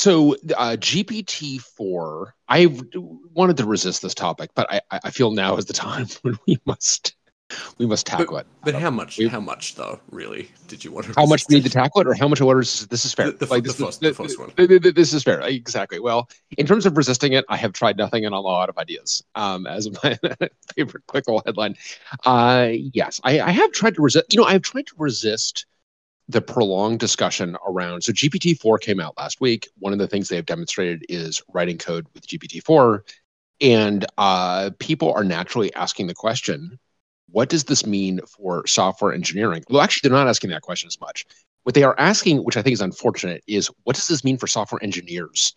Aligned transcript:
so 0.00 0.34
uh, 0.56 0.76
GPT 0.78 1.60
four. 1.60 2.34
I 2.48 2.66
wanted 3.34 3.56
to 3.58 3.66
resist 3.66 4.02
this 4.02 4.14
topic, 4.14 4.50
but 4.54 4.72
I, 4.72 4.80
I 4.90 5.10
feel 5.10 5.32
now 5.32 5.56
is 5.56 5.66
the 5.66 5.72
time 5.72 6.06
when 6.22 6.38
we 6.46 6.58
must 6.66 7.14
we 7.78 7.86
must 7.86 8.06
tackle 8.06 8.36
but, 8.36 8.40
it. 8.40 8.46
But 8.62 8.74
how 8.74 8.90
much? 8.90 9.20
How 9.26 9.40
much 9.40 9.74
though? 9.74 10.00
Really? 10.10 10.50
Did 10.66 10.84
you 10.84 10.92
want 10.92 11.06
to? 11.06 11.12
How 11.14 11.24
much 11.24 11.44
we 11.48 11.56
need 11.56 11.64
to 11.64 11.70
tackle 11.70 12.02
it, 12.02 12.06
or 12.06 12.14
how 12.14 12.28
much 12.28 12.40
orders? 12.40 12.86
This 12.86 13.04
is 13.04 13.14
fair. 13.14 13.30
The, 13.30 13.46
the, 13.46 13.46
like 13.46 13.62
the 13.62 13.68
this, 13.68 13.80
first, 13.80 14.00
this, 14.00 14.16
the 14.16 14.22
first 14.22 14.38
one. 14.38 14.52
This 14.56 15.14
is 15.14 15.22
fair. 15.22 15.40
Exactly. 15.40 15.98
Well, 15.98 16.28
in 16.56 16.66
terms 16.66 16.84
of 16.84 16.96
resisting 16.96 17.32
it, 17.32 17.44
I 17.48 17.56
have 17.56 17.72
tried 17.72 17.96
nothing 17.96 18.26
and 18.26 18.34
a 18.34 18.38
lot 18.38 18.68
of 18.68 18.76
ideas. 18.76 19.22
Um, 19.34 19.66
as 19.66 19.88
my 20.04 20.18
favorite 20.76 21.06
quick 21.06 21.26
little 21.26 21.42
headline. 21.46 21.76
Uh, 22.24 22.70
yes, 22.72 23.20
I, 23.24 23.40
I 23.40 23.50
have 23.50 23.72
tried 23.72 23.94
to 23.94 24.02
resist. 24.02 24.32
You 24.32 24.40
know, 24.40 24.46
I 24.46 24.52
have 24.52 24.62
tried 24.62 24.86
to 24.88 24.94
resist 24.98 25.66
the 26.28 26.42
prolonged 26.42 27.00
discussion 27.00 27.56
around. 27.66 28.02
So 28.02 28.12
GPT 28.12 28.58
four 28.60 28.78
came 28.78 29.00
out 29.00 29.16
last 29.16 29.40
week. 29.40 29.68
One 29.78 29.92
of 29.92 29.98
the 29.98 30.06
things 30.06 30.28
they 30.28 30.36
have 30.36 30.46
demonstrated 30.46 31.04
is 31.08 31.42
writing 31.52 31.78
code 31.78 32.06
with 32.14 32.26
GPT 32.26 32.62
four, 32.62 33.04
and 33.60 34.04
uh, 34.18 34.70
people 34.78 35.12
are 35.12 35.24
naturally 35.24 35.74
asking 35.74 36.06
the 36.06 36.14
question 36.14 36.78
what 37.30 37.48
does 37.48 37.64
this 37.64 37.86
mean 37.86 38.20
for 38.26 38.66
software 38.66 39.12
engineering? 39.12 39.64
Well, 39.68 39.82
actually, 39.82 40.08
they're 40.08 40.18
not 40.18 40.28
asking 40.28 40.50
that 40.50 40.62
question 40.62 40.86
as 40.86 41.00
much. 41.00 41.26
What 41.64 41.74
they 41.74 41.82
are 41.82 41.98
asking, 41.98 42.38
which 42.44 42.56
I 42.56 42.62
think 42.62 42.72
is 42.72 42.80
unfortunate, 42.80 43.42
is 43.46 43.70
what 43.84 43.96
does 43.96 44.08
this 44.08 44.24
mean 44.24 44.38
for 44.38 44.46
software 44.46 44.82
engineers, 44.82 45.54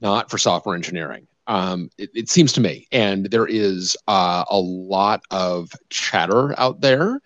not 0.00 0.30
for 0.30 0.38
software 0.38 0.74
engineering? 0.74 1.26
Um, 1.46 1.90
it, 1.98 2.10
it, 2.14 2.28
seems 2.28 2.52
to 2.54 2.60
me, 2.60 2.86
and 2.92 3.26
there 3.26 3.46
is 3.46 3.96
uh, 4.06 4.44
a 4.48 4.58
lot 4.58 5.22
of 5.30 5.72
chatter 5.90 6.58
out 6.58 6.80
there. 6.80 7.20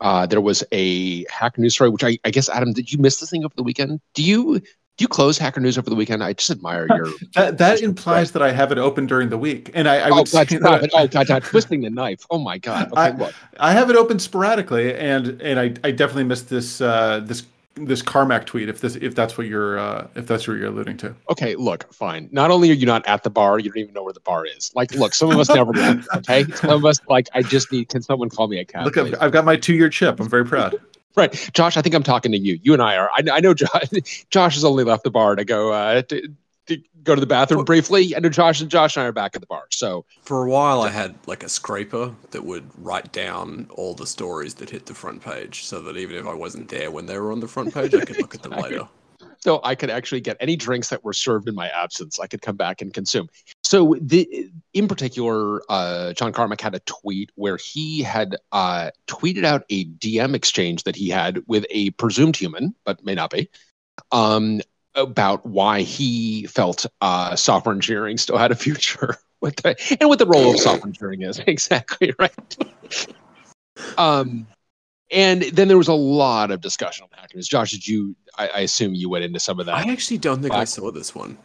Uh, 0.00 0.26
there 0.26 0.40
was 0.40 0.64
a 0.72 1.24
Hacker 1.30 1.60
News 1.60 1.74
story, 1.74 1.90
which 1.90 2.04
I, 2.04 2.18
I 2.24 2.30
guess 2.30 2.48
Adam, 2.48 2.72
did 2.72 2.92
you 2.92 2.98
miss 2.98 3.20
this 3.20 3.30
thing 3.30 3.44
over 3.44 3.54
the 3.56 3.62
weekend? 3.62 4.00
Do 4.14 4.22
you 4.22 4.60
do 5.00 5.04
you 5.04 5.08
close 5.08 5.38
Hacker 5.38 5.60
News 5.60 5.78
over 5.78 5.88
the 5.88 5.96
weekend? 5.96 6.22
I 6.22 6.34
just 6.34 6.50
admire 6.50 6.86
your. 6.94 7.06
that 7.34 7.56
that 7.56 7.80
implies 7.80 8.32
that 8.32 8.42
I 8.42 8.52
have 8.52 8.70
it 8.70 8.76
open 8.76 9.06
during 9.06 9.30
the 9.30 9.38
week, 9.38 9.70
and 9.72 9.88
I, 9.88 9.96
I 9.96 10.10
oh, 10.10 10.24
God, 10.24 10.28
say 10.28 10.44
stop 10.44 10.60
that 10.60 10.84
it. 10.84 10.90
Oh 10.92 11.06
God, 11.06 11.26
God, 11.26 11.42
twisting 11.42 11.80
the 11.80 11.88
knife. 11.88 12.24
Oh 12.30 12.38
my 12.38 12.58
God. 12.58 12.90
Okay, 12.96 13.24
I. 13.58 13.70
I 13.70 13.72
have 13.72 13.88
it 13.88 13.96
open 13.96 14.18
sporadically, 14.18 14.94
and 14.94 15.40
and 15.40 15.58
I, 15.58 15.74
I 15.84 15.90
definitely 15.90 16.24
missed 16.24 16.50
this 16.50 16.80
uh, 16.82 17.20
this 17.24 17.44
this 17.74 18.02
Carmack 18.02 18.46
tweet 18.46 18.68
if 18.68 18.80
this 18.80 18.96
if 18.96 19.14
that's 19.14 19.38
what 19.38 19.46
you're 19.46 19.78
uh, 19.78 20.08
if 20.14 20.26
that's 20.26 20.46
what 20.46 20.56
you're 20.58 20.68
alluding 20.68 20.96
to. 20.98 21.14
Okay, 21.30 21.54
look, 21.56 21.92
fine. 21.92 22.28
Not 22.32 22.50
only 22.50 22.70
are 22.70 22.74
you 22.74 22.86
not 22.86 23.06
at 23.06 23.22
the 23.22 23.30
bar, 23.30 23.58
you 23.58 23.70
don't 23.70 23.78
even 23.78 23.94
know 23.94 24.02
where 24.02 24.12
the 24.12 24.20
bar 24.20 24.44
is. 24.44 24.72
Like, 24.74 24.92
look, 24.94 25.14
some 25.14 25.30
of 25.30 25.38
us 25.38 25.48
never. 25.48 25.70
Okay, 26.16 26.44
some 26.44 26.70
of 26.70 26.84
us 26.84 26.98
like 27.08 27.28
I 27.34 27.42
just 27.42 27.70
need. 27.72 27.88
Can 27.88 28.02
someone 28.02 28.28
call 28.28 28.48
me 28.48 28.58
a 28.58 28.64
cab? 28.64 28.84
Look, 28.84 28.96
I've, 28.96 29.14
I've 29.20 29.32
got 29.32 29.44
my 29.44 29.56
two 29.56 29.74
year 29.74 29.88
chip. 29.88 30.20
I'm 30.20 30.28
very 30.28 30.44
proud. 30.44 30.76
Right, 31.16 31.50
Josh. 31.52 31.76
I 31.76 31.82
think 31.82 31.96
I'm 31.96 32.04
talking 32.04 32.30
to 32.30 32.38
you. 32.38 32.60
You 32.62 32.72
and 32.72 32.80
I 32.80 32.96
are. 32.96 33.10
I, 33.10 33.24
I 33.32 33.40
know 33.40 33.52
Josh. 33.52 33.90
Josh 34.30 34.54
has 34.54 34.64
only 34.64 34.84
left 34.84 35.02
the 35.02 35.10
bar 35.10 35.34
to 35.34 35.44
go 35.44 35.72
uh, 35.72 36.02
to 36.02 36.28
go 37.02 37.14
to 37.14 37.20
the 37.20 37.26
bathroom 37.26 37.64
briefly. 37.64 38.14
Know 38.18 38.28
Josh 38.28 38.60
and 38.60 38.70
Josh 38.70 38.96
and 38.96 39.04
I 39.04 39.06
are 39.06 39.12
back 39.12 39.34
at 39.34 39.40
the 39.40 39.46
bar. 39.46 39.64
So 39.70 40.04
for 40.22 40.44
a 40.44 40.50
while, 40.50 40.82
I 40.82 40.90
had 40.90 41.14
like 41.26 41.42
a 41.42 41.48
scraper 41.48 42.14
that 42.30 42.44
would 42.44 42.68
write 42.78 43.12
down 43.12 43.66
all 43.70 43.94
the 43.94 44.06
stories 44.06 44.54
that 44.54 44.70
hit 44.70 44.86
the 44.86 44.94
front 44.94 45.22
page, 45.22 45.64
so 45.64 45.80
that 45.80 45.96
even 45.96 46.16
if 46.16 46.26
I 46.26 46.34
wasn't 46.34 46.68
there 46.68 46.90
when 46.90 47.06
they 47.06 47.18
were 47.18 47.32
on 47.32 47.40
the 47.40 47.48
front 47.48 47.74
page, 47.74 47.94
I 47.94 48.04
could 48.04 48.18
look 48.18 48.34
at 48.34 48.42
them 48.42 48.52
later 48.60 48.88
so 49.40 49.60
I 49.64 49.74
could 49.74 49.90
actually 49.90 50.20
get 50.20 50.36
any 50.38 50.54
drinks 50.54 50.90
that 50.90 51.02
were 51.02 51.12
served 51.12 51.48
in 51.48 51.54
my 51.54 51.68
absence. 51.68 52.20
I 52.20 52.26
could 52.26 52.42
come 52.42 52.56
back 52.56 52.82
and 52.82 52.92
consume. 52.92 53.28
So 53.64 53.96
the 54.00 54.50
in 54.74 54.86
particular, 54.86 55.62
uh, 55.68 56.12
John 56.12 56.32
Carmack 56.32 56.60
had 56.60 56.74
a 56.74 56.80
tweet 56.80 57.30
where 57.34 57.56
he 57.56 58.02
had 58.02 58.36
uh, 58.52 58.90
tweeted 59.06 59.44
out 59.44 59.64
a 59.70 59.86
DM 59.86 60.34
exchange 60.34 60.84
that 60.84 60.96
he 60.96 61.08
had 61.08 61.42
with 61.46 61.64
a 61.70 61.90
presumed 61.90 62.36
human, 62.36 62.74
but 62.84 63.04
may 63.04 63.14
not 63.14 63.30
be, 63.30 63.48
um, 64.12 64.60
about 64.94 65.44
why 65.46 65.82
he 65.82 66.46
felt 66.46 66.86
uh, 67.00 67.36
software 67.36 67.74
engineering 67.74 68.18
still 68.18 68.38
had 68.38 68.50
a 68.50 68.56
future. 68.56 69.16
With 69.40 69.56
the, 69.56 69.74
and 69.98 70.10
what 70.10 70.18
the 70.18 70.26
role 70.26 70.50
of 70.50 70.60
software 70.60 70.88
engineering 70.88 71.22
is 71.22 71.38
exactly 71.46 72.12
right. 72.18 72.56
um, 73.96 74.46
and 75.10 75.44
then 75.44 75.66
there 75.66 75.78
was 75.78 75.88
a 75.88 75.94
lot 75.94 76.50
of 76.50 76.60
discussion 76.60 77.04
on 77.04 77.18
hackers. 77.18 77.48
Josh, 77.48 77.70
did 77.70 77.88
you? 77.88 78.14
I, 78.36 78.48
I, 78.48 78.60
assume 78.60 78.92
you 78.92 79.08
went 79.08 79.24
into 79.24 79.40
some 79.40 79.58
of 79.58 79.64
that. 79.64 79.76
I 79.76 79.90
actually 79.90 80.18
don't 80.18 80.42
think 80.42 80.52
back. 80.52 80.60
I 80.60 80.64
saw 80.64 80.90
this 80.90 81.14
one. 81.14 81.38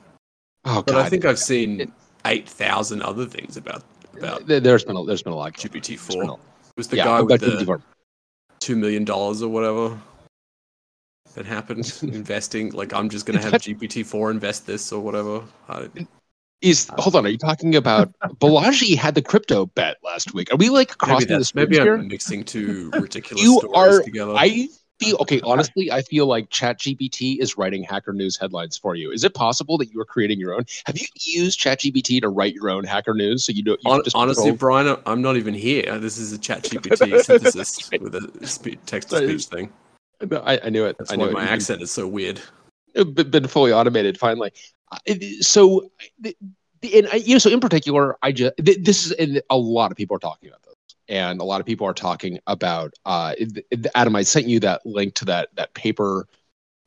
Oh, 0.65 0.83
but 0.85 0.91
God. 0.91 1.05
I 1.05 1.09
think 1.09 1.23
I've 1.23 1.39
seen 1.39 1.79
it, 1.79 1.89
eight 2.25 2.49
thousand 2.49 3.01
other 3.01 3.25
things 3.25 3.55
about 3.55 3.83
about. 4.17 4.45
There's 4.45 4.83
been 4.83 4.97
a, 4.97 5.05
there's 5.05 5.23
been 5.23 5.31
a 5.31 5.37
lot. 5.37 5.53
GPT 5.53 5.97
four 5.97 6.37
was 6.75 6.89
the 6.89 6.97
yeah, 6.97 7.05
guy 7.05 7.21
with 7.21 7.39
the 7.39 7.81
two 8.59 8.75
million 8.75 9.05
dollars 9.05 9.41
or 9.41 9.47
whatever 9.47 9.97
that 11.35 11.45
happened 11.45 11.97
investing. 12.01 12.71
Like 12.71 12.93
I'm 12.93 13.09
just 13.09 13.25
gonna 13.25 13.41
have 13.41 13.53
GPT 13.53 14.05
four 14.05 14.31
invest 14.31 14.65
this 14.65 14.91
or 14.91 15.01
whatever. 15.01 15.43
Is 16.61 16.89
hold 16.97 17.15
on? 17.15 17.25
Are 17.25 17.29
you 17.29 17.37
talking 17.37 17.75
about 17.75 18.13
Balaji 18.39 18.97
had 18.97 19.13
the 19.13 19.21
crypto 19.21 19.67
bet 19.67 19.97
last 20.03 20.33
week? 20.33 20.51
Are 20.51 20.57
we 20.57 20.69
like 20.69 20.97
crossing 20.97 21.29
maybe 21.29 21.37
this? 21.37 21.55
Maybe 21.55 21.75
here? 21.75 21.95
I'm 21.95 22.07
mixing 22.07 22.43
two 22.43 22.89
ridiculous 22.99 23.43
you 23.43 23.59
stories 23.59 23.99
are, 23.99 24.01
together. 24.01 24.33
I 24.35 24.67
feel 24.99 25.17
okay. 25.19 25.41
Honestly, 25.43 25.91
I 25.91 26.01
feel 26.01 26.25
like 26.25 26.49
ChatGPT 26.49 27.39
is 27.39 27.57
writing 27.57 27.83
Hacker 27.83 28.13
News 28.13 28.37
headlines 28.37 28.77
for 28.77 28.95
you. 28.95 29.11
Is 29.11 29.25
it 29.25 29.33
possible 29.33 29.77
that 29.79 29.91
you 29.91 29.99
are 29.99 30.05
creating 30.05 30.39
your 30.39 30.53
own? 30.53 30.63
Have 30.85 30.97
you 30.97 31.05
used 31.19 31.59
ChatGPT 31.59 32.21
to 32.21 32.29
write 32.29 32.53
your 32.53 32.69
own 32.69 32.85
Hacker 32.85 33.13
News? 33.13 33.43
So 33.43 33.51
you 33.51 33.77
On, 33.85 34.01
honestly, 34.15 34.51
Bryan, 34.51 34.97
I'm 35.05 35.21
not 35.21 35.35
even 35.35 35.53
here. 35.53 35.99
This 35.99 36.17
is 36.17 36.31
a 36.31 36.37
ChatGPT 36.37 37.21
synthesis 37.21 37.91
with 37.99 38.15
a 38.15 38.77
text 38.85 39.09
to 39.09 39.17
speech 39.17 39.45
thing. 39.45 39.73
I, 40.21 40.59
I, 40.63 40.69
knew 40.69 40.85
it. 40.85 40.97
That's 40.97 41.11
I 41.11 41.15
knew 41.15 41.25
why 41.25 41.29
it. 41.29 41.33
my 41.33 41.43
accent 41.43 41.81
is 41.81 41.91
so 41.91 42.07
weird. 42.07 42.41
It's 42.93 43.23
been 43.23 43.47
fully 43.47 43.73
automated 43.73 44.17
finally. 44.17 44.51
So 45.41 45.91
and 46.93 47.27
you 47.27 47.35
know, 47.35 47.39
so 47.39 47.49
in 47.49 47.59
particular, 47.59 48.17
I 48.21 48.31
just 48.31 48.53
this 48.57 49.05
is 49.05 49.11
and 49.13 49.41
a 49.49 49.57
lot 49.57 49.91
of 49.91 49.97
people 49.97 50.15
are 50.15 50.19
talking 50.19 50.49
about 50.49 50.63
this, 50.63 50.75
and 51.07 51.39
a 51.39 51.43
lot 51.43 51.59
of 51.59 51.65
people 51.65 51.87
are 51.87 51.93
talking 51.93 52.39
about. 52.47 52.93
Uh, 53.05 53.33
Adam, 53.95 54.15
I 54.15 54.23
sent 54.23 54.47
you 54.47 54.59
that 54.61 54.85
link 54.85 55.15
to 55.15 55.25
that 55.25 55.49
that 55.55 55.73
paper 55.73 56.27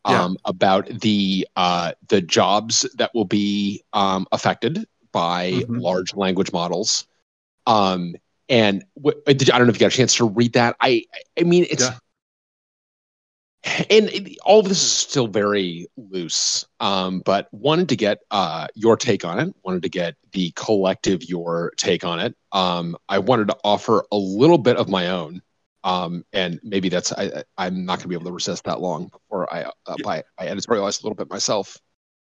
um, 0.04 0.36
about 0.44 0.86
the 1.00 1.46
uh, 1.56 1.92
the 2.08 2.20
jobs 2.20 2.86
that 2.96 3.14
will 3.14 3.24
be 3.24 3.82
um, 3.92 4.26
affected 4.32 4.86
by 5.12 5.52
mm-hmm. 5.52 5.78
large 5.78 6.14
language 6.14 6.52
models. 6.52 7.06
Um, 7.66 8.14
and 8.48 8.84
w- 8.96 9.20
I 9.26 9.32
don't 9.34 9.66
know 9.66 9.68
if 9.68 9.76
you 9.76 9.80
got 9.80 9.92
a 9.92 9.96
chance 9.96 10.14
to 10.16 10.24
read 10.24 10.54
that. 10.54 10.76
I 10.80 11.04
I 11.38 11.44
mean, 11.44 11.66
it's. 11.70 11.84
Yeah 11.84 11.98
and 13.90 14.36
all 14.44 14.60
of 14.60 14.68
this 14.68 14.82
is 14.82 14.90
still 14.90 15.26
very 15.26 15.86
loose 15.96 16.64
um, 16.80 17.20
but 17.24 17.48
wanted 17.52 17.88
to 17.88 17.96
get 17.96 18.18
uh, 18.30 18.66
your 18.74 18.96
take 18.96 19.24
on 19.24 19.38
it 19.38 19.54
wanted 19.64 19.82
to 19.82 19.88
get 19.88 20.14
the 20.32 20.52
collective 20.54 21.24
your 21.24 21.72
take 21.76 22.04
on 22.04 22.20
it. 22.20 22.36
Um, 22.52 22.96
i 23.08 23.18
wanted 23.18 23.48
to 23.48 23.56
offer 23.64 24.04
a 24.12 24.16
little 24.16 24.58
bit 24.58 24.76
of 24.76 24.88
my 24.88 25.08
own 25.08 25.42
um, 25.84 26.24
and 26.32 26.60
maybe 26.62 26.88
that's 26.88 27.12
I, 27.12 27.44
am 27.58 27.84
not 27.84 27.98
going 27.98 28.02
to 28.02 28.08
be 28.08 28.14
able 28.14 28.26
to 28.26 28.32
resist 28.32 28.64
that 28.64 28.80
long 28.80 29.08
before 29.08 29.52
i 29.52 29.64
uh, 29.86 29.96
I, 30.06 30.22
I 30.38 30.46
editorialize 30.46 31.02
a 31.02 31.06
little 31.06 31.16
bit 31.16 31.30
myself. 31.30 31.76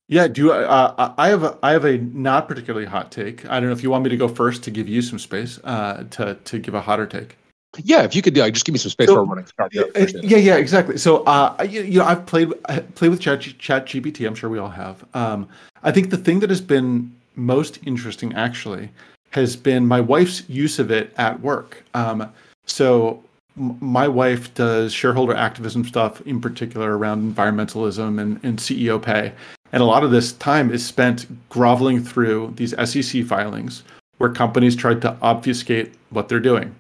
Yeah 0.08 0.28
do 0.28 0.52
uh, 0.52 1.14
i 1.18 1.30
have 1.30 1.44
a 1.44 1.60
i 1.62 1.72
have 1.72 1.86
a 1.86 2.00
not 2.00 2.48
particularly 2.48 2.88
hot 2.88 3.12
take. 3.12 3.46
I 3.46 3.60
don't 3.60 3.70
know 3.70 3.74
if 3.74 3.84
you 3.84 3.92
want 3.92 4.04
me 4.04 4.10
to 4.10 4.18
go 4.18 4.28
first 4.28 4.64
to 4.64 4.72
give 4.72 4.88
you 4.88 5.04
some 5.04 5.20
space 5.20 5.60
uh, 5.64 6.06
to 6.12 6.36
to 6.36 6.60
give 6.60 6.74
a 6.74 6.82
hotter 6.82 7.06
take 7.06 7.38
yeah, 7.78 8.04
if 8.04 8.16
you 8.16 8.22
could, 8.22 8.38
uh, 8.38 8.50
just 8.50 8.66
give 8.66 8.74
me 8.74 8.80
some 8.80 8.90
space 8.90 9.08
so, 9.08 9.16
for 9.16 9.26
running 9.26 9.46
start. 9.46 9.74
Yeah, 9.74 9.84
yeah, 9.96 10.38
yeah, 10.38 10.56
exactly. 10.56 10.98
So, 10.98 11.24
uh, 11.24 11.56
you, 11.70 11.82
you, 11.84 12.00
know, 12.00 12.06
I've 12.06 12.26
played 12.26 12.52
played 12.96 13.10
with 13.10 13.20
Chat 13.20 13.42
Chat 13.42 13.86
GPT. 13.86 14.26
I'm 14.26 14.36
sure 14.36 14.50
we 14.50 14.58
all 14.58 14.70
have. 14.70 15.06
Um, 15.14 15.48
I 15.84 15.92
think 15.92 16.10
the 16.10 16.18
thing 16.18 16.40
that 16.40 16.50
has 16.50 16.62
been 16.62 17.16
most 17.36 17.80
interesting, 17.86 18.34
actually, 18.34 18.90
has 19.32 19.56
been 19.56 19.86
my 19.86 20.02
wife's 20.02 20.48
use 20.50 20.80
of 20.80 20.90
it 20.90 21.14
at 21.18 21.40
work. 21.42 21.84
Um, 21.94 22.32
so, 22.66 23.24
m- 23.56 23.78
my 23.80 24.08
wife 24.08 24.52
does 24.56 24.92
shareholder 24.92 25.36
activism 25.36 25.86
stuff, 25.86 26.22
in 26.22 26.42
particular 26.42 26.98
around 26.98 27.36
environmentalism 27.36 28.20
and, 28.20 28.44
and 28.44 28.58
CEO 28.58 29.00
pay, 29.00 29.32
and 29.72 29.84
a 29.84 29.86
lot 29.86 30.04
of 30.04 30.10
this 30.10 30.34
time 30.34 30.72
is 30.72 30.84
spent 30.84 31.28
groveling 31.50 32.04
through 32.04 32.54
these 32.56 32.74
SEC 32.90 33.24
filings 33.26 33.84
where 34.18 34.32
companies 34.32 34.76
tried 34.76 35.02
to 35.02 35.16
obfuscate 35.22 35.94
what 36.10 36.28
they're 36.28 36.40
doing 36.40 36.76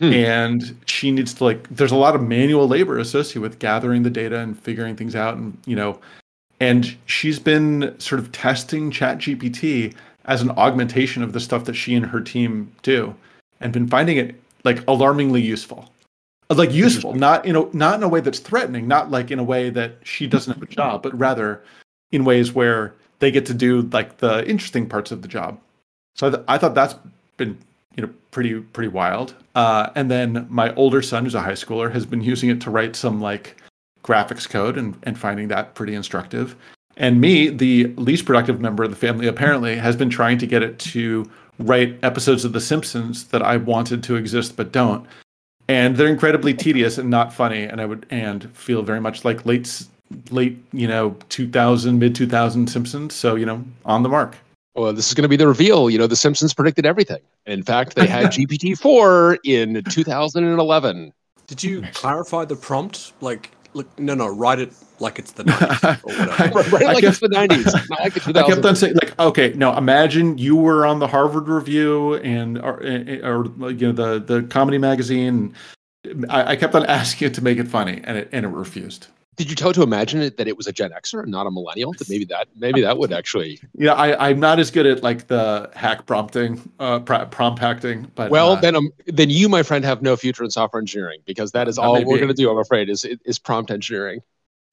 Hmm. 0.00 0.12
And 0.12 0.80
she 0.86 1.10
needs 1.10 1.34
to 1.34 1.44
like 1.44 1.68
there's 1.70 1.90
a 1.90 1.96
lot 1.96 2.14
of 2.14 2.22
manual 2.22 2.68
labor 2.68 2.98
associated 2.98 3.42
with 3.42 3.58
gathering 3.58 4.04
the 4.04 4.10
data 4.10 4.38
and 4.38 4.58
figuring 4.58 4.94
things 4.94 5.16
out 5.16 5.36
and 5.36 5.56
you 5.66 5.74
know 5.74 5.98
and 6.60 6.96
she's 7.06 7.38
been 7.38 7.94
sort 7.98 8.20
of 8.20 8.30
testing 8.30 8.90
chat 8.92 9.18
gpt 9.18 9.94
as 10.26 10.42
an 10.42 10.50
augmentation 10.50 11.22
of 11.22 11.32
the 11.32 11.40
stuff 11.40 11.64
that 11.64 11.74
she 11.74 11.94
and 11.94 12.06
her 12.06 12.20
team 12.20 12.70
do 12.82 13.12
and 13.60 13.72
been 13.72 13.88
finding 13.88 14.16
it 14.16 14.40
like 14.64 14.86
alarmingly 14.86 15.40
useful. 15.40 15.90
Like 16.50 16.72
useful 16.72 17.14
not 17.14 17.44
you 17.44 17.52
know 17.52 17.68
not 17.72 17.96
in 17.96 18.02
a 18.02 18.08
way 18.08 18.20
that's 18.20 18.38
threatening 18.38 18.86
not 18.86 19.10
like 19.10 19.30
in 19.30 19.38
a 19.38 19.44
way 19.44 19.68
that 19.68 19.96
she 20.04 20.26
doesn't 20.26 20.52
have 20.52 20.62
a 20.62 20.66
job 20.66 21.02
but 21.02 21.18
rather 21.18 21.62
in 22.12 22.24
ways 22.24 22.52
where 22.54 22.94
they 23.18 23.30
get 23.30 23.44
to 23.46 23.54
do 23.54 23.82
like 23.92 24.18
the 24.18 24.48
interesting 24.48 24.88
parts 24.88 25.10
of 25.10 25.22
the 25.22 25.28
job. 25.28 25.60
So 26.14 26.28
i, 26.28 26.30
th- 26.30 26.44
I 26.48 26.56
thought 26.56 26.74
that's 26.74 26.94
been 27.36 27.58
you 27.98 28.06
know 28.06 28.12
pretty 28.30 28.60
pretty 28.60 28.88
wild. 28.88 29.34
Uh, 29.56 29.90
and 29.96 30.08
then 30.08 30.46
my 30.48 30.72
older 30.76 31.02
son, 31.02 31.24
who's 31.24 31.34
a 31.34 31.40
high 31.40 31.52
schooler, 31.52 31.92
has 31.92 32.06
been 32.06 32.22
using 32.22 32.48
it 32.48 32.60
to 32.60 32.70
write 32.70 32.94
some 32.94 33.20
like 33.20 33.60
graphics 34.04 34.48
code 34.48 34.78
and 34.78 34.96
and 35.02 35.18
finding 35.18 35.48
that 35.48 35.74
pretty 35.74 35.94
instructive. 35.94 36.54
And 36.96 37.20
me, 37.20 37.48
the 37.48 37.86
least 37.96 38.24
productive 38.24 38.60
member 38.60 38.84
of 38.84 38.90
the 38.90 38.96
family, 38.96 39.26
apparently 39.26 39.76
has 39.76 39.96
been 39.96 40.10
trying 40.10 40.38
to 40.38 40.46
get 40.46 40.62
it 40.62 40.78
to 40.80 41.28
write 41.58 41.98
episodes 42.04 42.44
of 42.44 42.52
The 42.52 42.60
Simpsons 42.60 43.24
that 43.28 43.42
I 43.42 43.56
wanted 43.56 44.02
to 44.04 44.16
exist 44.16 44.56
but 44.56 44.72
don't. 44.72 45.04
And 45.68 45.96
they're 45.96 46.08
incredibly 46.08 46.54
tedious 46.54 46.98
and 46.98 47.10
not 47.10 47.32
funny, 47.32 47.64
and 47.64 47.80
I 47.80 47.84
would 47.84 48.06
and 48.10 48.50
feel 48.56 48.82
very 48.82 49.00
much 49.00 49.24
like 49.24 49.44
late, 49.44 49.84
late, 50.30 50.56
you 50.72 50.86
know, 50.86 51.16
2000, 51.30 51.98
mid 51.98 52.14
2000 52.14 52.68
Simpsons. 52.68 53.12
So 53.14 53.34
you 53.34 53.46
know, 53.46 53.64
on 53.84 54.04
the 54.04 54.08
mark. 54.08 54.36
Well, 54.78 54.92
this 54.92 55.08
is 55.08 55.14
going 55.14 55.24
to 55.24 55.28
be 55.28 55.36
the 55.36 55.48
reveal. 55.48 55.90
You 55.90 55.98
know, 55.98 56.06
The 56.06 56.14
Simpsons 56.14 56.54
predicted 56.54 56.86
everything. 56.86 57.20
In 57.46 57.64
fact, 57.64 57.96
they 57.96 58.06
had 58.06 58.26
GPT 58.32 58.78
four 58.78 59.38
in 59.44 59.82
2011. 59.84 61.12
Did 61.48 61.64
you 61.64 61.82
clarify 61.94 62.44
the 62.44 62.54
prompt? 62.54 63.12
Like, 63.20 63.50
look, 63.72 63.86
no, 63.98 64.14
no, 64.14 64.28
write 64.28 64.60
it 64.60 64.72
like 65.00 65.18
it's 65.18 65.32
the 65.32 65.44
90s 65.44 66.02
or 66.04 66.52
whatever. 66.52 66.76
Right, 66.76 66.82
I 66.82 66.92
like 66.92 67.02
kept- 67.02 67.06
it's 67.06 67.18
the 67.20 67.28
90s, 67.28 67.90
not 67.90 68.00
like 68.00 68.14
the 68.14 68.20
2000s. 68.20 68.36
I 68.36 68.46
kept 68.46 68.64
on 68.64 68.76
saying, 68.76 68.94
like, 68.94 69.18
okay, 69.18 69.52
no, 69.54 69.76
imagine 69.76 70.38
you 70.38 70.54
were 70.54 70.86
on 70.86 71.00
the 71.00 71.08
Harvard 71.08 71.48
Review 71.48 72.14
and 72.16 72.58
or, 72.58 72.80
eh, 72.82 73.18
or 73.22 73.46
you 73.70 73.90
know 73.90 73.92
the 73.92 74.20
the 74.20 74.42
comedy 74.44 74.78
magazine. 74.78 75.54
I, 76.28 76.52
I 76.52 76.56
kept 76.56 76.74
on 76.76 76.86
asking 76.86 77.28
it 77.28 77.34
to 77.34 77.42
make 77.42 77.58
it 77.58 77.66
funny, 77.66 78.00
and 78.04 78.18
it 78.18 78.28
and 78.30 78.44
it 78.44 78.48
refused. 78.48 79.08
Did 79.38 79.48
you 79.48 79.54
tell 79.54 79.72
to 79.72 79.82
imagine 79.82 80.20
it 80.20 80.36
that 80.36 80.48
it 80.48 80.56
was 80.56 80.66
a 80.66 80.72
Gen 80.72 80.90
Xer 80.90 81.22
and 81.22 81.30
not 81.30 81.46
a 81.46 81.50
millennial? 81.50 81.92
That 81.92 82.08
maybe 82.10 82.24
that 82.24 82.48
maybe 82.56 82.80
that 82.80 82.98
would 82.98 83.12
actually. 83.12 83.60
Yeah, 83.74 83.92
I, 83.92 84.28
I'm 84.28 84.40
not 84.40 84.58
as 84.58 84.72
good 84.72 84.84
at 84.84 85.04
like 85.04 85.28
the 85.28 85.70
hack 85.76 86.06
prompting, 86.06 86.68
uh, 86.80 86.98
pr- 86.98 87.24
prompt 87.26 87.60
hacking, 87.60 88.10
but 88.16 88.32
Well, 88.32 88.52
uh, 88.52 88.60
then 88.60 88.74
um, 88.74 88.90
then 89.06 89.30
you, 89.30 89.48
my 89.48 89.62
friend, 89.62 89.84
have 89.84 90.02
no 90.02 90.16
future 90.16 90.42
in 90.42 90.50
software 90.50 90.80
engineering 90.80 91.20
because 91.24 91.52
that 91.52 91.68
is 91.68 91.76
That 91.76 91.82
all 91.82 92.04
we're 92.04 92.16
going 92.16 92.26
to 92.28 92.34
do. 92.34 92.50
I'm 92.50 92.58
afraid 92.58 92.88
is 92.88 93.04
is 93.04 93.38
prompt 93.38 93.70
engineering. 93.70 94.20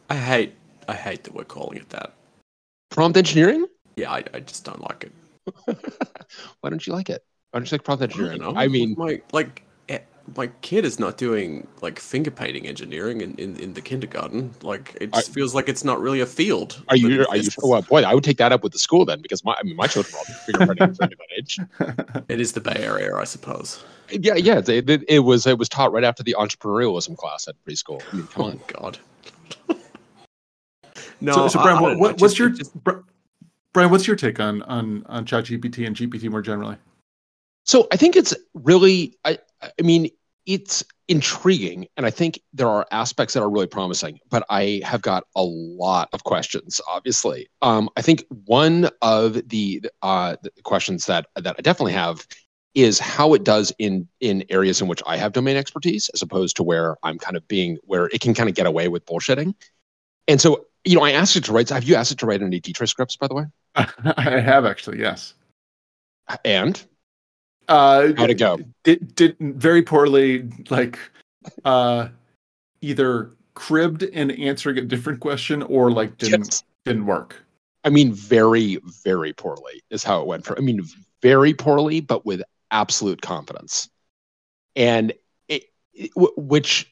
I 0.10 0.16
hate, 0.16 0.56
I 0.88 0.94
hate 0.94 1.24
that 1.26 1.36
we're 1.36 1.44
calling 1.44 1.78
it 1.78 1.90
that. 1.90 2.14
Prompt 2.90 3.18
engineering? 3.18 3.68
Yeah, 3.98 4.12
I, 4.12 4.24
I 4.34 4.40
just 4.40 4.66
don't 4.66 4.82
like 4.82 5.04
it. 5.04 5.12
Why 6.62 6.72
don't 6.72 6.86
you 6.86 6.94
like 6.94 7.12
it? 7.12 7.24
Why 7.52 7.60
don't 7.60 7.72
you 7.72 7.76
like 7.76 7.84
prompt 7.84 8.04
I 8.04 8.08
don't 8.08 8.20
engineering? 8.20 8.42
know. 8.42 8.60
I 8.60 8.68
mean, 8.68 8.96
my 8.98 9.22
like, 9.32 9.64
my 10.36 10.48
kid 10.62 10.86
is 10.86 11.00
not 11.00 11.18
doing 11.18 11.68
like 11.82 12.00
finger 12.00 12.32
painting 12.32 12.68
engineering 12.68 13.22
in, 13.22 13.36
in, 13.36 13.56
in 13.58 13.74
the 13.74 13.82
kindergarten. 13.82 14.54
Like, 14.64 14.98
it 15.00 15.14
just 15.14 15.32
feels 15.34 15.54
like 15.54 15.70
it's 15.70 15.84
not 15.84 16.02
really 16.02 16.20
a 16.22 16.26
field. 16.26 16.82
are 16.90 16.96
you 16.96 17.18
that 17.18 17.28
are 17.30 17.38
you? 17.38 17.50
Well, 17.62 17.82
boy, 17.84 18.02
I 18.02 18.14
would 18.14 18.24
take 18.24 18.38
that 18.38 18.52
up 18.52 18.64
with 18.64 18.72
the 18.74 18.80
school 18.80 19.06
then 19.06 19.22
because 19.22 19.44
my 19.46 19.56
I 19.60 19.64
mean 19.64 19.76
my 19.76 19.88
children 19.88 20.16
are 20.16 20.18
all 20.18 20.26
fingerprinting 20.48 20.82
at 21.04 21.10
that 21.10 21.12
age. 21.38 21.60
It 22.30 22.42
is 22.42 22.54
the 22.54 22.62
Bay 22.62 22.78
Area, 22.78 23.16
I 23.16 23.24
suppose. 23.26 23.84
Yeah, 24.10 24.36
yeah. 24.36 24.60
It, 24.68 24.90
it, 24.90 25.04
it 25.08 25.20
was 25.20 25.46
it 25.46 25.58
was 25.60 25.70
taught 25.70 25.92
right 25.92 26.04
after 26.04 26.24
the 26.24 26.36
entrepreneurialism 26.40 27.18
class 27.18 27.48
at 27.48 27.56
preschool. 27.66 28.02
I 28.12 28.16
mean, 28.16 28.28
come 28.28 28.44
Oh 28.44 28.50
on. 28.50 28.60
God. 28.68 28.98
no, 31.22 31.34
so, 31.34 31.48
so 31.50 31.62
Bryan, 31.62 31.82
what, 31.82 31.98
what, 32.00 32.22
what's 32.22 32.34
just- 32.34 32.40
your 32.40 32.50
just- 32.50 32.84
Bri- 32.84 33.02
Bryan? 33.74 33.92
What's 33.92 34.08
your 34.08 34.16
take 34.16 34.40
on 34.40 34.62
on 34.64 35.06
on 35.08 35.26
ChatGPT 35.26 35.86
and 35.86 35.96
GPT 35.96 36.30
more 36.30 36.42
generally? 36.42 36.78
So 37.68 37.88
I 37.92 37.98
think 37.98 38.16
it's 38.16 38.32
really, 38.54 39.18
I, 39.26 39.40
I 39.62 39.82
mean, 39.82 40.10
it's 40.46 40.84
intriguing, 41.08 41.88
and 41.98 42.06
I 42.06 42.12
think 42.12 42.40
there 42.54 42.68
are 42.68 42.86
aspects 42.92 43.34
that 43.34 43.42
are 43.42 43.50
really 43.50 43.68
promising. 43.68 44.20
But 44.30 44.46
I 44.50 44.82
have 44.84 45.02
got 45.02 45.26
a 45.36 45.44
lot 45.44 46.10
of 46.14 46.24
questions. 46.24 46.80
Obviously, 46.88 47.48
um, 47.62 47.90
I 47.98 48.02
think 48.02 48.26
one 48.46 48.90
of 49.02 49.48
the 49.50 49.82
uh, 50.02 50.36
the 50.42 50.52
questions 50.64 51.06
that 51.08 51.28
that 51.36 51.56
I 51.58 51.62
definitely 51.62 51.94
have 51.94 52.26
is 52.76 53.00
how 53.00 53.34
it 53.34 53.44
does 53.44 53.74
in 53.80 54.08
in 54.20 54.44
areas 54.50 54.82
in 54.82 54.88
which 54.88 55.02
I 55.08 55.18
have 55.18 55.32
domain 55.34 55.58
expertise, 55.58 56.10
as 56.10 56.22
opposed 56.22 56.58
to 56.58 56.64
where 56.64 56.98
I'm 57.04 57.18
kind 57.18 57.38
of 57.38 57.48
being 57.48 57.78
where 57.84 58.08
it 58.08 58.22
can 58.22 58.34
kind 58.34 58.50
of 58.50 58.56
get 58.56 58.68
away 58.68 58.88
with 58.88 59.06
bullshitting. 59.06 59.56
And 60.28 60.42
so, 60.42 60.66
you 60.84 60.96
know, 60.96 61.04
I 61.04 61.12
asked 61.12 61.36
it 61.36 61.46
to 61.46 61.54
write. 61.54 61.70
Have 61.70 61.86
you 61.86 61.96
asked 61.96 62.12
it 62.12 62.20
to 62.20 62.26
write 62.26 62.42
any 62.42 62.60
DTrace 62.60 62.90
scripts, 62.90 63.16
by 63.16 63.28
the 63.28 63.36
way? 63.36 63.46
I 63.76 64.40
have 64.40 64.66
actually, 64.66 65.00
yes. 65.00 65.34
And 66.44 66.84
Uh, 67.68 68.14
how'd 68.18 68.30
it 68.30 68.38
go? 68.38 68.60
did 68.84 69.16
did 69.16 69.36
very 69.40 69.82
poorly 69.82 70.50
like 70.70 71.00
uh 71.64 72.08
either 72.82 73.32
cribbed 73.54 74.04
in 74.04 74.32
answering 74.32 74.78
a 74.78 74.82
different 74.82 75.20
question 75.20 75.62
or 75.64 75.92
like 75.92 76.18
didn't 76.18 76.46
Yes. 76.46 76.64
didn't 76.86 77.06
work 77.06 77.42
I 77.84 77.90
mean, 77.90 78.14
very, 78.14 78.80
very 79.04 79.32
poorly 79.32 79.84
is 79.92 80.04
how 80.04 80.20
it 80.20 80.26
went 80.26 80.44
for. 80.44 80.58
I 80.58 80.62
mean, 80.62 80.82
very 81.22 81.54
poorly, 81.54 82.00
but 82.02 82.26
with 82.26 82.42
absolute 82.72 83.22
confidence. 83.22 83.88
And 84.76 85.14
it, 85.48 85.66
it- 85.94 86.10
which 86.16 86.92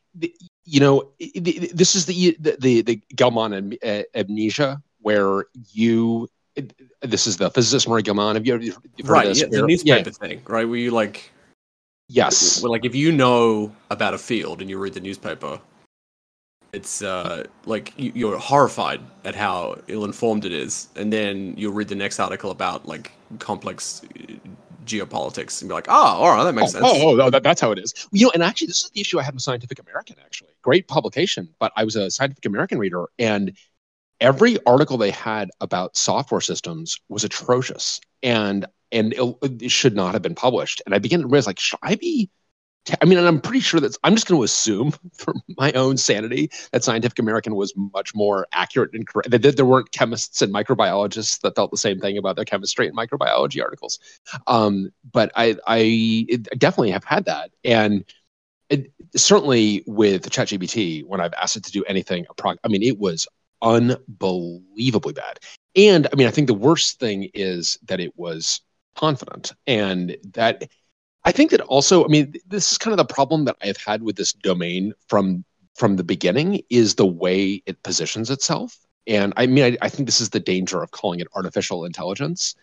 you 0.66 0.80
know, 0.80 1.10
it- 1.18 1.48
it- 1.48 1.75
this 1.75 1.96
is 1.96 2.06
the 2.06 2.38
the 2.40 2.58
the, 2.60 2.81
the 2.84 3.02
Gell-Mann 3.16 3.74
amnesia 4.14 4.81
where 5.02 5.46
you. 5.72 6.30
This 7.01 7.27
is 7.27 7.38
the 7.38 7.50
physicist 7.50 7.88
Murray 7.88 8.03
Gell-Mann. 8.03 8.35
Have 8.35 8.45
you 8.45 8.53
ever 8.53 8.63
you've 8.63 8.77
right, 9.09 9.27
this? 9.27 9.41
yeah, 9.41 9.47
the 9.47 9.59
Where- 9.59 9.67
newspaper 9.67 10.11
thing, 10.11 10.41
right? 10.47 10.67
Where 10.67 10.77
you 10.77 10.91
like, 10.91 11.31
Yes. 12.09 12.61
well, 12.61 12.71
like 12.71 12.85
if 12.85 12.94
you 12.94 13.11
know 13.11 13.73
about 13.89 14.13
a 14.13 14.17
field 14.17 14.61
and 14.61 14.69
you 14.69 14.77
read 14.77 14.94
the 14.94 15.00
newspaper, 15.00 15.59
it's 16.73 17.01
uh 17.03 17.44
like 17.65 17.94
you, 17.97 18.11
you're 18.15 18.38
horrified 18.38 19.00
at 19.25 19.35
how 19.35 19.77
ill-informed 19.88 20.45
it 20.45 20.51
is, 20.51 20.89
and 20.95 21.11
then 21.13 21.53
you'll 21.57 21.73
read 21.73 21.88
the 21.88 21.95
next 21.95 22.19
article 22.19 22.51
about 22.51 22.88
like 22.88 23.11
complex 23.39 24.01
uh, 24.03 24.33
geopolitics 24.85 25.61
and 25.61 25.69
be 25.69 25.73
like, 25.73 25.88
oh, 25.88 25.94
all 25.94 26.35
right, 26.35 26.44
that 26.44 26.53
makes 26.53 26.71
sense. 26.71 26.83
Oh, 26.85 27.17
oh, 27.17 27.21
oh, 27.21 27.29
that, 27.29 27.41
that's 27.41 27.61
how 27.61 27.71
it 27.71 27.79
is. 27.79 27.94
You 28.11 28.25
know, 28.25 28.31
and 28.33 28.44
actually, 28.44 28.67
this 28.67 28.83
is 28.83 28.89
the 28.89 29.01
issue 29.01 29.19
I 29.19 29.23
had 29.23 29.33
with 29.33 29.44
Scientific 29.44 29.79
American. 29.79 30.17
Actually, 30.23 30.50
great 30.61 30.88
publication, 30.88 31.47
but 31.59 31.71
I 31.75 31.83
was 31.83 31.95
a 31.95 32.11
Scientific 32.11 32.45
American 32.45 32.77
reader, 32.79 33.05
and 33.17 33.53
every 34.24 34.58
article 34.66 34.98
they 34.98 35.12
had 35.12 35.52
about 35.62 35.98
software 35.98 36.42
systems 36.42 37.00
was 37.10 37.24
atrocious, 37.25 38.02
and 38.24 38.66
and 38.92 39.14
it, 39.14 39.38
it 39.62 39.72
should 39.72 39.96
not 39.96 40.14
have 40.14 40.24
been 40.24 40.36
published. 40.36 40.81
And 40.86 40.96
I 40.96 41.00
began 41.00 41.22
to 41.22 41.28
realize, 41.28 41.48
like, 41.48 41.60
should 41.60 41.80
I 41.84 41.96
be? 41.96 42.31
I 43.02 43.06
mean, 43.06 43.18
and 43.18 43.28
I'm 43.28 43.40
pretty 43.40 43.62
sure 43.62 43.80
that 43.80 43.98
I'm 44.04 44.16
just 44.16 44.28
going 44.28 44.40
to 44.40 44.44
assume, 44.44 44.94
for 45.18 45.34
my 45.58 45.72
own 45.74 45.98
sanity, 45.98 46.50
that 46.72 46.84
Scientific 46.84 47.20
American 47.20 47.56
was 47.56 47.74
much 47.78 48.16
more 48.16 48.48
accurate 48.54 48.92
and 48.94 49.08
correct. 49.08 49.30
That 49.31 49.42
that 49.44 49.58
there 49.58 49.66
weren't 49.66 49.92
chemists 49.92 50.42
and 50.42 50.54
microbiologists 50.54 51.42
that 51.42 51.56
felt 51.56 51.72
the 51.72 51.78
same 51.78 52.00
thing 52.00 52.18
about 52.18 52.36
their 52.36 52.46
chemistry 52.46 52.88
and 52.88 52.98
microbiology 52.98 53.62
articles 53.62 54.00
um, 54.48 54.92
but 55.12 55.31
I, 55.36 55.56
I 55.68 56.28
definitely 56.58 56.92
have 56.92 57.04
had 57.04 57.25
that, 57.25 57.52
and 57.64 58.06
it, 58.70 58.92
certainly 59.16 59.84
with 59.86 60.30
ChatGPT, 60.30 61.06
when 61.06 61.22
I've 61.22 61.34
asked 61.34 61.56
it 61.58 61.64
to 61.66 61.72
do 61.72 61.84
anything, 61.86 62.25
I 62.64 62.68
mean, 62.68 62.84
it 62.84 62.98
was 62.98 63.28
unbelievably 63.63 65.13
bad. 65.13 65.39
And 65.75 66.07
I 66.12 66.15
mean, 66.15 66.27
I 66.27 66.31
think 66.31 66.48
the 66.48 66.54
worst 66.54 67.00
thing 67.00 67.30
is 67.33 67.80
that 67.88 68.00
it 68.00 68.15
was 68.17 68.62
confident, 68.96 69.53
and 69.65 70.15
that 70.34 70.70
I 71.24 71.32
think 71.32 71.51
that 71.51 71.62
also, 71.62 72.05
I 72.05 72.08
mean, 72.10 72.34
this 72.46 72.72
is 72.72 72.77
kind 72.77 72.91
of 72.91 72.98
the 72.98 73.13
problem 73.13 73.46
that 73.46 73.58
I've 73.62 73.77
had 73.77 74.03
with 74.03 74.17
this 74.17 74.34
domain 74.34 74.93
from 75.08 75.43
from 75.75 75.96
the 75.96 76.03
beginning 76.03 76.62
is 76.70 76.96
the 76.96 77.05
way 77.05 77.63
it 77.65 77.82
positions 77.82 78.29
itself. 78.29 78.77
And 79.08 79.34
I 79.38 79.48
mean, 79.48 79.63
I, 79.63 79.77
I 79.86 79.89
think 79.89 80.08
this 80.08 80.22
is 80.22 80.29
the 80.29 80.39
danger 80.39 80.84
of 80.84 80.91
calling 80.91 81.20
it 81.20 81.27
artificial 81.34 81.86
intelligence 81.86 82.55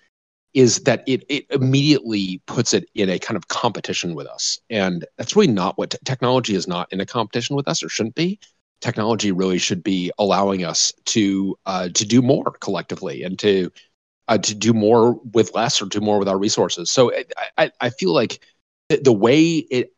is 0.55 0.81
that 0.81 1.03
it, 1.07 1.25
it 1.29 1.47
immediately 1.51 2.41
puts 2.47 2.75
it 2.75 2.89
in 2.95 3.09
a 3.09 3.19
kind 3.19 3.37
of 3.37 3.49
competition 3.49 4.15
with 4.15 4.27
us. 4.27 4.59
And 4.69 5.05
that's 5.17 5.37
really 5.37 5.53
not 5.53 5.79
what 5.79 5.95
technology 6.05 6.55
is 6.55 6.67
not 6.67 6.93
in 6.93 7.01
a 7.01 7.07
competition 7.07 7.57
with 7.57 7.69
us 7.69 7.83
or 7.83 7.89
shouldn't 7.89 8.15
be. 8.15 8.39
Technology 8.81 9.33
really 9.33 9.59
should 9.59 9.83
be 9.83 10.11
allowing 10.19 10.65
us 10.65 10.93
to 11.07 11.57
uh, 11.67 11.89
to 11.91 12.05
do 12.05 12.23
more 12.23 12.53
collectively 12.61 13.23
and 13.25 13.39
to 13.39 13.71
uh, 14.29 14.39
to 14.39 14.55
do 14.55 14.73
more 14.73 15.21
with 15.33 15.55
less 15.55 15.83
or 15.83 15.87
do 15.87 16.01
more 16.01 16.19
with 16.19 16.29
our 16.29 16.39
resources. 16.39 16.91
So 16.91 17.13
I, 17.13 17.25
I, 17.59 17.71
I 17.81 17.91
feel 17.91 18.13
like 18.13 18.41
the, 18.89 19.13
way 19.13 19.43
it, 19.71 19.93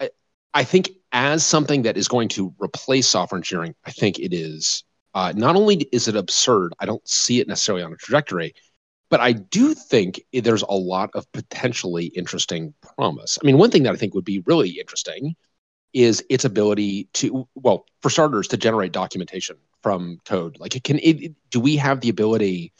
I 0.54 0.64
think 0.64 0.90
as 1.12 1.44
something 1.44 1.82
that 1.82 1.96
is 1.96 2.08
going 2.08 2.28
to 2.30 2.54
replace 2.58 3.08
software 3.08 3.38
engineering, 3.38 3.74
I 3.84 3.90
think 3.90 4.18
it 4.18 4.32
is 4.32 4.84
uh, 5.14 5.32
not 5.36 5.56
only 5.56 5.86
is 5.92 6.08
it 6.08 6.16
absurd, 6.16 6.72
I 6.78 6.86
don't 6.86 7.06
see 7.06 7.40
it 7.40 7.48
necessarily 7.48 7.84
on 7.84 7.92
a 7.92 7.96
trajectory, 7.96 8.54
but 9.10 9.20
I 9.20 9.32
do 9.32 9.74
think 9.74 10.22
there's 10.32 10.62
a 10.62 10.72
lot 10.72 11.10
of 11.14 11.30
potentially 11.32 12.06
interesting 12.06 12.72
promise. 12.96 13.38
I 13.42 13.46
mean, 13.46 13.58
one 13.58 13.70
thing 13.70 13.82
that 13.82 13.92
I 13.92 13.96
think 13.96 14.14
would 14.14 14.24
be 14.24 14.42
really 14.46 14.70
interesting 14.70 15.36
is 15.92 16.25
its 16.28 16.44
ability 16.44 17.08
to, 17.14 17.46
well, 17.54 17.87
for 18.00 18.11
starters, 18.11 18.49
to 18.49 18.56
generate 18.56 18.92
documentation 18.92 19.56
from 19.82 20.20
code. 20.25 20.58
Like, 20.58 20.76
it 20.76 20.84
can, 20.84 20.99
it, 21.00 21.32
do 21.50 21.61
we 21.61 21.76
have 21.76 22.00
the 22.00 22.08
ability 22.08 22.72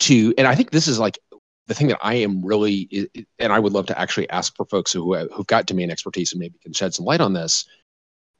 to, 0.00 0.34
and 0.36 0.46
I 0.46 0.54
think 0.54 0.70
this 0.70 0.88
is 0.88 0.98
like 0.98 1.18
the 1.66 1.74
thing 1.74 1.88
that 1.88 1.98
I 2.02 2.14
am 2.14 2.44
really, 2.44 3.08
and 3.38 3.52
I 3.52 3.58
would 3.58 3.72
love 3.72 3.86
to 3.86 3.98
actually 3.98 4.28
ask 4.30 4.54
for 4.56 4.64
folks 4.64 4.92
who 4.92 5.14
have, 5.14 5.28
who've 5.32 5.46
got 5.46 5.66
domain 5.66 5.90
expertise 5.90 6.32
and 6.32 6.40
maybe 6.40 6.58
can 6.62 6.72
shed 6.72 6.94
some 6.94 7.04
light 7.04 7.20
on 7.20 7.32
this. 7.32 7.64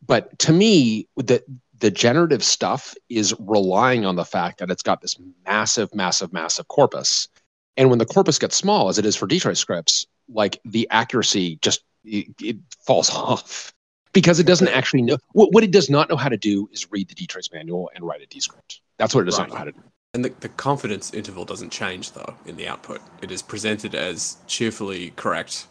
But 0.07 0.39
to 0.41 0.53
me, 0.53 1.09
the 1.17 1.43
the 1.79 1.91
generative 1.91 2.43
stuff 2.43 2.95
is 3.09 3.35
relying 3.39 4.07
on 4.07 4.17
the 4.17 4.25
fact 4.25 4.59
that 4.59 4.71
it's 4.71 4.83
got 4.83 5.03
this 5.03 5.17
massive, 5.45 5.95
massive, 5.95 6.33
massive 6.33 6.69
corpus. 6.69 7.29
And 7.77 7.91
when 7.91 7.99
the 7.99 8.07
corpus 8.07 8.39
gets 8.39 8.57
small, 8.57 8.89
as 8.89 8.99
it 8.99 9.05
is 9.05 9.15
for 9.15 9.27
DTrace 9.27 9.59
scripts, 9.59 10.07
like 10.29 10.59
the 10.65 10.89
accuracy 10.91 11.59
just 11.61 11.83
it, 12.05 12.29
it 12.41 12.57
falls 12.85 13.11
off 13.15 13.75
because 14.17 14.41
it 14.41 14.47
doesn't 14.47 14.69
actually 14.69 15.03
know 15.03 15.19
what, 15.33 15.53
what 15.53 15.63
it 15.63 15.71
does 15.71 15.91
not 15.91 16.09
know 16.09 16.17
how 16.17 16.31
to 16.31 16.39
do 16.39 16.67
is 16.73 16.91
read 16.91 17.07
the 17.07 17.15
DTrace's 17.15 17.53
manual 17.53 17.91
and 17.95 18.03
write 18.03 18.23
a 18.23 18.27
D 18.27 18.41
script. 18.41 18.81
That's 18.97 19.15
what 19.15 19.21
it 19.21 19.25
does 19.27 19.37
not 19.37 19.43
Right. 19.43 19.51
know 19.51 19.59
how 19.59 19.65
to 19.65 19.73
do. 19.73 19.83
And 20.15 20.25
the, 20.25 20.31
the 20.41 20.49
confidence 20.49 21.13
interval 21.13 21.45
doesn't 21.45 21.69
change 21.69 22.13
though 22.13 22.35
in 22.47 22.57
the 22.57 22.67
output. 22.67 23.03
It 23.21 23.31
is 23.31 23.43
presented 23.43 23.95
as 23.95 24.39
cheerfully 24.47 25.13
correct 25.17 25.67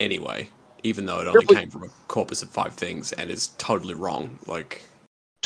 anyway, 0.00 0.48
even 0.84 1.04
though 1.04 1.20
it 1.20 1.26
only 1.26 1.44
came 1.44 1.68
from 1.68 1.82
a 1.84 1.88
corpus 2.08 2.40
of 2.40 2.48
five 2.48 2.72
things 2.72 3.12
and 3.12 3.30
is 3.30 3.48
totally 3.58 3.92
wrong. 3.92 4.38
Like 4.46 4.82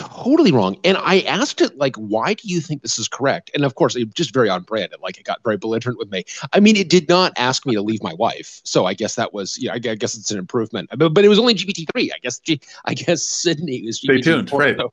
totally 0.00 0.52
wrong. 0.52 0.78
And 0.84 0.96
I 0.96 1.20
asked 1.20 1.60
it 1.60 1.76
like, 1.76 1.94
why 1.96 2.34
do 2.34 2.48
you 2.48 2.60
think 2.60 2.82
this 2.82 2.98
is 2.98 3.08
correct? 3.08 3.50
And 3.54 3.64
of 3.64 3.74
course, 3.74 3.96
it 3.96 4.14
just 4.14 4.32
very 4.32 4.48
on 4.48 4.62
brand. 4.62 4.92
It 4.92 5.00
like 5.00 5.18
it 5.18 5.24
got 5.24 5.42
very 5.44 5.56
belligerent 5.56 5.98
with 5.98 6.10
me. 6.10 6.24
I 6.52 6.60
mean, 6.60 6.76
it 6.76 6.88
did 6.88 7.08
not 7.08 7.32
ask 7.36 7.66
me 7.66 7.74
to 7.74 7.82
leave 7.82 8.02
my 8.02 8.14
wife, 8.14 8.60
so 8.64 8.86
I 8.86 8.94
guess 8.94 9.14
that 9.16 9.34
was 9.34 9.58
yeah. 9.58 9.72
I 9.72 9.78
gu- 9.78 9.90
I 9.90 9.94
guess 9.94 10.14
it's 10.16 10.30
an 10.30 10.38
improvement. 10.38 10.90
But, 10.96 11.10
but 11.10 11.24
it 11.24 11.28
was 11.28 11.38
only 11.38 11.54
GPT 11.54 11.86
three. 11.92 12.10
I 12.12 12.18
guess 12.22 12.38
G, 12.38 12.60
I 12.84 12.94
guess 12.94 13.22
Sydney 13.22 13.82
was 13.84 14.00
GPT-4. 14.00 14.02
Stay 14.02 14.18
GPT 14.18 14.22
tuned, 14.22 14.52
right. 14.52 14.76
So, 14.78 14.92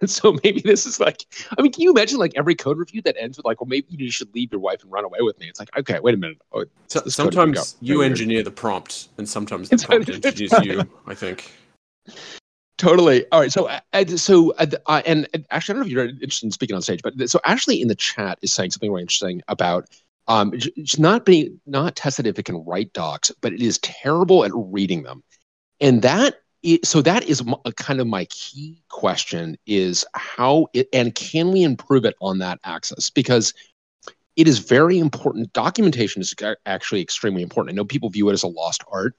so 0.06 0.36
maybe 0.42 0.60
this 0.60 0.86
is 0.86 0.98
like. 0.98 1.24
I 1.56 1.62
mean, 1.62 1.72
can 1.72 1.82
you 1.82 1.90
imagine 1.90 2.18
like 2.18 2.32
every 2.36 2.54
code 2.54 2.78
review 2.78 3.02
that 3.02 3.16
ends 3.18 3.36
with 3.36 3.46
like, 3.46 3.60
well, 3.60 3.68
maybe 3.68 3.86
you 3.90 4.10
should 4.10 4.34
leave 4.34 4.52
your 4.52 4.60
wife 4.60 4.82
and 4.82 4.90
run 4.90 5.04
away 5.04 5.18
with 5.20 5.38
me? 5.38 5.48
It's 5.48 5.60
like, 5.60 5.76
okay, 5.78 6.00
wait 6.00 6.14
a 6.14 6.18
minute. 6.18 6.38
Oh, 6.52 6.64
so, 6.88 7.00
this 7.00 7.16
code 7.16 7.26
could 7.26 7.34
sometimes 7.34 7.76
you 7.80 8.02
engineer 8.02 8.42
the 8.42 8.50
prompt, 8.50 9.08
and 9.18 9.28
sometimes 9.28 9.68
the 9.68 9.78
prompt 9.78 10.08
engineers 10.08 10.64
you. 10.64 10.88
I 11.06 11.14
think. 11.14 11.52
Totally. 12.76 13.24
All 13.30 13.40
right. 13.40 13.52
So, 13.52 13.66
uh, 13.66 14.06
so, 14.16 14.52
uh, 14.52 15.02
and, 15.06 15.28
actually, 15.50 15.74
I 15.74 15.74
don't 15.74 15.76
know 15.76 15.86
if 15.86 15.92
you're 15.92 16.06
interested 16.06 16.46
in 16.46 16.50
speaking 16.50 16.74
on 16.74 16.82
stage, 16.82 17.02
but 17.02 17.30
so 17.30 17.38
Ashley 17.44 17.80
in 17.80 17.88
the 17.88 17.94
chat 17.94 18.38
is 18.42 18.52
saying 18.52 18.72
something 18.72 18.90
really 18.90 19.02
interesting 19.02 19.42
about 19.48 19.88
um, 20.26 20.52
it's 20.54 20.98
not 20.98 21.24
being 21.24 21.60
not 21.66 21.96
tested 21.96 22.26
if 22.26 22.38
it 22.38 22.44
can 22.44 22.64
write 22.64 22.92
docs, 22.92 23.30
but 23.40 23.52
it 23.52 23.60
is 23.60 23.78
terrible 23.78 24.44
at 24.44 24.50
reading 24.54 25.02
them, 25.02 25.22
and 25.80 26.02
that 26.02 26.36
i 26.64 26.78
so 26.82 27.02
that 27.02 27.24
is 27.24 27.42
a 27.66 27.72
kind 27.72 28.00
of 28.00 28.06
my 28.06 28.24
key 28.26 28.82
question 28.88 29.56
is 29.66 30.04
how 30.14 30.66
it, 30.72 30.88
and 30.94 31.14
can 31.14 31.52
we 31.52 31.62
improve 31.62 32.06
it 32.06 32.14
on 32.22 32.38
that 32.38 32.58
axis 32.64 33.10
because 33.10 33.52
it 34.36 34.48
is 34.48 34.58
very 34.58 34.98
important. 34.98 35.52
Documentation 35.52 36.22
is 36.22 36.34
actually 36.66 37.02
extremely 37.02 37.42
important. 37.42 37.74
I 37.74 37.76
know 37.76 37.84
people 37.84 38.08
view 38.08 38.30
it 38.30 38.32
as 38.32 38.42
a 38.42 38.48
lost 38.48 38.82
art 38.90 39.14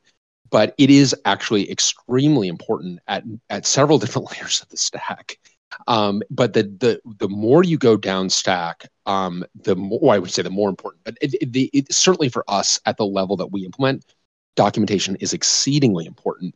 but 0.50 0.76
it 0.78 0.90
is 0.90 1.16
actually 1.26 1.70
extremely 1.72 2.48
important 2.48 3.00
at 3.08 3.24
at 3.50 3.66
several 3.66 3.98
different 4.00 4.32
layers 4.32 4.62
of 4.62 4.70
the 4.70 4.78
stack. 4.78 5.38
Um, 5.88 6.22
but 6.30 6.54
the 6.54 6.64
the 6.64 7.02
the 7.20 7.30
more 7.30 7.64
you 7.64 7.78
go 7.78 7.98
down 7.98 8.30
stack, 8.30 8.88
um, 9.06 9.46
the 9.56 9.76
more 9.76 10.14
I 10.14 10.20
would 10.20 10.32
say 10.32 10.42
the 10.42 10.50
more 10.50 10.70
important. 10.70 11.04
But 11.04 11.18
it, 11.22 11.34
it, 11.36 11.70
it, 11.74 11.94
certainly 11.94 12.30
for 12.30 12.44
us 12.48 12.80
at 12.86 12.98
the 12.98 13.06
level 13.06 13.36
that 13.38 13.52
we 13.52 13.66
implement, 13.66 14.06
documentation 14.56 15.16
is 15.18 15.34
exceedingly 15.34 16.06
important. 16.06 16.56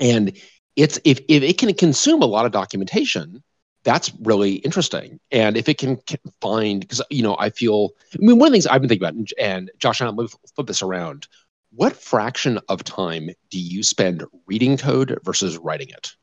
And 0.00 0.36
it's 0.74 0.98
if 1.04 1.20
if 1.28 1.42
it 1.42 1.58
can 1.58 1.72
consume 1.74 2.22
a 2.22 2.26
lot 2.26 2.44
of 2.44 2.52
documentation, 2.52 3.42
that's 3.86 4.12
really 4.20 4.54
interesting. 4.56 5.20
And 5.30 5.56
if 5.56 5.68
it 5.68 5.78
can, 5.78 5.96
can 6.06 6.18
find, 6.40 6.80
because 6.80 7.00
you 7.08 7.22
know, 7.22 7.36
I 7.38 7.50
feel, 7.50 7.90
I 8.14 8.18
mean, 8.18 8.38
one 8.38 8.48
of 8.48 8.52
the 8.52 8.56
things 8.56 8.66
I've 8.66 8.82
been 8.82 8.88
thinking 8.88 9.06
about, 9.06 9.14
and, 9.14 9.32
and 9.38 9.70
Josh 9.78 10.00
and 10.00 10.08
I, 10.08 10.12
let 10.12 10.24
me 10.24 10.38
flip 10.54 10.66
this 10.66 10.82
around 10.82 11.28
what 11.76 11.94
fraction 11.94 12.58
of 12.68 12.82
time 12.82 13.30
do 13.50 13.60
you 13.60 13.82
spend 13.82 14.24
reading 14.46 14.76
code 14.76 15.18
versus 15.22 15.58
writing 15.58 15.90
it? 15.90 16.14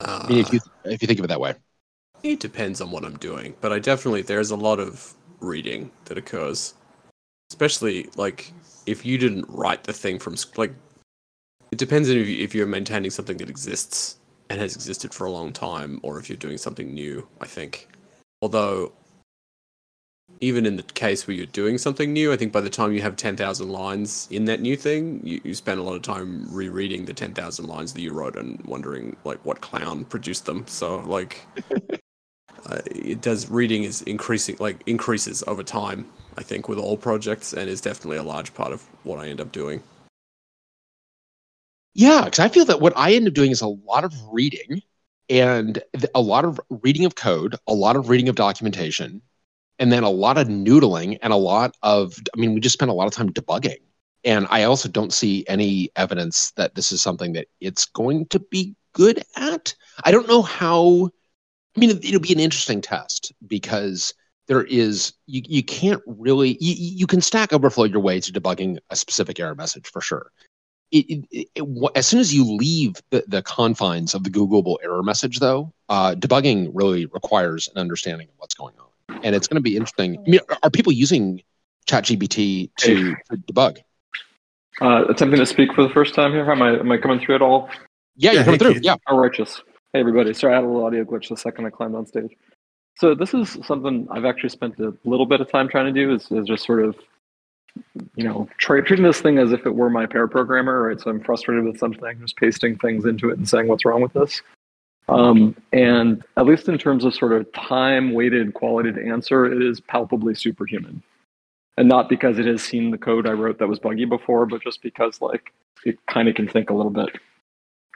Uh, 0.00 0.22
I 0.24 0.28
mean, 0.28 0.38
if 0.38 0.52
you 0.52 0.60
if 0.84 1.02
you 1.02 1.06
think 1.06 1.18
of 1.18 1.24
it 1.24 1.28
that 1.28 1.40
way. 1.40 1.54
It 2.22 2.40
depends 2.40 2.80
on 2.80 2.90
what 2.90 3.04
I'm 3.04 3.18
doing, 3.18 3.54
but 3.60 3.72
I 3.72 3.78
definitely 3.78 4.22
there's 4.22 4.50
a 4.50 4.56
lot 4.56 4.80
of 4.80 5.14
reading 5.40 5.90
that 6.06 6.16
occurs, 6.16 6.74
especially 7.50 8.08
like 8.16 8.52
if 8.86 9.04
you 9.04 9.18
didn't 9.18 9.44
write 9.48 9.84
the 9.84 9.92
thing 9.92 10.18
from 10.18 10.36
like. 10.56 10.74
It 11.70 11.78
depends 11.78 12.08
on 12.08 12.16
if, 12.16 12.28
you, 12.28 12.42
if 12.42 12.54
you're 12.54 12.66
maintaining 12.66 13.10
something 13.10 13.36
that 13.38 13.50
exists 13.50 14.18
and 14.48 14.60
has 14.60 14.76
existed 14.76 15.12
for 15.12 15.26
a 15.26 15.30
long 15.30 15.52
time, 15.52 16.00
or 16.02 16.18
if 16.18 16.28
you're 16.28 16.36
doing 16.36 16.56
something 16.56 16.94
new. 16.94 17.26
I 17.40 17.46
think, 17.46 17.88
although 18.40 18.92
even 20.40 20.66
in 20.66 20.76
the 20.76 20.82
case 20.82 21.26
where 21.26 21.36
you're 21.36 21.46
doing 21.46 21.78
something 21.78 22.12
new, 22.12 22.32
I 22.32 22.36
think 22.36 22.52
by 22.52 22.60
the 22.60 22.70
time 22.70 22.92
you 22.92 23.02
have 23.02 23.16
10,000 23.16 23.68
lines 23.68 24.28
in 24.30 24.44
that 24.46 24.60
new 24.60 24.76
thing, 24.76 25.20
you, 25.24 25.40
you 25.44 25.54
spend 25.54 25.80
a 25.80 25.82
lot 25.82 25.94
of 25.94 26.02
time 26.02 26.46
rereading 26.50 27.04
the 27.04 27.14
10,000 27.14 27.66
lines 27.66 27.92
that 27.92 28.00
you 28.00 28.12
wrote 28.12 28.36
and 28.36 28.62
wondering 28.64 29.16
like 29.24 29.44
what 29.44 29.60
clown 29.60 30.04
produced 30.04 30.46
them. 30.46 30.66
So 30.66 30.98
like 31.00 31.46
uh, 32.66 32.80
it 32.86 33.20
does 33.20 33.50
reading 33.50 33.84
is 33.84 34.02
increasing 34.02 34.56
like 34.58 34.82
increases 34.86 35.42
over 35.46 35.62
time, 35.62 36.06
I 36.36 36.42
think 36.42 36.68
with 36.68 36.78
all 36.78 36.96
projects 36.96 37.52
and 37.52 37.68
is 37.68 37.80
definitely 37.80 38.18
a 38.18 38.22
large 38.22 38.54
part 38.54 38.72
of 38.72 38.82
what 39.02 39.18
I 39.18 39.28
end 39.28 39.40
up 39.40 39.52
doing. 39.52 39.82
Yeah, 41.94 42.24
because 42.24 42.40
I 42.40 42.48
feel 42.48 42.64
that 42.64 42.80
what 42.80 42.92
I 42.96 43.14
end 43.14 43.28
up 43.28 43.34
doing 43.34 43.52
is 43.52 43.60
a 43.60 43.68
lot 43.68 44.04
of 44.04 44.12
reading 44.32 44.82
and 45.30 45.82
a 46.14 46.20
lot 46.20 46.44
of 46.44 46.60
reading 46.68 47.04
of 47.04 47.14
code, 47.14 47.56
a 47.66 47.74
lot 47.74 47.96
of 47.96 48.08
reading 48.08 48.28
of 48.28 48.34
documentation, 48.34 49.22
and 49.78 49.92
then 49.92 50.02
a 50.02 50.10
lot 50.10 50.38
of 50.38 50.48
noodling 50.48 51.18
and 51.22 51.32
a 51.32 51.36
lot 51.36 51.76
of, 51.82 52.14
I 52.36 52.40
mean, 52.40 52.54
we 52.54 52.60
just 52.60 52.74
spent 52.74 52.90
a 52.90 52.94
lot 52.94 53.06
of 53.06 53.12
time 53.12 53.32
debugging. 53.32 53.78
And 54.24 54.46
I 54.50 54.62
also 54.64 54.88
don't 54.88 55.12
see 55.12 55.44
any 55.48 55.90
evidence 55.96 56.52
that 56.52 56.74
this 56.74 56.92
is 56.92 57.02
something 57.02 57.34
that 57.34 57.46
it's 57.60 57.84
going 57.86 58.26
to 58.26 58.40
be 58.40 58.74
good 58.92 59.22
at. 59.36 59.74
I 60.04 60.10
don't 60.10 60.28
know 60.28 60.42
how, 60.42 61.10
I 61.76 61.80
mean, 61.80 61.90
it- 61.90 62.04
it'll 62.04 62.20
be 62.20 62.32
an 62.32 62.40
interesting 62.40 62.80
test 62.80 63.32
because 63.46 64.14
there 64.46 64.64
is, 64.64 65.12
you, 65.26 65.42
you 65.46 65.62
can't 65.62 66.02
really, 66.06 66.56
you, 66.60 66.74
you 66.76 67.06
can 67.06 67.20
stack 67.20 67.52
overflow 67.52 67.84
your 67.84 68.00
way 68.00 68.20
to 68.20 68.32
debugging 68.32 68.78
a 68.90 68.96
specific 68.96 69.40
error 69.40 69.54
message 69.54 69.86
for 69.88 70.00
sure 70.00 70.30
it, 70.94 71.24
it, 71.30 71.48
it, 71.56 71.90
as 71.96 72.06
soon 72.06 72.20
as 72.20 72.32
you 72.32 72.44
leave 72.44 72.94
the, 73.10 73.24
the 73.26 73.42
confines 73.42 74.14
of 74.14 74.22
the 74.22 74.30
Googleable 74.30 74.76
error 74.82 75.02
message, 75.02 75.40
though, 75.40 75.72
uh, 75.88 76.14
debugging 76.14 76.70
really 76.72 77.06
requires 77.06 77.68
an 77.74 77.80
understanding 77.80 78.28
of 78.28 78.34
what's 78.36 78.54
going 78.54 78.74
on, 78.78 78.86
and 79.08 79.34
it's 79.34 79.46
going 79.46 79.56
to 79.56 79.62
be 79.62 79.76
interesting. 79.76 80.18
I 80.26 80.30
mean, 80.30 80.40
are, 80.48 80.58
are 80.64 80.70
people 80.70 80.92
using 80.92 81.42
ChatGPT 81.86 82.70
to, 82.78 83.14
to 83.30 83.36
debug? 83.36 83.78
Uh, 84.80 85.04
attempting 85.08 85.38
to 85.38 85.46
speak 85.46 85.72
for 85.72 85.82
the 85.82 85.90
first 85.90 86.14
time 86.14 86.32
here. 86.32 86.50
Am 86.50 86.62
I, 86.62 86.78
am 86.78 86.90
I 86.90 86.98
coming 86.98 87.20
through 87.20 87.36
at 87.36 87.42
all? 87.42 87.68
Yeah, 88.16 88.30
Yeah, 88.30 88.32
you're 88.32 88.44
coming 88.44 88.60
hey, 88.60 88.64
through. 88.64 88.74
Keith. 88.74 88.84
Yeah, 88.84 88.96
Oh, 89.08 89.16
righteous. 89.16 89.62
Hey, 89.92 90.00
everybody. 90.00 90.34
Sorry, 90.34 90.52
I 90.52 90.56
had 90.56 90.64
a 90.64 90.66
little 90.66 90.84
audio 90.84 91.04
glitch 91.04 91.28
the 91.28 91.36
second 91.36 91.66
I 91.66 91.70
climbed 91.70 91.94
on 91.94 92.06
stage. 92.06 92.32
So 92.96 93.14
this 93.14 93.34
is 93.34 93.58
something 93.64 94.06
I've 94.10 94.24
actually 94.24 94.50
spent 94.50 94.78
a 94.78 94.94
little 95.04 95.26
bit 95.26 95.40
of 95.40 95.50
time 95.50 95.68
trying 95.68 95.92
to 95.92 96.00
do 96.00 96.12
is, 96.14 96.30
is 96.30 96.46
just 96.46 96.64
sort 96.64 96.84
of, 96.84 96.96
you 98.14 98.24
know, 98.24 98.48
tra- 98.58 98.84
treating 98.84 99.04
this 99.04 99.20
thing 99.20 99.38
as 99.38 99.52
if 99.52 99.66
it 99.66 99.74
were 99.74 99.90
my 99.90 100.06
pair 100.06 100.26
programmer, 100.28 100.82
right? 100.88 101.00
So 101.00 101.10
I'm 101.10 101.20
frustrated 101.20 101.64
with 101.64 101.78
something, 101.78 102.20
just 102.20 102.36
pasting 102.36 102.78
things 102.78 103.04
into 103.04 103.30
it 103.30 103.38
and 103.38 103.48
saying 103.48 103.66
what's 103.68 103.84
wrong 103.84 104.00
with 104.00 104.12
this. 104.12 104.42
Um, 105.08 105.54
and 105.72 106.24
at 106.36 106.46
least 106.46 106.68
in 106.68 106.78
terms 106.78 107.04
of 107.04 107.14
sort 107.14 107.32
of 107.32 107.52
time-weighted 107.52 108.54
quality 108.54 108.90
to 108.92 109.06
answer, 109.06 109.44
it 109.44 109.62
is 109.62 109.80
palpably 109.80 110.34
superhuman. 110.34 111.02
And 111.76 111.88
not 111.88 112.08
because 112.08 112.38
it 112.38 112.46
has 112.46 112.62
seen 112.62 112.90
the 112.90 112.98
code 112.98 113.26
I 113.26 113.32
wrote 113.32 113.58
that 113.58 113.68
was 113.68 113.78
buggy 113.78 114.04
before, 114.04 114.46
but 114.46 114.62
just 114.62 114.80
because 114.82 115.20
like 115.20 115.52
it 115.84 115.98
kind 116.06 116.28
of 116.28 116.34
can 116.34 116.48
think 116.48 116.70
a 116.70 116.74
little 116.74 116.92
bit. 116.92 117.10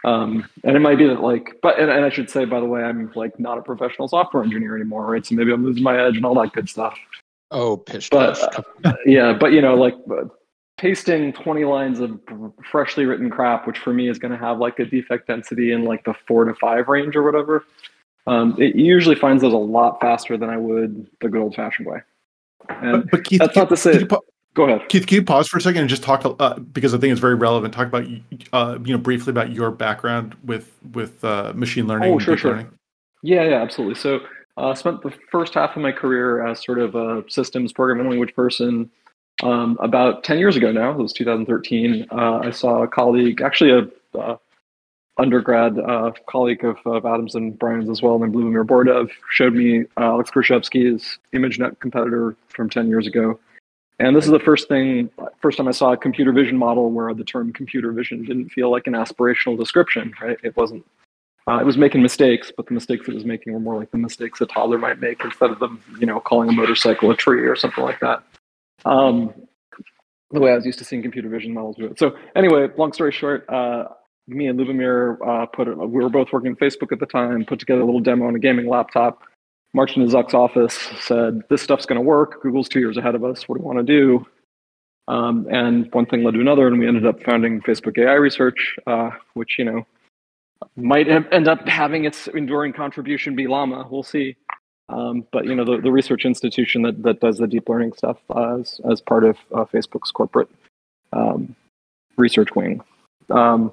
Um, 0.04 0.48
and 0.64 0.76
it 0.76 0.80
might 0.80 0.98
be 0.98 1.06
that 1.06 1.22
like, 1.22 1.56
but 1.62 1.78
and, 1.78 1.90
and 1.90 2.04
I 2.04 2.10
should 2.10 2.28
say 2.28 2.44
by 2.44 2.60
the 2.60 2.66
way, 2.66 2.82
I'm 2.82 3.10
like 3.14 3.38
not 3.38 3.58
a 3.58 3.62
professional 3.62 4.08
software 4.08 4.42
engineer 4.42 4.76
anymore, 4.76 5.06
right? 5.06 5.24
So 5.24 5.34
maybe 5.34 5.52
I'm 5.52 5.64
losing 5.64 5.82
my 5.82 5.98
edge 6.04 6.16
and 6.16 6.24
all 6.24 6.34
that 6.40 6.52
good 6.52 6.68
stuff. 6.68 6.98
Oh, 7.50 7.76
pish. 7.76 8.10
But 8.10 8.66
uh, 8.84 8.92
yeah, 9.06 9.32
but 9.32 9.52
you 9.52 9.62
know, 9.62 9.74
like 9.74 9.94
pasting 10.78 11.32
20 11.32 11.64
lines 11.64 12.00
of 12.00 12.18
freshly 12.70 13.04
written 13.04 13.28
crap, 13.28 13.66
which 13.66 13.78
for 13.78 13.92
me 13.92 14.08
is 14.08 14.18
going 14.18 14.32
to 14.32 14.38
have 14.38 14.58
like 14.58 14.78
a 14.78 14.84
defect 14.84 15.26
density 15.26 15.72
in 15.72 15.84
like 15.84 16.04
the 16.04 16.14
four 16.26 16.44
to 16.44 16.54
five 16.54 16.88
range 16.88 17.14
or 17.16 17.22
whatever. 17.22 17.64
Um, 18.26 18.56
it 18.58 18.76
usually 18.76 19.16
finds 19.16 19.42
those 19.42 19.52
a 19.52 19.58
lot 19.58 20.00
faster 20.00 20.36
than 20.36 20.48
I 20.50 20.56
would 20.56 21.08
the 21.20 21.28
good 21.28 21.40
old 21.40 21.54
fashioned 21.54 21.88
way. 21.88 21.98
And 22.68 23.02
But, 23.02 23.10
but 23.10 23.24
Keith, 23.24 23.40
that's 23.40 23.56
not 23.56 23.68
to 23.70 23.76
say- 23.76 24.04
pa- 24.04 24.20
go 24.54 24.64
ahead. 24.64 24.88
Keith, 24.88 25.06
can 25.06 25.16
you 25.16 25.22
pause 25.22 25.48
for 25.48 25.58
a 25.58 25.60
second 25.60 25.80
and 25.80 25.88
just 25.88 26.02
talk 26.02 26.22
uh, 26.38 26.58
because 26.58 26.94
I 26.94 26.98
think 26.98 27.12
it's 27.12 27.20
very 27.20 27.34
relevant. 27.34 27.74
Talk 27.74 27.88
about 27.88 28.06
uh, 28.52 28.78
you 28.84 28.92
know 28.92 28.98
briefly 28.98 29.30
about 29.30 29.52
your 29.52 29.70
background 29.70 30.36
with 30.44 30.72
with 30.92 31.24
uh, 31.24 31.52
machine 31.54 31.86
learning. 31.86 32.10
Oh, 32.10 32.12
and 32.14 32.22
sure, 32.22 32.34
deep 32.34 32.40
sure. 32.42 32.50
learning. 32.52 32.70
Yeah, 33.22 33.44
yeah, 33.44 33.62
absolutely. 33.62 33.96
So 33.96 34.20
uh, 34.58 34.74
spent 34.74 35.02
the 35.02 35.12
first 35.30 35.54
half 35.54 35.74
of 35.74 35.82
my 35.82 35.92
career 35.92 36.46
as 36.46 36.62
sort 36.62 36.78
of 36.78 36.94
a 36.94 37.24
systems 37.28 37.72
programming 37.72 38.08
language 38.08 38.34
person. 38.34 38.90
Um, 39.42 39.78
about 39.80 40.24
10 40.24 40.38
years 40.38 40.56
ago 40.56 40.72
now, 40.72 40.90
it 40.90 40.98
was 40.98 41.12
2013, 41.12 42.06
uh, 42.10 42.40
I 42.42 42.50
saw 42.50 42.82
a 42.82 42.88
colleague, 42.88 43.40
actually 43.40 43.70
a 43.70 44.18
uh, 44.18 44.36
undergrad 45.16 45.78
uh, 45.78 46.12
colleague 46.28 46.64
of, 46.64 46.78
of 46.84 47.06
Adams 47.06 47.34
and 47.34 47.56
Brian's 47.58 47.88
as 47.88 48.02
well, 48.02 48.18
named 48.18 48.34
Lubomir 48.34 48.66
Bourdev, 48.66 49.10
showed 49.30 49.54
me 49.54 49.82
uh, 49.96 50.04
Alex 50.04 50.30
Krizhevsky's 50.30 51.18
ImageNet 51.32 51.78
competitor 51.80 52.36
from 52.48 52.68
10 52.68 52.88
years 52.88 53.06
ago. 53.06 53.38
And 54.00 54.14
this 54.14 54.24
is 54.24 54.30
the 54.30 54.38
first 54.40 54.68
thing, 54.68 55.10
first 55.40 55.58
time 55.58 55.66
I 55.66 55.72
saw 55.72 55.92
a 55.92 55.96
computer 55.96 56.32
vision 56.32 56.56
model 56.56 56.90
where 56.90 57.12
the 57.14 57.24
term 57.24 57.52
computer 57.52 57.90
vision 57.92 58.24
didn't 58.24 58.50
feel 58.50 58.70
like 58.70 58.86
an 58.86 58.92
aspirational 58.92 59.58
description, 59.58 60.12
right? 60.22 60.38
It 60.42 60.56
wasn't 60.56 60.84
uh, 61.48 61.58
it 61.60 61.64
was 61.64 61.78
making 61.78 62.02
mistakes, 62.02 62.52
but 62.54 62.66
the 62.66 62.74
mistakes 62.74 63.08
it 63.08 63.14
was 63.14 63.24
making 63.24 63.54
were 63.54 63.60
more 63.60 63.76
like 63.76 63.90
the 63.90 63.96
mistakes 63.96 64.38
a 64.42 64.46
toddler 64.46 64.76
might 64.76 65.00
make 65.00 65.24
instead 65.24 65.50
of 65.50 65.58
them, 65.58 65.80
you 65.98 66.04
know, 66.04 66.20
calling 66.20 66.48
a 66.50 66.52
motorcycle 66.52 67.10
a 67.10 67.16
tree 67.16 67.46
or 67.46 67.56
something 67.56 67.82
like 67.82 67.98
that. 68.00 68.22
Um, 68.84 69.32
the 70.30 70.40
way 70.40 70.52
I 70.52 70.56
was 70.56 70.66
used 70.66 70.78
to 70.78 70.84
seeing 70.84 71.02
computer 71.02 71.28
vision 71.28 71.54
models 71.54 71.76
do 71.76 71.86
it. 71.86 71.98
So 71.98 72.16
anyway, 72.36 72.68
long 72.76 72.92
story 72.92 73.12
short, 73.12 73.48
uh, 73.48 73.84
me 74.26 74.46
and 74.46 74.58
Lubomir 74.58 75.16
uh, 75.26 75.46
put. 75.46 75.68
We 75.68 76.02
were 76.02 76.10
both 76.10 76.32
working 76.32 76.52
at 76.52 76.58
Facebook 76.58 76.92
at 76.92 77.00
the 77.00 77.06
time. 77.06 77.44
Put 77.44 77.58
together 77.60 77.80
a 77.80 77.84
little 77.84 78.00
demo 78.00 78.26
on 78.26 78.34
a 78.34 78.38
gaming 78.38 78.68
laptop. 78.68 79.22
Marched 79.74 79.96
into 79.96 80.14
Zuck's 80.14 80.34
office. 80.34 80.74
Said, 81.00 81.42
"This 81.48 81.62
stuff's 81.62 81.86
going 81.86 81.96
to 81.96 82.06
work. 82.06 82.42
Google's 82.42 82.68
two 82.68 82.80
years 82.80 82.96
ahead 82.96 83.14
of 83.14 83.24
us. 83.24 83.48
What 83.48 83.56
do 83.56 83.62
we 83.62 83.66
want 83.66 83.78
to 83.78 83.84
do?" 83.84 84.26
Um, 85.08 85.46
and 85.50 85.92
one 85.94 86.04
thing 86.04 86.22
led 86.22 86.34
to 86.34 86.40
another, 86.40 86.66
and 86.66 86.78
we 86.78 86.86
ended 86.86 87.06
up 87.06 87.22
founding 87.22 87.62
Facebook 87.62 87.98
AI 87.98 88.14
Research, 88.14 88.76
uh, 88.86 89.10
which 89.32 89.58
you 89.58 89.64
know 89.64 89.86
might 90.76 91.08
end 91.08 91.48
up 91.48 91.66
having 91.66 92.04
its 92.04 92.28
enduring 92.28 92.72
contribution 92.74 93.34
be 93.34 93.46
Llama. 93.46 93.86
We'll 93.90 94.02
see. 94.02 94.36
Um, 94.88 95.26
but 95.32 95.44
you 95.44 95.54
know, 95.54 95.64
the, 95.64 95.80
the 95.80 95.92
research 95.92 96.24
institution 96.24 96.82
that, 96.82 97.02
that 97.02 97.20
does 97.20 97.38
the 97.38 97.46
deep 97.46 97.68
learning 97.68 97.92
stuff 97.92 98.18
uh, 98.30 98.56
as, 98.58 98.80
as 98.90 99.00
part 99.00 99.24
of 99.24 99.36
uh, 99.54 99.64
Facebook's 99.66 100.10
corporate 100.10 100.48
um, 101.12 101.54
research 102.16 102.54
wing. 102.54 102.80
Um, 103.30 103.72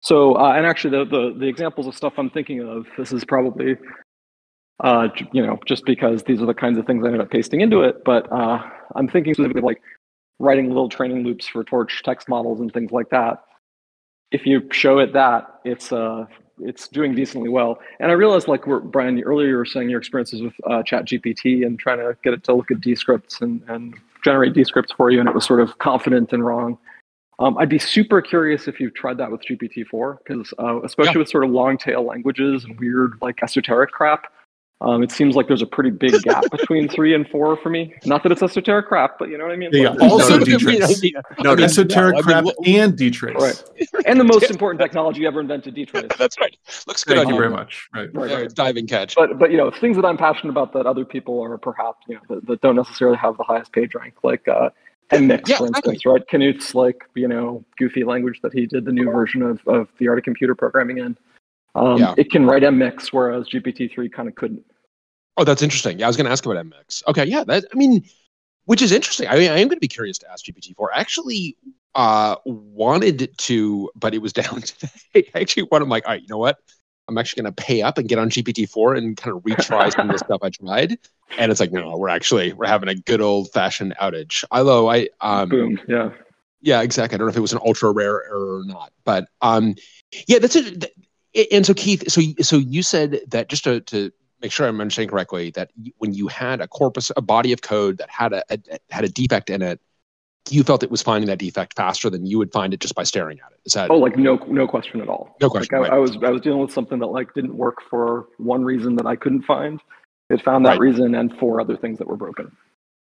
so, 0.00 0.34
uh, 0.34 0.52
and 0.52 0.66
actually, 0.66 0.90
the, 0.90 1.04
the, 1.04 1.34
the 1.38 1.46
examples 1.46 1.86
of 1.86 1.94
stuff 1.94 2.14
I'm 2.18 2.30
thinking 2.30 2.60
of, 2.60 2.86
this 2.96 3.12
is 3.12 3.24
probably, 3.24 3.76
uh, 4.80 5.08
you 5.32 5.44
know, 5.44 5.58
just 5.66 5.84
because 5.84 6.22
these 6.24 6.40
are 6.40 6.46
the 6.46 6.54
kinds 6.54 6.78
of 6.78 6.86
things 6.86 7.04
I 7.04 7.08
ended 7.08 7.20
up 7.20 7.30
pasting 7.30 7.60
into 7.60 7.82
it. 7.82 8.04
But 8.04 8.30
uh, 8.32 8.62
I'm 8.94 9.08
thinking 9.08 9.34
specifically 9.34 9.62
like 9.62 9.82
writing 10.38 10.68
little 10.68 10.88
training 10.88 11.24
loops 11.24 11.48
for 11.48 11.64
Torch 11.64 12.02
text 12.04 12.28
models 12.28 12.60
and 12.60 12.72
things 12.72 12.92
like 12.92 13.10
that. 13.10 13.44
If 14.30 14.46
you 14.46 14.68
show 14.72 14.98
it 14.98 15.12
that, 15.14 15.60
it's 15.64 15.92
uh, 15.92 16.26
it's 16.60 16.88
doing 16.88 17.14
decently 17.14 17.48
well. 17.48 17.78
And 18.00 18.10
I 18.10 18.14
realized, 18.14 18.48
like 18.48 18.64
Bryan 18.64 19.22
earlier, 19.22 19.48
you 19.48 19.56
were 19.56 19.64
saying 19.64 19.90
your 19.90 19.98
experiences 19.98 20.42
with 20.42 20.54
uh, 20.66 20.82
Chat 20.82 21.06
GPT 21.06 21.66
and 21.66 21.78
trying 21.78 21.98
to 21.98 22.16
get 22.22 22.32
it 22.32 22.44
to 22.44 22.54
look 22.54 22.70
at 22.70 22.80
D 22.80 22.94
scripts 22.94 23.40
and, 23.40 23.62
and 23.68 23.94
generate 24.24 24.54
D 24.54 24.64
scripts 24.64 24.92
for 24.92 25.10
you, 25.10 25.20
and 25.20 25.28
it 25.28 25.34
was 25.34 25.44
sort 25.44 25.60
of 25.60 25.78
confident 25.78 26.32
and 26.32 26.44
wrong. 26.44 26.78
Um, 27.40 27.56
I'd 27.56 27.68
be 27.68 27.78
super 27.78 28.20
curious 28.20 28.66
if 28.66 28.80
you've 28.80 28.94
tried 28.94 29.16
that 29.18 29.30
with 29.30 29.42
GPT-4, 29.42 30.18
because 30.18 30.52
uh, 30.58 30.82
especially 30.82 31.12
yeah. 31.12 31.18
with 31.18 31.28
sort 31.28 31.44
of 31.44 31.50
long 31.50 31.78
tail 31.78 32.04
languages 32.04 32.64
and 32.64 32.78
weird 32.80 33.12
like 33.22 33.42
esoteric 33.42 33.92
crap, 33.92 34.32
um, 34.80 35.02
it 35.02 35.10
seems 35.10 35.34
like 35.34 35.48
there's 35.48 35.62
a 35.62 35.66
pretty 35.66 35.90
big 35.90 36.12
gap 36.22 36.44
between 36.50 36.88
three 36.88 37.14
and 37.14 37.28
four 37.28 37.56
for 37.56 37.68
me. 37.68 37.94
Not 38.04 38.22
that 38.22 38.30
it's 38.30 38.42
esoteric 38.42 38.86
crap, 38.86 39.18
but 39.18 39.28
you 39.28 39.36
know 39.36 39.44
what 39.44 39.52
I 39.52 39.56
mean. 39.56 39.70
Yeah, 39.72 39.90
like, 39.90 40.10
also 40.10 40.38
dtrace. 40.38 41.12
no, 41.42 41.54
esoteric 41.54 42.16
no, 42.16 42.22
crap 42.22 42.44
I 42.44 42.52
mean, 42.60 42.80
and 42.80 42.96
dtrace. 42.96 43.34
Right, 43.34 44.06
and 44.06 44.20
the 44.20 44.24
most 44.24 44.50
important 44.50 44.80
technology 44.80 45.26
ever 45.26 45.40
invented, 45.40 45.74
dtrace. 45.74 46.16
That's 46.18 46.38
right. 46.38 46.56
Looks 46.86 47.02
good. 47.02 47.16
Thank 47.16 47.30
you 47.30 47.36
very 47.36 47.50
much. 47.50 47.88
Right, 47.92 48.08
right, 48.14 48.30
right. 48.30 48.54
diving 48.54 48.86
catch. 48.86 49.16
But 49.16 49.38
but 49.38 49.50
you 49.50 49.56
know 49.56 49.70
things 49.70 49.96
that 49.96 50.04
I'm 50.04 50.16
passionate 50.16 50.50
about 50.50 50.72
that 50.74 50.86
other 50.86 51.04
people 51.04 51.40
are 51.42 51.58
perhaps 51.58 51.98
you 52.06 52.14
know 52.14 52.20
that, 52.28 52.46
that 52.46 52.60
don't 52.60 52.76
necessarily 52.76 53.16
have 53.16 53.36
the 53.36 53.44
highest 53.44 53.72
page 53.72 53.94
rank, 53.96 54.14
like 54.22 54.46
uh, 54.46 54.70
Mix, 55.10 55.48
yeah, 55.48 55.56
for 55.56 55.66
instance, 55.66 56.02
exactly. 56.04 56.12
right? 56.12 56.22
Knuth's 56.28 56.74
like 56.74 57.02
you 57.16 57.26
know 57.26 57.64
goofy 57.78 58.04
language 58.04 58.40
that 58.42 58.52
he 58.52 58.66
did 58.66 58.84
the 58.84 58.92
new 58.92 59.10
version 59.10 59.42
of 59.42 59.60
of 59.66 59.88
the 59.98 60.06
art 60.06 60.18
of 60.18 60.24
computer 60.24 60.54
programming 60.54 60.98
in. 60.98 61.16
Um, 61.78 61.98
yeah. 61.98 62.14
It 62.16 62.30
can 62.30 62.46
write 62.46 62.70
mix, 62.72 63.12
whereas 63.12 63.48
GPT-3 63.48 64.12
kind 64.12 64.28
of 64.28 64.34
couldn't. 64.34 64.64
Oh, 65.36 65.44
that's 65.44 65.62
interesting. 65.62 65.98
Yeah, 65.98 66.06
I 66.06 66.08
was 66.08 66.16
going 66.16 66.26
to 66.26 66.32
ask 66.32 66.44
about 66.44 66.64
MX. 66.64 67.04
Okay, 67.06 67.24
yeah, 67.24 67.44
that 67.44 67.64
I 67.72 67.76
mean, 67.76 68.04
which 68.64 68.82
is 68.82 68.92
interesting. 68.92 69.28
I 69.28 69.36
mean, 69.36 69.50
I 69.50 69.58
am 69.58 69.68
going 69.68 69.76
to 69.76 69.80
be 69.80 69.88
curious 69.88 70.18
to 70.18 70.30
ask 70.30 70.44
GPT-4. 70.44 70.88
I 70.94 71.00
actually 71.00 71.56
uh, 71.94 72.36
wanted 72.44 73.30
to, 73.38 73.90
but 73.94 74.14
it 74.14 74.18
was 74.18 74.32
down 74.34 74.62
today. 74.62 75.30
I 75.34 75.40
actually 75.40 75.64
wanted, 75.64 75.84
I'm 75.84 75.88
like, 75.90 76.06
all 76.06 76.12
right, 76.12 76.22
you 76.22 76.28
know 76.28 76.38
what? 76.38 76.58
I'm 77.08 77.16
actually 77.16 77.42
going 77.42 77.54
to 77.54 77.62
pay 77.62 77.80
up 77.80 77.96
and 77.96 78.08
get 78.08 78.18
on 78.18 78.28
GPT-4 78.28 78.98
and 78.98 79.16
kind 79.16 79.34
of 79.34 79.42
retry 79.42 79.90
some 79.94 80.10
of 80.10 80.12
the 80.12 80.18
stuff 80.18 80.40
I 80.42 80.50
tried. 80.50 80.98
And 81.38 81.50
it's 81.50 81.60
like, 81.60 81.72
no, 81.72 81.96
we're 81.96 82.10
actually 82.10 82.52
we're 82.52 82.66
having 82.66 82.88
a 82.88 82.94
good 82.94 83.20
old 83.20 83.50
fashioned 83.52 83.94
outage. 84.00 84.44
Although 84.50 84.90
I, 84.90 85.08
um, 85.20 85.48
boom, 85.48 85.80
yeah, 85.88 86.10
yeah, 86.60 86.82
exactly. 86.82 87.14
I 87.14 87.18
don't 87.18 87.26
know 87.26 87.30
if 87.30 87.36
it 87.36 87.40
was 87.40 87.52
an 87.52 87.60
ultra 87.64 87.92
rare 87.92 88.24
error 88.24 88.58
or 88.58 88.64
not, 88.64 88.92
but 89.04 89.28
um, 89.40 89.74
yeah, 90.26 90.38
that's 90.38 90.56
it. 90.56 90.92
And 91.52 91.64
so 91.64 91.74
Keith, 91.74 92.10
so 92.10 92.20
so 92.40 92.56
you 92.56 92.82
said 92.82 93.20
that 93.28 93.48
just 93.48 93.64
to, 93.64 93.80
to 93.82 94.10
make 94.42 94.52
sure 94.52 94.66
I'm 94.66 94.80
understanding 94.80 95.10
correctly 95.10 95.50
that 95.52 95.70
when 95.98 96.14
you 96.14 96.28
had 96.28 96.60
a 96.60 96.68
corpus, 96.68 97.10
a 97.16 97.22
body 97.22 97.52
of 97.52 97.62
code 97.62 97.98
that 97.98 98.10
had 98.10 98.32
a, 98.32 98.42
a, 98.50 98.58
had 98.90 99.04
a 99.04 99.08
defect 99.08 99.50
in 99.50 99.62
it, 99.62 99.80
you 100.50 100.62
felt 100.62 100.82
it 100.82 100.90
was 100.90 101.02
finding 101.02 101.28
that 101.28 101.38
defect 101.38 101.76
faster 101.76 102.08
than 102.08 102.26
you 102.26 102.38
would 102.38 102.52
find 102.52 102.72
it 102.72 102.80
just 102.80 102.94
by 102.94 103.02
staring 103.02 103.38
at 103.44 103.52
it. 103.52 103.60
Is 103.64 103.74
that? 103.74 103.90
Oh, 103.90 103.98
like 103.98 104.16
no, 104.16 104.36
no 104.46 104.66
question 104.66 105.00
at 105.00 105.08
all. 105.08 105.36
No 105.40 105.50
question. 105.50 105.78
Like 105.78 105.90
I, 105.90 105.90
right. 105.90 105.96
I, 105.96 106.00
was, 106.00 106.16
I 106.22 106.30
was 106.30 106.40
dealing 106.40 106.60
with 106.60 106.72
something 106.72 106.98
that 107.00 107.06
like 107.06 107.34
didn't 107.34 107.56
work 107.56 107.76
for 107.90 108.26
one 108.38 108.64
reason 108.64 108.96
that 108.96 109.06
I 109.06 109.16
couldn't 109.16 109.42
find. 109.42 109.80
It 110.30 110.42
found 110.42 110.64
that 110.66 110.70
right. 110.70 110.80
reason 110.80 111.14
and 111.14 111.36
four 111.38 111.60
other 111.60 111.76
things 111.76 111.98
that 111.98 112.06
were 112.06 112.16
broken 112.16 112.52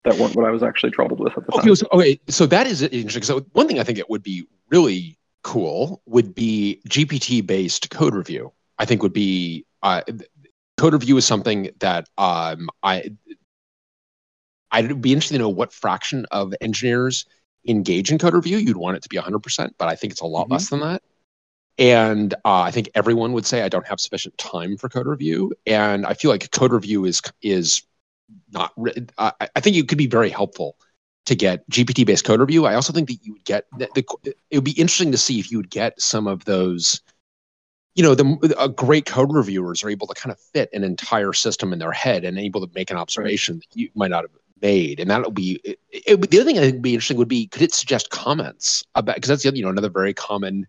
that 0.04 0.18
weren't 0.18 0.36
what 0.36 0.44
I 0.44 0.50
was 0.50 0.62
actually 0.62 0.92
troubled 0.92 1.18
with 1.18 1.36
at 1.36 1.46
the 1.46 1.52
okay, 1.54 1.66
time. 1.66 1.76
So, 1.76 1.86
okay, 1.92 2.20
so 2.28 2.46
that 2.46 2.66
is 2.66 2.82
interesting. 2.82 3.24
So 3.24 3.40
one 3.52 3.66
thing 3.66 3.80
I 3.80 3.84
think 3.84 3.98
it 3.98 4.08
would 4.08 4.22
be 4.22 4.46
really 4.70 5.18
cool 5.46 6.02
would 6.06 6.34
be 6.34 6.80
GPT-based 6.88 7.88
code 7.90 8.16
review. 8.16 8.52
I 8.78 8.84
think 8.84 9.02
would 9.04 9.12
be 9.12 9.64
uh, 9.80 10.02
code 10.76 10.92
review 10.92 11.16
is 11.16 11.24
something 11.24 11.70
that 11.78 12.08
um, 12.18 12.68
I 12.82 13.12
I'd 14.72 15.00
be 15.00 15.12
interested 15.12 15.34
to 15.34 15.38
know 15.38 15.48
what 15.48 15.72
fraction 15.72 16.26
of 16.32 16.52
engineers 16.60 17.26
engage 17.66 18.10
in 18.10 18.18
code 18.18 18.34
review. 18.34 18.58
You'd 18.58 18.76
want 18.76 18.96
it 18.96 19.04
to 19.04 19.08
be 19.08 19.18
100%, 19.18 19.70
but 19.78 19.86
I 19.86 19.94
think 19.94 20.12
it's 20.12 20.20
a 20.20 20.26
lot 20.26 20.46
mm-hmm. 20.46 20.54
less 20.54 20.68
than 20.68 20.80
that. 20.80 21.02
And 21.78 22.34
uh, 22.44 22.62
I 22.62 22.72
think 22.72 22.90
everyone 22.96 23.32
would 23.32 23.46
say 23.46 23.62
I 23.62 23.68
don't 23.68 23.86
have 23.86 24.00
sufficient 24.00 24.36
time 24.38 24.76
for 24.76 24.88
code 24.88 25.06
review, 25.06 25.52
and 25.64 26.06
I 26.06 26.14
feel 26.14 26.32
like 26.32 26.50
code 26.50 26.72
review 26.72 27.04
is 27.04 27.22
is 27.40 27.82
not. 28.50 28.72
Uh, 29.16 29.30
I 29.54 29.60
think 29.60 29.76
it 29.76 29.86
could 29.86 29.98
be 29.98 30.08
very 30.08 30.30
helpful 30.30 30.76
to 31.26 31.34
get 31.34 31.68
GPT 31.70 32.06
based 32.06 32.24
code 32.24 32.40
review. 32.40 32.66
I 32.66 32.74
also 32.74 32.92
think 32.92 33.08
that 33.08 33.18
you 33.22 33.34
would 33.34 33.44
get 33.44 33.66
the, 33.76 33.88
the, 33.94 34.34
it 34.50 34.56
would 34.56 34.64
be 34.64 34.72
interesting 34.72 35.12
to 35.12 35.18
see 35.18 35.38
if 35.38 35.50
you 35.50 35.58
would 35.58 35.70
get 35.70 36.00
some 36.00 36.26
of 36.26 36.44
those 36.44 37.02
you 37.96 38.02
know, 38.02 38.14
the 38.14 38.54
uh, 38.58 38.68
great 38.68 39.06
code 39.06 39.32
reviewers 39.32 39.82
are 39.82 39.88
able 39.88 40.06
to 40.06 40.14
kind 40.14 40.30
of 40.30 40.38
fit 40.38 40.68
an 40.74 40.84
entire 40.84 41.32
system 41.32 41.72
in 41.72 41.78
their 41.78 41.92
head 41.92 42.24
and 42.24 42.38
able 42.38 42.60
to 42.60 42.70
make 42.74 42.90
an 42.90 42.98
observation 42.98 43.56
that 43.56 43.66
you 43.74 43.88
might 43.94 44.10
not 44.10 44.22
have 44.22 44.30
made. 44.60 45.00
And 45.00 45.10
that'll 45.10 45.30
be 45.30 45.58
it, 45.64 45.80
it, 45.90 46.30
the 46.30 46.38
other 46.38 46.44
thing 46.44 46.58
I 46.58 46.62
think 46.62 46.74
would 46.74 46.82
be 46.82 46.92
interesting 46.92 47.16
would 47.16 47.26
be 47.26 47.46
could 47.46 47.62
it 47.62 47.72
suggest 47.72 48.10
comments 48.10 48.84
about 48.94 49.14
because 49.14 49.28
that's 49.28 49.42
the 49.42 49.48
other, 49.48 49.56
you 49.56 49.62
know 49.62 49.70
another 49.70 49.88
very 49.88 50.12
common 50.12 50.66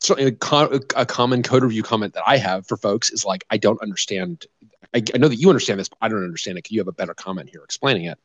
certainly 0.00 0.32
a, 0.32 0.80
a, 0.96 1.06
common 1.06 1.42
code 1.42 1.62
review 1.62 1.82
comment 1.82 2.14
that 2.14 2.24
I 2.26 2.36
have 2.36 2.66
for 2.66 2.76
folks 2.76 3.10
is 3.10 3.24
like 3.24 3.44
I 3.50 3.58
don't 3.58 3.80
understand. 3.82 4.46
I, 4.94 5.02
I 5.14 5.18
know 5.18 5.28
that 5.28 5.36
you 5.36 5.48
understand 5.48 5.78
this, 5.78 5.88
but 5.88 5.98
I 6.00 6.08
don't 6.08 6.24
understand 6.24 6.58
it. 6.58 6.64
Can 6.64 6.74
you 6.74 6.80
have 6.80 6.88
a 6.88 6.92
better 6.92 7.14
comment 7.14 7.50
here 7.50 7.62
explaining 7.62 8.06
it? 8.06 8.18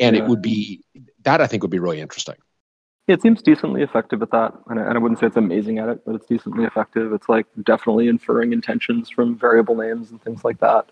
And 0.00 0.16
yeah. 0.16 0.22
it 0.22 0.28
would 0.28 0.42
be 0.42 0.82
that 1.22 1.40
I 1.40 1.46
think 1.46 1.62
would 1.62 1.70
be 1.70 1.78
really 1.78 2.00
interesting. 2.00 2.36
It 3.08 3.20
seems 3.20 3.42
decently 3.42 3.82
effective 3.82 4.22
at 4.22 4.30
that, 4.30 4.54
and 4.68 4.78
I, 4.78 4.84
and 4.84 4.96
I 4.96 4.98
wouldn't 4.98 5.18
say 5.18 5.26
it's 5.26 5.36
amazing 5.36 5.78
at 5.78 5.88
it, 5.88 6.04
but 6.06 6.14
it's 6.14 6.26
decently 6.26 6.64
effective. 6.64 7.12
It's 7.12 7.28
like 7.28 7.46
definitely 7.64 8.06
inferring 8.06 8.52
intentions 8.52 9.10
from 9.10 9.36
variable 9.36 9.74
names 9.74 10.12
and 10.12 10.22
things 10.22 10.44
like 10.44 10.60
that. 10.60 10.88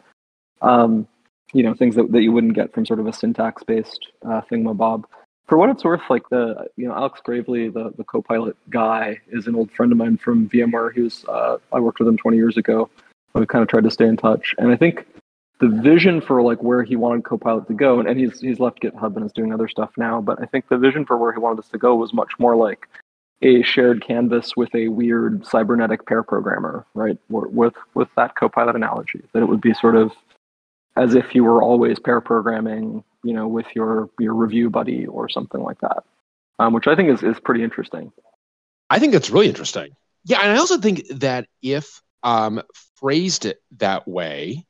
Um, 0.60 1.06
you 1.52 1.62
know, 1.62 1.72
things 1.72 1.94
that, 1.94 2.10
that 2.10 2.22
you 2.22 2.32
wouldn't 2.32 2.54
get 2.54 2.72
from 2.72 2.84
sort 2.84 2.98
of 2.98 3.06
a 3.06 3.12
syntax-based 3.12 4.08
uh, 4.26 4.40
thingamabob. 4.50 5.04
For 5.46 5.56
what 5.56 5.70
it's 5.70 5.84
worth, 5.84 6.02
like 6.10 6.28
the 6.30 6.66
you 6.76 6.88
know 6.88 6.94
Alex 6.94 7.20
Graveley, 7.26 7.72
the 7.72 7.92
the 7.96 8.04
Copilot 8.04 8.56
guy, 8.70 9.20
is 9.28 9.46
an 9.46 9.54
old 9.54 9.70
friend 9.70 9.92
of 9.92 9.98
mine 9.98 10.16
from 10.16 10.48
VMware. 10.48 10.92
He 10.92 11.02
was 11.02 11.24
uh, 11.28 11.58
I 11.72 11.78
worked 11.78 12.00
with 12.00 12.08
him 12.08 12.16
20 12.16 12.36
years 12.36 12.56
ago. 12.56 12.90
We 13.34 13.46
kind 13.46 13.62
of 13.62 13.68
tried 13.68 13.84
to 13.84 13.90
stay 13.90 14.06
in 14.06 14.16
touch, 14.16 14.54
and 14.58 14.72
I 14.72 14.76
think 14.76 15.06
the 15.60 15.68
vision 15.68 16.20
for 16.22 16.42
like 16.42 16.62
where 16.62 16.82
he 16.82 16.96
wanted 16.96 17.24
Copilot 17.24 17.68
to 17.68 17.74
go, 17.74 18.00
and, 18.00 18.08
and 18.08 18.18
he's 18.18 18.40
he's 18.40 18.58
left 18.58 18.82
GitHub 18.82 19.16
and 19.16 19.24
is 19.24 19.32
doing 19.32 19.52
other 19.52 19.68
stuff 19.68 19.90
now. 19.96 20.20
But 20.20 20.42
I 20.42 20.46
think 20.46 20.68
the 20.68 20.78
vision 20.78 21.04
for 21.04 21.16
where 21.16 21.32
he 21.32 21.38
wanted 21.38 21.58
this 21.58 21.70
to 21.70 21.78
go 21.78 21.94
was 21.94 22.12
much 22.12 22.32
more 22.38 22.56
like 22.56 22.88
a 23.42 23.62
shared 23.62 24.04
canvas 24.04 24.56
with 24.56 24.74
a 24.74 24.88
weird 24.88 25.46
cybernetic 25.46 26.06
pair 26.06 26.22
programmer, 26.22 26.86
right? 26.94 27.18
With 27.28 27.74
with 27.94 28.08
that 28.16 28.36
Copilot 28.36 28.74
analogy, 28.74 29.22
that 29.32 29.42
it 29.42 29.46
would 29.46 29.60
be 29.60 29.74
sort 29.74 29.96
of 29.96 30.12
as 30.96 31.14
if 31.14 31.34
you 31.34 31.44
were 31.44 31.62
always 31.62 31.98
pair 31.98 32.20
programming, 32.20 33.04
you 33.22 33.34
know, 33.34 33.46
with 33.46 33.66
your 33.74 34.08
your 34.18 34.34
review 34.34 34.70
buddy 34.70 35.06
or 35.06 35.28
something 35.28 35.62
like 35.62 35.80
that, 35.80 36.04
um, 36.58 36.72
which 36.72 36.86
I 36.86 36.96
think 36.96 37.10
is 37.10 37.22
is 37.22 37.38
pretty 37.38 37.62
interesting. 37.62 38.12
I 38.88 38.98
think 38.98 39.12
that's 39.12 39.30
really 39.30 39.48
interesting. 39.48 39.94
Yeah, 40.24 40.40
and 40.42 40.52
I 40.52 40.56
also 40.56 40.78
think 40.78 41.06
that 41.08 41.46
if 41.62 42.02
um, 42.22 42.62
phrased 42.96 43.46
it 43.46 43.62
that 43.78 44.08
way, 44.08 44.66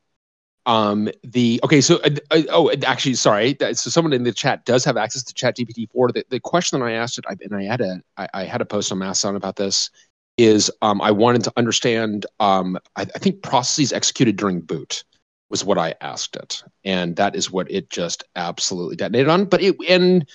um 0.66 1.08
the 1.22 1.60
okay 1.64 1.80
so 1.80 1.96
uh, 2.04 2.10
uh, 2.30 2.42
oh 2.50 2.70
actually 2.86 3.14
sorry 3.14 3.56
so 3.60 3.90
someone 3.90 4.12
in 4.12 4.24
the 4.24 4.32
chat 4.32 4.64
does 4.66 4.84
have 4.84 4.96
access 4.96 5.22
to 5.22 5.32
chat 5.32 5.56
gpt 5.56 5.90
4 5.90 6.12
the, 6.12 6.24
the 6.28 6.40
question 6.40 6.78
that 6.78 6.86
i 6.86 6.92
asked 6.92 7.18
it 7.18 7.24
I, 7.28 7.36
and 7.40 7.54
i 7.54 7.62
had 7.64 7.80
a 7.80 8.02
I, 8.16 8.28
I 8.34 8.44
had 8.44 8.60
a 8.60 8.66
post 8.66 8.92
on 8.92 8.98
mastodon 8.98 9.36
about 9.36 9.56
this 9.56 9.90
is 10.36 10.70
um 10.82 11.00
i 11.00 11.10
wanted 11.10 11.44
to 11.44 11.52
understand 11.56 12.26
um 12.40 12.78
I, 12.96 13.02
I 13.02 13.18
think 13.18 13.42
processes 13.42 13.92
executed 13.92 14.36
during 14.36 14.60
boot 14.60 15.04
was 15.48 15.64
what 15.64 15.78
i 15.78 15.94
asked 16.00 16.36
it. 16.36 16.62
And 16.84 17.16
that 17.16 17.34
is 17.34 17.50
what 17.50 17.70
it 17.70 17.90
just 17.90 18.24
absolutely 18.36 18.96
detonated 18.96 19.28
on. 19.28 19.44
But 19.46 19.60
it 19.62 19.76
and 19.88 20.26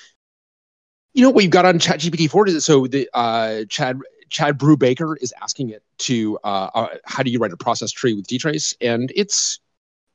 you 1.13 1.23
know 1.23 1.29
what 1.29 1.43
you've 1.43 1.51
got 1.51 1.65
on 1.65 1.79
chat 1.79 2.01
gpt 2.01 2.29
4 2.29 2.47
is 2.49 2.65
so 2.65 2.87
the 2.87 3.09
uh 3.13 3.63
chad 3.69 3.99
Chad 4.29 4.57
Brubaker 4.57 5.15
is 5.21 5.33
asking 5.41 5.69
it 5.69 5.83
to 5.99 6.37
uh, 6.43 6.69
uh, 6.73 6.87
how 7.05 7.23
do 7.23 7.29
you 7.29 7.39
write 7.39 7.53
a 7.53 7.57
process 7.57 7.91
tree 7.91 8.13
with 8.13 8.27
dtrace, 8.27 8.75
and 8.81 9.11
it's 9.15 9.59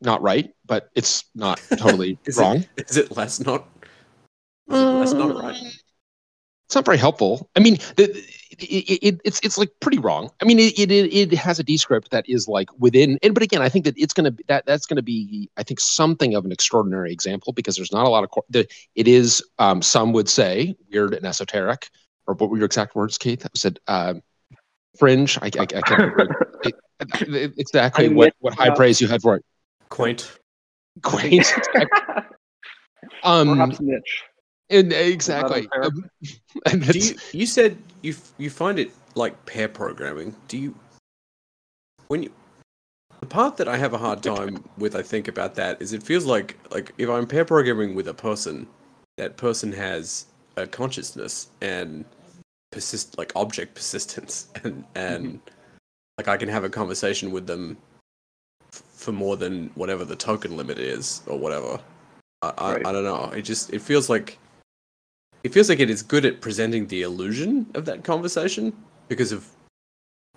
not 0.00 0.22
right, 0.22 0.52
but 0.66 0.90
it's 0.94 1.24
not 1.34 1.60
totally 1.76 2.18
is 2.24 2.36
wrong. 2.36 2.64
It, 2.76 2.90
is 2.90 2.96
it 2.96 3.16
less 3.16 3.40
not? 3.40 3.68
Is 4.70 4.80
it 4.80 4.84
less 4.84 5.12
not 5.12 5.42
right? 5.42 5.72
it's 6.70 6.76
not 6.76 6.84
very 6.84 6.98
helpful. 6.98 7.50
I 7.56 7.60
mean, 7.60 7.78
the, 7.96 8.16
it, 8.60 8.98
it, 9.02 9.20
it's 9.24 9.40
it's 9.42 9.58
like 9.58 9.70
pretty 9.80 9.98
wrong. 9.98 10.30
I 10.40 10.44
mean, 10.44 10.60
it, 10.60 10.78
it 10.78 10.92
it 10.92 11.32
has 11.32 11.58
a 11.58 11.64
D 11.64 11.76
script 11.76 12.12
that 12.12 12.28
is 12.28 12.46
like 12.46 12.68
within. 12.78 13.18
And, 13.24 13.34
but 13.34 13.42
again, 13.42 13.60
I 13.60 13.68
think 13.68 13.86
that 13.86 13.98
it's 13.98 14.14
gonna 14.14 14.32
that 14.46 14.66
that's 14.66 14.86
gonna 14.86 15.02
be 15.02 15.50
I 15.56 15.64
think 15.64 15.80
something 15.80 16.36
of 16.36 16.44
an 16.44 16.52
extraordinary 16.52 17.10
example 17.12 17.52
because 17.52 17.74
there's 17.74 17.90
not 17.90 18.06
a 18.06 18.08
lot 18.08 18.22
of 18.22 18.30
the, 18.50 18.68
it 18.94 19.08
is 19.08 19.42
um, 19.58 19.82
some 19.82 20.12
would 20.12 20.28
say 20.28 20.76
weird 20.92 21.12
and 21.12 21.26
esoteric. 21.26 21.88
Or 22.28 22.34
what 22.34 22.50
were 22.50 22.58
your 22.58 22.66
exact 22.66 22.94
words, 22.94 23.18
Keith? 23.18 23.44
I 23.44 23.48
said 23.56 23.80
uh, 23.88 24.14
fringe. 24.96 25.38
I, 25.42 25.46
I, 25.46 25.62
I 25.62 25.66
can't 25.66 25.90
remember. 25.90 26.52
it, 26.64 26.74
it, 27.00 27.54
exactly 27.56 28.10
what 28.10 28.32
what 28.38 28.54
high 28.54 28.70
praise 28.70 29.00
you 29.00 29.08
had 29.08 29.22
for 29.22 29.34
it. 29.34 29.44
Quaint. 29.90 30.38
Quaint. 31.02 31.52
um, 33.22 33.48
Perhaps 33.48 33.80
niche. 33.80 34.24
And 34.70 34.92
exactly. 34.92 35.68
Um, 35.82 36.08
and 36.66 36.86
Do 36.86 36.98
you, 36.98 37.16
you 37.32 37.46
said 37.46 37.76
you 38.02 38.14
you 38.38 38.50
find 38.50 38.78
it 38.78 38.92
like 39.14 39.44
pair 39.46 39.68
programming. 39.68 40.34
Do 40.48 40.56
you 40.58 40.74
when 42.08 42.22
you 42.22 42.32
the 43.20 43.26
part 43.26 43.56
that 43.58 43.68
I 43.68 43.76
have 43.76 43.92
a 43.92 43.98
hard 43.98 44.22
time 44.34 44.64
with 44.78 44.94
I 44.94 45.02
think 45.02 45.28
about 45.28 45.54
that 45.56 45.82
is 45.82 45.92
it 45.92 46.02
feels 46.02 46.24
like 46.24 46.56
like 46.72 46.92
if 46.98 47.08
I'm 47.08 47.26
pair 47.26 47.44
programming 47.44 47.94
with 47.94 48.08
a 48.08 48.14
person, 48.14 48.66
that 49.16 49.36
person 49.36 49.72
has 49.72 50.26
a 50.56 50.66
consciousness 50.66 51.48
and 51.60 52.04
persist 52.72 53.18
like 53.18 53.32
object 53.34 53.74
persistence 53.74 54.48
and 54.62 54.84
and 54.94 55.26
Mm-hmm. 55.26 55.36
like 56.18 56.28
I 56.28 56.36
can 56.36 56.48
have 56.48 56.62
a 56.64 56.68
conversation 56.70 57.32
with 57.32 57.46
them 57.46 57.76
f- 57.80 57.89
for 59.00 59.12
more 59.12 59.36
than 59.36 59.70
whatever 59.74 60.04
the 60.04 60.16
token 60.16 60.56
limit 60.56 60.78
is 60.78 61.22
or 61.26 61.38
whatever. 61.38 61.80
I, 62.42 62.52
I, 62.58 62.72
Right. 62.74 62.86
I 62.86 62.92
don't 62.92 63.04
know. 63.04 63.24
It 63.30 63.42
just 63.42 63.72
it 63.72 63.80
feels 63.80 64.08
like 64.10 64.38
it 65.42 65.52
feels 65.54 65.68
like 65.70 65.80
it 65.80 65.88
is 65.88 66.02
good 66.02 66.24
at 66.26 66.40
presenting 66.42 66.86
the 66.86 67.02
illusion 67.02 67.66
of 67.74 67.86
that 67.86 68.04
conversation 68.04 68.72
because 69.08 69.32
of 69.32 69.46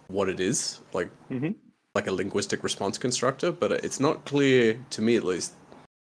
what 0.08 0.30
it 0.30 0.40
is 0.40 0.80
like 0.94 1.10
Mhm. 1.30 1.56
like 1.96 2.08
a 2.08 2.12
linguistic 2.12 2.64
response 2.64 2.98
constructor 2.98 3.52
but 3.52 3.72
it's 3.72 4.00
not 4.00 4.26
clear 4.26 4.78
to 4.92 5.02
me 5.02 5.16
at 5.16 5.24
least 5.24 5.54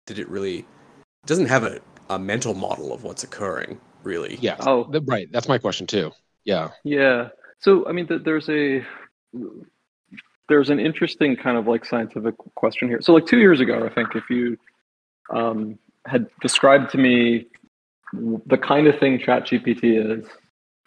that 0.08 0.20
it 0.20 0.28
really 0.30 0.60
it 0.60 1.28
doesn't 1.28 1.46
have 1.48 1.64
a, 1.64 1.80
a 2.10 2.20
mental 2.20 2.54
model 2.54 2.94
of 2.94 3.04
what's 3.04 3.24
occurring 3.24 3.80
really 4.04 4.38
yeah, 4.42 4.58
Oh, 4.60 4.86
right. 5.08 5.28
That's 5.32 5.48
my 5.48 5.58
question 5.58 5.88
too. 5.88 6.12
Yeah. 6.44 6.72
Yeah. 6.84 7.30
So, 7.60 7.88
I 7.88 7.94
mean, 7.94 8.06
th- 8.08 8.24
there's 8.24 8.50
a 8.50 8.86
there's 10.50 10.70
an 10.70 10.80
interesting 10.80 11.36
kind 11.36 11.58
of 11.58 11.68
like 11.68 11.86
scientific 11.86 12.36
question 12.56 12.88
here. 12.88 13.02
So, 13.02 13.14
like 13.14 13.26
two 13.26 13.40
years 13.40 13.60
ago, 13.60 13.86
I 13.86 13.94
think 13.94 14.16
if 14.16 14.30
you 14.30 14.58
um, 15.30 15.80
had 16.06 16.28
described 16.42 16.92
to 16.92 16.98
me 16.98 17.48
the 18.14 18.58
kind 18.58 18.88
of 18.88 19.00
thing 19.00 19.20
ChatGPT 19.20 20.20
is, 20.20 20.28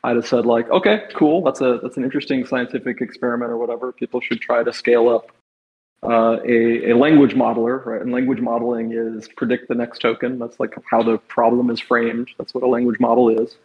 I'd 0.04 0.16
have 0.16 0.26
said 0.26 0.46
like, 0.46 0.70
okay, 0.70 1.02
cool. 1.14 1.42
That's 1.42 1.60
a 1.60 1.80
that's 1.82 1.96
an 1.96 2.04
interesting 2.04 2.46
scientific 2.46 3.00
experiment 3.00 3.50
or 3.50 3.56
whatever. 3.56 3.92
People 3.92 4.20
should 4.20 4.40
try 4.40 4.62
to 4.62 4.72
scale 4.72 5.08
up 5.08 5.32
uh, 6.04 6.36
a, 6.46 6.90
a 6.90 6.96
language 6.96 7.34
modeler, 7.34 7.84
right? 7.84 8.00
And 8.00 8.12
language 8.12 8.40
modeling 8.40 8.92
is 8.92 9.28
predict 9.36 9.68
the 9.68 9.74
next 9.74 10.00
token. 10.00 10.38
That's 10.38 10.60
like 10.60 10.74
how 10.88 11.02
the 11.02 11.18
problem 11.18 11.70
is 11.70 11.80
framed. 11.80 12.28
That's 12.38 12.54
what 12.54 12.62
a 12.62 12.68
language 12.68 13.00
model 13.00 13.30
is. 13.30 13.56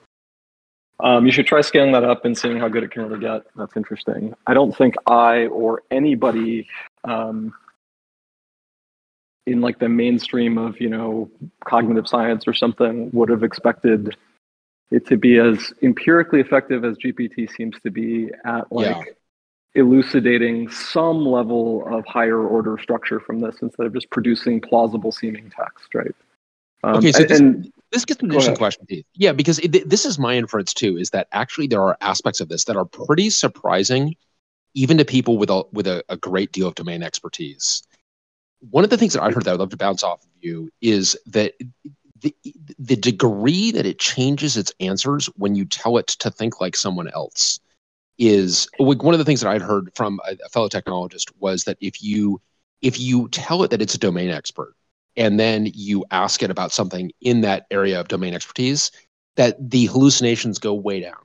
Um, 1.02 1.26
you 1.26 1.32
should 1.32 1.48
try 1.48 1.62
scaling 1.62 1.92
that 1.94 2.04
up 2.04 2.26
and 2.26 2.38
seeing 2.38 2.58
how 2.58 2.68
good 2.68 2.84
it 2.84 2.92
can 2.92 3.04
really 3.04 3.20
get. 3.20 3.42
That's 3.56 3.76
interesting. 3.76 4.36
I 4.46 4.54
don't 4.54 4.76
think 4.76 4.96
I 5.08 5.48
or 5.48 5.82
anybody 5.90 6.68
um, 7.04 7.54
in 9.48 9.62
like 9.62 9.80
the 9.80 9.90
mainstream 9.90 10.58
of 10.60 10.80
you 10.80 10.90
know 10.90 11.30
cognitive 11.66 12.08
science 12.08 12.48
or 12.48 12.54
something 12.54 13.10
would 13.14 13.30
have 13.30 13.44
expected 13.44 14.16
it 14.92 15.08
to 15.08 15.18
be 15.18 15.40
as 15.40 15.74
empirically 15.82 16.40
effective 16.40 16.86
as 16.86 16.98
GPT 16.98 17.50
seems 17.56 17.80
to 17.82 17.90
be 17.90 18.30
at 18.46 18.72
like 18.72 18.88
Yeah. 18.88 19.04
elucidating 19.76 20.70
some 20.70 21.26
level 21.26 21.84
of 21.88 22.06
higher 22.06 22.46
order 22.46 22.78
structure 22.78 23.20
from 23.20 23.40
this 23.40 23.62
instead 23.62 23.86
of 23.88 23.94
just 23.94 24.10
producing 24.12 24.60
plausible 24.62 25.12
seeming 25.14 25.50
text, 25.50 25.96
right? 25.96 26.14
Um, 26.84 26.98
Okay, 26.98 27.12
so 27.14 27.22
and, 27.22 27.30
this- 27.30 27.40
and 27.40 27.74
This 27.91 28.06
gets 28.06 28.21
an 28.21 28.27
interesting 28.27 28.56
question, 28.56 28.86
Keith. 28.88 29.06
Yeah, 29.15 29.34
because 29.34 29.60
it, 29.60 29.89
this 29.89 30.06
is 30.06 30.17
my 30.17 30.36
inference 30.36 30.73
too, 30.73 30.97
is 30.97 31.10
that 31.10 31.27
actually 31.32 31.67
there 31.67 31.82
are 31.82 31.97
aspects 31.99 32.39
of 32.39 32.47
this 32.47 32.63
that 32.65 32.77
are 32.77 32.86
pretty 32.86 33.30
surprising, 33.30 34.15
even 34.73 34.97
to 34.97 35.06
people 35.06 35.38
with 35.38 35.49
a 35.49 35.63
with 35.73 35.88
a, 35.88 36.04
a 36.08 36.15
great 36.15 36.54
deal 36.54 36.67
of 36.67 36.75
domain 36.75 37.04
expertise. 37.04 37.84
One 38.69 38.84
of 38.84 38.89
the 38.89 38.97
things 38.97 39.13
that 39.13 39.23
I 39.23 39.32
heard 39.32 39.43
that 39.43 39.54
I'd 39.54 39.60
love 39.60 39.71
to 39.71 39.77
bounce 39.77 40.04
off 40.04 40.23
of 40.23 40.30
you 40.39 40.69
is 40.82 41.17
that 41.27 41.54
the 42.21 42.34
the 42.80 42.95
degree 42.95 43.71
that 43.71 43.86
it 43.86 43.99
changes 43.99 44.56
its 44.56 44.73
answers 44.80 45.25
when 45.36 45.56
you 45.56 45.65
tell 45.65 45.97
it 45.97 46.08
to 46.08 46.32
think 46.32 46.62
like 46.62 46.75
someone 46.75 47.10
else 47.10 47.60
is 48.17 48.69
one 48.77 49.13
of 49.13 49.17
the 49.17 49.25
things 49.25 49.41
that 49.41 49.49
I'd 49.49 49.62
heard 49.62 49.91
from 49.95 50.19
a 50.25 50.49
fellow 50.49 50.69
technologist 50.69 51.32
was 51.39 51.63
that 51.65 51.77
if 51.82 52.01
you 52.04 52.39
if 52.82 52.99
you 52.99 53.27
tell 53.30 53.63
it 53.63 53.71
that 53.71 53.82
it's 53.82 53.95
a 53.95 53.99
domain 53.99 54.30
expert 54.30 54.75
and 55.17 55.39
then 55.39 55.69
you 55.74 56.06
ask 56.12 56.41
it 56.43 56.50
about 56.52 56.71
something 56.71 57.12
in 57.21 57.41
that 57.41 57.65
area 57.71 58.00
of 58.00 58.08
domain 58.08 58.34
expertise, 58.34 58.91
that 59.36 59.69
the 59.69 59.86
hallucinations 59.88 60.60
go 60.60 60.74
way 60.74 61.00
down. 61.00 61.15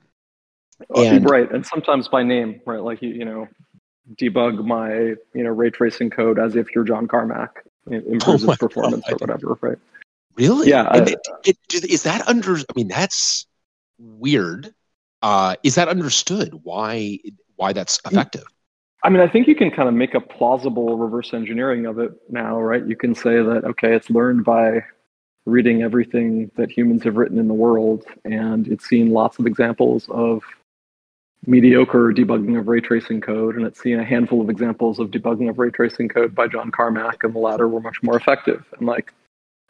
And- 0.94 1.28
right, 1.28 1.50
and 1.50 1.64
sometimes 1.64 2.08
by 2.08 2.22
name, 2.22 2.60
right? 2.66 2.82
Like 2.82 3.00
you, 3.02 3.10
you 3.10 3.24
know, 3.24 3.48
debug 4.14 4.64
my 4.64 4.92
you 5.34 5.42
know 5.42 5.50
ray 5.50 5.70
tracing 5.70 6.10
code 6.10 6.38
as 6.38 6.54
if 6.54 6.74
you're 6.74 6.84
John 6.84 7.08
Carmack. 7.08 7.64
It 7.90 8.04
improves 8.06 8.44
Oh 8.48 8.50
its 8.50 8.58
performance 8.58 9.04
God. 9.08 9.12
or 9.14 9.16
whatever, 9.16 9.58
right? 9.60 9.78
Really? 10.36 10.68
Yeah, 10.68 10.82
I- 10.82 10.98
it, 11.44 11.56
it, 11.72 11.84
is 11.90 12.02
that 12.02 12.28
under? 12.28 12.56
I 12.56 12.72
mean, 12.74 12.88
that's 12.88 13.46
weird. 13.98 14.74
Uh, 15.22 15.56
is 15.62 15.76
that 15.76 15.88
understood? 15.88 16.52
Why? 16.62 17.18
Why 17.56 17.72
that's 17.72 17.98
effective? 18.04 18.44
I 19.06 19.08
mean, 19.08 19.20
I 19.20 19.28
think 19.28 19.46
you 19.46 19.54
can 19.54 19.70
kind 19.70 19.88
of 19.88 19.94
make 19.94 20.14
a 20.14 20.20
plausible 20.20 20.98
reverse 20.98 21.32
engineering 21.32 21.86
of 21.86 22.00
it 22.00 22.10
now, 22.28 22.60
right? 22.60 22.84
You 22.84 22.96
can 22.96 23.14
say 23.14 23.36
that, 23.36 23.62
okay, 23.64 23.94
it's 23.94 24.10
learned 24.10 24.44
by 24.44 24.80
reading 25.44 25.82
everything 25.82 26.50
that 26.56 26.72
humans 26.72 27.04
have 27.04 27.16
written 27.16 27.38
in 27.38 27.46
the 27.46 27.54
world, 27.54 28.04
and 28.24 28.66
it's 28.66 28.84
seen 28.84 29.12
lots 29.12 29.38
of 29.38 29.46
examples 29.46 30.08
of 30.08 30.42
mediocre 31.46 32.12
debugging 32.12 32.58
of 32.58 32.66
ray 32.66 32.80
tracing 32.80 33.20
code, 33.20 33.54
and 33.54 33.64
it's 33.64 33.80
seen 33.80 34.00
a 34.00 34.04
handful 34.04 34.40
of 34.40 34.50
examples 34.50 34.98
of 34.98 35.12
debugging 35.12 35.48
of 35.48 35.60
ray 35.60 35.70
tracing 35.70 36.08
code 36.08 36.34
by 36.34 36.48
John 36.48 36.72
Carmack, 36.72 37.22
and 37.22 37.32
the 37.32 37.38
latter 37.38 37.68
were 37.68 37.80
much 37.80 38.02
more 38.02 38.16
effective. 38.16 38.64
And 38.76 38.88
like, 38.88 39.12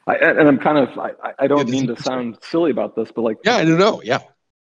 I, 0.06 0.14
and 0.14 0.48
I'm 0.48 0.58
kind 0.58 0.78
of, 0.78 0.98
I, 0.98 1.10
I 1.38 1.46
don't 1.46 1.58
that's 1.58 1.70
mean 1.70 1.88
to 1.88 2.02
sound 2.02 2.38
silly 2.40 2.70
about 2.70 2.96
this, 2.96 3.12
but 3.12 3.20
like, 3.20 3.36
Yeah, 3.44 3.56
I 3.56 3.66
don't 3.66 3.78
know. 3.78 4.00
Yeah. 4.02 4.20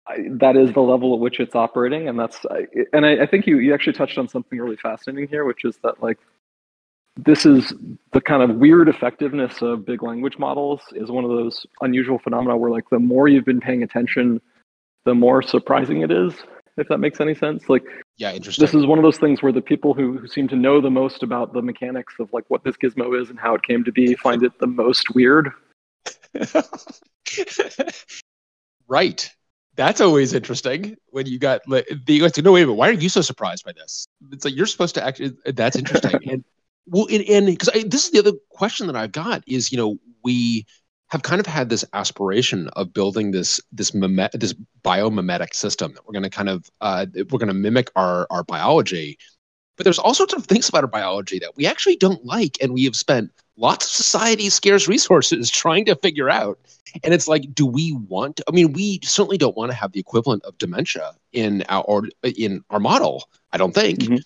I, 0.06 0.16
that 0.30 0.56
is 0.56 0.72
the 0.72 0.80
level 0.80 1.14
at 1.14 1.20
which 1.20 1.38
it's 1.38 1.54
operating, 1.54 2.08
and 2.08 2.18
that's 2.18 2.44
I, 2.50 2.66
and 2.92 3.06
I, 3.06 3.22
I 3.22 3.26
think 3.26 3.46
you 3.46 3.58
you 3.58 3.72
actually 3.72 3.92
touched 3.92 4.18
on 4.18 4.28
something 4.28 4.58
really 4.58 4.76
fascinating 4.76 5.28
here, 5.28 5.44
which 5.44 5.64
is 5.64 5.76
that 5.84 6.02
like 6.02 6.18
this 7.16 7.44
is 7.44 7.72
the 8.12 8.20
kind 8.20 8.42
of 8.42 8.56
weird 8.56 8.88
effectiveness 8.88 9.60
of 9.60 9.84
big 9.84 10.02
language 10.02 10.38
models 10.38 10.80
is 10.92 11.10
one 11.10 11.24
of 11.24 11.30
those 11.30 11.66
unusual 11.82 12.18
phenomena 12.18 12.56
where 12.56 12.70
like 12.70 12.88
the 12.90 12.98
more 12.98 13.28
you've 13.28 13.44
been 13.44 13.60
paying 13.60 13.82
attention, 13.82 14.40
the 15.04 15.14
more 15.14 15.42
surprising 15.42 16.00
it 16.00 16.10
is. 16.10 16.34
If 16.78 16.88
that 16.88 16.98
makes 16.98 17.20
any 17.20 17.34
sense, 17.34 17.68
like 17.68 17.82
Yeah, 18.16 18.32
interesting. 18.32 18.64
this 18.64 18.74
is 18.74 18.86
one 18.86 18.98
of 18.98 19.02
those 19.02 19.18
things 19.18 19.42
where 19.42 19.52
the 19.52 19.60
people 19.60 19.92
who, 19.92 20.16
who 20.16 20.26
seem 20.26 20.48
to 20.48 20.56
know 20.56 20.80
the 20.80 20.90
most 20.90 21.22
about 21.22 21.52
the 21.52 21.60
mechanics 21.60 22.14
of 22.18 22.32
like 22.32 22.44
what 22.48 22.64
this 22.64 22.76
gizmo 22.78 23.20
is 23.20 23.28
and 23.28 23.38
how 23.38 23.54
it 23.54 23.62
came 23.62 23.84
to 23.84 23.92
be 23.92 24.14
find 24.14 24.42
it 24.42 24.58
the 24.58 24.66
most 24.66 25.14
weird. 25.14 25.50
right. 28.88 29.30
That's 29.74 30.00
always 30.00 30.34
interesting 30.34 30.96
when 31.10 31.26
you 31.26 31.38
got 31.38 31.62
like, 31.66 31.88
the 32.06 32.20
have 32.20 32.32
to. 32.32 32.52
Wait 32.52 32.64
but. 32.64 32.74
Why 32.74 32.88
are 32.88 32.92
you 32.92 33.08
so 33.08 33.22
surprised 33.22 33.64
by 33.64 33.72
this? 33.72 34.06
It's 34.30 34.44
like 34.44 34.54
you're 34.54 34.66
supposed 34.66 34.94
to 34.96 35.04
actually. 35.04 35.32
That's 35.46 35.76
interesting. 35.76 36.18
and 36.28 36.44
well, 36.86 37.06
and- 37.10 37.24
and 37.24 37.46
because 37.46 37.70
this 37.86 38.04
is 38.04 38.10
the 38.10 38.18
other 38.18 38.32
question 38.50 38.86
that 38.88 38.96
I've 38.96 39.12
got 39.12 39.42
is 39.46 39.72
you 39.72 39.78
know 39.78 39.96
we 40.22 40.66
have 41.08 41.22
kind 41.22 41.40
of 41.40 41.46
had 41.46 41.68
this 41.68 41.84
aspiration 41.92 42.68
of 42.76 42.92
building 42.92 43.30
this 43.30 43.60
this 43.70 43.94
mime- 43.94 44.28
this 44.34 44.54
biomimetic 44.84 45.54
system 45.54 45.92
that 45.94 46.06
we're 46.06 46.12
going 46.12 46.22
to 46.22 46.30
kind 46.30 46.48
of 46.48 46.68
uh, 46.80 47.06
we're 47.14 47.38
going 47.38 47.48
to 47.48 47.54
mimic 47.54 47.90
our 47.96 48.26
our 48.30 48.44
biology. 48.44 49.18
But 49.78 49.84
there's 49.84 49.98
all 49.98 50.14
sorts 50.14 50.34
of 50.34 50.44
things 50.44 50.68
about 50.68 50.84
our 50.84 50.88
biology 50.88 51.38
that 51.38 51.56
we 51.56 51.66
actually 51.66 51.96
don't 51.96 52.24
like, 52.26 52.58
and 52.60 52.74
we 52.74 52.84
have 52.84 52.96
spent 52.96 53.30
lots 53.56 53.86
of 53.86 53.90
society's 53.92 54.54
scarce 54.54 54.88
resources 54.88 55.50
trying 55.62 55.84
to 55.86 55.96
figure 55.96 56.30
out. 56.30 56.58
And 57.04 57.14
it's 57.14 57.28
like, 57.28 57.54
do 57.54 57.64
we 57.64 57.92
want? 57.92 58.40
I 58.48 58.52
mean, 58.52 58.72
we 58.72 59.00
certainly 59.02 59.38
don't 59.38 59.56
want 59.56 59.70
to 59.70 59.76
have 59.76 59.92
the 59.92 60.00
equivalent 60.00 60.44
of 60.44 60.58
dementia 60.58 61.12
in 61.32 61.64
our 61.68 62.02
in 62.22 62.64
our 62.70 62.80
model. 62.80 63.24
I 63.52 63.58
don't 63.58 63.74
think. 63.74 64.00
Mhm. 64.00 64.20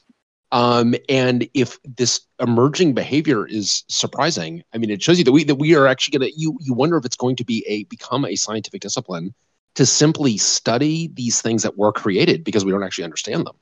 Um, 0.52 0.94
and 1.08 1.48
if 1.54 1.78
this 1.84 2.20
emerging 2.40 2.94
behavior 2.94 3.46
is 3.46 3.84
surprising, 3.88 4.62
I 4.72 4.78
mean, 4.78 4.90
it 4.90 5.02
shows 5.02 5.18
you 5.18 5.24
that 5.24 5.32
we 5.32 5.44
that 5.44 5.56
we 5.56 5.74
are 5.74 5.86
actually 5.86 6.18
going 6.18 6.30
to. 6.30 6.38
You 6.38 6.56
you 6.60 6.72
wonder 6.72 6.96
if 6.96 7.04
it's 7.04 7.16
going 7.16 7.36
to 7.36 7.44
be 7.44 7.64
a 7.68 7.84
become 7.84 8.24
a 8.24 8.36
scientific 8.36 8.80
discipline 8.80 9.34
to 9.74 9.86
simply 9.86 10.38
study 10.38 11.08
these 11.12 11.42
things 11.42 11.62
that 11.62 11.76
were 11.76 11.92
created 11.92 12.42
because 12.42 12.64
we 12.64 12.72
don't 12.72 12.82
actually 12.82 13.04
understand 13.04 13.46
them. 13.46 13.56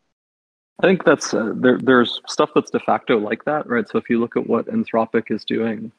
I 0.82 0.87
think 0.87 1.04
that's 1.04 1.32
uh, 1.32 1.52
there. 1.54 1.78
There's 1.78 2.20
stuff 2.26 2.50
that's 2.54 2.70
de 2.70 2.80
facto 2.80 3.18
like 3.18 3.44
that, 3.44 3.68
right? 3.68 3.88
So 3.88 3.98
if 3.98 4.10
you 4.10 4.20
look 4.20 4.37
at 4.37 4.46
what 4.48 4.66
Anthropic 4.66 5.30
is 5.30 5.44
doing, 5.44 5.92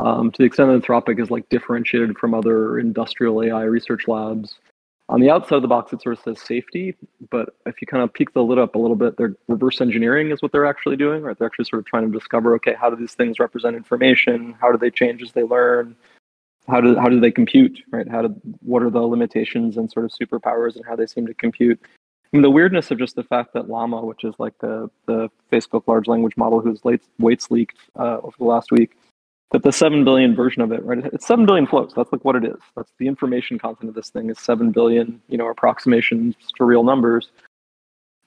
um, 0.00 0.30
to 0.32 0.38
the 0.38 0.44
extent 0.44 0.68
that 0.68 0.86
Anthropic 0.86 1.20
is 1.20 1.30
like 1.30 1.48
differentiated 1.48 2.18
from 2.18 2.34
other 2.34 2.78
industrial 2.78 3.42
AI 3.42 3.62
research 3.62 4.08
labs, 4.08 4.58
on 5.08 5.20
the 5.20 5.30
outside 5.30 5.56
of 5.56 5.62
the 5.62 5.68
box, 5.68 5.92
it 5.92 6.02
sort 6.02 6.18
of 6.18 6.24
says 6.24 6.44
safety, 6.44 6.96
but 7.30 7.54
if 7.64 7.80
you 7.80 7.86
kind 7.86 8.02
of 8.02 8.12
peek 8.12 8.32
the 8.32 8.42
lid 8.42 8.58
up 8.58 8.74
a 8.74 8.78
little 8.78 8.96
bit, 8.96 9.16
they're 9.16 9.36
reverse 9.46 9.80
engineering 9.80 10.32
is 10.32 10.42
what 10.42 10.50
they're 10.50 10.66
actually 10.66 10.96
doing, 10.96 11.22
right? 11.22 11.38
They're 11.38 11.46
actually 11.46 11.66
sort 11.66 11.78
of 11.78 11.86
trying 11.86 12.10
to 12.10 12.18
discover, 12.18 12.54
okay, 12.56 12.74
how 12.74 12.90
do 12.90 12.96
these 12.96 13.14
things 13.14 13.38
represent 13.38 13.76
information? 13.76 14.56
How 14.60 14.72
do 14.72 14.78
they 14.78 14.90
change 14.90 15.22
as 15.22 15.30
they 15.30 15.44
learn? 15.44 15.94
How 16.66 16.80
do 16.80 16.96
how 16.96 17.08
do 17.08 17.20
they 17.20 17.30
compute, 17.30 17.80
right? 17.92 18.08
How 18.08 18.22
do 18.22 18.34
what 18.62 18.82
are 18.82 18.90
the 18.90 19.00
limitations 19.00 19.76
and 19.76 19.88
sort 19.90 20.04
of 20.04 20.10
superpowers 20.10 20.74
and 20.74 20.84
how 20.84 20.96
they 20.96 21.06
seem 21.06 21.24
to 21.28 21.34
compute? 21.34 21.80
I 22.32 22.36
mean, 22.36 22.42
the 22.42 22.50
weirdness 22.50 22.90
of 22.90 22.98
just 22.98 23.14
the 23.14 23.22
fact 23.22 23.54
that 23.54 23.68
Llama, 23.68 24.04
which 24.04 24.24
is 24.24 24.34
like 24.38 24.58
the 24.58 24.90
the 25.06 25.28
Facebook 25.52 25.84
large 25.86 26.08
language 26.08 26.36
model 26.36 26.60
whose 26.60 26.80
weights 27.18 27.50
leaked 27.50 27.78
uh, 27.96 28.18
over 28.22 28.34
the 28.38 28.44
last 28.44 28.72
week, 28.72 28.96
that 29.52 29.62
the 29.62 29.72
7 29.72 30.04
billion 30.04 30.34
version 30.34 30.62
of 30.62 30.72
it, 30.72 30.84
right? 30.84 31.04
It's 31.12 31.26
7 31.26 31.46
billion 31.46 31.66
floats. 31.66 31.94
That's 31.94 32.12
like 32.12 32.24
what 32.24 32.36
it 32.36 32.44
is. 32.44 32.58
That's 32.74 32.90
the 32.98 33.06
information 33.06 33.58
content 33.58 33.88
of 33.88 33.94
this 33.94 34.10
thing 34.10 34.28
is 34.28 34.40
7 34.40 34.72
billion, 34.72 35.20
you 35.28 35.38
know, 35.38 35.48
approximations 35.48 36.34
to 36.56 36.64
real 36.64 36.82
numbers. 36.82 37.30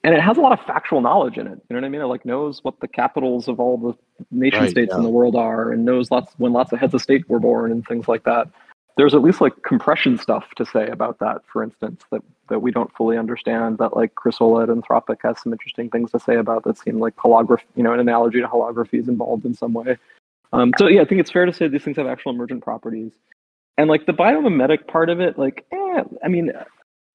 And 0.02 0.14
it 0.14 0.20
has 0.22 0.38
a 0.38 0.40
lot 0.40 0.58
of 0.58 0.64
factual 0.64 1.02
knowledge 1.02 1.36
in 1.36 1.46
it. 1.46 1.60
You 1.68 1.74
know 1.74 1.76
what 1.76 1.84
I 1.84 1.90
mean? 1.90 2.00
It 2.00 2.06
like 2.06 2.24
knows 2.24 2.64
what 2.64 2.80
the 2.80 2.88
capitals 2.88 3.48
of 3.48 3.60
all 3.60 3.76
the 3.76 4.24
nation 4.30 4.60
right, 4.60 4.70
states 4.70 4.90
yeah. 4.92 4.96
in 4.96 5.02
the 5.02 5.10
world 5.10 5.36
are 5.36 5.72
and 5.72 5.84
knows 5.84 6.10
lots 6.10 6.32
when 6.38 6.54
lots 6.54 6.72
of 6.72 6.78
heads 6.78 6.94
of 6.94 7.02
state 7.02 7.28
were 7.28 7.38
born 7.38 7.70
and 7.70 7.86
things 7.86 8.08
like 8.08 8.24
that. 8.24 8.48
There's 9.00 9.14
at 9.14 9.22
least 9.22 9.40
like 9.40 9.62
compression 9.62 10.18
stuff 10.18 10.44
to 10.56 10.66
say 10.66 10.88
about 10.88 11.20
that, 11.20 11.38
for 11.50 11.62
instance, 11.62 12.04
that, 12.10 12.20
that 12.50 12.60
we 12.60 12.70
don't 12.70 12.94
fully 12.94 13.16
understand 13.16 13.78
that 13.78 13.96
like 13.96 14.14
Chris 14.14 14.40
Olah 14.40 14.64
at 14.64 14.68
Anthropic 14.68 15.22
has 15.22 15.40
some 15.40 15.54
interesting 15.54 15.88
things 15.88 16.10
to 16.10 16.20
say 16.20 16.36
about 16.36 16.64
that 16.64 16.76
seem 16.76 16.98
like 16.98 17.16
holography, 17.16 17.62
you 17.76 17.82
know, 17.82 17.94
an 17.94 18.00
analogy 18.00 18.42
to 18.42 18.46
holography 18.46 19.00
is 19.00 19.08
involved 19.08 19.46
in 19.46 19.54
some 19.54 19.72
way. 19.72 19.96
Um, 20.52 20.74
so 20.76 20.86
yeah, 20.86 21.00
I 21.00 21.06
think 21.06 21.18
it's 21.22 21.30
fair 21.30 21.46
to 21.46 21.52
say 21.54 21.66
these 21.66 21.82
things 21.82 21.96
have 21.96 22.06
actual 22.06 22.32
emergent 22.32 22.62
properties. 22.62 23.12
And 23.78 23.88
like 23.88 24.04
the 24.04 24.12
biomimetic 24.12 24.86
part 24.86 25.08
of 25.08 25.18
it, 25.18 25.38
like, 25.38 25.64
eh, 25.72 26.02
I 26.22 26.28
mean, 26.28 26.52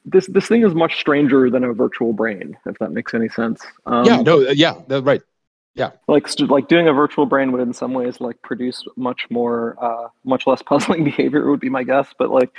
this 0.05 0.25
this 0.25 0.47
thing 0.47 0.65
is 0.65 0.73
much 0.73 0.99
stranger 0.99 1.51
than 1.51 1.63
a 1.63 1.71
virtual 1.71 2.13
brain, 2.13 2.57
if 2.65 2.79
that 2.79 2.93
makes 2.93 3.13
any 3.13 3.29
sense. 3.29 3.61
Um, 3.85 4.05
yeah, 4.05 4.23
no, 4.23 4.39
yeah, 4.39 4.81
right. 4.89 5.21
Yeah, 5.75 5.91
like 6.07 6.27
like 6.39 6.67
doing 6.67 6.87
a 6.87 6.93
virtual 6.93 7.25
brain 7.25 7.51
would 7.51 7.61
in 7.61 7.73
some 7.73 7.93
ways 7.93 8.21
like 8.21 8.41
produce 8.41 8.85
much 8.95 9.27
more, 9.29 9.75
uh, 9.83 10.07
much 10.23 10.47
less 10.47 10.61
puzzling 10.65 11.03
behavior 11.03 11.49
would 11.49 11.59
be 11.59 11.69
my 11.69 11.83
guess. 11.83 12.09
But 12.17 12.31
like, 12.31 12.51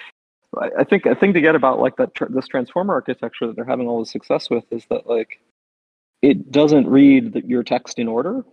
I, 0.58 0.70
I 0.80 0.84
think 0.84 1.06
a 1.06 1.14
thing 1.14 1.32
to 1.32 1.40
get 1.40 1.54
about 1.54 1.80
like 1.80 1.96
that 1.96 2.14
tr- 2.14 2.26
this 2.28 2.46
transformer 2.46 2.94
architecture 2.94 3.46
that 3.46 3.56
they're 3.56 3.64
having 3.64 3.88
all 3.88 4.00
the 4.00 4.06
success 4.06 4.50
with 4.50 4.64
is 4.70 4.84
that 4.90 5.06
like 5.06 5.40
it 6.22 6.50
doesn't 6.50 6.88
read 6.88 7.32
the, 7.34 7.46
your 7.46 7.62
text 7.62 7.98
in 7.98 8.08
order 8.08 8.44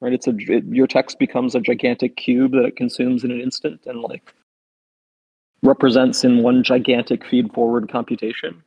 right? 0.00 0.12
It's 0.12 0.26
a 0.26 0.34
it, 0.36 0.64
your 0.66 0.86
text 0.86 1.18
becomes 1.18 1.54
a 1.54 1.60
gigantic 1.60 2.16
cube 2.16 2.52
that 2.52 2.64
it 2.64 2.76
consumes 2.76 3.24
in 3.24 3.30
an 3.30 3.40
instant 3.40 3.80
and 3.86 4.00
like 4.00 4.34
represents 5.62 6.24
in 6.24 6.42
one 6.42 6.62
gigantic 6.62 7.24
feed 7.26 7.52
forward 7.52 7.90
computation. 7.90 8.62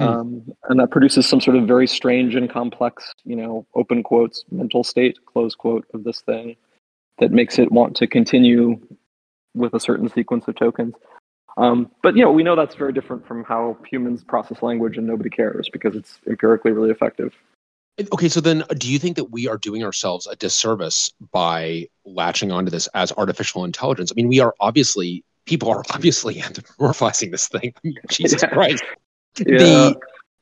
Hmm. 0.00 0.08
Um, 0.08 0.52
and 0.70 0.80
that 0.80 0.90
produces 0.90 1.28
some 1.28 1.42
sort 1.42 1.58
of 1.58 1.66
very 1.66 1.86
strange 1.86 2.34
and 2.34 2.48
complex, 2.48 3.12
you 3.24 3.36
know, 3.36 3.66
open 3.74 4.02
quotes, 4.02 4.44
mental 4.50 4.82
state, 4.82 5.18
close 5.26 5.54
quote 5.54 5.86
of 5.92 6.04
this 6.04 6.22
thing 6.22 6.56
that 7.18 7.32
makes 7.32 7.58
it 7.58 7.70
want 7.70 7.94
to 7.96 8.06
continue 8.06 8.80
with 9.54 9.74
a 9.74 9.80
certain 9.80 10.08
sequence 10.08 10.48
of 10.48 10.54
tokens. 10.54 10.94
Um, 11.58 11.90
but 12.02 12.16
you 12.16 12.24
know, 12.24 12.32
we 12.32 12.42
know 12.42 12.56
that's 12.56 12.76
very 12.76 12.94
different 12.94 13.26
from 13.26 13.44
how 13.44 13.76
humans 13.86 14.24
process 14.24 14.62
language, 14.62 14.96
and 14.96 15.06
nobody 15.06 15.28
cares 15.28 15.68
because 15.70 15.94
it's 15.94 16.18
empirically 16.26 16.72
really 16.72 16.90
effective. 16.90 17.34
Okay, 18.12 18.30
so 18.30 18.40
then 18.40 18.62
uh, 18.62 18.74
do 18.78 18.90
you 18.90 18.98
think 18.98 19.16
that 19.16 19.30
we 19.30 19.48
are 19.48 19.58
doing 19.58 19.84
ourselves 19.84 20.26
a 20.26 20.36
disservice 20.36 21.12
by 21.32 21.88
latching 22.06 22.50
onto 22.50 22.70
this 22.70 22.86
as 22.94 23.12
artificial 23.12 23.64
intelligence? 23.64 24.10
I 24.10 24.14
mean, 24.14 24.28
we 24.28 24.40
are 24.40 24.54
obviously 24.60 25.24
people 25.44 25.68
are 25.68 25.84
obviously 25.90 26.36
anthropomorphizing 26.36 27.32
this 27.32 27.48
thing. 27.48 27.74
I 27.76 27.80
mean, 27.84 27.96
Jesus 28.08 28.40
yeah. 28.42 28.48
Christ. 28.48 28.82
Yeah. 29.38 29.92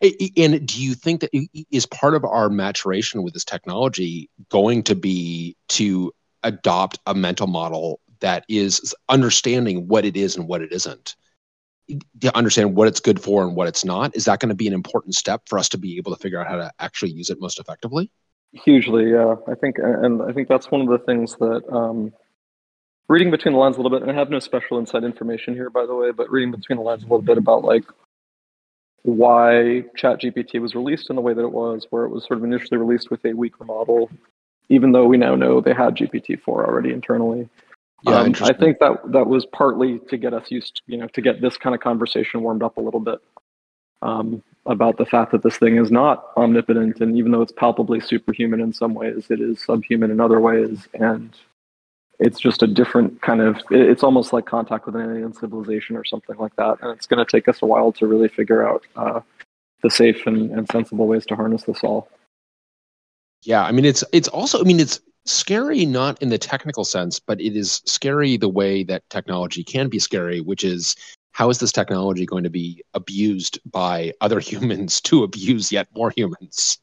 The, 0.00 0.32
and 0.36 0.66
do 0.66 0.82
you 0.82 0.94
think 0.94 1.22
that 1.22 1.30
is 1.72 1.86
part 1.86 2.14
of 2.14 2.24
our 2.24 2.48
maturation 2.48 3.22
with 3.22 3.34
this 3.34 3.44
technology 3.44 4.30
going 4.48 4.84
to 4.84 4.94
be 4.94 5.56
to 5.70 6.12
adopt 6.44 6.98
a 7.06 7.14
mental 7.14 7.48
model 7.48 8.00
that 8.20 8.44
is 8.48 8.94
understanding 9.08 9.88
what 9.88 10.04
it 10.04 10.16
is 10.16 10.36
and 10.36 10.46
what 10.46 10.62
it 10.62 10.72
isn't? 10.72 11.16
to 12.20 12.36
understand 12.36 12.76
what 12.76 12.88
it's 12.88 13.00
good 13.00 13.20
for 13.20 13.42
and 13.42 13.56
what 13.56 13.68
it's 13.68 13.84
not 13.84 14.14
is 14.14 14.26
that 14.26 14.40
going 14.40 14.50
to 14.50 14.54
be 14.54 14.66
an 14.66 14.74
important 14.74 15.14
step 15.14 15.42
for 15.46 15.58
us 15.58 15.68
to 15.70 15.78
be 15.78 15.96
able 15.96 16.14
to 16.14 16.20
figure 16.20 16.40
out 16.40 16.46
how 16.46 16.56
to 16.56 16.70
actually 16.78 17.10
use 17.10 17.30
it 17.30 17.40
most 17.40 17.58
effectively 17.58 18.10
hugely 18.52 19.10
yeah 19.10 19.34
i 19.46 19.54
think 19.54 19.76
and 19.78 20.22
i 20.22 20.32
think 20.32 20.48
that's 20.48 20.70
one 20.70 20.80
of 20.80 20.88
the 20.88 20.98
things 20.98 21.36
that 21.36 21.62
um, 21.72 22.12
reading 23.08 23.30
between 23.30 23.54
the 23.54 23.58
lines 23.58 23.76
a 23.76 23.80
little 23.80 23.96
bit 23.96 24.06
and 24.06 24.10
i 24.10 24.14
have 24.14 24.30
no 24.30 24.38
special 24.38 24.78
inside 24.78 25.04
information 25.04 25.54
here 25.54 25.70
by 25.70 25.86
the 25.86 25.94
way 25.94 26.10
but 26.10 26.30
reading 26.30 26.50
between 26.50 26.76
the 26.76 26.84
lines 26.84 27.02
a 27.02 27.06
little 27.06 27.22
bit 27.22 27.38
about 27.38 27.64
like 27.64 27.84
why 29.12 29.82
chat 29.96 30.20
gpt 30.20 30.60
was 30.60 30.74
released 30.74 31.10
in 31.10 31.16
the 31.16 31.22
way 31.22 31.34
that 31.34 31.42
it 31.42 31.52
was 31.52 31.86
where 31.90 32.04
it 32.04 32.10
was 32.10 32.24
sort 32.26 32.38
of 32.38 32.44
initially 32.44 32.76
released 32.76 33.10
with 33.10 33.24
a 33.24 33.32
weaker 33.32 33.64
model 33.64 34.10
even 34.68 34.92
though 34.92 35.06
we 35.06 35.16
now 35.16 35.34
know 35.34 35.60
they 35.60 35.74
had 35.74 35.96
gpt-4 35.96 36.46
already 36.46 36.92
internally. 36.92 37.48
Yeah, 38.04 38.20
um, 38.20 38.34
I 38.42 38.52
think 38.52 38.78
that 38.78 39.00
that 39.12 39.26
was 39.26 39.44
partly 39.46 39.98
to 40.08 40.16
get 40.16 40.32
us 40.32 40.50
used, 40.50 40.76
to, 40.76 40.82
you 40.86 40.98
know, 40.98 41.08
to 41.08 41.20
get 41.20 41.40
this 41.40 41.56
kind 41.56 41.74
of 41.74 41.80
conversation 41.80 42.42
warmed 42.42 42.62
up 42.62 42.76
a 42.76 42.80
little 42.80 43.00
bit 43.00 43.18
um, 44.02 44.42
about 44.66 44.98
the 44.98 45.04
fact 45.04 45.32
that 45.32 45.42
this 45.42 45.56
thing 45.56 45.78
is 45.78 45.90
not 45.90 46.26
omnipotent, 46.36 47.00
and 47.00 47.16
even 47.16 47.32
though 47.32 47.42
it's 47.42 47.52
palpably 47.52 47.98
superhuman 47.98 48.60
in 48.60 48.72
some 48.72 48.94
ways, 48.94 49.26
it 49.30 49.40
is 49.40 49.60
subhuman 49.64 50.12
in 50.12 50.20
other 50.20 50.38
ways, 50.38 50.86
and 50.94 51.34
it's 52.18 52.40
just 52.40 52.62
a 52.62 52.66
different 52.66 53.20
kind 53.22 53.40
of. 53.40 53.60
It's 53.70 54.02
almost 54.02 54.32
like 54.32 54.46
contact 54.46 54.86
with 54.86 54.96
an 54.96 55.02
alien 55.02 55.32
civilization 55.32 55.96
or 55.96 56.04
something 56.04 56.36
like 56.36 56.54
that, 56.56 56.78
and 56.82 56.90
it's 56.92 57.06
going 57.06 57.24
to 57.24 57.30
take 57.30 57.48
us 57.48 57.62
a 57.62 57.66
while 57.66 57.92
to 57.92 58.06
really 58.06 58.28
figure 58.28 58.66
out 58.66 58.84
uh, 58.96 59.20
the 59.82 59.90
safe 59.90 60.26
and, 60.26 60.50
and 60.50 60.68
sensible 60.70 61.06
ways 61.06 61.26
to 61.26 61.36
harness 61.36 61.62
this 61.64 61.84
all. 61.84 62.08
Yeah, 63.42 63.62
I 63.62 63.72
mean 63.72 63.84
it's 63.84 64.02
it's 64.12 64.28
also 64.28 64.60
I 64.60 64.64
mean 64.64 64.80
it's 64.80 65.00
scary 65.24 65.86
not 65.86 66.20
in 66.20 66.30
the 66.30 66.38
technical 66.38 66.84
sense, 66.84 67.20
but 67.20 67.40
it 67.40 67.56
is 67.56 67.82
scary 67.84 68.36
the 68.36 68.48
way 68.48 68.82
that 68.84 69.08
technology 69.10 69.62
can 69.62 69.88
be 69.88 69.98
scary, 69.98 70.40
which 70.40 70.64
is 70.64 70.96
how 71.32 71.50
is 71.50 71.58
this 71.58 71.70
technology 71.70 72.26
going 72.26 72.42
to 72.42 72.50
be 72.50 72.82
abused 72.94 73.60
by 73.70 74.12
other 74.20 74.40
humans 74.50 75.00
to 75.02 75.22
abuse 75.22 75.70
yet 75.70 75.86
more 75.94 76.12
humans? 76.16 76.78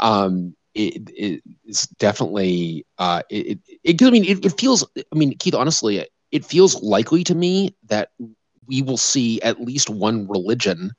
Um, 0.00 0.56
it, 0.74 1.10
it 1.10 1.42
is 1.64 1.86
definitely 1.98 2.86
uh, 2.98 3.22
it, 3.30 3.58
it, 3.84 4.02
I 4.02 4.10
mean 4.10 4.24
it, 4.24 4.44
it 4.44 4.58
feels 4.58 4.86
I 4.96 5.14
mean 5.14 5.36
Keith 5.38 5.54
honestly 5.54 6.06
it 6.30 6.44
feels 6.44 6.82
likely 6.82 7.24
to 7.24 7.34
me 7.34 7.74
that 7.88 8.10
we 8.66 8.82
will 8.82 8.96
see 8.96 9.40
at 9.42 9.60
least 9.60 9.90
one 9.90 10.26
religion 10.28 10.92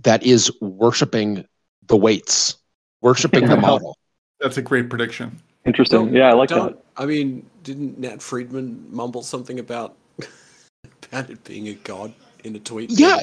that 0.00 0.22
is 0.22 0.50
worshiping 0.60 1.44
the 1.86 1.96
weights, 1.96 2.56
worshiping 3.00 3.46
the 3.46 3.56
model. 3.68 3.98
That's 4.40 4.56
a 4.56 4.62
great 4.62 4.88
prediction. 4.88 5.40
Interesting. 5.66 6.06
Don't, 6.06 6.14
yeah, 6.14 6.30
I 6.30 6.32
like 6.32 6.50
that. 6.50 6.78
I 6.96 7.06
mean, 7.06 7.48
didn't 7.62 7.98
Nat 7.98 8.20
Friedman 8.20 8.86
mumble 8.90 9.22
something 9.22 9.58
about 9.58 9.96
about 11.02 11.30
it 11.30 11.42
being 11.44 11.68
a 11.68 11.74
god 11.74 12.12
in 12.44 12.54
a 12.56 12.60
tweet? 12.60 12.90
Yeah. 12.90 13.18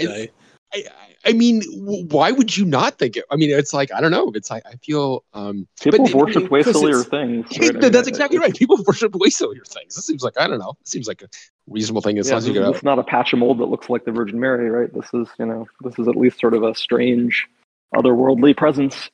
I, 0.74 0.86
I 1.26 1.34
mean, 1.34 1.62
why 2.10 2.32
would 2.32 2.56
you 2.56 2.66
not 2.66 2.98
think 2.98 3.18
it? 3.18 3.26
I 3.30 3.36
mean, 3.36 3.52
it's 3.52 3.74
like 3.74 3.92
I 3.94 4.02
don't 4.02 4.12
know. 4.12 4.32
It's 4.34 4.50
like 4.50 4.64
I 4.66 4.76
feel 4.78 5.24
um, 5.34 5.68
people 5.80 6.06
but, 6.06 6.14
worship 6.14 6.50
way 6.50 6.64
sillier 6.64 7.04
things. 7.04 7.48
Right? 7.60 7.92
that's 7.92 8.08
exactly 8.08 8.40
right. 8.40 8.56
People 8.56 8.78
worship 8.88 9.14
way 9.16 9.30
sillier 9.30 9.64
things. 9.66 9.98
It 9.98 10.02
seems 10.02 10.24
like 10.24 10.34
I 10.40 10.48
don't 10.48 10.60
know. 10.60 10.76
It 10.82 10.88
seems 10.88 11.08
like 11.08 11.22
a 11.22 11.28
reasonable 11.68 12.02
thing. 12.02 12.18
As 12.18 12.28
yeah, 12.28 12.34
long 12.34 12.38
as 12.40 12.48
you 12.48 12.54
go, 12.54 12.70
It's 12.72 12.84
not 12.84 13.00
a 13.00 13.04
patch 13.04 13.34
of 13.34 13.40
mold 13.40 13.60
that 13.60 13.66
looks 13.66 13.90
like 13.90 14.06
the 14.06 14.12
Virgin 14.12 14.40
Mary, 14.40 14.70
right? 14.70 14.92
This 14.94 15.14
is 15.14 15.28
you 15.38 15.46
know 15.46 15.68
this 15.82 15.98
is 16.00 16.08
at 16.08 16.16
least 16.16 16.40
sort 16.40 16.54
of 16.54 16.64
a 16.64 16.74
strange, 16.74 17.48
otherworldly 17.96 18.56
presence 18.56 19.10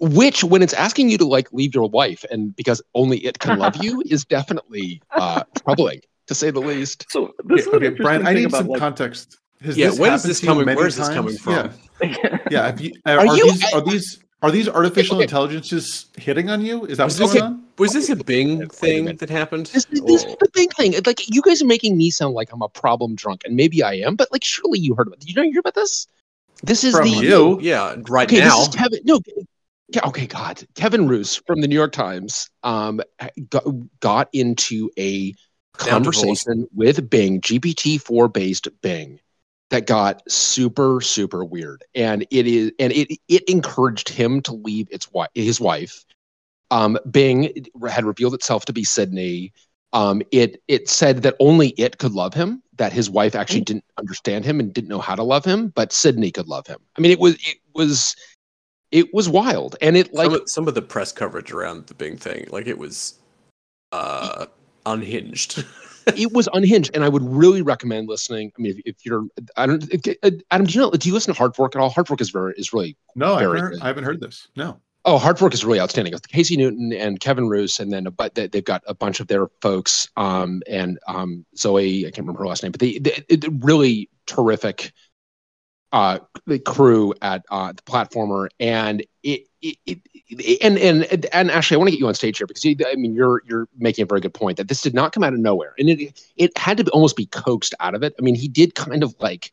which 0.00 0.42
when 0.42 0.62
it's 0.62 0.72
asking 0.72 1.08
you 1.08 1.16
to 1.16 1.24
like 1.24 1.52
leave 1.52 1.72
your 1.72 1.88
wife 1.88 2.24
and 2.28 2.56
because 2.56 2.82
only 2.92 3.18
it 3.18 3.38
can 3.38 3.56
love 3.56 3.76
you 3.76 4.02
is 4.10 4.24
definitely 4.24 5.00
uh, 5.12 5.44
troubling 5.62 6.00
to 6.26 6.34
say 6.34 6.50
the 6.50 6.60
least. 6.60 7.06
So 7.08 7.32
this 7.44 7.68
okay, 7.68 7.86
is 7.86 7.92
okay, 7.92 8.02
Bryan. 8.02 8.26
I 8.26 8.32
need 8.32 8.50
some 8.50 8.66
like, 8.66 8.80
context. 8.80 9.38
Has 9.64 9.76
yeah, 9.76 9.90
when 9.90 10.12
is 10.12 10.22
this 10.22 10.40
coming? 10.40 10.66
Where 10.66 10.86
is 10.86 10.96
this 10.96 11.08
coming 11.08 11.36
from? 11.36 11.72
Yeah, 12.00 12.38
yeah. 12.50 12.76
You, 12.76 12.92
are, 13.06 13.18
are, 13.18 13.36
you, 13.36 13.52
these, 13.52 13.72
are 13.72 13.80
these 13.80 14.20
are 14.42 14.50
these 14.50 14.68
artificial 14.68 15.16
okay. 15.16 15.24
intelligences 15.24 16.06
hitting 16.16 16.50
on 16.50 16.64
you? 16.64 16.84
Is 16.86 16.98
that 16.98 17.04
what's 17.04 17.18
going 17.18 17.40
on? 17.40 17.64
Was 17.78 17.92
this 17.92 18.08
a 18.10 18.16
Bing 18.16 18.68
thing 18.68 19.16
that 19.16 19.30
happened? 19.30 19.66
This, 19.66 19.84
this 19.84 20.24
is 20.24 20.36
the 20.40 20.48
Bing 20.52 20.68
thing. 20.70 20.94
Like 21.06 21.28
you 21.28 21.42
guys 21.42 21.62
are 21.62 21.66
making 21.66 21.96
me 21.96 22.10
sound 22.10 22.34
like 22.34 22.52
I'm 22.52 22.62
a 22.62 22.68
problem 22.68 23.14
drunk, 23.14 23.42
and 23.44 23.54
maybe 23.54 23.82
I 23.82 23.94
am, 23.94 24.16
but 24.16 24.30
like 24.32 24.44
surely 24.44 24.80
you 24.80 24.94
heard 24.94 25.06
about. 25.06 25.20
Did 25.20 25.28
you 25.28 25.34
know 25.36 25.42
you 25.42 25.52
hear 25.52 25.60
about 25.60 25.74
this? 25.74 26.06
This 26.64 26.84
is 26.84 26.94
From 26.94 27.10
the 27.10 27.16
you, 27.16 27.60
yeah, 27.60 27.96
right 28.08 28.28
okay, 28.28 28.40
now. 28.40 28.58
This 28.58 28.68
is 28.68 28.74
Kevin, 28.76 29.00
no, 29.04 29.20
okay, 30.04 30.26
God, 30.26 30.62
Kevin 30.74 31.08
Roose 31.08 31.36
from 31.36 31.60
the 31.60 31.68
New 31.68 31.74
York 31.74 31.92
Times 31.92 32.48
um, 32.62 33.00
got, 33.50 33.64
got 34.00 34.28
into 34.32 34.90
a 34.98 35.34
conversation 35.74 36.68
with 36.74 37.08
Bing, 37.10 37.40
GPT-4 37.40 38.32
based 38.32 38.68
Bing, 38.80 39.20
that 39.72 39.86
got 39.86 40.22
super, 40.30 41.00
super 41.00 41.44
weird, 41.44 41.82
and 41.94 42.26
it 42.30 42.46
is, 42.46 42.72
and 42.78 42.92
it 42.92 43.18
it 43.28 43.42
encouraged 43.48 44.08
him 44.08 44.42
to 44.42 44.52
leave 44.52 44.86
its 44.90 45.10
wife, 45.12 45.30
his 45.34 45.60
wife. 45.60 46.04
Um, 46.70 46.98
Bing 47.10 47.66
had 47.88 48.04
revealed 48.04 48.34
itself 48.34 48.66
to 48.66 48.72
be 48.72 48.84
Sydney. 48.84 49.52
Um, 49.94 50.22
it 50.30 50.62
it 50.68 50.88
said 50.88 51.22
that 51.22 51.36
only 51.40 51.70
it 51.70 51.98
could 51.98 52.12
love 52.12 52.34
him, 52.34 52.62
that 52.76 52.92
his 52.92 53.08
wife 53.08 53.34
actually 53.34 53.62
Mm. 53.62 53.66
didn't 53.66 53.84
understand 53.98 54.44
him 54.44 54.60
and 54.60 54.72
didn't 54.72 54.88
know 54.88 55.00
how 55.00 55.14
to 55.14 55.22
love 55.22 55.44
him, 55.44 55.68
but 55.68 55.92
Sydney 55.92 56.30
could 56.30 56.48
love 56.48 56.66
him. 56.66 56.78
I 56.96 57.00
mean, 57.00 57.10
it 57.10 57.18
was 57.18 57.34
it 57.34 57.58
was 57.74 58.14
it 58.90 59.12
was 59.14 59.26
wild, 59.26 59.76
and 59.80 59.96
it 59.96 60.12
like 60.12 60.26
some, 60.26 60.34
of, 60.34 60.50
some 60.50 60.68
of 60.68 60.74
the 60.74 60.82
press 60.82 61.12
coverage 61.12 61.50
around 61.50 61.86
the 61.86 61.94
Bing 61.94 62.18
thing, 62.18 62.46
like 62.50 62.66
it 62.66 62.76
was 62.76 63.14
uh, 63.92 64.46
unhinged. 64.84 65.64
it 66.06 66.32
was 66.32 66.48
unhinged, 66.52 66.90
and 66.94 67.04
I 67.04 67.08
would 67.08 67.22
really 67.22 67.62
recommend 67.62 68.08
listening. 68.08 68.52
I 68.58 68.62
mean, 68.62 68.72
if, 68.72 68.82
if 68.84 69.06
you're, 69.06 69.24
I 69.56 69.66
don't, 69.66 69.84
uh, 70.22 70.30
Adam, 70.50 70.66
do 70.66 70.72
you 70.72 70.80
know? 70.80 70.90
Do 70.90 71.08
you 71.08 71.14
listen 71.14 71.32
to 71.34 71.38
Hard 71.38 71.54
Fork 71.54 71.74
at 71.74 71.80
all? 71.80 71.90
Hard 71.90 72.08
Fork 72.08 72.20
is 72.20 72.30
very 72.30 72.54
is 72.56 72.72
really 72.72 72.96
No, 73.14 73.34
I 73.34 73.42
haven't 73.42 73.58
heard. 73.58 73.78
I 73.80 73.86
haven't 73.86 74.04
heard 74.04 74.20
this. 74.20 74.48
No. 74.56 74.80
Oh, 75.04 75.18
Hard 75.18 75.38
Fork 75.38 75.52
is 75.52 75.64
really 75.64 75.80
outstanding. 75.80 76.14
Casey 76.28 76.56
Newton 76.56 76.92
and 76.92 77.18
Kevin 77.18 77.48
Roose, 77.48 77.80
and 77.80 77.92
then 77.92 78.04
but 78.16 78.34
they, 78.36 78.46
they've 78.46 78.64
got 78.64 78.82
a 78.86 78.94
bunch 78.94 79.18
of 79.18 79.26
their 79.26 79.48
folks, 79.60 80.08
um, 80.16 80.62
and 80.68 80.98
um, 81.08 81.44
Zoe. 81.56 82.06
I 82.06 82.10
can't 82.10 82.18
remember 82.18 82.40
her 82.40 82.46
last 82.46 82.62
name, 82.62 82.72
but 82.72 82.80
they, 82.80 82.98
they, 82.98 83.24
they 83.28 83.48
really 83.48 84.08
terrific 84.26 84.92
uh, 85.92 86.18
the 86.46 86.58
crew 86.58 87.14
at 87.22 87.44
uh, 87.50 87.72
the 87.72 87.82
platformer, 87.82 88.48
and 88.58 89.04
it, 89.22 89.46
it, 89.60 89.76
it 89.86 90.00
and 90.62 90.78
and 90.78 91.26
and 91.32 91.50
actually, 91.50 91.76
I 91.76 91.78
want 91.78 91.88
to 91.88 91.90
get 91.92 92.00
you 92.00 92.08
on 92.08 92.14
stage 92.14 92.38
here 92.38 92.46
because 92.46 92.64
you, 92.64 92.76
I 92.86 92.94
mean 92.96 93.14
you're 93.14 93.42
you're 93.46 93.68
making 93.76 94.04
a 94.04 94.06
very 94.06 94.20
good 94.20 94.34
point 94.34 94.56
that 94.56 94.68
this 94.68 94.80
did 94.80 94.94
not 94.94 95.12
come 95.12 95.22
out 95.22 95.34
of 95.34 95.38
nowhere, 95.38 95.74
and 95.78 95.90
it 95.90 96.20
it 96.36 96.56
had 96.56 96.78
to 96.78 96.84
be, 96.84 96.90
almost 96.90 97.16
be 97.16 97.26
coaxed 97.26 97.74
out 97.80 97.94
of 97.94 98.02
it. 98.02 98.14
I 98.18 98.22
mean, 98.22 98.34
he 98.34 98.48
did 98.48 98.74
kind 98.74 99.02
of 99.02 99.14
like 99.20 99.52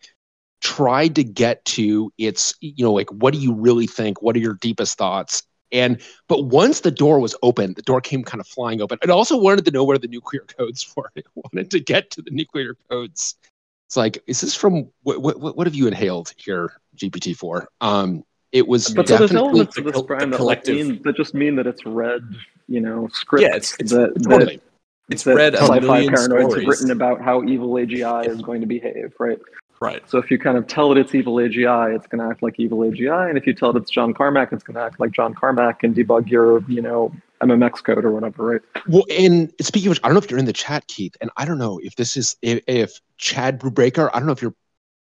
tried 0.62 1.16
to 1.16 1.24
get 1.24 1.64
to 1.64 2.12
its 2.18 2.54
you 2.62 2.84
know 2.84 2.94
like 2.94 3.10
what 3.12 3.34
do 3.34 3.40
you 3.40 3.54
really 3.54 3.88
think? 3.88 4.22
What 4.22 4.36
are 4.36 4.40
your 4.40 4.56
deepest 4.56 4.98
thoughts? 4.98 5.44
And 5.72 6.02
but 6.28 6.46
once 6.46 6.80
the 6.80 6.92
door 6.92 7.20
was 7.20 7.36
open 7.44 7.74
the 7.76 7.82
door 7.82 8.02
came 8.02 8.24
kind 8.24 8.42
of 8.42 8.48
flying 8.48 8.82
open. 8.82 8.98
It 9.04 9.10
also 9.10 9.38
wanted 9.38 9.66
to 9.66 9.72
know 9.72 9.84
where 9.84 9.98
the 9.98 10.08
nuclear 10.08 10.46
codes 10.58 10.92
were. 10.96 11.12
It 11.16 11.28
wanted 11.36 11.70
to 11.72 11.80
get 11.82 12.12
to 12.12 12.22
the 12.22 12.32
nuclear 12.32 12.76
codes 12.90 13.36
it's 13.90 13.98
like 13.98 14.22
is 14.28 14.40
this 14.40 14.54
from 14.54 14.88
what 15.02 15.20
what, 15.20 15.58
what 15.58 15.66
have 15.66 15.74
you 15.74 15.88
inhaled 15.88 16.32
here 16.38 16.72
gpt-4 16.96 17.66
um 17.82 18.24
it 18.52 18.68
was 18.68 18.94
But 18.94 19.08
so 19.08 19.18
there's 19.18 19.32
definitely 19.32 19.50
elements 19.50 19.78
of 19.80 19.84
this 19.86 19.94
col- 19.94 20.04
Bryan 20.04 20.30
the 20.30 20.38
that, 20.38 20.44
like, 20.44 20.68
mean, 20.68 21.02
that 21.06 21.16
just 21.16 21.34
mean 21.34 21.56
that 21.56 21.66
it's 21.66 21.86
read, 21.88 22.22
you 22.68 22.82
know, 22.82 23.08
scripts 23.12 23.42
Yeah, 23.42 23.48
it's- 23.48 23.76
it's 23.80 23.92
that, 23.92 24.14
that, 24.30 24.62
it's 25.10 25.24
that 25.24 25.36
read 25.36 25.56
a 25.56 25.58
sci-fi 25.58 25.80
million 25.80 26.14
paranoids 26.14 26.56
have 26.60 26.68
written 26.68 26.92
about 26.92 27.20
how 27.20 27.44
evil 27.44 27.70
AGI 27.70 28.28
is 28.28 28.42
going 28.44 28.62
to 28.62 28.68
behave, 28.68 29.14
right? 29.20 29.40
Right. 29.82 30.08
So 30.08 30.20
if 30.20 30.30
you 30.30 30.38
kind 30.38 30.58
of 30.58 30.68
tell 30.68 30.92
it 30.92 30.98
it's 31.00 31.16
evil 31.16 31.36
AGI, 31.36 31.96
it's 31.96 32.06
going 32.06 32.22
to 32.24 32.30
act 32.30 32.44
like 32.44 32.60
evil 32.60 32.80
AGI, 32.80 33.30
and 33.30 33.38
if 33.40 33.48
you 33.48 33.54
tell 33.56 33.72
it 33.72 33.76
it's 33.82 33.90
John 33.90 34.14
Carmack, 34.14 34.52
it's 34.54 34.64
going 34.64 34.76
to 34.76 34.82
act 34.82 35.00
like 35.00 35.12
John 35.14 35.34
Carmack 35.34 35.84
and 35.84 35.96
debug 35.96 36.30
your, 36.30 36.64
you 36.70 36.82
know, 36.84 37.12
MMX 37.42 37.84
code 37.84 38.06
or 38.06 38.12
whatever, 38.12 38.46
right? 38.46 38.62
Well, 38.88 39.06
and 39.10 39.52
speaking 39.62 39.88
of 39.88 39.92
which, 39.92 40.00
I 40.04 40.08
don't 40.08 40.16
know 40.16 40.22
if 40.22 40.30
you're 40.30 40.40
in 40.40 40.46
the 40.46 40.54
chat, 40.54 40.88
Keith, 40.88 41.16
and 41.22 41.30
I 41.38 41.46
don't 41.46 41.58
know 41.58 41.80
if 41.82 41.96
this 41.96 42.18
is 42.18 42.36
if, 42.42 42.62
if 42.68 43.00
Chad 43.18 43.60
Brubaker. 43.60 44.10
I 44.14 44.20
don't 44.20 44.26
know 44.26 44.34
if 44.34 44.42
you're. 44.42 44.56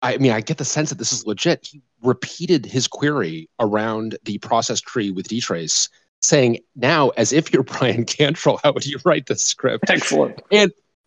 I 0.02 0.18
mean, 0.18 0.32
I 0.32 0.40
get 0.40 0.58
the 0.58 0.64
sense 0.64 0.90
that 0.90 0.98
this 0.98 1.12
is 1.12 1.26
legit. 1.26 1.66
He 1.66 1.82
repeated 2.02 2.66
his 2.66 2.86
query 2.86 3.48
around 3.58 4.18
the 4.24 4.38
process 4.38 4.80
tree 4.80 5.10
with 5.10 5.28
DTrace, 5.28 5.88
saying, 6.20 6.60
"Now, 6.74 7.10
as 7.10 7.32
if 7.32 7.52
you're 7.52 7.62
Bryan 7.64 8.04
Cantrill, 8.04 8.60
how 8.62 8.72
would 8.72 8.86
you 8.86 8.98
write 9.04 9.26
this 9.26 9.44
script?" 9.44 9.90
Excellent. 9.90 10.40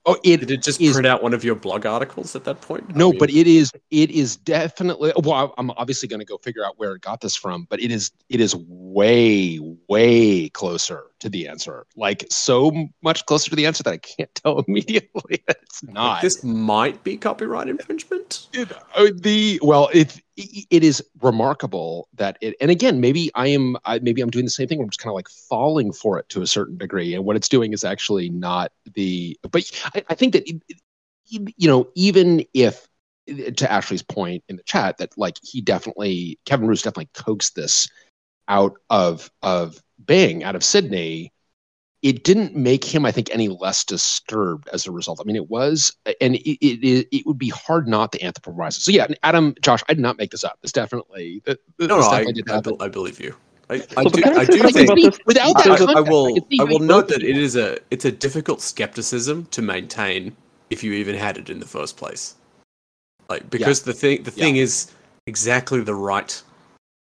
Oh, 0.09 0.17
it 0.23 0.39
Did 0.39 0.51
it 0.51 0.63
just 0.63 0.81
is- 0.81 0.93
print 0.93 1.05
out 1.07 1.21
one 1.21 1.33
of 1.33 1.43
your 1.43 1.55
blog 1.55 1.85
articles 1.85 2.35
at 2.35 2.43
that 2.45 2.61
point? 2.61 2.85
I 2.89 2.97
no, 2.97 3.09
mean, 3.11 3.19
but 3.19 3.29
it 3.29 3.47
is 3.47 3.71
it 3.91 4.09
is 4.11 4.35
definitely. 4.37 5.13
Well, 5.23 5.53
I'm 5.57 5.71
obviously 5.71 6.07
going 6.07 6.19
to 6.19 6.25
go 6.25 6.37
figure 6.37 6.65
out 6.65 6.79
where 6.79 6.95
it 6.95 7.01
got 7.01 7.21
this 7.21 7.35
from, 7.35 7.67
but 7.69 7.79
it 7.81 7.91
is 7.91 8.11
it 8.29 8.41
is 8.41 8.55
way 8.55 9.59
way 9.87 10.49
closer 10.49 11.03
to 11.19 11.29
the 11.29 11.47
answer. 11.47 11.85
Like 11.95 12.25
so 12.29 12.71
much 13.03 13.25
closer 13.25 13.49
to 13.49 13.55
the 13.55 13.65
answer 13.65 13.83
that 13.83 13.93
I 13.93 13.97
can't 13.97 14.33
tell 14.35 14.63
immediately 14.67 15.43
it's 15.47 15.83
not. 15.83 16.21
this 16.21 16.43
might 16.43 17.03
be 17.03 17.17
copyright 17.17 17.67
infringement. 17.69 18.47
It, 18.53 18.71
uh, 18.95 19.07
the 19.15 19.59
well, 19.61 19.89
it 19.93 20.21
it 20.39 20.83
is 20.83 21.03
remarkable 21.21 22.07
that 22.13 22.37
it, 22.41 22.55
and 22.61 22.71
again, 22.71 23.01
maybe 23.01 23.31
I 23.35 23.47
am, 23.47 23.77
I, 23.85 23.99
maybe 23.99 24.21
I'm 24.21 24.29
doing 24.29 24.45
the 24.45 24.51
same 24.51 24.67
thing. 24.67 24.81
I'm 24.81 24.89
just 24.89 24.99
kind 24.99 25.11
of 25.11 25.15
like 25.15 25.29
falling 25.29 25.91
for 25.91 26.17
it 26.19 26.29
to 26.29 26.41
a 26.41 26.47
certain 26.47 26.77
degree, 26.77 27.13
and 27.13 27.25
what 27.25 27.35
it's 27.35 27.49
doing 27.49 27.73
is 27.73 27.83
actually 27.83 28.29
not 28.29 28.71
the. 28.93 29.37
But 29.49 29.69
I, 29.93 30.03
I 30.09 30.15
think 30.15 30.33
that 30.33 30.49
it, 30.49 30.61
you 31.27 31.67
know, 31.67 31.89
even 31.95 32.45
if 32.53 32.87
to 33.27 33.71
Ashley's 33.71 34.01
point 34.01 34.43
in 34.49 34.55
the 34.55 34.63
chat 34.63 34.97
that 34.97 35.17
like 35.17 35.37
he 35.43 35.61
definitely 35.61 36.39
Kevin 36.45 36.67
Roose 36.67 36.81
definitely 36.81 37.09
coaxed 37.13 37.55
this 37.55 37.87
out 38.47 38.73
of 38.89 39.29
of 39.41 39.81
Bing 40.03 40.43
out 40.43 40.55
of 40.55 40.63
Sydney. 40.63 41.31
It 42.01 42.23
didn't 42.23 42.55
make 42.55 42.83
him, 42.85 43.05
I 43.05 43.11
think, 43.11 43.29
any 43.33 43.49
less 43.49 43.83
disturbed 43.83 44.69
as 44.69 44.87
a 44.87 44.91
result. 44.91 45.19
I 45.19 45.23
mean, 45.25 45.35
it 45.35 45.49
was, 45.49 45.91
and 46.21 46.35
it 46.35 46.57
it, 46.65 46.79
it, 46.81 47.07
it 47.11 47.25
would 47.25 47.37
be 47.37 47.49
hard 47.49 47.87
not 47.87 48.13
to 48.13 48.19
anthropomorphize 48.19 48.77
it. 48.77 48.81
So 48.81 48.91
yeah, 48.91 49.07
Adam, 49.23 49.53
Josh, 49.61 49.83
I 49.89 49.93
did 49.93 50.01
not 50.01 50.17
make 50.17 50.31
this 50.31 50.43
up. 50.45 50.57
It's 50.63 50.71
definitely 50.71 51.41
th- 51.45 51.57
th- 51.77 51.89
No, 51.89 51.99
no, 51.99 52.07
I, 52.07 52.19
definitely 52.19 52.33
did 52.33 52.49
I, 52.49 52.53
happen. 52.55 52.75
bel- 52.77 52.85
I 52.85 52.89
believe 52.89 53.19
you. 53.19 53.35
I, 53.69 53.75
I 53.97 54.03
So, 54.03 54.09
do, 54.09 54.21
I 54.25 54.29
I 54.29 54.45
do 54.45 54.57
something 54.59 54.87
think 54.87 54.89
about 54.89 55.25
without 55.27 55.57
that 55.57 55.81
I, 55.81 55.93
I 55.93 56.01
will. 56.01 56.37
I 56.59 56.63
will 56.63 56.79
note 56.79 57.07
that 57.09 57.21
it. 57.21 57.31
it 57.31 57.37
is 57.37 57.55
a. 57.55 57.77
It's 57.91 58.05
a 58.05 58.11
difficult 58.11 58.61
skepticism 58.61 59.45
to 59.47 59.61
maintain 59.61 60.35
if 60.69 60.83
you 60.83 60.93
even 60.93 61.15
had 61.15 61.37
it 61.37 61.49
in 61.49 61.59
the 61.59 61.67
first 61.67 61.97
place. 61.97 62.35
Like 63.29 63.49
because 63.49 63.83
the 63.83 63.93
thing, 63.93 64.23
the 64.23 64.31
Yeah. 64.31 64.45
thing 64.45 64.55
is 64.55 64.91
exactly 65.27 65.81
the 65.81 65.93
right 65.93 66.41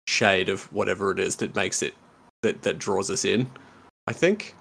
shade 0.07 0.49
of 0.49 0.71
whatever 0.73 1.11
it 1.11 1.19
is 1.19 1.37
that 1.37 1.55
makes 1.55 1.81
it 1.81 1.93
that 2.43 2.61
that 2.63 2.77
draws 2.77 3.09
us 3.09 3.25
in. 3.25 3.49
I 4.07 4.13
think, 4.13 4.55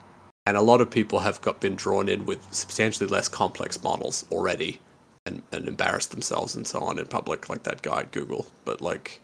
and 0.48 0.56
a 0.56 0.62
lot 0.62 0.80
of 0.80 0.88
people 0.90 1.18
have 1.18 1.42
got 1.42 1.60
been 1.60 1.74
drawn 1.76 2.08
in 2.08 2.24
with 2.24 2.40
substantially 2.54 3.06
less 3.06 3.28
complex 3.28 3.82
models 3.82 4.24
already, 4.32 4.80
and 5.26 5.42
and 5.52 5.68
embarrassed 5.68 6.10
themselves 6.10 6.56
and 6.56 6.66
so 6.66 6.80
on 6.80 6.98
in 6.98 7.04
public, 7.04 7.50
like 7.50 7.64
that 7.64 7.82
guy 7.82 8.00
at 8.00 8.12
Google. 8.12 8.46
But 8.64 8.80
like, 8.80 9.20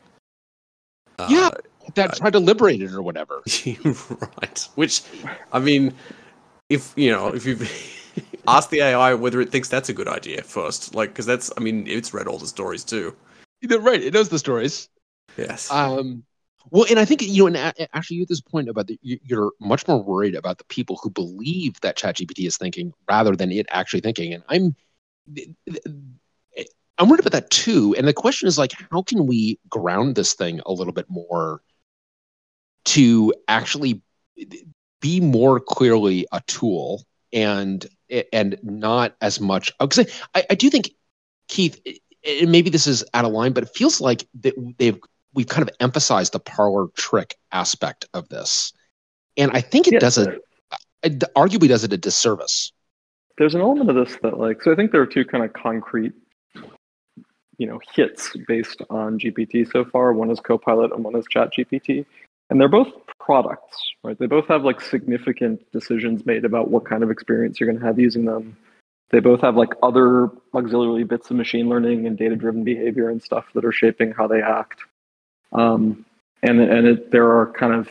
uh, 1.19 1.29
Yeah. 1.31 1.51
that 1.95 2.17
tried 2.17 2.35
to 2.35 2.41
liberate 2.41 2.83
it 2.83 2.93
or 2.93 3.01
whatever. 3.01 3.43
right. 4.21 4.69
Which, 4.75 5.03
I 5.51 5.61
mean, 5.61 5.95
if 6.69 6.93
you 6.95 7.11
know, 7.11 7.29
if 7.29 7.47
you've 7.47 7.63
asked 8.47 8.69
the 8.69 8.83
AI 8.83 9.15
whether 9.15 9.41
it 9.41 9.51
thinks 9.51 9.71
that's 9.71 9.89
a 9.89 9.95
good 9.95 10.09
idea 10.09 10.43
first, 10.43 10.95
like, 10.95 11.09
because 11.09 11.25
that's, 11.25 11.51
I 11.57 11.61
mean, 11.61 11.87
it's 11.87 12.13
read 12.13 12.29
all 12.29 12.39
the 12.39 12.47
stories 12.47 12.85
too. 12.85 13.17
right, 13.67 14.03
it 14.03 14.13
knows 14.13 14.29
the 14.29 14.39
stories. 14.39 14.91
Yes. 15.39 15.71
Um, 15.71 16.23
well, 16.71 16.87
and 16.89 16.99
I 16.99 17.05
think 17.05 17.23
you 17.23 17.43
know, 17.43 17.47
and 17.59 17.89
actually, 17.93 18.17
you 18.17 18.23
had 18.23 18.29
this 18.29 18.41
point 18.41 18.69
about 18.69 18.87
the, 18.87 18.99
you- 19.03 19.21
you're 19.25 19.53
much 19.61 19.87
more 19.87 20.03
worried 20.03 20.35
about 20.35 20.59
the 20.59 20.65
people 20.65 20.99
who 21.03 21.11
believe 21.11 21.81
that 21.81 21.97
ChatGPT 21.97 22.47
is 22.47 22.57
thinking 22.57 22.93
rather 23.09 23.37
than 23.37 23.51
it 23.53 23.67
actually 23.71 24.01
thinking. 24.01 24.33
And 24.35 24.43
I'm, 24.49 24.75
I'm 26.99 27.09
worried 27.09 27.21
about 27.21 27.33
that 27.33 27.51
too. 27.51 27.95
And 27.97 28.07
the 28.07 28.13
question 28.13 28.49
is 28.49 28.59
like, 28.59 28.73
how 28.91 29.03
can 29.03 29.27
we 29.27 29.59
ground 29.69 30.15
this 30.15 30.35
thing 30.35 30.61
a 30.67 30.73
little 30.73 30.93
bit 30.93 31.07
more 31.09 31.61
to 32.87 33.33
actually 33.49 34.01
be 35.01 35.21
more 35.21 35.61
clearly 35.61 36.27
a 36.33 36.41
tool 36.47 37.03
and 37.33 37.87
and 38.33 38.57
not 38.63 39.15
as 39.21 39.41
much 39.41 39.73
because 39.81 40.11
I, 40.35 40.45
I 40.51 40.55
do 40.55 40.71
think 40.71 40.91
Keith, 41.49 41.81
and 42.27 42.51
maybe 42.53 42.71
this 42.71 42.87
is 42.87 43.05
out 43.15 43.25
of 43.25 43.33
line, 43.33 43.53
but 43.53 43.65
it 43.65 43.71
feels 43.75 44.01
like 44.01 44.27
they've 44.35 44.99
we've 45.35 45.47
kind 45.49 45.69
of 45.69 45.75
emphasized 45.81 46.33
the 46.33 46.41
parlor 46.41 46.89
trick 46.97 47.37
aspect 47.53 48.07
of 48.15 48.29
this, 48.29 48.73
and 49.37 49.51
I 49.53 49.61
think 49.61 49.89
it 49.89 49.93
Yeah, 49.95 49.99
does 49.99 50.19
a 50.19 50.39
it 51.03 51.21
arguably 51.37 51.69
does 51.69 51.85
it 51.85 51.93
a 51.93 51.99
disservice. 51.99 52.73
there's 53.39 53.55
an 53.55 53.61
element 53.61 53.91
of 53.91 53.97
this 53.97 54.17
that 54.23 54.39
like 54.39 54.63
so 54.63 54.73
i 54.73 54.75
think 54.77 54.93
there 54.93 55.03
are 55.03 55.07
two 55.07 55.25
kind 55.25 55.45
of 55.45 55.53
concrete 55.53 56.13
you 57.59 57.67
know 57.67 57.81
hits 57.95 58.33
based 58.49 58.83
on 58.91 59.19
gpt 59.19 59.71
so 59.71 59.85
far. 59.85 60.13
One 60.13 60.31
is 60.31 60.41
copilot 60.41 60.93
and 60.93 61.05
one 61.05 61.17
is 61.17 61.27
chat 61.31 61.51
gpt 61.53 62.05
and 62.51 62.61
they're 62.61 62.69
both 62.69 62.93
products 63.19 63.77
right? 64.05 64.19
They 64.19 64.27
both 64.27 64.47
have 64.49 64.65
like 64.65 64.81
significant 64.81 65.71
decisions 65.73 66.27
made 66.27 66.45
about 66.45 66.71
what 66.71 66.85
kind 66.85 67.03
of 67.03 67.11
experience 67.11 67.59
you're 67.59 67.69
going 67.69 67.81
to 67.81 67.87
have 67.87 67.99
using 67.99 68.25
them. 68.27 68.57
They 69.11 69.21
both 69.21 69.41
have 69.41 69.57
like 69.57 69.71
other 69.83 70.29
auxiliary 70.55 71.05
bits 71.05 71.31
of 71.31 71.37
machine 71.37 71.69
learning 71.69 72.07
and 72.07 72.19
data 72.19 72.37
driven 72.37 72.65
behavior 72.65 73.09
and 73.09 73.23
stuff 73.23 73.47
that 73.55 73.65
are 73.65 73.73
shaping 73.73 74.13
how 74.13 74.27
they 74.27 74.43
act 74.43 74.83
um, 75.55 76.05
and 76.43 76.61
and 76.61 76.87
it, 76.87 77.11
there 77.11 77.29
are 77.37 77.53
kind 77.53 77.75
of 77.75 77.89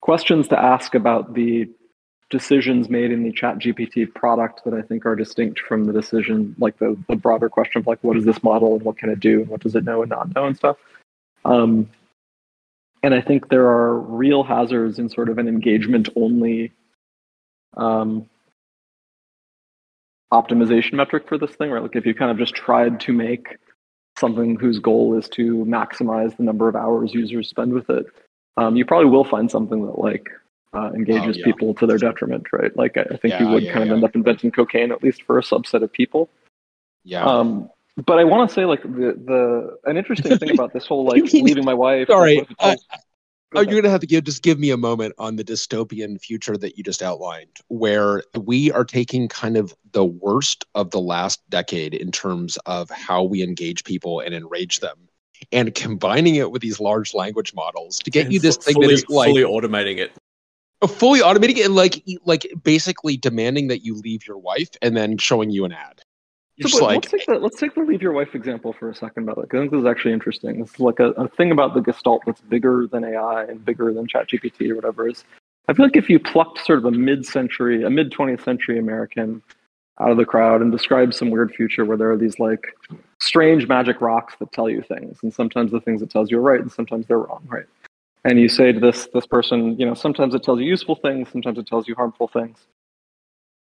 questions 0.00 0.48
to 0.48 0.58
ask 0.58 0.94
about 0.94 1.34
the 1.34 1.68
decisions 2.30 2.88
made 2.88 3.12
in 3.12 3.22
the 3.22 3.32
chat 3.32 3.58
gpt 3.58 4.12
product 4.14 4.62
that 4.64 4.74
i 4.74 4.82
think 4.82 5.06
are 5.06 5.14
distinct 5.14 5.60
from 5.60 5.84
the 5.84 5.92
decision 5.92 6.54
like 6.58 6.76
the, 6.78 6.96
the 7.08 7.16
broader 7.16 7.48
question 7.48 7.78
of 7.80 7.86
like 7.86 8.02
what 8.02 8.16
is 8.16 8.24
this 8.24 8.42
model 8.42 8.74
and 8.74 8.82
what 8.82 8.96
can 8.96 9.10
it 9.10 9.20
do 9.20 9.40
and 9.40 9.48
what 9.48 9.60
does 9.60 9.74
it 9.74 9.84
know 9.84 10.02
and 10.02 10.10
not 10.10 10.34
know 10.34 10.46
and 10.46 10.56
stuff? 10.56 10.76
Um, 11.44 11.88
and 13.02 13.14
i 13.14 13.20
think 13.20 13.48
there 13.48 13.66
are 13.66 13.98
real 13.98 14.42
hazards 14.42 14.98
in 14.98 15.08
sort 15.08 15.28
of 15.28 15.38
an 15.38 15.48
engagement 15.48 16.08
only 16.16 16.72
um, 17.76 18.28
optimization 20.32 20.94
metric 20.94 21.28
for 21.28 21.38
this 21.38 21.54
thing 21.56 21.70
right? 21.70 21.82
Like 21.82 21.96
if 21.96 22.06
you 22.06 22.14
kind 22.14 22.30
of 22.30 22.38
just 22.38 22.54
tried 22.54 23.00
to 23.00 23.12
make 23.12 23.58
something 24.24 24.58
whose 24.58 24.78
goal 24.78 25.16
is 25.18 25.28
to 25.28 25.64
maximize 25.64 26.36
the 26.36 26.42
number 26.42 26.68
of 26.68 26.76
hours 26.76 27.14
users 27.14 27.48
spend 27.48 27.72
with 27.72 27.88
it 27.90 28.06
um, 28.56 28.76
you 28.76 28.84
probably 28.84 29.10
will 29.10 29.24
find 29.24 29.50
something 29.50 29.84
that 29.86 29.98
like 29.98 30.28
uh, 30.74 30.90
engages 30.94 31.36
Oh, 31.36 31.38
yeah. 31.38 31.44
people 31.44 31.74
to 31.74 31.86
their 31.86 31.98
detriment, 31.98 32.46
right? 32.52 32.76
Like 32.76 32.96
I, 32.96 33.02
I 33.14 33.16
think 33.16 33.38
you 33.40 33.48
would 33.48 33.62
yeah, 33.62 33.72
kind 33.72 33.82
of 33.82 33.88
yeah. 33.88 33.94
end 33.94 34.04
up 34.04 34.14
inventing 34.14 34.50
cocaine 34.50 34.92
at 34.92 35.02
least 35.02 35.22
for 35.22 35.38
a 35.38 35.42
subset 35.42 35.82
of 35.82 35.92
people. 35.92 36.28
Yeah. 37.04 37.24
Um, 37.24 37.70
but 38.06 38.18
I 38.18 38.24
want 38.24 38.48
to 38.48 38.54
say 38.54 38.64
like 38.64 38.82
the 38.82 39.14
the 39.24 39.76
an 39.84 39.96
interesting 39.96 40.36
thing 40.38 40.50
about 40.50 40.72
this 40.72 40.86
whole 40.86 41.04
like 41.04 41.32
leaving 41.32 41.64
my 41.64 41.74
wife. 41.74 42.08
Sorry, 42.08 42.46
like, 42.60 42.78
what 43.54 43.62
if 43.62 43.68
it 43.68 43.70
tells- 43.70 43.70
uh, 43.70 43.70
Go 43.70 43.70
Oh, 43.70 43.72
you're 43.72 43.82
gonna 43.82 43.90
have 43.92 44.00
to 44.00 44.06
give 44.06 44.24
just 44.24 44.42
give 44.42 44.58
me 44.58 44.70
a 44.70 44.76
moment 44.76 45.14
on 45.18 45.36
the 45.36 45.44
dystopian 45.44 46.20
future 46.20 46.56
that 46.56 46.76
you 46.76 46.84
just 46.84 47.02
outlined, 47.02 47.56
where 47.68 48.22
we 48.38 48.70
are 48.72 48.84
taking 48.84 49.28
kind 49.28 49.56
of 49.56 49.74
the 49.92 50.04
worst 50.04 50.64
of 50.74 50.90
the 50.90 51.00
last 51.00 51.40
decade 51.50 51.94
in 51.94 52.10
terms 52.12 52.56
of 52.66 52.90
how 52.90 53.22
we 53.22 53.42
engage 53.42 53.84
people 53.84 54.20
and 54.20 54.34
enrage 54.34 54.80
them, 54.80 55.08
and 55.52 55.74
combining 55.74 56.36
it 56.36 56.50
with 56.50 56.62
these 56.62 56.80
large 56.80 57.14
language 57.14 57.54
models 57.54 57.98
to 57.98 58.10
get 58.10 58.24
And 58.26 58.32
you 58.34 58.40
this 58.40 58.56
fu- 58.56 58.62
thing 58.62 58.74
fully, 58.74 58.86
that 58.88 58.92
is 58.94 59.04
like 59.08 59.28
fully 59.30 59.42
automating 59.42 59.98
it. 59.98 60.12
fully 60.88 61.20
automating 61.20 61.56
it 61.58 61.66
and 61.66 61.74
like 61.74 62.02
like 62.24 62.46
basically 62.62 63.16
demanding 63.16 63.68
that 63.68 63.84
you 63.84 63.94
leave 63.96 64.26
your 64.26 64.38
wife 64.38 64.70
and 64.82 64.96
then 64.96 65.16
showing 65.18 65.50
you 65.50 65.64
an 65.64 65.72
ad. 65.72 66.02
You're 66.56 66.68
So, 66.68 66.84
like, 66.84 66.96
let's 66.96 67.10
take 67.10 67.26
the 67.26 67.38
let's 67.38 67.58
take 67.58 67.74
the 67.74 67.80
leave 67.80 68.00
your 68.00 68.12
wife 68.12 68.34
example 68.34 68.72
for 68.72 68.88
a 68.88 68.94
second 68.94 69.24
about 69.24 69.38
it. 69.38 69.46
I 69.52 69.58
think 69.58 69.72
this 69.72 69.80
is 69.80 69.86
actually 69.86 70.12
interesting. 70.12 70.60
Is 70.60 70.78
like 70.78 71.00
a, 71.00 71.10
a 71.12 71.28
thing 71.28 71.50
about 71.50 71.74
the 71.74 71.80
Gestalt 71.80 72.22
that's 72.26 72.40
bigger 72.42 72.86
than 72.90 73.04
AI 73.04 73.44
and 73.44 73.64
bigger 73.64 73.92
than 73.92 74.06
ChatGPT 74.06 74.70
or 74.70 74.76
whatever 74.76 75.08
is. 75.08 75.24
I 75.68 75.72
feel 75.72 75.86
like 75.86 75.96
if 75.96 76.08
you 76.08 76.20
plucked 76.20 76.64
sort 76.64 76.78
of 76.78 76.84
a 76.84 76.90
mid-century, 76.90 77.82
a 77.82 77.90
mid 77.90 78.12
20th 78.12 78.44
century 78.44 78.78
American 78.78 79.42
out 80.00 80.10
of 80.10 80.16
the 80.16 80.24
crowd 80.24 80.60
and 80.60 80.70
described 80.70 81.14
some 81.14 81.30
weird 81.30 81.52
future 81.54 81.84
where 81.84 81.96
there 81.96 82.10
are 82.10 82.16
these 82.16 82.38
like 82.38 82.76
strange 83.20 83.66
magic 83.66 84.00
rocks 84.00 84.34
that 84.38 84.52
tell 84.52 84.70
you 84.70 84.82
things, 84.82 85.18
and 85.22 85.34
sometimes 85.34 85.72
the 85.72 85.80
things 85.80 86.02
it 86.02 86.10
tells 86.10 86.30
you 86.30 86.38
are 86.38 86.42
right, 86.42 86.60
and 86.60 86.70
sometimes 86.70 87.06
they're 87.06 87.18
wrong, 87.18 87.42
right? 87.48 87.66
And 88.24 88.38
you 88.38 88.48
say 88.48 88.70
to 88.70 88.78
this 88.78 89.08
this 89.12 89.26
person, 89.26 89.76
you 89.78 89.86
know, 89.86 89.94
sometimes 89.94 90.36
it 90.36 90.44
tells 90.44 90.60
you 90.60 90.66
useful 90.66 90.94
things, 90.94 91.30
sometimes 91.32 91.58
it 91.58 91.66
tells 91.66 91.88
you 91.88 91.96
harmful 91.96 92.28
things 92.28 92.58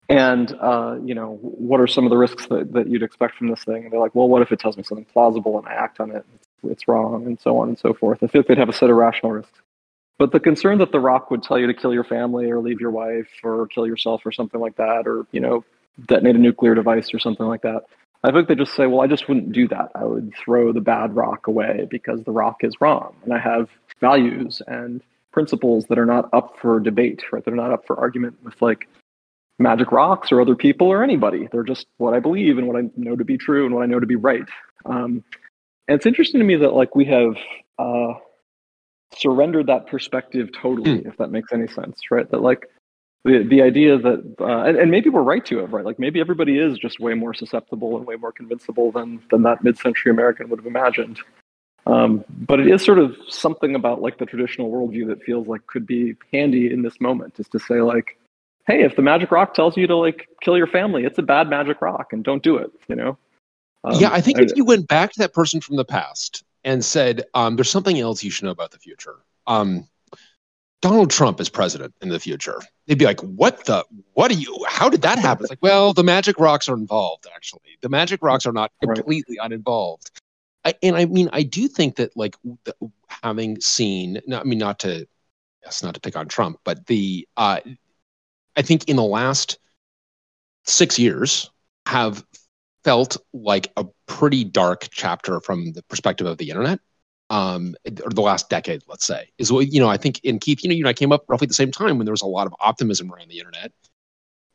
and 0.08 0.54
uh, 0.60 0.96
you 1.04 1.14
know 1.14 1.38
what 1.40 1.80
are 1.80 1.86
some 1.86 2.04
of 2.04 2.10
the 2.10 2.16
risks 2.16 2.46
that, 2.46 2.72
that 2.72 2.88
you'd 2.88 3.02
expect 3.02 3.36
from 3.36 3.48
this 3.48 3.64
thing? 3.64 3.84
And 3.84 3.92
they're 3.92 4.00
like 4.00 4.14
well 4.14 4.28
what 4.28 4.42
if 4.42 4.52
it 4.52 4.58
tells 4.58 4.76
me 4.76 4.82
something 4.82 5.04
plausible 5.06 5.58
and 5.58 5.66
i 5.68 5.72
act 5.72 6.00
on 6.00 6.10
it? 6.10 6.24
It's, 6.64 6.88
wrong 6.88 7.26
and 7.26 7.38
so 7.38 7.58
on 7.58 7.68
and 7.68 7.78
so 7.78 7.94
forth. 7.94 8.18
I 8.22 8.26
feel 8.26 8.40
like 8.40 8.48
they'd 8.48 8.58
have 8.58 8.68
a 8.68 8.72
set 8.72 8.90
of 8.90 8.96
rational 8.96 9.30
risks. 9.30 9.60
But 10.18 10.32
the 10.32 10.40
concern 10.40 10.78
that 10.78 10.90
the 10.90 10.98
rock 10.98 11.30
would 11.30 11.42
tell 11.42 11.58
you 11.58 11.68
to 11.68 11.74
kill 11.74 11.92
your 11.92 12.02
family 12.02 12.50
or 12.50 12.58
leave 12.58 12.80
your 12.80 12.90
wife 12.90 13.28
or 13.44 13.68
kill 13.68 13.86
yourself 13.86 14.22
or 14.24 14.32
something 14.32 14.60
like 14.60 14.76
that 14.76 15.06
or 15.06 15.26
you 15.30 15.40
know 15.40 15.64
detonate 16.06 16.36
a 16.36 16.38
nuclear 16.38 16.74
device 16.74 17.14
or 17.14 17.18
something 17.18 17.46
like 17.46 17.62
that 17.62 17.82
i 18.22 18.30
think 18.30 18.48
they 18.48 18.54
just 18.54 18.74
say 18.74 18.86
well 18.86 19.00
i 19.00 19.06
just 19.06 19.28
wouldn't 19.28 19.52
do 19.52 19.66
that. 19.68 19.90
I 19.94 20.04
would 20.04 20.34
throw 20.34 20.72
the 20.72 20.80
bad 20.80 21.14
rock 21.16 21.46
away 21.46 21.86
because 21.90 22.22
the 22.24 22.32
rock 22.32 22.64
is 22.64 22.80
wrong 22.80 23.14
and 23.24 23.32
i 23.32 23.38
have 23.38 23.68
values 24.00 24.60
and 24.66 25.02
principles 25.32 25.86
that 25.86 25.98
are 25.98 26.06
not 26.06 26.28
up 26.32 26.56
for 26.60 26.80
debate 26.80 27.22
right? 27.30 27.44
They're 27.44 27.54
not 27.54 27.70
up 27.70 27.86
for 27.86 27.98
argument 27.98 28.36
with 28.42 28.60
like 28.60 28.88
magic 29.58 29.90
rocks 29.92 30.32
or 30.32 30.40
other 30.40 30.54
people 30.54 30.88
or 30.88 31.02
anybody. 31.02 31.48
They're 31.50 31.62
just 31.62 31.86
what 31.96 32.14
I 32.14 32.20
believe 32.20 32.58
and 32.58 32.66
what 32.66 32.76
I 32.76 32.90
know 32.96 33.16
to 33.16 33.24
be 33.24 33.38
true 33.38 33.64
and 33.64 33.74
what 33.74 33.82
I 33.82 33.86
know 33.86 34.00
to 34.00 34.06
be 34.06 34.16
right. 34.16 34.48
Um, 34.84 35.24
and 35.88 35.96
it's 35.96 36.06
interesting 36.06 36.40
to 36.40 36.44
me 36.44 36.56
that 36.56 36.74
like 36.74 36.94
we 36.94 37.06
have 37.06 37.36
uh, 37.78 38.14
surrendered 39.14 39.68
that 39.68 39.86
perspective 39.86 40.50
totally, 40.52 41.02
if 41.06 41.16
that 41.16 41.30
makes 41.30 41.52
any 41.52 41.68
sense, 41.68 42.00
right? 42.10 42.30
That 42.30 42.42
like 42.42 42.68
the 43.24 43.44
the 43.44 43.62
idea 43.62 43.98
that 43.98 44.36
uh, 44.40 44.62
and, 44.64 44.76
and 44.76 44.90
maybe 44.90 45.08
we're 45.08 45.22
right 45.22 45.44
to 45.46 45.58
have 45.58 45.72
right. 45.72 45.84
Like 45.84 45.98
maybe 45.98 46.20
everybody 46.20 46.58
is 46.58 46.78
just 46.78 47.00
way 47.00 47.14
more 47.14 47.34
susceptible 47.34 47.96
and 47.96 48.06
way 48.06 48.16
more 48.16 48.32
convincible 48.32 48.92
than 48.92 49.22
than 49.30 49.42
that 49.42 49.64
mid-century 49.64 50.10
American 50.12 50.48
would 50.48 50.58
have 50.58 50.66
imagined. 50.66 51.20
Um, 51.86 52.24
but 52.28 52.58
it 52.58 52.66
is 52.66 52.84
sort 52.84 52.98
of 52.98 53.16
something 53.28 53.76
about 53.76 54.02
like 54.02 54.18
the 54.18 54.26
traditional 54.26 54.70
worldview 54.72 55.06
that 55.06 55.22
feels 55.22 55.46
like 55.46 55.66
could 55.68 55.86
be 55.86 56.16
handy 56.32 56.72
in 56.72 56.82
this 56.82 57.00
moment, 57.00 57.38
is 57.38 57.48
to 57.50 57.60
say 57.60 57.80
like, 57.80 58.18
hey, 58.66 58.82
if 58.82 58.96
the 58.96 59.02
magic 59.02 59.30
rock 59.30 59.54
tells 59.54 59.76
you 59.76 59.86
to 59.86 59.96
like 59.96 60.28
kill 60.40 60.56
your 60.56 60.66
family, 60.66 61.04
it's 61.04 61.18
a 61.18 61.22
bad 61.22 61.48
magic 61.48 61.80
rock, 61.80 62.12
and 62.12 62.24
don't 62.24 62.42
do 62.42 62.56
it. 62.56 62.70
You 62.88 62.96
know? 62.96 63.18
Um, 63.84 64.00
yeah, 64.00 64.10
I 64.12 64.20
think 64.20 64.38
I- 64.38 64.42
if 64.42 64.56
you 64.56 64.64
went 64.64 64.88
back 64.88 65.12
to 65.12 65.18
that 65.20 65.32
person 65.32 65.60
from 65.60 65.76
the 65.76 65.84
past 65.84 66.44
and 66.64 66.84
said, 66.84 67.24
um, 67.34 67.56
"There's 67.56 67.70
something 67.70 67.98
else 67.98 68.22
you 68.22 68.30
should 68.30 68.44
know 68.44 68.50
about 68.50 68.72
the 68.72 68.78
future," 68.78 69.16
um, 69.46 69.88
Donald 70.82 71.10
Trump 71.10 71.40
is 71.40 71.48
president 71.48 71.94
in 72.02 72.10
the 72.10 72.20
future, 72.20 72.60
they'd 72.86 72.98
be 72.98 73.04
like, 73.06 73.20
"What 73.20 73.64
the? 73.64 73.84
What 74.12 74.30
are 74.30 74.34
you? 74.34 74.64
How 74.68 74.88
did 74.88 75.02
that 75.02 75.18
happen?" 75.18 75.44
It's 75.44 75.50
like, 75.50 75.62
well, 75.62 75.92
the 75.92 76.04
magic 76.04 76.38
rocks 76.38 76.68
are 76.68 76.74
involved. 76.74 77.26
Actually, 77.34 77.78
the 77.80 77.88
magic 77.88 78.22
rocks 78.22 78.46
are 78.46 78.52
not 78.52 78.72
Right. 78.84 78.96
completely 78.96 79.38
uninvolved. 79.40 80.10
I, 80.64 80.74
and 80.82 80.96
I 80.96 81.04
mean, 81.06 81.30
I 81.32 81.44
do 81.44 81.68
think 81.68 81.96
that 81.96 82.16
like 82.16 82.36
the, 82.64 82.74
having 83.22 83.60
seen, 83.60 84.20
I 84.32 84.42
mean, 84.42 84.58
not 84.58 84.80
to, 84.80 85.06
yes, 85.62 85.82
not 85.82 85.94
to 85.94 86.00
pick 86.00 86.16
on 86.16 86.26
Trump, 86.26 86.58
but 86.64 86.86
the, 86.86 87.26
uh, 87.36 87.60
I 88.56 88.62
think 88.62 88.88
in 88.88 88.96
the 88.96 89.04
last 89.04 89.58
six 90.64 90.98
years 90.98 91.50
have 91.86 92.24
felt 92.84 93.16
like 93.32 93.72
a 93.76 93.84
pretty 94.06 94.44
dark 94.44 94.88
chapter 94.90 95.40
from 95.40 95.72
the 95.72 95.82
perspective 95.84 96.26
of 96.26 96.38
the 96.38 96.50
internet 96.50 96.80
um 97.30 97.74
or 98.04 98.10
the 98.10 98.20
last 98.20 98.48
decade 98.48 98.80
let's 98.86 99.04
say 99.04 99.28
is 99.38 99.50
what 99.50 99.72
you 99.72 99.80
know 99.80 99.88
i 99.88 99.96
think 99.96 100.20
in 100.22 100.38
keith 100.38 100.62
you 100.62 100.68
know 100.68 100.74
you 100.74 100.82
and 100.82 100.88
i 100.88 100.92
came 100.92 101.10
up 101.10 101.24
roughly 101.28 101.46
at 101.46 101.48
the 101.48 101.54
same 101.54 101.72
time 101.72 101.98
when 101.98 102.04
there 102.04 102.12
was 102.12 102.22
a 102.22 102.26
lot 102.26 102.46
of 102.46 102.54
optimism 102.60 103.12
around 103.12 103.28
the 103.28 103.38
internet. 103.38 103.72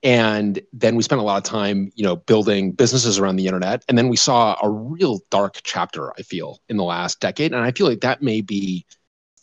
And 0.03 0.59
then 0.73 0.95
we 0.95 1.03
spent 1.03 1.21
a 1.21 1.23
lot 1.23 1.37
of 1.37 1.43
time 1.43 1.91
you 1.95 2.03
know 2.03 2.15
building 2.15 2.71
businesses 2.71 3.19
around 3.19 3.35
the 3.35 3.47
internet. 3.47 3.83
And 3.87 3.97
then 3.97 4.07
we 4.09 4.15
saw 4.17 4.57
a 4.63 4.69
real 4.69 5.19
dark 5.29 5.59
chapter 5.63 6.11
i 6.17 6.21
feel 6.23 6.59
in 6.69 6.77
the 6.77 6.83
last 6.83 7.19
decade. 7.19 7.53
And 7.53 7.61
i 7.61 7.71
feel 7.71 7.87
like 7.87 8.01
that 8.01 8.21
may 8.21 8.41
be 8.41 8.85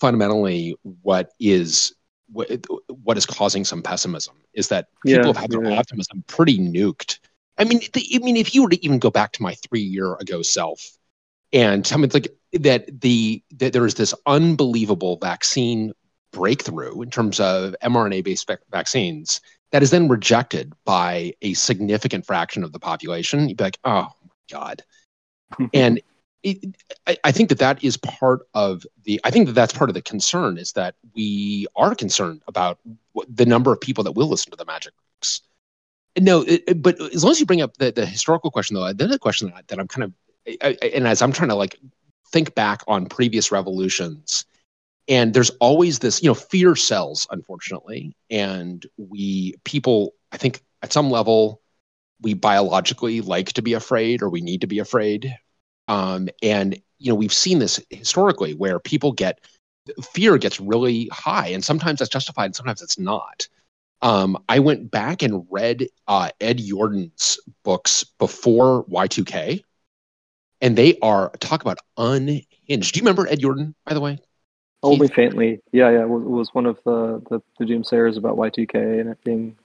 fundamentally 0.01 0.75
what 1.03 1.31
is 1.39 1.95
what, 2.31 2.49
what 2.89 3.17
is 3.17 3.27
causing 3.27 3.65
some 3.65 3.83
pessimism 3.83 4.37
is 4.53 4.69
that 4.69 4.89
people 5.07 5.21
Yeah, 5.21 5.27
have 5.27 5.37
had 5.37 5.51
their 5.51 5.65
yeah. 5.65 5.79
optimism 5.79 6.25
pretty 6.27 6.59
nuked 6.59 7.19
I 7.59 7.65
mean, 7.65 7.81
the, 7.93 8.07
I 8.15 8.19
mean, 8.19 8.37
if 8.37 8.55
you 8.55 8.63
were 8.63 8.69
to 8.71 8.85
even 8.85 8.99
go 9.01 9.11
back 9.11 9.33
to 9.33 9.43
my 9.43 9.55
three 9.55 9.83
year 9.83 10.15
ago 10.15 10.43
self 10.43 10.81
and 11.53 11.85
tell 11.85 11.99
me 11.99 12.09
like 12.09 12.29
that 12.53 13.01
the 13.01 13.43
that 13.57 13.73
there 13.73 13.85
is 13.85 13.95
this 13.95 14.15
unbelievable 14.27 15.19
vaccine 15.21 15.93
breakthrough 16.33 17.01
in 17.03 17.11
terms 17.11 17.41
of 17.41 17.75
mRNA 17.83 18.23
based 18.23 18.51
vaccines 18.71 19.41
that 19.73 19.83
is 19.83 19.91
then 19.91 20.09
rejected 20.09 20.73
by 20.85 21.35
a 21.43 21.53
significant 21.55 22.25
fraction 22.25 22.65
of 22.65 22.73
the 22.73 22.79
population, 22.79 23.49
you'd 23.49 23.59
be 23.59 23.65
like, 23.65 23.79
oh 23.85 24.09
my 24.23 24.31
god. 24.51 24.83
and 25.75 26.01
it, 26.43 26.77
I, 27.07 27.17
I 27.25 27.33
think 27.33 27.49
that 27.49 27.59
that 27.59 27.83
is 27.83 27.97
part 27.97 28.41
of 28.55 28.87
the. 29.05 29.21
I 29.25 29.31
think 29.31 29.47
that 29.47 29.55
that's 29.55 29.73
part 29.73 29.91
of 29.91 29.95
the 29.95 30.03
concern 30.03 30.59
is 30.59 30.73
that 30.73 30.95
we 31.15 31.67
are 31.77 31.95
concerned 31.95 32.43
about 32.47 32.79
the 33.29 33.47
number 33.47 33.73
of 33.73 33.81
people 33.81 34.05
that 34.05 34.13
will 34.13 34.29
listen 34.29 34.51
to 34.51 34.57
the 34.57 34.65
magic 34.65 34.93
books. 34.97 35.41
No, 36.19 36.43
it, 36.47 36.83
but 36.83 37.01
as 37.01 37.23
long 37.23 37.33
as 37.33 37.41
you 37.41 37.47
bring 37.47 37.63
up 37.63 37.77
the, 37.77 37.93
the 37.93 38.07
historical 38.07 38.51
question, 38.51 38.75
though, 38.75 38.93
the 38.93 39.19
question 39.19 39.53
that, 39.55 39.69
that 39.69 39.79
I'm 39.79 39.89
kind 39.89 40.05
of, 40.05 40.13
I, 40.63 40.77
I- 40.83 40.87
and 40.95 41.07
as 41.07 41.23
I'm 41.23 41.33
trying 41.33 41.51
to 41.51 41.55
like 41.55 41.77
think 42.33 42.55
back 42.55 42.83
on 42.89 43.07
previous 43.07 43.53
revolutions, 43.53 44.45
and 45.09 45.33
there's 45.33 45.51
always 45.61 45.99
this, 46.01 46.23
you 46.23 46.29
know, 46.29 46.35
fear 46.35 46.77
sells, 46.77 47.27
unfortunately, 47.31 48.17
and 48.31 48.85
we 48.97 49.55
people, 49.65 50.13
I 50.33 50.37
think, 50.37 50.63
at 50.83 50.93
some 50.93 51.11
level, 51.11 51.63
we 52.21 52.35
biologically 52.35 53.21
like 53.21 53.53
to 53.55 53.63
be 53.63 53.75
afraid 53.75 54.23
or 54.23 54.29
we 54.29 54.41
need 54.41 54.63
to 54.63 54.67
be 54.67 54.81
afraid, 54.81 55.35
um, 55.89 56.29
and 56.43 56.81
you 56.99 57.11
know, 57.11 57.17
we've 57.17 57.33
seen 57.33 57.59
this 57.59 57.81
historically 57.91 58.55
where 58.55 58.79
people 58.79 59.13
get 59.13 59.41
fear 60.03 60.39
gets 60.39 60.61
really 60.61 61.09
high, 61.13 61.49
and 61.49 61.65
sometimes 61.65 61.99
that's 61.99 62.11
justified, 62.11 62.47
and 62.47 62.57
sometimes 62.57 62.83
it's 62.83 62.99
not 62.99 63.49
um, 64.01 64.43
I 64.49 64.59
went 64.61 64.91
back 64.91 65.23
and 65.23 65.47
read 65.51 65.89
uh, 66.07 66.31
Ed 66.41 66.59
Yourdon's 66.59 67.41
books 67.65 68.05
before 68.19 68.85
Y2K, 68.85 69.63
and 70.61 70.77
they 70.77 70.99
are 71.03 71.31
talk 71.41 71.63
about 71.63 71.79
unhinged. 71.97 72.95
Do 72.95 72.99
you 72.99 73.03
remember 73.03 73.27
Ed 73.27 73.41
Jordan, 73.41 73.75
by 73.85 73.95
the 73.95 74.01
way? 74.01 74.19
Only 74.83 75.09
faintly. 75.09 75.61
Yeah, 75.73 75.91
yeah. 75.91 76.03
It 76.03 76.09
was, 76.09 76.23
it 76.23 76.29
was 76.29 76.55
one 76.55 76.67
of 76.67 76.79
the, 76.85 77.21
the, 77.29 77.41
the 77.59 77.65
doomsayers 77.65 78.17
about 78.17 78.37
Y2K 78.37 79.01
and 79.01 79.11
it 79.11 79.25
being. 79.25 79.57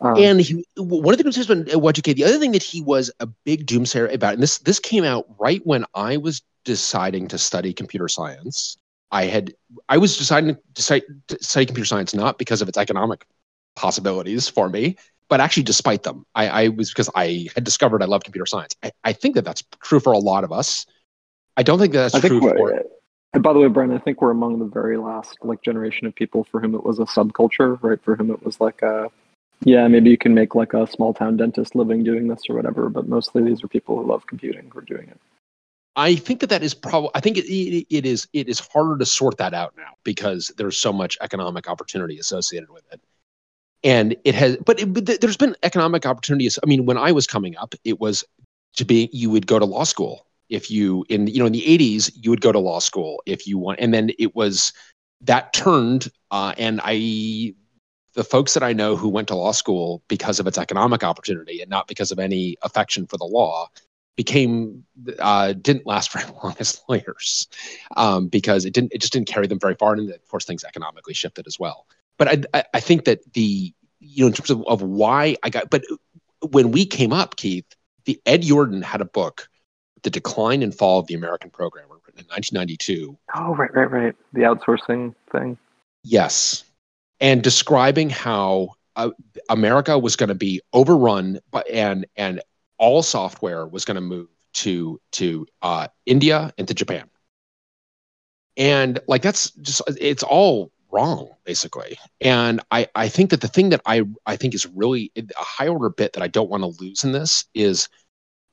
Um, 0.00 0.16
and 0.18 0.40
he, 0.40 0.64
one 0.76 1.14
of 1.14 1.18
the 1.18 1.24
doomsayers 1.24 1.48
about 1.48 1.66
Y2K, 1.66 2.14
the 2.14 2.24
other 2.24 2.38
thing 2.38 2.52
that 2.52 2.62
he 2.62 2.82
was 2.82 3.10
a 3.20 3.26
big 3.26 3.66
doomsayer 3.66 4.12
about, 4.12 4.34
and 4.34 4.42
this 4.42 4.58
this 4.58 4.78
came 4.78 5.04
out 5.04 5.26
right 5.38 5.62
when 5.64 5.84
I 5.94 6.18
was 6.18 6.42
deciding 6.64 7.28
to 7.28 7.38
study 7.38 7.72
computer 7.72 8.08
science. 8.08 8.76
I 9.10 9.24
had 9.24 9.54
I 9.88 9.96
was 9.96 10.16
deciding 10.16 10.56
to 10.74 10.82
study, 10.82 11.02
to 11.28 11.42
study 11.42 11.66
computer 11.66 11.86
science 11.86 12.12
not 12.12 12.38
because 12.38 12.60
of 12.60 12.68
its 12.68 12.76
economic 12.76 13.26
possibilities 13.74 14.48
for 14.48 14.68
me, 14.68 14.96
but 15.28 15.40
actually 15.40 15.62
despite 15.62 16.02
them. 16.02 16.26
I, 16.34 16.48
I 16.48 16.68
was 16.68 16.90
because 16.90 17.08
I 17.14 17.48
had 17.54 17.64
discovered 17.64 18.02
I 18.02 18.06
love 18.06 18.24
computer 18.24 18.46
science. 18.46 18.76
I, 18.82 18.92
I 19.04 19.12
think 19.14 19.34
that 19.36 19.44
that's 19.44 19.62
true 19.82 20.00
for 20.00 20.12
a 20.12 20.18
lot 20.18 20.44
of 20.44 20.52
us. 20.52 20.84
I 21.56 21.62
don't 21.62 21.78
think 21.78 21.94
that 21.94 22.12
that's 22.12 22.24
I 22.24 22.28
true 22.28 22.40
for 22.40 22.82
and 23.32 23.42
by 23.42 23.52
the 23.52 23.58
way, 23.58 23.68
Bryan, 23.68 23.92
I 23.92 23.98
think 23.98 24.22
we're 24.22 24.30
among 24.30 24.58
the 24.60 24.64
very 24.64 24.96
last 24.96 25.36
like 25.42 25.62
generation 25.62 26.06
of 26.06 26.14
people 26.14 26.44
for 26.44 26.58
whom 26.58 26.74
it 26.74 26.82
was 26.82 26.98
a 26.98 27.04
subculture, 27.04 27.78
right? 27.82 28.02
For 28.02 28.16
whom 28.16 28.30
it 28.30 28.42
was 28.42 28.62
like 28.62 28.80
a, 28.80 29.10
yeah, 29.64 29.88
maybe 29.88 30.10
you 30.10 30.18
can 30.18 30.34
make 30.34 30.54
like 30.54 30.74
a 30.74 30.86
small 30.86 31.14
town 31.14 31.36
dentist 31.36 31.74
living 31.74 32.04
doing 32.04 32.28
this 32.28 32.42
or 32.48 32.56
whatever, 32.56 32.88
but 32.88 33.08
mostly 33.08 33.42
these 33.42 33.62
are 33.64 33.68
people 33.68 33.96
who 33.96 34.06
love 34.06 34.26
computing 34.26 34.70
who 34.72 34.78
are 34.78 34.82
doing 34.82 35.08
it. 35.08 35.20
I 35.96 36.14
think 36.14 36.40
that 36.40 36.50
that 36.50 36.62
is 36.62 36.74
probably. 36.74 37.10
I 37.14 37.20
think 37.20 37.38
it, 37.38 37.46
it, 37.46 37.86
it 37.88 38.04
is. 38.04 38.28
It 38.34 38.48
is 38.48 38.60
harder 38.60 38.98
to 38.98 39.06
sort 39.06 39.38
that 39.38 39.54
out 39.54 39.74
now 39.78 39.94
because 40.04 40.52
there's 40.58 40.76
so 40.76 40.92
much 40.92 41.16
economic 41.22 41.68
opportunity 41.68 42.18
associated 42.18 42.68
with 42.68 42.84
it, 42.92 43.00
and 43.82 44.14
it 44.24 44.34
has. 44.34 44.58
But, 44.58 44.78
it, 44.80 44.92
but 44.92 45.06
there's 45.22 45.38
been 45.38 45.56
economic 45.62 46.04
opportunities. 46.04 46.58
I 46.62 46.66
mean, 46.66 46.84
when 46.84 46.98
I 46.98 47.12
was 47.12 47.26
coming 47.26 47.56
up, 47.56 47.74
it 47.82 47.98
was 47.98 48.24
to 48.76 48.84
be 48.84 49.08
you 49.12 49.30
would 49.30 49.46
go 49.46 49.58
to 49.58 49.64
law 49.64 49.84
school 49.84 50.26
if 50.48 50.70
you 50.70 51.04
in 51.08 51.26
you 51.26 51.38
know 51.38 51.46
in 51.46 51.52
the 51.52 51.62
80s 51.62 52.12
you 52.14 52.30
would 52.30 52.40
go 52.40 52.52
to 52.52 52.58
law 52.58 52.78
school 52.78 53.22
if 53.26 53.46
you 53.46 53.58
want 53.58 53.80
and 53.80 53.92
then 53.92 54.10
it 54.18 54.34
was 54.34 54.72
that 55.22 55.52
turned 55.52 56.08
uh, 56.30 56.54
and 56.56 56.80
i 56.84 57.54
the 58.16 58.24
folks 58.24 58.54
that 58.54 58.62
i 58.62 58.72
know 58.72 58.96
who 58.96 59.08
went 59.08 59.28
to 59.28 59.36
law 59.36 59.52
school 59.52 60.02
because 60.08 60.40
of 60.40 60.46
its 60.46 60.58
economic 60.58 61.04
opportunity 61.04 61.60
and 61.60 61.70
not 61.70 61.86
because 61.86 62.10
of 62.10 62.18
any 62.18 62.56
affection 62.62 63.06
for 63.06 63.16
the 63.16 63.24
law 63.24 63.68
became 64.16 64.82
uh, 65.18 65.52
didn't 65.52 65.86
last 65.86 66.10
very 66.16 66.24
long 66.42 66.56
as 66.58 66.80
lawyers 66.88 67.46
um, 67.96 68.28
because 68.28 68.64
it 68.64 68.72
didn't 68.72 68.92
it 68.92 69.00
just 69.00 69.12
didn't 69.12 69.28
carry 69.28 69.46
them 69.46 69.60
very 69.60 69.74
far 69.74 69.92
and 69.92 70.10
of 70.10 70.28
course 70.28 70.44
things 70.44 70.64
economically 70.64 71.14
shifted 71.14 71.46
as 71.46 71.58
well 71.58 71.86
but 72.18 72.46
i 72.54 72.64
i 72.74 72.80
think 72.80 73.04
that 73.04 73.20
the 73.34 73.72
you 74.00 74.24
know 74.24 74.28
in 74.28 74.32
terms 74.32 74.50
of, 74.50 74.64
of 74.66 74.82
why 74.82 75.36
i 75.42 75.50
got 75.50 75.70
but 75.70 75.82
when 76.50 76.70
we 76.72 76.86
came 76.86 77.12
up 77.12 77.36
keith 77.36 77.66
the 78.06 78.20
ed 78.26 78.42
yourdon 78.42 78.82
had 78.82 79.00
a 79.00 79.06
book 79.06 79.48
the 80.02 80.10
decline 80.10 80.62
and 80.62 80.74
fall 80.74 80.98
of 80.98 81.06
the 81.06 81.14
american 81.14 81.50
programmer 81.50 81.96
written 82.06 82.20
in 82.20 82.26
1992 82.26 83.16
Oh, 83.34 83.54
right, 83.54 83.72
right, 83.74 83.90
right. 83.90 84.16
The 84.32 84.42
outsourcing 84.42 85.14
thing. 85.30 85.58
Yes. 86.02 86.64
And 87.20 87.42
describing 87.42 88.10
how 88.10 88.70
uh, 88.94 89.10
America 89.48 89.98
was 89.98 90.16
going 90.16 90.28
to 90.28 90.34
be 90.34 90.60
overrun 90.72 91.40
by, 91.50 91.62
and 91.72 92.06
and 92.16 92.42
all 92.78 93.02
software 93.02 93.66
was 93.66 93.84
going 93.84 93.94
to 93.94 94.00
move 94.00 94.28
to 94.54 95.00
to 95.12 95.46
uh, 95.62 95.88
India 96.04 96.52
and 96.58 96.68
to 96.68 96.74
Japan. 96.74 97.08
And 98.56 98.98
like 99.06 99.22
that's 99.22 99.50
just 99.50 99.82
it's 99.98 100.22
all 100.22 100.72
wrong 100.90 101.28
basically. 101.44 101.98
And 102.20 102.60
I 102.70 102.88
I 102.94 103.08
think 103.08 103.30
that 103.30 103.40
the 103.40 103.48
thing 103.48 103.70
that 103.70 103.82
I 103.86 104.02
I 104.24 104.36
think 104.36 104.54
is 104.54 104.66
really 104.66 105.12
a 105.16 105.42
high 105.42 105.68
order 105.68 105.90
bit 105.90 106.14
that 106.14 106.22
I 106.22 106.28
don't 106.28 106.50
want 106.50 106.62
to 106.62 106.82
lose 106.82 107.04
in 107.04 107.12
this 107.12 107.44
is 107.54 107.88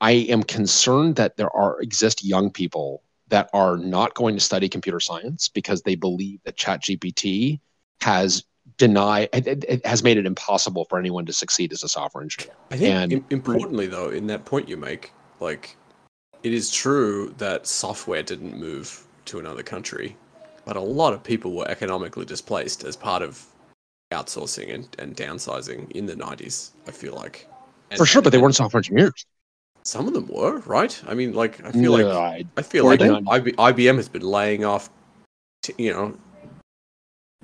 I 0.02 0.12
am 0.12 0.44
concerned 0.44 1.16
that 1.16 1.38
there 1.38 1.56
are 1.56 1.82
exist 1.82 2.26
young 2.26 2.52
people 2.52 3.04
that 3.30 3.50
are 3.54 3.78
not 3.78 4.14
going 4.14 4.36
to 4.36 4.42
study 4.42 4.68
computer 4.68 5.00
science 5.00 5.48
because 5.48 5.82
they 5.82 5.96
believe 5.96 6.42
that 6.44 6.58
ChatGPT 6.58 7.62
has 8.02 8.44
denied 8.78 9.30
it, 9.34 9.48
it- 9.68 9.86
has 9.86 10.04
made 10.04 10.18
it 10.18 10.26
impossible 10.26 10.86
for 10.86 10.98
anyone 11.00 11.26
to 11.26 11.34
succeed 11.34 11.72
as 11.74 11.84
a 11.84 11.90
software 11.90 12.24
engineer. 12.24 12.54
I 12.72 12.78
think 12.78 12.94
And- 12.94 13.12
im- 13.14 13.26
importantly 13.30 13.88
though, 13.88 14.10
in 14.10 14.28
that 14.28 14.46
point 14.46 14.68
you 14.70 14.78
make, 14.78 15.12
like 15.40 15.76
it 16.44 16.54
is 16.54 16.70
true 16.72 17.34
that 17.38 17.68
software 17.68 18.24
didn't 18.24 18.58
move 18.58 19.06
to 19.26 19.40
another 19.40 19.64
country, 19.64 20.18
but 20.66 20.76
a 20.76 20.82
lot 20.82 21.14
of 21.14 21.24
people 21.24 21.54
were 21.54 21.68
economically 21.70 22.26
displaced 22.26 22.84
as 22.84 22.96
part 22.96 23.22
of 23.22 23.46
outsourcing 24.12 24.74
and, 24.74 24.88
and 25.00 25.16
downsizing 25.16 25.90
in 25.92 26.06
the 26.06 26.16
nineties, 26.16 26.72
I 26.88 26.92
feel 26.92 27.16
like. 27.16 27.48
And- 27.90 27.98
For 27.98 28.06
sure, 28.06 28.22
but 28.22 28.32
they 28.32 28.38
weren't 28.38 28.56
software 28.56 28.80
engineers. 28.80 29.26
some 29.86 30.08
of 30.08 30.14
them 30.14 30.28
were, 30.28 30.60
right? 30.60 31.02
I 31.08 31.14
mean 31.14 31.34
like 31.34 31.64
I 31.66 31.72
feel 31.72 31.92
like 31.92 32.06
I- 32.06 32.46
I 32.58 32.62
feel 32.62 32.86
like 32.86 33.00
IBM 33.02 33.98
has 33.98 34.08
been 34.08 34.22
laying 34.22 34.64
off 34.64 34.90
t- 35.62 35.74
you 35.78 35.92
know 35.92 36.18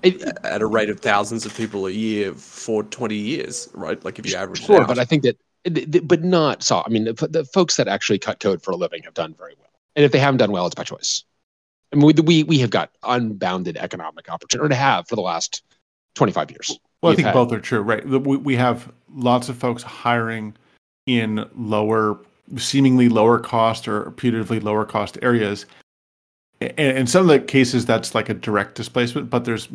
at 0.04 0.62
a 0.62 0.66
rate 0.66 0.90
of 0.90 1.00
thousands 1.00 1.46
of 1.46 1.56
people 1.56 1.88
a 1.88 1.92
year 1.92 2.34
for 2.34 2.84
20 2.84 3.16
years, 3.16 3.70
right? 3.74 4.04
Like 4.04 4.20
if 4.20 4.26
you 4.30 4.36
average 4.36 4.62
it 4.62 4.66
Sure, 4.66 4.82
out. 4.82 4.88
but 4.88 5.00
I 5.00 5.06
think 5.06 5.24
that, 5.24 5.38
th- 5.66 5.92
th- 5.92 6.08
but 6.08 6.24
not 6.24 6.64
so. 6.64 6.84
I 6.86 6.90
mean, 6.90 7.06
the, 7.06 7.28
the 7.30 7.46
folks 7.46 7.76
that 7.78 7.88
actually 7.88 8.20
cut 8.20 8.40
code 8.40 8.62
for 8.62 8.72
a 8.72 8.76
living 8.76 9.04
have 9.04 9.14
done 9.14 9.34
very 9.38 9.56
well, 9.60 9.70
and 9.96 10.06
if 10.06 10.12
they 10.12 10.20
haven't 10.20 10.38
done 10.38 10.52
well, 10.52 10.66
it's 10.66 10.76
by 10.76 10.84
choice. 10.84 11.24
I 11.92 11.96
mean, 11.96 12.06
we 12.06 12.14
we, 12.22 12.44
we 12.44 12.60
have 12.60 12.70
got 12.70 12.92
unbounded 13.04 13.78
economic 13.78 14.30
opportunity, 14.30 14.66
or 14.66 14.70
to 14.70 14.76
have 14.76 15.08
for 15.08 15.16
the 15.16 15.22
last 15.22 15.64
twenty 16.16 16.32
five 16.32 16.52
years. 16.52 16.80
Well, 17.02 17.10
I 17.10 17.12
We've 17.12 17.16
think 17.18 17.26
had- 17.28 17.34
both 17.34 17.52
are 17.54 17.60
true, 17.60 17.82
right? 17.82 18.06
We, 18.08 18.38
we 18.38 18.56
have 18.56 18.92
lots 19.14 19.50
of 19.50 19.58
folks 19.58 19.84
hiring 19.84 20.54
in 21.08 21.46
lower, 21.56 22.20
seemingly 22.58 23.10
lower 23.10 23.40
cost 23.40 23.88
or 23.88 24.12
putatively 24.12 24.62
lower 24.62 24.86
cost 24.86 25.18
areas. 25.22 25.66
In 26.62 27.08
some 27.08 27.22
of 27.22 27.28
the 27.28 27.40
cases, 27.40 27.86
that's 27.86 28.14
like 28.14 28.28
a 28.28 28.34
direct 28.34 28.76
displacement, 28.76 29.30
but 29.30 29.46
there's, 29.46 29.70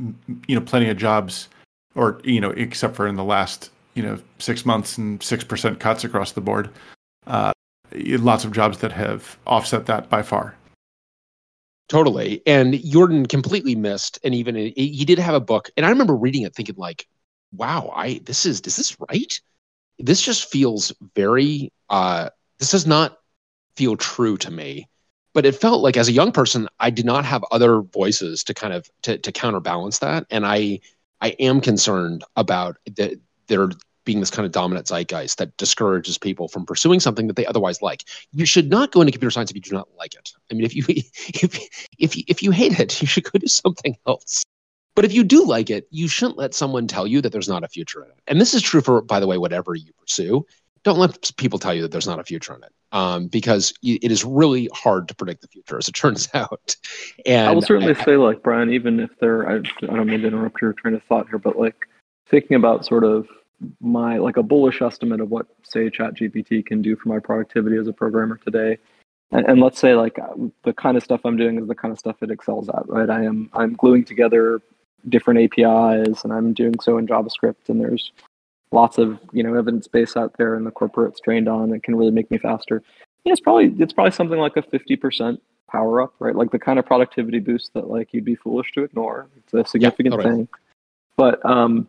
you 0.46 0.54
know, 0.54 0.60
plenty 0.60 0.90
of 0.90 0.98
jobs, 0.98 1.48
or, 1.94 2.20
you 2.24 2.40
know, 2.40 2.50
except 2.50 2.94
for 2.94 3.06
in 3.06 3.16
the 3.16 3.24
last, 3.24 3.70
you 3.94 4.02
know, 4.02 4.18
six 4.38 4.66
months 4.66 4.98
and 4.98 5.22
6% 5.22 5.80
cuts 5.80 6.04
across 6.04 6.32
the 6.32 6.42
board. 6.42 6.68
Uh, 7.26 7.52
lots 7.94 8.44
of 8.44 8.52
jobs 8.52 8.78
that 8.78 8.92
have 8.92 9.38
offset 9.46 9.86
that 9.86 10.10
by 10.10 10.22
far. 10.22 10.56
Totally. 11.88 12.42
Ed 12.46 12.72
Yourdon 12.72 13.28
completely 13.28 13.74
missed, 13.74 14.18
and 14.24 14.34
even 14.34 14.54
he 14.54 15.04
did 15.04 15.18
have 15.18 15.34
a 15.34 15.40
book, 15.40 15.70
and 15.76 15.84
I 15.84 15.90
remember 15.90 16.16
reading 16.16 16.42
it, 16.42 16.54
thinking 16.54 16.76
like, 16.76 17.06
"Wow, 17.52 17.92
I 17.94 18.20
this 18.24 18.46
is 18.46 18.60
is 18.62 18.76
this 18.76 18.96
right? 19.10 19.40
This 19.98 20.22
just 20.22 20.50
feels 20.50 20.92
very. 21.14 21.72
uh 21.90 22.30
This 22.58 22.70
does 22.70 22.86
not 22.86 23.18
feel 23.76 23.96
true 23.96 24.36
to 24.38 24.50
me." 24.50 24.88
But 25.34 25.44
it 25.44 25.54
felt 25.54 25.82
like, 25.82 25.96
as 25.96 26.08
a 26.08 26.12
young 26.12 26.32
person, 26.32 26.68
I 26.80 26.90
did 26.90 27.04
not 27.04 27.24
have 27.24 27.44
other 27.50 27.80
voices 27.82 28.44
to 28.44 28.54
kind 28.54 28.72
of 28.72 28.88
to, 29.02 29.18
to 29.18 29.32
counterbalance 29.32 29.98
that, 29.98 30.26
and 30.30 30.46
I 30.46 30.80
I 31.20 31.30
am 31.38 31.60
concerned 31.60 32.24
about 32.36 32.76
the, 32.86 33.20
there 33.48 33.68
being 34.04 34.20
this 34.20 34.30
kind 34.30 34.46
of 34.46 34.52
dominant 34.52 34.86
zeitgeist 34.86 35.38
that 35.38 35.56
discourages 35.56 36.18
people 36.18 36.48
from 36.48 36.66
pursuing 36.66 37.00
something 37.00 37.26
that 37.26 37.36
they 37.36 37.46
otherwise 37.46 37.80
like. 37.82 38.04
You 38.32 38.44
should 38.44 38.70
not 38.70 38.92
go 38.92 39.00
into 39.00 39.12
computer 39.12 39.30
science 39.30 39.50
if 39.50 39.56
you 39.56 39.62
do 39.62 39.74
not 39.74 39.88
like 39.98 40.14
it. 40.14 40.32
I 40.50 40.54
mean, 40.54 40.64
if 40.64 40.74
you 40.76 40.84
if 40.88 41.88
if 41.98 42.16
you, 42.16 42.24
if 42.28 42.42
you 42.42 42.50
hate 42.50 42.78
it, 42.78 43.00
you 43.02 43.06
should 43.06 43.24
go 43.24 43.38
do 43.38 43.46
something 43.46 43.96
else. 44.06 44.44
But 44.94 45.04
if 45.04 45.12
you 45.12 45.24
do 45.24 45.44
like 45.44 45.70
it, 45.70 45.88
you 45.90 46.06
shouldn't 46.06 46.38
let 46.38 46.54
someone 46.54 46.86
tell 46.86 47.06
you 47.06 47.20
that 47.20 47.32
there's 47.32 47.48
not 47.48 47.64
a 47.64 47.68
future 47.68 48.04
in 48.04 48.10
it. 48.10 48.18
And 48.28 48.40
this 48.40 48.54
is 48.54 48.62
true 48.62 48.80
for, 48.80 49.02
by 49.02 49.18
the 49.18 49.26
way, 49.26 49.38
whatever 49.38 49.74
you 49.74 49.92
pursue. 49.98 50.46
Don't 50.84 50.98
let 50.98 51.30
people 51.36 51.58
tell 51.58 51.74
you 51.74 51.82
that 51.82 51.90
there's 51.90 52.06
not 52.06 52.20
a 52.20 52.24
future 52.24 52.54
in 52.54 52.62
it, 52.62 52.72
um, 52.92 53.26
because 53.26 53.72
it 53.82 54.12
is 54.12 54.24
really 54.24 54.68
hard 54.72 55.08
to 55.08 55.14
predict 55.14 55.40
the 55.42 55.48
future, 55.48 55.78
as 55.78 55.88
it 55.88 55.92
turns 55.94 56.28
out. 56.34 56.76
And 57.26 57.48
I 57.48 57.52
will 57.52 57.62
certainly 57.62 57.94
I- 57.94 58.04
say, 58.04 58.16
like 58.16 58.42
Bryan, 58.42 58.72
even 58.72 59.00
if 59.00 59.10
they're, 59.18 59.48
I, 59.48 59.56
I 59.56 59.96
don't 59.96 60.06
mean 60.06 60.20
to 60.20 60.28
interrupt 60.28 60.60
your 60.60 60.72
train 60.74 60.94
of 60.94 61.02
thought 61.04 61.28
here, 61.28 61.38
but 61.38 61.58
like 61.58 61.88
thinking 62.28 62.56
about 62.56 62.86
sort 62.86 63.04
of 63.04 63.26
my 63.80 64.18
like 64.18 64.36
a 64.36 64.42
bullish 64.42 64.82
estimate 64.82 65.20
of 65.20 65.30
what 65.30 65.46
say 65.62 65.88
ChatGPT 65.88 66.64
can 66.66 66.82
do 66.82 66.96
for 66.96 67.08
my 67.08 67.18
productivity 67.18 67.76
as 67.76 67.88
a 67.88 67.92
programmer 67.92 68.36
today, 68.36 68.78
and, 69.30 69.46
and 69.46 69.60
let's 69.60 69.78
say 69.78 69.94
like 69.94 70.18
uh, 70.18 70.34
the 70.64 70.72
kind 70.72 70.96
of 70.96 71.02
stuff 71.02 71.20
I'm 71.24 71.36
doing 71.36 71.58
is 71.58 71.66
the 71.66 71.74
kind 71.74 71.92
of 71.92 71.98
stuff 71.98 72.22
it 72.22 72.30
excels 72.30 72.68
at, 72.68 72.88
right? 72.88 73.08
I 73.08 73.24
am 73.24 73.50
I'm 73.54 73.74
gluing 73.74 74.04
together 74.04 74.60
different 75.08 75.40
APIs, 75.40 76.24
and 76.24 76.32
I'm 76.32 76.52
doing 76.52 76.78
so 76.80 76.98
in 76.98 77.06
JavaScript, 77.06 77.68
and 77.68 77.80
there's 77.80 78.12
lots 78.74 78.98
of 78.98 79.18
you 79.32 79.42
know 79.42 79.54
evidence 79.54 79.88
base 79.88 80.16
out 80.16 80.36
there, 80.36 80.54
and 80.54 80.66
the 80.66 80.70
corporate's 80.70 81.20
trained 81.20 81.48
on 81.48 81.72
it 81.72 81.82
can 81.82 81.96
really 81.96 82.10
make 82.10 82.30
me 82.30 82.36
faster. 82.36 82.82
Yeah, 83.24 83.32
it's 83.32 83.40
probably 83.40 83.74
it's 83.78 83.92
probably 83.92 84.10
something 84.10 84.38
like 84.38 84.56
a 84.56 84.62
fifty 84.62 84.96
percent 84.96 85.40
power 85.70 86.02
up, 86.02 86.14
right? 86.18 86.34
Like 86.34 86.50
the 86.50 86.58
kind 86.58 86.78
of 86.78 86.84
productivity 86.84 87.38
boost 87.38 87.72
that 87.74 87.88
like 87.88 88.12
you'd 88.12 88.24
be 88.24 88.34
foolish 88.34 88.72
to 88.72 88.84
ignore. 88.84 89.28
It's 89.38 89.54
a 89.54 89.64
significant 89.64 90.14
totally. 90.14 90.34
thing. 90.34 90.48
But 91.16 91.44
um, 91.48 91.88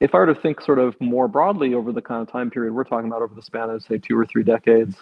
if 0.00 0.14
I 0.14 0.18
were 0.18 0.26
to 0.26 0.34
think 0.34 0.60
sort 0.60 0.78
of 0.78 1.00
more 1.00 1.28
broadly 1.28 1.74
over 1.74 1.92
the 1.92 2.02
kind 2.02 2.22
of 2.22 2.32
time 2.32 2.50
period 2.50 2.72
we're 2.72 2.84
talking 2.84 3.06
about 3.06 3.22
over 3.22 3.34
the 3.34 3.42
span 3.42 3.70
of 3.70 3.82
say 3.82 3.98
two 3.98 4.18
or 4.18 4.26
three 4.26 4.42
decades, 4.42 4.96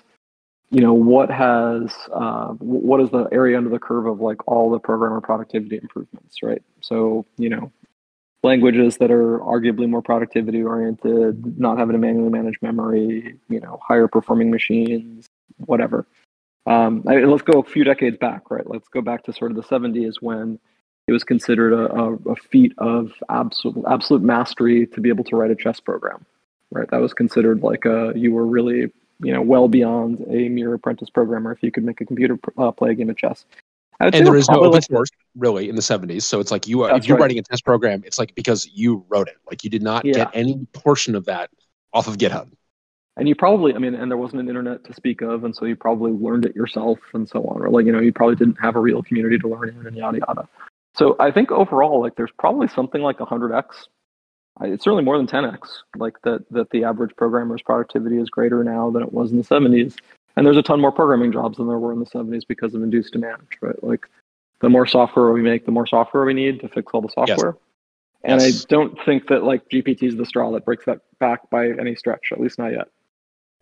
you 0.71 0.81
know, 0.81 0.93
what 0.93 1.31
has 1.31 1.93
uh, 2.13 2.49
what 2.59 3.01
is 3.01 3.11
the 3.11 3.29
area 3.33 3.57
under 3.57 3.71
the 3.71 3.79
curve 3.79 4.07
of 4.07 4.21
like 4.21 4.47
all 4.47 4.71
the 4.71 4.79
programmer 4.79 5.21
productivity 5.21 5.77
improvements, 5.77 6.43
right? 6.43 6.63
So 6.81 7.25
you 7.39 7.49
know, 7.49 7.73
languages 8.43 8.97
that 8.99 9.11
are 9.11 9.39
arguably 9.41 9.89
more 9.89 10.03
productivity 10.03 10.63
oriented, 10.63 11.59
not 11.59 11.79
having 11.79 11.93
to 11.93 11.99
manually 11.99 12.31
manage 12.31 12.59
memory, 12.63 13.37
you 13.49 13.61
know, 13.61 13.81
higher 13.87 14.07
performing 14.07 14.51
machines, 14.51 15.27
whatever. 15.67 16.07
Um, 16.67 17.03
I 17.09 17.17
let's 17.21 17.43
go 17.43 17.61
a 17.61 17.65
few 17.65 17.85
decades 17.85 18.19
back, 18.19 18.51
right? 18.51 18.69
Let's 18.69 18.89
go 18.89 19.01
back 19.01 19.25
to 19.25 19.33
sort 19.33 19.51
of 19.51 19.57
the 19.57 19.63
70s 19.63 20.17
when 20.21 20.59
it 21.07 21.13
was 21.13 21.25
considered 21.25 21.73
a, 21.73 21.93
a, 21.95 22.15
a 22.33 22.37
feat 22.37 22.73
of 22.79 23.13
absolute 23.31 23.83
absolute 23.89 24.23
mastery 24.23 24.87
to 24.89 25.01
be 25.01 25.09
able 25.09 25.25
to 25.25 25.37
write 25.37 25.51
a 25.51 25.57
chess 25.57 25.81
program, 25.81 26.27
right? 26.71 26.89
That 26.91 27.01
was 27.01 27.15
considered 27.15 27.63
like 27.63 27.87
a 27.87 28.13
you 28.15 28.33
were 28.33 28.47
really 28.47 28.93
you 29.21 29.33
know 29.33 29.41
well 29.41 29.69
beyond 29.69 30.25
a 30.29 30.49
mere 30.51 30.75
apprentice 30.75 31.11
programmer 31.11 31.53
if 31.53 31.63
you 31.63 31.73
could 31.73 31.85
make 31.85 32.01
a 32.03 32.05
computer 32.05 32.39
uh, 32.59 32.71
play 32.71 32.91
a 32.91 32.95
game 32.95 33.11
of 33.11 33.17
chess. 33.17 33.47
I 34.01 34.05
would 34.05 34.15
say 34.15 34.19
and 34.19 34.27
there 34.27 34.33
we're 34.33 34.43
no 34.51 34.65
open 34.65 34.83
source 34.83 35.11
really 35.37 35.69
in 35.69 35.75
the 35.75 35.83
70s. 35.83 36.23
So 36.23 36.39
it's 36.41 36.51
like 36.51 36.67
you, 36.69 36.87
That's 36.87 36.99
if 36.99 37.09
you're 37.09 37.17
right. 37.17 37.23
writing 37.23 37.39
a 37.39 37.43
test 37.43 37.65
program, 37.65 38.03
it's 38.07 38.19
like 38.19 38.35
because 38.35 38.69
you 38.73 39.05
wrote 39.09 39.29
it. 39.29 39.37
Like 39.49 39.65
you 39.65 39.71
did 39.71 39.83
not 39.83 40.05
Yeah. 40.05 40.13
get 40.15 40.31
any 40.35 40.67
portion 40.73 41.15
of 41.15 41.25
that 41.27 41.51
off 41.93 42.07
of 42.07 42.19
GitHub. 42.19 42.49
and 43.17 43.29
you 43.29 43.35
probably 43.35 43.75
i 43.75 43.79
mean 43.79 43.95
and 43.95 44.09
there 44.11 44.19
wasn't 44.19 44.41
an 44.41 44.47
internet 44.49 44.85
to 44.85 44.93
speak 44.95 45.23
of 45.23 45.43
and 45.43 45.57
so 45.57 45.65
you 45.65 45.75
probably 45.75 46.13
learned 46.13 46.45
it 46.45 46.55
yourself 46.55 46.99
and 47.15 47.29
so 47.29 47.43
on 47.45 47.61
or 47.61 47.69
like 47.71 47.85
you 47.87 47.91
know 47.91 47.99
you 47.99 48.13
probably 48.13 48.37
didn't 48.37 48.57
have 48.61 48.77
a 48.77 48.79
real 48.81 49.03
community 49.03 49.37
to 49.39 49.49
learn 49.49 49.71
in 49.71 49.87
and 49.87 49.97
yada 49.97 50.19
yada 50.19 50.49
so 50.95 51.17
i 51.19 51.31
think 51.31 51.51
overall 51.51 52.01
like 52.01 52.15
there's 52.15 52.31
probably 52.39 52.69
something 52.69 53.01
like 53.03 53.19
100x 53.19 53.65
it's 54.61 54.85
certainly 54.85 55.03
more 55.03 55.17
than 55.17 55.27
10x 55.27 55.59
like 55.97 56.15
that 56.23 56.45
that 56.51 56.69
the 56.71 56.85
average 56.85 57.11
programmer's 57.17 57.63
productivity 57.63 58.19
is 58.19 58.29
greater 58.29 58.63
now 58.63 58.91
than 58.91 59.03
it 59.03 59.13
was 59.13 59.33
in 59.33 59.39
the 59.39 59.43
70s 59.43 59.97
and 60.39 60.47
there's 60.47 60.57
a 60.57 60.63
ton 60.63 60.81
more 60.81 60.93
programming 60.93 61.33
jobs 61.33 61.59
than 61.59 61.67
there 61.67 61.79
were 61.79 61.93
in 61.93 61.99
the 61.99 62.07
70s 62.07 62.47
because 62.47 62.75
of 62.75 62.83
induced 62.83 63.13
demand 63.13 63.43
right? 63.61 63.83
Like 63.83 64.07
the 64.61 64.69
more 64.69 64.87
software 64.87 65.33
we 65.33 65.43
make 65.43 65.67
the 65.67 65.73
more 65.73 65.87
software 65.87 66.25
we 66.25 66.35
need 66.35 66.61
to 66.61 66.69
fix 66.69 66.93
all 66.95 67.03
the 67.03 67.09
software. 67.09 67.57
And 68.25 68.41
Yes. 68.41 68.65
i 68.65 68.67
don't 68.69 68.99
think 69.05 69.29
that 69.29 69.45
like 69.45 69.69
gpt 69.69 70.03
is 70.03 70.17
the 70.17 70.27
straw 70.27 70.51
that 70.53 70.65
breaks 70.65 70.85
that 70.87 71.01
back 71.21 71.51
by 71.51 71.69
any 71.69 71.95
stretch 71.95 72.31
at 72.33 72.41
least 72.41 72.59
not 72.59 72.73
yet. 72.73 72.89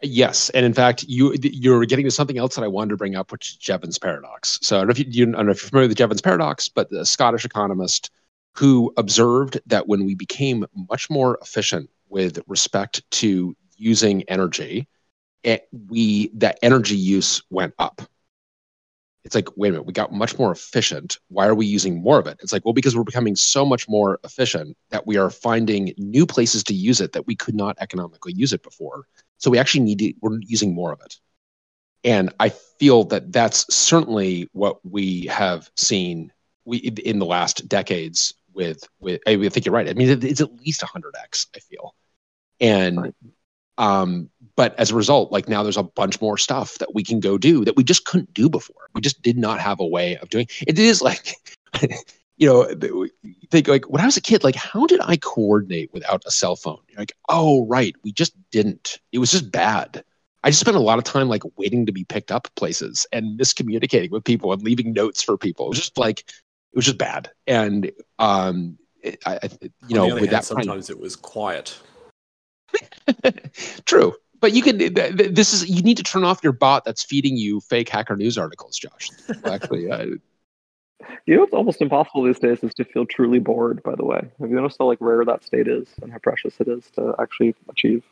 Yes, 0.03 0.51
and 0.51 0.67
in 0.67 0.75
fact, 0.75 1.05
you 1.09 1.35
you're 1.43 1.87
getting 1.87 2.05
to 2.05 2.11
something 2.11 2.37
else 2.37 2.55
that 2.57 2.63
I 2.63 2.69
wanted 2.69 2.91
to 2.91 2.97
bring 2.99 3.17
up, 3.17 3.33
which 3.33 3.53
is 3.53 3.57
Jevons 3.57 3.99
paradox. 3.99 4.59
So 4.61 4.77
I 4.77 4.81
don't 4.81 4.89
know 4.89 4.91
if 4.91 4.99
you, 4.99 5.07
you 5.09 5.23
I 5.29 5.37
don't 5.37 5.47
know 5.47 5.53
if 5.53 5.63
you're 5.63 5.71
familiar 5.71 5.89
with 5.89 5.97
the 5.97 6.03
Jevons 6.03 6.21
paradox, 6.21 6.69
but 6.69 6.91
the 6.91 7.07
Scottish 7.07 7.47
economist 7.47 8.11
who 8.55 8.93
observed 8.97 9.59
that 9.67 9.89
when 9.89 10.05
we 10.05 10.15
became 10.15 10.67
much 10.91 11.09
more 11.09 11.39
efficient 11.41 11.89
with 12.09 12.39
respect 12.47 13.11
to 13.11 13.57
using 13.77 14.23
energy, 14.25 14.87
it, 15.47 15.69
we 15.89 16.31
that 16.35 16.59
energy 16.61 16.97
use 16.97 17.43
went 17.49 17.73
up. 17.79 18.03
It's 19.25 19.35
like, 19.35 19.57
wait 19.57 19.71
a 19.71 19.73
minute, 19.73 19.87
we 19.87 19.93
got 19.93 20.13
much 20.13 20.39
more 20.39 20.53
efficient. 20.53 21.19
Why 21.29 21.47
are 21.47 21.55
we 21.55 21.67
using 21.67 22.01
more 22.01 22.19
of 22.19 22.27
it? 22.27 22.39
It's 22.43 22.53
like, 22.53 22.65
well, 22.65 22.75
because 22.75 22.97
we're 22.97 23.03
becoming 23.03 23.35
so 23.35 23.65
much 23.65 23.89
more 23.89 24.21
efficient 24.23 24.77
that 24.91 25.07
we 25.07 25.17
are 25.17 25.31
finding 25.31 25.95
new 25.97 26.27
places 26.27 26.63
to 26.65 26.75
use 26.75 27.01
it 27.01 27.13
that 27.13 27.27
we 27.27 27.35
could 27.35 27.55
not 27.55 27.77
economically 27.81 28.35
use 28.35 28.53
it 28.53 28.63
before. 28.63 29.07
So 29.39 29.51
we 29.51 29.59
actually 29.59 29.85
need 29.85 29.99
to, 30.01 30.15
we're 30.21 30.39
using 30.43 30.75
more 30.75 30.93
of 30.93 31.01
it. 31.05 31.17
And 32.05 32.33
I 32.39 32.51
feel 32.51 33.05
that 33.05 33.33
that's 33.33 33.73
certainly 33.75 34.49
what 34.53 34.79
we 34.85 35.27
have 35.27 35.71
seen 35.77 36.33
we, 36.65 36.79
in 36.79 37.19
the 37.19 37.27
last 37.27 37.69
decades 37.69 38.35
with, 38.53 38.89
with, 39.01 39.21
I 39.27 39.37
think 39.49 39.67
you're 39.67 39.75
right. 39.75 39.89
I 39.89 39.95
mean, 39.95 40.23
it's 40.23 40.41
at 40.41 40.61
least 40.61 40.83
100x, 40.83 41.47
I 41.55 41.59
feel. 41.61 41.97
And, 42.61 43.01
right. 43.01 43.15
um, 43.77 44.31
but 44.57 44.79
as 44.79 44.91
a 44.91 44.97
result, 44.97 45.31
like 45.31 45.49
now 45.49 45.63
there's 45.63 45.77
a 45.77 45.83
bunch 45.83 46.21
more 46.21 46.39
stuff 46.39 46.79
that 46.79 46.95
we 46.95 47.05
can 47.05 47.21
go 47.21 47.39
do 47.39 47.65
that 47.65 47.77
we 47.77 47.85
just 47.85 48.07
couldn't 48.07 48.33
do 48.35 48.49
before. 48.49 48.89
We 48.95 49.01
just 49.01 49.23
did 49.23 49.37
not 49.37 49.61
have 49.61 49.81
a 49.81 49.87
way 49.87 50.17
of 50.17 50.31
doing 50.31 50.47
it. 50.67 50.79
Is 50.79 51.03
like, 51.03 51.35
you 52.39 52.49
know, 52.49 53.07
think 53.51 53.69
like 53.69 53.85
when 53.91 54.01
I 54.01 54.07
was 54.07 54.17
a 54.17 54.23
kid, 54.23 54.43
like 54.43 54.57
how 54.57 54.87
did 54.87 55.01
I 55.03 55.17
coordinate 55.19 55.93
without 55.93 56.25
a 56.27 56.31
cell 56.31 56.57
phone? 56.57 56.81
You're 56.89 56.99
like, 56.99 57.13
oh 57.29 57.67
right, 57.67 57.95
we 58.03 58.13
just 58.13 58.35
didn't. 58.51 58.99
It 59.13 59.19
was 59.19 59.31
just 59.31 59.53
bad. 59.53 60.03
I 60.43 60.51
just 60.51 60.61
spent 60.61 60.77
a 60.77 60.81
lot 60.81 60.99
of 60.99 61.05
time 61.05 61.29
like 61.29 61.43
waiting 61.57 61.87
to 61.87 61.93
be 61.93 62.05
picked 62.05 62.31
up 62.31 62.49
places 62.55 63.07
and 63.13 63.39
miscommunicating 63.39 64.11
with 64.11 64.25
people 64.25 64.53
and 64.53 64.63
leaving 64.63 64.93
notes 64.93 65.23
for 65.23 65.37
people. 65.37 65.67
It 65.67 65.71
was 65.71 65.79
just 65.79 65.99
like 65.99 66.21
it 66.21 66.77
was 66.77 66.85
just 66.85 66.99
bad. 66.99 67.31
And 67.47 67.91
um, 68.19 68.79
I, 69.05 69.41
I 69.43 69.49
you 69.89 69.97
know, 69.97 70.05
with 70.07 70.19
hand, 70.19 70.31
that 70.31 70.45
sometimes 70.45 70.69
kind 70.69 70.81
of, 70.83 70.91
it 70.91 71.01
was 71.01 71.17
quiet. 71.17 71.79
True, 73.87 74.15
but 74.41 74.53
you 74.53 74.63
can. 74.63 74.79
This 74.79 75.53
is 75.53 75.69
you 75.69 75.83
need 75.83 75.97
to 75.97 76.03
turn 76.03 76.25
off 76.25 76.41
your 76.43 76.53
bot 76.53 76.85
that's 76.85 77.03
feeding 77.03 77.37
you 77.37 77.61
fake 77.61 77.89
hacker 77.89 78.17
news 78.17 78.39
articles, 78.39 78.79
Josh. 78.79 79.11
Actually, 79.45 79.91
uh, 79.91 80.07
you 81.27 81.35
know 81.35 81.41
what's 81.41 81.53
almost 81.53 81.83
impossible 81.83 82.23
these 82.23 82.39
days 82.39 82.63
is 82.63 82.75
to 82.75 82.85
feel 82.85 83.07
truly 83.07 83.39
bored. 83.39 83.83
By 83.83 83.95
the 83.97 84.05
way, 84.05 84.21
have 84.41 84.51
you 84.51 84.57
noticed 84.57 84.77
how 84.79 84.87
like 84.87 84.99
rare 85.01 85.25
that 85.25 85.45
state 85.45 85.69
is 85.69 85.89
and 86.03 86.13
how 86.13 86.19
precious 86.19 86.61
it 86.61 86.69
is 86.69 86.91
to 86.93 87.15
actually 87.19 87.55
achieve? 87.69 88.05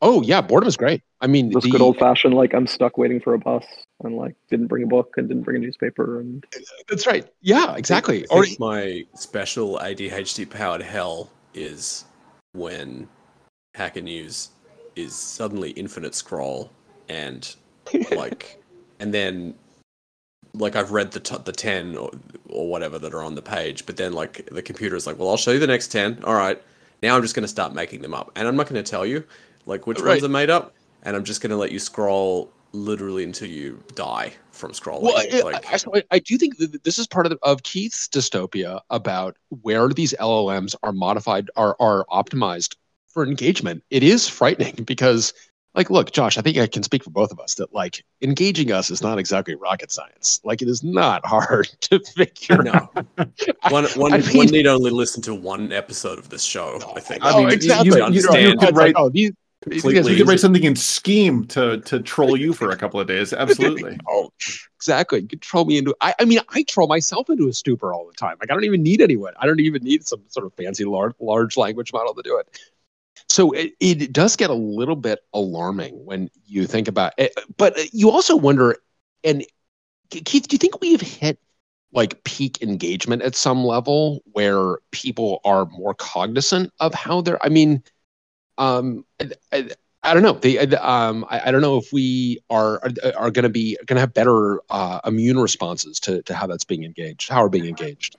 Oh 0.00 0.20
yeah, 0.22 0.40
boredom 0.40 0.66
is 0.68 0.76
great. 0.76 1.02
I 1.20 1.28
mean, 1.28 1.50
this 1.50 1.62
the, 1.62 1.70
good 1.70 1.80
old 1.80 1.96
fashioned 1.98 2.34
like 2.34 2.54
I'm 2.54 2.66
stuck 2.66 2.98
waiting 2.98 3.20
for 3.20 3.34
a 3.34 3.38
bus 3.38 3.64
and 4.02 4.16
like 4.16 4.34
didn't 4.50 4.66
bring 4.66 4.82
a 4.82 4.86
book 4.86 5.14
and 5.16 5.28
didn't 5.28 5.44
bring 5.44 5.56
a 5.56 5.60
newspaper 5.60 6.20
and. 6.20 6.44
That's 6.88 7.06
right. 7.06 7.28
Yeah, 7.40 7.76
exactly. 7.76 8.26
I 8.30 8.42
think, 8.42 8.60
or 8.60 8.72
my 8.72 9.04
special 9.14 9.78
ADHD 9.78 10.50
powered 10.50 10.82
hell 10.82 11.30
is 11.54 12.04
when 12.52 13.08
Hacker 13.74 14.00
News 14.00 14.50
is 14.96 15.14
suddenly 15.14 15.70
infinite 15.70 16.14
scroll 16.14 16.70
and 17.08 17.56
like 18.12 18.62
and 19.00 19.12
then 19.12 19.54
like 20.54 20.76
I've 20.76 20.92
read 20.92 21.12
the 21.12 21.20
t- 21.20 21.36
the 21.44 21.52
10 21.52 21.96
or, 21.96 22.10
or 22.48 22.68
whatever 22.68 22.98
that 22.98 23.14
are 23.14 23.22
on 23.22 23.34
the 23.34 23.42
page 23.42 23.86
but 23.86 23.96
then 23.96 24.12
like 24.12 24.46
the 24.46 24.62
computer 24.62 24.96
is 24.96 25.06
like 25.06 25.18
well 25.18 25.30
I'll 25.30 25.36
show 25.36 25.52
you 25.52 25.58
the 25.58 25.66
next 25.66 25.88
10 25.88 26.24
all 26.24 26.34
right 26.34 26.60
now 27.02 27.16
I'm 27.16 27.22
just 27.22 27.34
going 27.34 27.44
to 27.44 27.48
start 27.48 27.74
making 27.74 28.02
them 28.02 28.14
up 28.14 28.30
and 28.36 28.46
I'm 28.46 28.56
not 28.56 28.68
going 28.68 28.82
to 28.82 28.88
tell 28.88 29.06
you 29.06 29.24
like 29.66 29.86
which 29.86 29.98
right. 30.00 30.10
ones 30.10 30.24
are 30.24 30.28
made 30.28 30.50
up 30.50 30.74
and 31.02 31.16
I'm 31.16 31.24
just 31.24 31.40
going 31.40 31.50
to 31.50 31.56
let 31.56 31.72
you 31.72 31.78
scroll 31.78 32.52
literally 32.72 33.24
until 33.24 33.48
you 33.48 33.82
die 33.94 34.32
from 34.50 34.72
scrolling. 34.72 35.02
Well, 35.02 35.18
I, 35.18 35.40
like, 35.40 35.64
I, 35.86 36.02
I, 36.10 36.18
do 36.18 36.38
think 36.38 36.56
that 36.58 36.84
this 36.84 36.98
is 36.98 37.06
part 37.06 37.26
of, 37.26 37.30
the, 37.30 37.38
of 37.42 37.62
Keith's 37.62 38.08
dystopia 38.08 38.80
about 38.90 39.36
where 39.62 39.88
these 39.88 40.14
LLMs 40.18 40.74
are 40.82 40.92
modified, 40.92 41.50
are 41.56 41.76
are 41.80 42.06
optimized 42.06 42.76
for 43.12 43.26
engagement, 43.26 43.82
it 43.90 44.02
is 44.02 44.28
frightening 44.28 44.74
because 44.86 45.32
like 45.74 45.88
look 45.88 46.12
josh 46.12 46.36
i 46.36 46.42
think 46.42 46.58
i 46.58 46.66
can 46.66 46.82
speak 46.82 47.02
for 47.02 47.08
both 47.08 47.32
of 47.32 47.40
us 47.40 47.54
that 47.54 47.72
like 47.72 48.04
engaging 48.20 48.72
us 48.72 48.90
is 48.90 49.02
not 49.02 49.18
exactly 49.18 49.54
rocket 49.54 49.90
science. 49.90 50.38
Like 50.44 50.60
it 50.60 50.68
is 50.68 50.84
not 50.84 51.24
hard 51.26 51.66
to 51.82 51.98
figure 52.00 52.62
no. 52.62 52.90
one, 53.70 53.84
one, 53.96 54.12
mean, 54.12 54.36
one 54.36 54.46
need 54.46 54.66
only 54.66 54.90
listen 54.90 55.22
to 55.22 55.34
one 55.34 55.72
episode 55.72 56.18
of 56.18 56.28
this 56.28 56.42
show 56.42 56.78
i 56.94 57.00
think. 57.00 57.24
Oh, 57.24 57.28
I 57.28 57.38
mean, 57.38 57.46
oh, 57.46 57.48
exactly. 57.48 57.88
you, 57.88 57.96
you, 57.96 58.02
understand 58.02 58.60
you 58.60 58.66
could 58.66 58.76
write, 58.76 58.94
oh, 58.96 59.08
these, 59.08 59.32
yes, 59.70 59.84
you 59.84 60.16
could 60.16 60.28
write 60.28 60.40
something 60.40 60.62
in 60.62 60.76
scheme 60.76 61.46
to 61.46 61.80
to 61.80 62.00
troll 62.00 62.36
you 62.36 62.52
for 62.52 62.70
a 62.70 62.76
couple 62.76 63.00
of 63.00 63.06
days. 63.06 63.32
Absolutely. 63.32 63.98
Oh 64.08 64.30
exactly. 64.76 65.20
You 65.20 65.28
could 65.28 65.40
troll 65.40 65.64
me 65.64 65.78
into 65.78 65.94
I, 66.00 66.14
I 66.18 66.24
mean 66.24 66.40
i 66.50 66.64
troll 66.64 66.88
myself 66.88 67.30
into 67.30 67.48
a 67.48 67.52
stupor 67.52 67.94
all 67.94 68.06
the 68.06 68.12
time. 68.14 68.36
Like 68.40 68.50
i 68.50 68.54
don't 68.54 68.64
even 68.64 68.82
need 68.82 69.00
anyone. 69.00 69.34
I 69.38 69.46
don't 69.46 69.60
even 69.60 69.82
need 69.82 70.06
some 70.06 70.22
sort 70.28 70.46
of 70.46 70.54
fancy 70.54 70.84
large 70.84 71.14
large 71.20 71.56
language 71.56 71.92
model 71.92 72.14
to 72.14 72.22
do 72.22 72.38
it 72.38 72.58
so 73.32 73.52
it, 73.52 73.72
it 73.80 74.12
does 74.12 74.36
get 74.36 74.50
a 74.50 74.54
little 74.54 74.94
bit 74.94 75.20
alarming 75.32 76.04
when 76.04 76.28
you 76.44 76.66
think 76.66 76.86
about 76.86 77.14
it. 77.16 77.32
But 77.56 77.94
you 77.94 78.10
also 78.10 78.36
wonder, 78.36 78.76
and 79.24 79.42
Keith, 80.10 80.48
do 80.48 80.54
you 80.54 80.58
think 80.58 80.82
we've 80.82 81.00
hit 81.00 81.38
like 81.94 82.22
peak 82.24 82.60
engagement 82.60 83.22
at 83.22 83.34
some 83.34 83.64
level 83.64 84.22
where 84.32 84.76
people 84.90 85.40
are 85.46 85.64
more 85.64 85.94
cognizant 85.94 86.74
of 86.78 86.92
how 86.92 87.22
they're? 87.22 87.42
I 87.42 87.48
mean, 87.48 87.82
um, 88.58 89.06
I, 89.50 89.70
I 90.02 90.12
don't 90.12 90.22
know. 90.22 90.34
They, 90.34 90.58
um, 90.58 91.24
I, 91.30 91.48
I, 91.48 91.50
don't 91.50 91.62
know 91.62 91.78
if 91.78 91.90
we 91.90 92.38
are 92.50 92.82
are, 92.84 92.90
are 93.16 93.30
going 93.30 93.44
to 93.44 93.48
be 93.48 93.78
going 93.86 93.96
to 93.96 94.00
have 94.00 94.12
better 94.12 94.60
uh, 94.68 95.00
immune 95.06 95.38
responses 95.38 95.98
to 96.00 96.20
to 96.24 96.34
how 96.34 96.46
that's 96.46 96.64
being 96.64 96.84
engaged, 96.84 97.30
how 97.30 97.42
we're 97.44 97.48
being 97.48 97.64
engaged. 97.64 98.16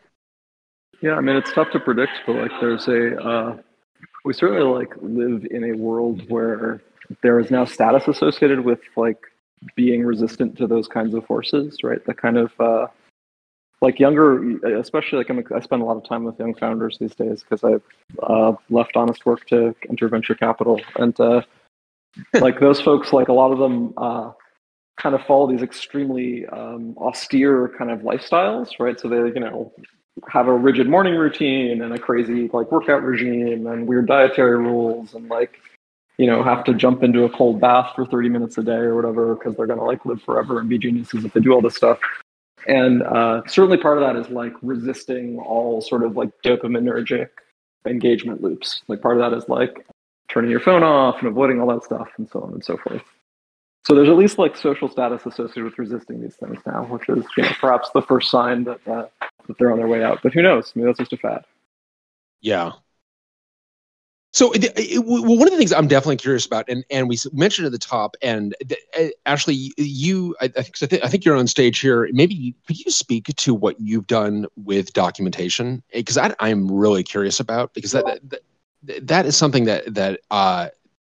Yeah, 1.01 1.13
I 1.13 1.21
mean 1.21 1.35
it's 1.35 1.53
tough 1.53 1.69
to 1.73 1.79
predict, 1.79 2.13
but 2.25 2.35
like 2.35 2.51
there's 2.59 2.87
a 2.87 3.21
uh, 3.21 3.57
we 4.23 4.33
certainly 4.33 4.63
like 4.63 4.93
live 5.01 5.45
in 5.51 5.63
a 5.63 5.73
world 5.73 6.29
where 6.29 6.81
there 7.21 7.39
is 7.39 7.51
now 7.51 7.65
status 7.65 8.07
associated 8.07 8.61
with 8.61 8.79
like 8.95 9.19
being 9.75 10.03
resistant 10.03 10.57
to 10.57 10.67
those 10.67 10.87
kinds 10.87 11.13
of 11.13 11.25
forces, 11.25 11.77
right? 11.83 12.03
The 12.05 12.13
kind 12.13 12.37
of 12.37 12.51
uh, 12.59 12.87
like 13.81 13.99
younger, 13.99 14.77
especially 14.79 15.17
like 15.17 15.29
I'm, 15.29 15.43
i 15.53 15.59
spend 15.59 15.81
a 15.81 15.85
lot 15.85 15.97
of 15.97 16.07
time 16.07 16.23
with 16.23 16.39
young 16.39 16.55
founders 16.55 16.97
these 16.99 17.15
days 17.15 17.43
because 17.43 17.63
I've 17.63 17.83
uh, 18.23 18.53
left 18.69 18.95
honest 18.95 19.25
work 19.25 19.45
to 19.47 19.75
enter 19.89 20.07
venture 20.07 20.35
capital, 20.35 20.79
and 20.95 21.17
uh, 21.19 21.41
like 22.39 22.59
those 22.59 22.79
folks, 22.79 23.11
like 23.11 23.27
a 23.27 23.33
lot 23.33 23.51
of 23.51 23.59
them 23.59 23.93
uh, 23.97 24.31
kind 24.97 25.15
of 25.15 25.21
follow 25.25 25.51
these 25.51 25.61
extremely 25.61 26.45
um, 26.47 26.95
austere 26.97 27.73
kind 27.77 27.91
of 27.91 27.99
lifestyles, 27.99 28.69
right? 28.79 28.99
So 28.99 29.09
they, 29.09 29.17
you 29.17 29.39
know, 29.39 29.73
have 30.27 30.47
a 30.47 30.53
rigid 30.53 30.87
morning 30.87 31.15
routine 31.15 31.81
and 31.81 31.93
a 31.93 31.99
crazy 31.99 32.49
like 32.53 32.71
workout 32.71 33.03
regime 33.03 33.65
and 33.67 33.87
weird 33.87 34.07
dietary 34.07 34.57
rules 34.57 35.13
and 35.15 35.27
like 35.27 35.59
you 36.17 36.27
know 36.27 36.43
have 36.43 36.63
to 36.63 36.73
jump 36.73 37.03
into 37.03 37.23
a 37.23 37.29
cold 37.29 37.59
bath 37.59 37.91
for 37.95 38.05
30 38.05 38.29
minutes 38.29 38.57
a 38.57 38.63
day 38.63 38.73
or 38.73 38.95
whatever 38.95 39.35
because 39.35 39.55
they're 39.55 39.67
going 39.67 39.79
to 39.79 39.85
like 39.85 40.05
live 40.05 40.21
forever 40.21 40.59
and 40.59 40.69
be 40.69 40.77
geniuses 40.77 41.25
if 41.25 41.33
they 41.33 41.39
do 41.39 41.51
all 41.51 41.61
this 41.61 41.75
stuff. 41.75 41.99
And 42.67 43.03
uh, 43.03 43.41
certainly 43.47 43.77
part 43.77 44.01
of 44.01 44.03
that 44.03 44.15
is 44.15 44.31
like 44.31 44.53
resisting 44.61 45.37
all 45.39 45.81
sort 45.81 46.03
of 46.03 46.15
like 46.15 46.29
dopaminergic 46.45 47.29
engagement 47.85 48.41
loops. 48.41 48.83
Like 48.87 49.01
part 49.01 49.19
of 49.19 49.31
that 49.31 49.35
is 49.37 49.49
like 49.49 49.85
turning 50.29 50.49
your 50.49 50.61
phone 50.61 50.83
off 50.83 51.19
and 51.19 51.27
avoiding 51.27 51.59
all 51.59 51.67
that 51.67 51.83
stuff 51.83 52.07
and 52.17 52.29
so 52.29 52.41
on 52.41 52.53
and 52.53 52.63
so 52.63 52.77
forth 52.77 53.03
so 53.85 53.95
there's 53.95 54.09
at 54.09 54.15
least 54.15 54.37
like 54.37 54.55
social 54.55 54.89
status 54.89 55.25
associated 55.25 55.65
with 55.65 55.77
resisting 55.77 56.21
these 56.21 56.35
things 56.35 56.59
now, 56.65 56.85
which 56.85 57.09
is 57.09 57.25
you 57.37 57.43
know, 57.43 57.51
perhaps 57.59 57.89
the 57.93 58.01
first 58.01 58.31
sign 58.31 58.63
that 58.63 58.87
uh, 58.87 59.07
that 59.47 59.57
they're 59.57 59.71
on 59.71 59.77
their 59.77 59.87
way 59.87 60.03
out. 60.03 60.19
But 60.23 60.33
who 60.33 60.41
knows? 60.41 60.71
Maybe 60.75 60.85
that's 60.85 60.99
just 60.99 61.13
a 61.13 61.17
fad. 61.17 61.43
Yeah. 62.41 62.71
So, 64.31 64.51
it, 64.53 64.63
it, 64.75 65.05
well, 65.05 65.37
one 65.37 65.47
of 65.47 65.51
the 65.51 65.57
things 65.57 65.71
I'm 65.71 65.87
definitely 65.87 66.15
curious 66.15 66.43
about, 66.43 66.65
and, 66.67 66.83
and 66.89 67.07
we 67.07 67.19
mentioned 67.33 67.67
at 67.67 67.71
the 67.71 67.77
top, 67.77 68.15
and 68.19 68.55
uh, 68.99 69.05
Ashley, 69.27 69.71
you, 69.77 70.35
I, 70.41 70.45
I 70.45 70.63
think, 70.63 70.81
I 70.81 70.85
think, 70.87 71.05
I 71.05 71.07
think 71.07 71.23
you're 71.23 71.35
on 71.35 71.45
stage 71.45 71.77
here. 71.77 72.09
Maybe 72.13 72.55
could 72.65 72.79
you 72.79 72.89
speak 72.89 73.25
to 73.25 73.53
what 73.53 73.79
you've 73.79 74.07
done 74.07 74.47
with 74.55 74.91
documentation? 74.93 75.83
Because 75.93 76.17
I'm 76.39 76.71
really 76.71 77.03
curious 77.03 77.39
about 77.39 77.75
because 77.75 77.91
that, 77.91 78.21
that 78.29 78.41
that 79.07 79.25
is 79.27 79.37
something 79.37 79.65
that 79.65 79.93
that 79.93 80.21
uh, 80.31 80.69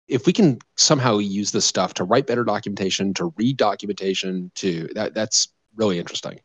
if 0.09 0.27
we 0.27 0.33
can 0.33 0.59
somehow 0.77 1.19
use 1.19 1.53
this 1.53 1.67
stuff 1.67 1.95
to 1.95 2.05
write 2.05 2.27
better 2.27 2.45
documentation, 2.45 3.15
to 3.15 3.33
read 3.37 3.57
documentation, 3.57 4.51
to 4.57 4.89
that 4.95 5.15
that's 5.15 5.49
really 5.77 5.99
interesting. 5.99 6.41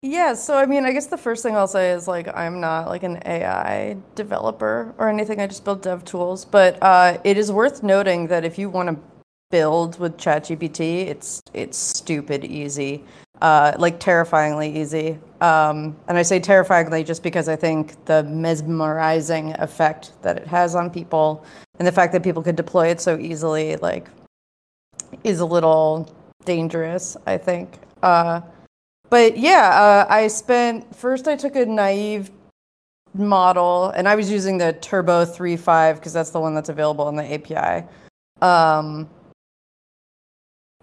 Yeah, 0.00 0.34
so 0.34 0.56
I 0.56 0.66
mean, 0.66 0.84
I 0.84 0.92
guess 0.92 1.06
the 1.06 1.18
first 1.18 1.42
thing 1.42 1.56
I'll 1.56 1.66
say 1.66 1.90
is 1.90 2.06
like 2.06 2.28
I'm 2.34 2.60
not 2.60 2.86
like 2.88 3.02
an 3.02 3.20
AI 3.26 3.96
developer 4.14 4.94
or 4.96 5.08
anything. 5.08 5.40
I 5.40 5.46
just 5.46 5.64
build 5.64 5.82
dev 5.82 6.04
tools, 6.04 6.44
but 6.44 6.80
uh, 6.82 7.18
it 7.24 7.36
is 7.36 7.50
worth 7.50 7.82
noting 7.82 8.28
that 8.28 8.44
if 8.44 8.58
you 8.58 8.70
want 8.70 8.88
to 8.90 8.98
build 9.50 9.98
with 9.98 10.16
ChatGPT, 10.16 11.06
it's 11.06 11.42
it's 11.52 11.76
stupid 11.76 12.44
easy. 12.44 13.04
Uh, 13.40 13.72
like 13.78 14.00
terrifyingly 14.00 14.80
easy. 14.80 15.18
Um, 15.40 15.96
and 16.08 16.18
I 16.18 16.22
say 16.22 16.40
terrifyingly 16.40 17.04
just 17.04 17.22
because 17.22 17.48
I 17.48 17.56
think 17.56 18.04
the 18.06 18.24
mesmerizing 18.24 19.54
effect 19.60 20.12
that 20.22 20.36
it 20.36 20.46
has 20.46 20.74
on 20.74 20.90
people 20.90 21.44
and 21.78 21.86
the 21.86 21.92
fact 21.92 22.12
that 22.12 22.22
people 22.22 22.42
could 22.42 22.56
deploy 22.56 22.88
it 22.88 23.00
so 23.00 23.18
easily, 23.18 23.76
like, 23.76 24.08
is 25.22 25.40
a 25.40 25.46
little 25.46 26.12
dangerous, 26.44 27.16
I 27.26 27.38
think. 27.38 27.78
Uh, 28.02 28.40
but 29.10 29.38
yeah, 29.38 30.06
uh, 30.08 30.12
I 30.12 30.26
spent 30.28 30.94
first. 30.94 31.28
I 31.28 31.36
took 31.36 31.56
a 31.56 31.64
naive 31.64 32.30
model, 33.14 33.90
and 33.90 34.08
I 34.08 34.16
was 34.16 34.30
using 34.30 34.58
the 34.58 34.72
Turbo 34.74 35.24
3.5 35.24 35.94
because 35.94 36.12
that's 36.12 36.30
the 36.30 36.40
one 36.40 36.54
that's 36.54 36.68
available 36.68 37.08
in 37.08 37.16
the 37.16 37.32
API. 37.32 37.86
Um, 38.42 39.08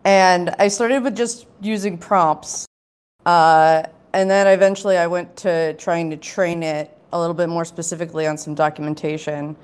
and 0.06 0.52
I 0.60 0.68
started 0.68 1.04
with 1.04 1.18
just 1.18 1.48
using 1.62 1.98
prompts. 1.98 2.68
Uh, 3.26 3.84
and 4.14 4.30
then 4.30 4.48
eventually 4.48 4.98
I 4.98 5.08
went 5.08 5.36
to 5.38 5.74
trying 5.74 6.10
to 6.12 6.18
train 6.18 6.64
it 6.64 6.96
a 7.12 7.20
little 7.20 7.34
bit 7.34 7.50
more 7.50 7.66
specifically 7.66 8.28
on 8.28 8.38
some 8.38 8.54
documentation. 8.54 9.58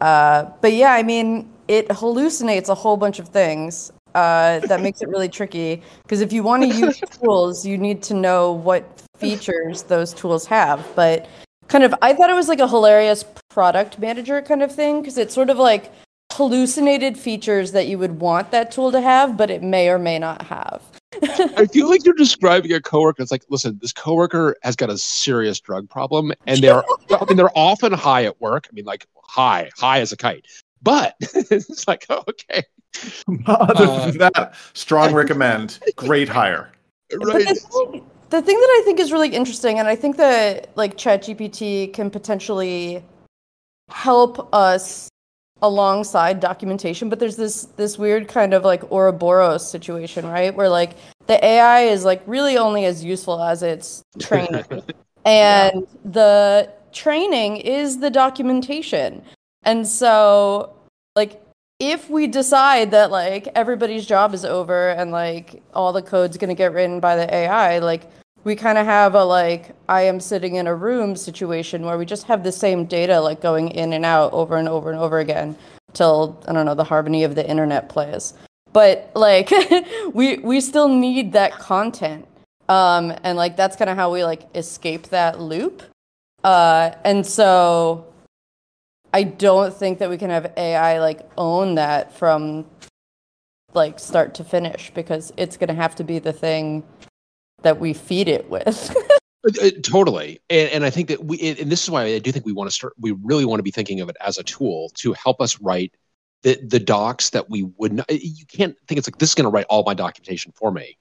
Uh, 0.00 0.50
but 0.60 0.72
yeah, 0.72 0.92
I 0.92 1.02
mean, 1.02 1.48
it 1.68 1.88
hallucinates 1.88 2.68
a 2.68 2.74
whole 2.74 2.96
bunch 2.96 3.18
of 3.18 3.28
things. 3.28 3.92
Uh, 4.14 4.60
that 4.60 4.80
makes 4.80 5.02
it 5.02 5.08
really 5.08 5.28
tricky 5.28 5.82
because 6.02 6.22
if 6.22 6.32
you 6.32 6.42
want 6.42 6.62
to 6.62 6.68
use 6.68 6.98
tools, 7.22 7.66
you 7.66 7.76
need 7.76 8.02
to 8.02 8.14
know 8.14 8.50
what 8.50 9.02
features 9.18 9.82
those 9.82 10.14
tools 10.14 10.46
have. 10.46 10.86
But 10.96 11.28
kind 11.68 11.84
of, 11.84 11.94
I 12.00 12.14
thought 12.14 12.30
it 12.30 12.34
was 12.34 12.48
like 12.48 12.60
a 12.60 12.68
hilarious 12.68 13.24
product 13.50 13.98
manager 13.98 14.40
kind 14.40 14.62
of 14.62 14.74
thing 14.74 15.00
because 15.00 15.18
it's 15.18 15.34
sort 15.34 15.50
of 15.50 15.58
like 15.58 15.92
hallucinated 16.36 17.18
features 17.18 17.72
that 17.72 17.86
you 17.88 17.98
would 17.98 18.20
want 18.20 18.50
that 18.50 18.70
tool 18.70 18.92
to 18.92 19.00
have, 19.00 19.36
but 19.36 19.50
it 19.50 19.62
may 19.62 19.88
or 19.88 19.98
may 19.98 20.18
not 20.18 20.42
have. 20.42 20.82
I 21.22 21.66
feel 21.66 21.88
like 21.88 22.04
you're 22.04 22.14
describing 22.14 22.72
a 22.72 22.80
coworker. 22.80 23.22
It's 23.22 23.30
like, 23.30 23.44
listen, 23.48 23.78
this 23.80 23.92
coworker 23.92 24.54
has 24.62 24.76
got 24.76 24.90
a 24.90 24.98
serious 24.98 25.58
drug 25.60 25.88
problem, 25.88 26.32
and 26.46 26.60
they're, 26.60 26.82
I 27.10 27.24
mean, 27.24 27.38
they're 27.38 27.56
often 27.56 27.92
high 27.92 28.24
at 28.24 28.38
work. 28.38 28.66
I 28.70 28.74
mean, 28.74 28.84
like 28.84 29.06
high, 29.16 29.70
high 29.78 30.00
as 30.00 30.12
a 30.12 30.16
kite. 30.16 30.46
But 30.82 31.16
it's 31.20 31.88
like, 31.88 32.04
oh, 32.10 32.22
okay. 32.28 32.62
Other 33.46 33.84
uh, 33.86 34.10
than 34.10 34.18
that, 34.18 34.54
strong 34.74 35.14
recommend. 35.14 35.78
Great 35.96 36.28
hire. 36.28 36.70
Right. 37.14 37.46
The 37.46 37.54
thing, 37.54 38.04
the 38.30 38.42
thing 38.42 38.56
that 38.56 38.78
I 38.78 38.82
think 38.84 39.00
is 39.00 39.10
really 39.10 39.30
interesting, 39.30 39.78
and 39.78 39.88
I 39.88 39.96
think 39.96 40.18
that 40.18 40.68
like 40.76 40.96
ChatGPT 40.96 41.94
can 41.94 42.10
potentially 42.10 43.02
help 43.88 44.52
us 44.54 45.08
alongside 45.62 46.38
documentation 46.38 47.08
but 47.08 47.18
there's 47.18 47.36
this 47.36 47.64
this 47.76 47.96
weird 47.96 48.28
kind 48.28 48.52
of 48.52 48.64
like 48.64 48.82
Ouroboros 48.92 49.68
situation 49.68 50.26
right? 50.26 50.54
Where 50.54 50.68
like 50.68 50.96
the 51.26 51.42
AI 51.44 51.82
is 51.82 52.04
like 52.04 52.22
really 52.26 52.56
only 52.58 52.84
as 52.84 53.04
useful 53.04 53.42
as 53.42 53.62
its 53.62 54.02
training. 54.18 54.64
And 55.26 55.80
yeah. 55.80 56.10
the 56.12 56.72
training 56.92 57.56
is 57.56 57.98
the 57.98 58.10
documentation. 58.10 59.24
And 59.64 59.84
so 59.86 60.76
like 61.16 61.42
if 61.80 62.08
we 62.08 62.28
decide 62.28 62.92
that 62.92 63.10
like 63.10 63.48
everybody's 63.54 64.06
job 64.06 64.32
is 64.32 64.44
over 64.44 64.90
and 64.90 65.10
like 65.10 65.62
all 65.74 65.92
the 65.92 66.00
code's 66.00 66.36
going 66.36 66.48
to 66.48 66.54
get 66.54 66.72
written 66.72 67.00
by 67.00 67.16
the 67.16 67.34
AI 67.34 67.80
like 67.80 68.04
we 68.46 68.54
kind 68.54 68.78
of 68.78 68.86
have 68.86 69.16
a 69.16 69.24
like 69.24 69.74
I 69.88 70.02
am 70.02 70.20
sitting 70.20 70.54
in 70.54 70.68
a 70.68 70.74
room 70.74 71.16
situation 71.16 71.84
where 71.84 71.98
we 71.98 72.06
just 72.06 72.28
have 72.28 72.44
the 72.44 72.52
same 72.52 72.84
data 72.84 73.20
like 73.20 73.40
going 73.40 73.72
in 73.72 73.92
and 73.92 74.04
out 74.04 74.32
over 74.32 74.56
and 74.56 74.68
over 74.68 74.88
and 74.88 75.00
over 75.00 75.18
again 75.18 75.56
till 75.94 76.40
I 76.46 76.52
don't 76.52 76.64
know 76.64 76.76
the 76.76 76.84
harmony 76.84 77.24
of 77.24 77.34
the 77.34 77.44
internet 77.44 77.88
plays. 77.88 78.34
But 78.72 79.10
like 79.16 79.50
we 80.14 80.38
we 80.38 80.60
still 80.60 80.86
need 80.86 81.32
that 81.32 81.58
content. 81.58 82.28
Um 82.68 83.12
and 83.24 83.36
like 83.36 83.56
that's 83.56 83.74
kind 83.74 83.90
of 83.90 83.96
how 83.96 84.12
we 84.12 84.22
like 84.22 84.42
escape 84.54 85.08
that 85.08 85.40
loop. 85.40 85.82
Uh 86.44 86.92
and 87.04 87.26
so 87.26 88.06
I 89.12 89.24
don't 89.24 89.74
think 89.74 89.98
that 89.98 90.08
we 90.08 90.18
can 90.18 90.30
have 90.30 90.52
AI 90.56 91.00
like 91.00 91.28
own 91.36 91.74
that 91.74 92.16
from 92.16 92.64
like 93.74 93.98
start 93.98 94.34
to 94.36 94.44
finish 94.44 94.92
because 94.94 95.32
it's 95.36 95.56
going 95.56 95.68
to 95.68 95.74
have 95.74 95.94
to 95.96 96.04
be 96.04 96.18
the 96.18 96.32
thing 96.32 96.82
that 97.62 97.80
we 97.80 97.92
feed 97.92 98.28
it 98.28 98.48
with. 98.50 98.94
Uh, 99.46 99.66
uh, 99.66 99.70
totally, 99.82 100.40
and, 100.50 100.68
and 100.70 100.84
I 100.84 100.90
think 100.90 101.06
that 101.08 101.24
we, 101.24 101.38
and 101.40 101.70
this 101.70 101.84
is 101.84 101.90
why 101.90 102.02
I 102.02 102.18
do 102.18 102.32
think 102.32 102.44
we 102.44 102.52
want 102.52 102.68
to 102.68 102.74
start. 102.74 102.94
We 102.98 103.12
really 103.22 103.44
want 103.44 103.60
to 103.60 103.62
be 103.62 103.70
thinking 103.70 104.00
of 104.00 104.08
it 104.08 104.16
as 104.20 104.38
a 104.38 104.42
tool 104.42 104.90
to 104.94 105.12
help 105.12 105.40
us 105.40 105.60
write 105.60 105.94
the 106.42 106.58
the 106.66 106.80
docs 106.80 107.30
that 107.30 107.48
we 107.48 107.62
would 107.76 107.92
not. 107.92 108.10
You 108.10 108.44
can't 108.46 108.74
think 108.88 108.98
it's 108.98 109.06
like 109.06 109.18
this 109.18 109.28
is 109.28 109.34
going 109.36 109.44
to 109.44 109.50
write 109.50 109.66
all 109.68 109.84
my 109.84 109.94
documentation 109.94 110.52
for 110.56 110.72
me, 110.72 110.98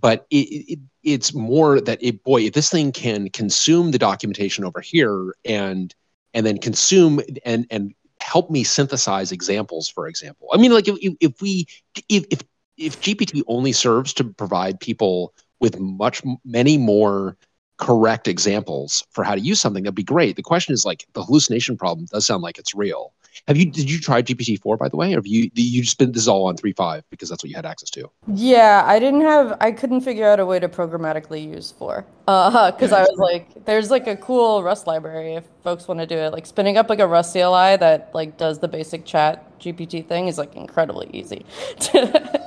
but 0.00 0.26
it, 0.30 0.36
it, 0.36 0.78
it's 1.02 1.34
more 1.34 1.80
that 1.80 2.02
it 2.02 2.24
boy, 2.24 2.42
if 2.42 2.54
this 2.54 2.70
thing 2.70 2.90
can 2.90 3.28
consume 3.30 3.92
the 3.92 3.98
documentation 3.98 4.64
over 4.64 4.80
here 4.80 5.34
and 5.44 5.94
and 6.32 6.44
then 6.44 6.58
consume 6.58 7.20
and 7.44 7.66
and 7.70 7.94
help 8.20 8.50
me 8.50 8.64
synthesize 8.64 9.30
examples, 9.32 9.88
for 9.88 10.08
example. 10.08 10.48
I 10.52 10.56
mean, 10.56 10.72
like 10.72 10.88
if 10.88 10.96
if 11.20 11.40
we 11.40 11.66
if 12.08 12.24
if, 12.30 12.42
if 12.76 13.00
GPT 13.00 13.42
only 13.46 13.72
serves 13.72 14.12
to 14.14 14.24
provide 14.24 14.80
people 14.80 15.34
with 15.60 15.78
much 15.78 16.22
many 16.44 16.78
more 16.78 17.36
correct 17.76 18.28
examples 18.28 19.04
for 19.10 19.24
how 19.24 19.34
to 19.34 19.40
use 19.40 19.60
something 19.60 19.82
that'd 19.82 19.94
be 19.94 20.02
great. 20.02 20.36
The 20.36 20.42
question 20.42 20.72
is 20.72 20.84
like 20.84 21.06
the 21.12 21.22
hallucination 21.24 21.76
problem 21.76 22.06
does 22.06 22.26
sound 22.26 22.42
like 22.42 22.58
it's 22.58 22.74
real. 22.74 23.12
Have 23.48 23.56
you 23.56 23.66
did 23.66 23.90
you 23.90 23.98
try 23.98 24.22
gpt-4 24.22 24.78
by 24.78 24.88
the 24.88 24.96
way? 24.96 25.12
Or 25.12 25.16
have 25.16 25.26
you 25.26 25.50
you 25.54 25.82
just 25.82 25.98
been 25.98 26.12
this 26.12 26.22
is 26.22 26.28
all 26.28 26.46
on 26.46 26.56
3.5 26.56 27.02
because 27.10 27.28
that's 27.28 27.42
what 27.42 27.50
you 27.50 27.56
had 27.56 27.66
access 27.66 27.90
to. 27.90 28.08
Yeah 28.28 28.84
i 28.86 28.98
didn't 29.00 29.22
have 29.22 29.56
i 29.60 29.72
couldn't 29.72 30.02
figure 30.02 30.26
out 30.28 30.38
a 30.38 30.46
way 30.46 30.60
to 30.60 30.68
programmatically 30.68 31.44
use 31.44 31.72
4 31.72 32.06
uh 32.28 32.70
because 32.70 32.92
i 32.92 33.00
was 33.00 33.18
like 33.18 33.64
there's 33.64 33.90
like 33.90 34.06
a 34.06 34.16
cool 34.16 34.62
rust 34.62 34.86
library 34.86 35.34
if 35.34 35.44
folks 35.64 35.88
want 35.88 35.98
to 36.00 36.06
do 36.06 36.16
it. 36.16 36.32
Like 36.32 36.46
spinning 36.46 36.76
up 36.76 36.88
like 36.88 37.00
a 37.00 37.06
rust 37.06 37.32
cli 37.32 37.76
that 37.76 38.10
like 38.14 38.36
does 38.36 38.60
the 38.60 38.68
basic 38.68 39.04
chat 39.04 39.58
gpt 39.58 40.06
thing 40.06 40.28
is 40.28 40.38
like 40.38 40.54
incredibly 40.54 41.10
easy 41.12 41.44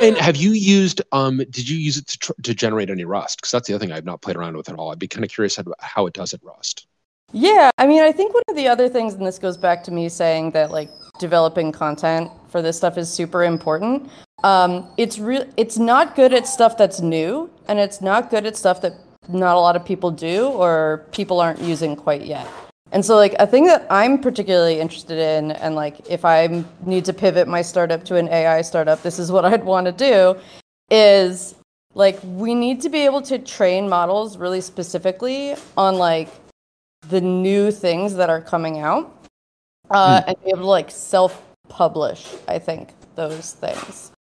And 0.00 0.16
have 0.16 0.36
you 0.36 0.52
used? 0.52 1.02
Um, 1.12 1.38
did 1.38 1.68
you 1.68 1.78
use 1.78 1.96
it 1.96 2.06
to, 2.06 2.18
tr- 2.18 2.32
to 2.42 2.54
generate 2.54 2.90
any 2.90 3.04
Rust? 3.04 3.38
Because 3.38 3.50
that's 3.50 3.68
the 3.68 3.74
other 3.74 3.84
thing 3.84 3.92
I've 3.92 4.04
not 4.04 4.22
played 4.22 4.36
around 4.36 4.56
with 4.56 4.68
at 4.68 4.76
all. 4.76 4.90
I'd 4.90 4.98
be 4.98 5.08
kind 5.08 5.24
of 5.24 5.30
curious 5.30 5.58
how 5.80 6.06
it 6.06 6.14
does 6.14 6.32
at 6.34 6.42
Rust. 6.42 6.86
Yeah, 7.32 7.70
I 7.78 7.86
mean, 7.86 8.02
I 8.02 8.10
think 8.10 8.34
one 8.34 8.42
of 8.48 8.56
the 8.56 8.66
other 8.66 8.88
things, 8.88 9.14
and 9.14 9.24
this 9.26 9.38
goes 9.38 9.56
back 9.56 9.84
to 9.84 9.92
me 9.92 10.08
saying 10.08 10.50
that 10.52 10.70
like 10.70 10.90
developing 11.18 11.70
content 11.70 12.30
for 12.48 12.60
this 12.60 12.76
stuff 12.76 12.98
is 12.98 13.08
super 13.08 13.44
important. 13.44 14.10
Um, 14.42 14.88
it's 14.96 15.18
real. 15.18 15.44
It's 15.56 15.78
not 15.78 16.16
good 16.16 16.32
at 16.32 16.46
stuff 16.46 16.76
that's 16.76 17.00
new, 17.00 17.50
and 17.68 17.78
it's 17.78 18.00
not 18.00 18.30
good 18.30 18.46
at 18.46 18.56
stuff 18.56 18.80
that 18.80 18.94
not 19.28 19.56
a 19.56 19.60
lot 19.60 19.76
of 19.76 19.84
people 19.84 20.10
do 20.10 20.48
or 20.48 21.06
people 21.12 21.40
aren't 21.40 21.60
using 21.60 21.94
quite 21.94 22.22
yet. 22.22 22.48
And 22.92 23.04
so, 23.04 23.14
like, 23.14 23.34
a 23.38 23.46
thing 23.46 23.66
that 23.66 23.86
I'm 23.88 24.18
particularly 24.18 24.80
interested 24.80 25.18
in, 25.18 25.52
and 25.52 25.74
like, 25.74 26.08
if 26.08 26.24
I 26.24 26.64
need 26.84 27.04
to 27.04 27.12
pivot 27.12 27.46
my 27.46 27.62
startup 27.62 28.04
to 28.04 28.16
an 28.16 28.28
AI 28.28 28.62
startup, 28.62 29.02
this 29.02 29.18
is 29.18 29.30
what 29.30 29.44
I'd 29.50 29.64
want 29.64 29.86
to 29.86 29.92
do 29.92 30.36
is 30.90 31.54
like, 31.94 32.18
we 32.24 32.54
need 32.54 32.80
to 32.82 32.88
be 32.88 33.00
able 33.00 33.22
to 33.22 33.38
train 33.38 33.88
models 33.88 34.36
really 34.36 34.60
specifically 34.60 35.54
on 35.76 35.96
like 35.96 36.28
the 37.08 37.20
new 37.20 37.70
things 37.70 38.14
that 38.14 38.28
are 38.28 38.40
coming 38.40 38.80
out 38.80 39.16
uh, 39.90 40.20
mm. 40.20 40.24
and 40.28 40.44
be 40.44 40.50
able 40.50 40.62
to 40.62 40.66
like 40.66 40.90
self 40.90 41.42
publish, 41.68 42.26
I 42.48 42.58
think, 42.58 42.92
those 43.14 43.52
things. 43.52 44.12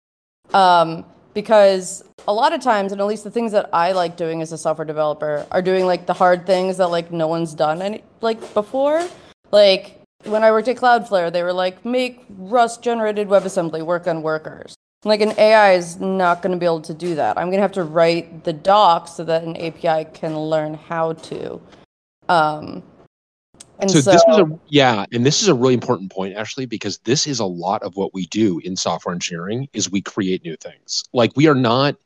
Um, 0.54 1.04
because 1.38 2.02
a 2.26 2.32
lot 2.32 2.52
of 2.52 2.60
times, 2.60 2.90
and 2.90 3.00
at 3.00 3.06
least 3.06 3.22
the 3.22 3.30
things 3.30 3.52
that 3.52 3.70
I 3.72 3.92
like 3.92 4.16
doing 4.16 4.42
as 4.42 4.50
a 4.50 4.58
software 4.58 4.84
developer 4.84 5.46
are 5.52 5.62
doing 5.62 5.86
like 5.86 6.04
the 6.04 6.12
hard 6.12 6.46
things 6.46 6.78
that 6.78 6.88
like 6.88 7.12
no 7.12 7.28
one's 7.28 7.54
done 7.54 7.80
any 7.80 8.02
like 8.20 8.40
before. 8.54 9.08
Like 9.52 10.00
when 10.24 10.42
I 10.42 10.50
worked 10.50 10.66
at 10.66 10.78
Cloudflare, 10.78 11.32
they 11.32 11.44
were 11.44 11.52
like, 11.52 11.84
make 11.84 12.24
Rust 12.28 12.82
generated 12.82 13.28
WebAssembly 13.28 13.86
work 13.86 14.08
on 14.08 14.22
workers. 14.22 14.74
Like 15.04 15.20
an 15.20 15.32
AI 15.38 15.74
is 15.74 16.00
not 16.00 16.42
going 16.42 16.50
to 16.50 16.58
be 16.58 16.66
able 16.66 16.80
to 16.80 16.92
do 16.92 17.14
that. 17.14 17.38
I'm 17.38 17.50
going 17.50 17.58
to 17.58 17.62
have 17.62 17.72
to 17.72 17.84
write 17.84 18.42
the 18.42 18.52
docs 18.52 19.12
so 19.12 19.22
that 19.22 19.44
an 19.44 19.56
API 19.56 20.10
can 20.12 20.36
learn 20.36 20.74
how 20.74 21.12
to. 21.12 21.60
Um, 22.28 22.82
and 23.80 23.90
so, 23.90 24.00
so, 24.00 24.12
this 24.12 24.24
was 24.26 24.38
a 24.38 24.58
yeah, 24.68 25.04
and 25.12 25.24
this 25.24 25.42
is 25.42 25.48
a 25.48 25.54
really 25.54 25.74
important 25.74 26.10
point, 26.10 26.36
actually 26.36 26.66
because 26.66 26.98
this 26.98 27.26
is 27.26 27.38
a 27.40 27.44
lot 27.44 27.82
of 27.82 27.96
what 27.96 28.12
we 28.12 28.26
do 28.26 28.58
in 28.60 28.76
software 28.76 29.14
engineering 29.14 29.68
is 29.72 29.90
we 29.90 30.02
create 30.02 30.42
new 30.44 30.56
things. 30.56 31.04
Like 31.12 31.32
we 31.36 31.46
are 31.48 31.54
not, 31.54 31.96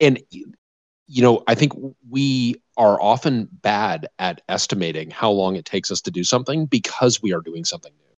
and 0.00 0.18
you 0.30 1.22
know, 1.22 1.42
I 1.46 1.54
think 1.54 1.72
we 2.08 2.60
are 2.76 3.00
often 3.00 3.48
bad 3.50 4.08
at 4.18 4.42
estimating 4.48 5.10
how 5.10 5.30
long 5.30 5.56
it 5.56 5.64
takes 5.64 5.90
us 5.90 6.00
to 6.02 6.10
do 6.10 6.24
something 6.24 6.66
because 6.66 7.20
we 7.22 7.32
are 7.32 7.40
doing 7.40 7.64
something 7.64 7.92
new. 7.92 8.14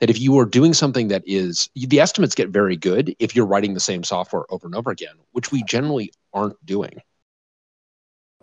That 0.00 0.10
if 0.10 0.20
you 0.20 0.38
are 0.38 0.44
doing 0.44 0.74
something 0.74 1.08
that 1.08 1.22
is 1.26 1.70
the 1.74 2.00
estimates 2.00 2.34
get 2.34 2.48
very 2.50 2.76
good 2.76 3.14
if 3.18 3.34
you're 3.34 3.46
writing 3.46 3.74
the 3.74 3.80
same 3.80 4.04
software 4.04 4.44
over 4.50 4.66
and 4.66 4.74
over 4.74 4.90
again, 4.90 5.14
which 5.32 5.52
we 5.52 5.62
generally 5.64 6.12
aren't 6.32 6.64
doing. 6.66 7.00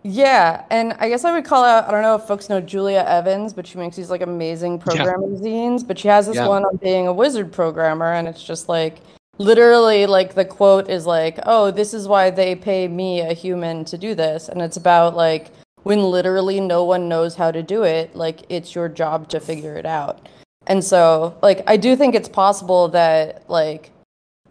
Yeah, 0.03 0.65
and 0.71 0.93
I 0.93 1.09
guess 1.09 1.25
I 1.25 1.31
would 1.31 1.45
call 1.45 1.63
out. 1.63 1.87
I 1.87 1.91
don't 1.91 2.01
know 2.01 2.15
if 2.15 2.23
folks 2.23 2.49
know 2.49 2.59
Julia 2.59 3.05
Evans, 3.07 3.53
but 3.53 3.67
she 3.67 3.77
makes 3.77 3.95
these 3.95 4.09
like 4.09 4.21
amazing 4.21 4.79
programming 4.79 5.35
yeah. 5.35 5.41
zines. 5.41 5.85
But 5.85 5.99
she 5.99 6.07
has 6.07 6.25
this 6.25 6.37
yeah. 6.37 6.47
one 6.47 6.65
on 6.65 6.77
being 6.77 7.07
a 7.07 7.13
wizard 7.13 7.51
programmer, 7.51 8.13
and 8.13 8.27
it's 8.27 8.43
just 8.43 8.67
like 8.67 8.97
literally 9.37 10.07
like 10.07 10.33
the 10.33 10.45
quote 10.45 10.89
is 10.89 11.05
like, 11.05 11.37
"Oh, 11.45 11.69
this 11.69 11.93
is 11.93 12.07
why 12.07 12.31
they 12.31 12.55
pay 12.55 12.87
me 12.87 13.21
a 13.21 13.33
human 13.33 13.85
to 13.85 13.97
do 13.97 14.15
this." 14.15 14.49
And 14.49 14.61
it's 14.61 14.77
about 14.77 15.15
like 15.15 15.51
when 15.83 16.01
literally 16.01 16.59
no 16.59 16.83
one 16.83 17.07
knows 17.07 17.35
how 17.35 17.51
to 17.51 17.61
do 17.61 17.83
it, 17.83 18.15
like 18.15 18.41
it's 18.49 18.73
your 18.73 18.89
job 18.89 19.29
to 19.29 19.39
figure 19.39 19.75
it 19.75 19.85
out. 19.85 20.27
And 20.65 20.83
so, 20.83 21.37
like 21.43 21.63
I 21.67 21.77
do 21.77 21.95
think 21.95 22.15
it's 22.15 22.29
possible 22.29 22.87
that 22.89 23.47
like 23.49 23.91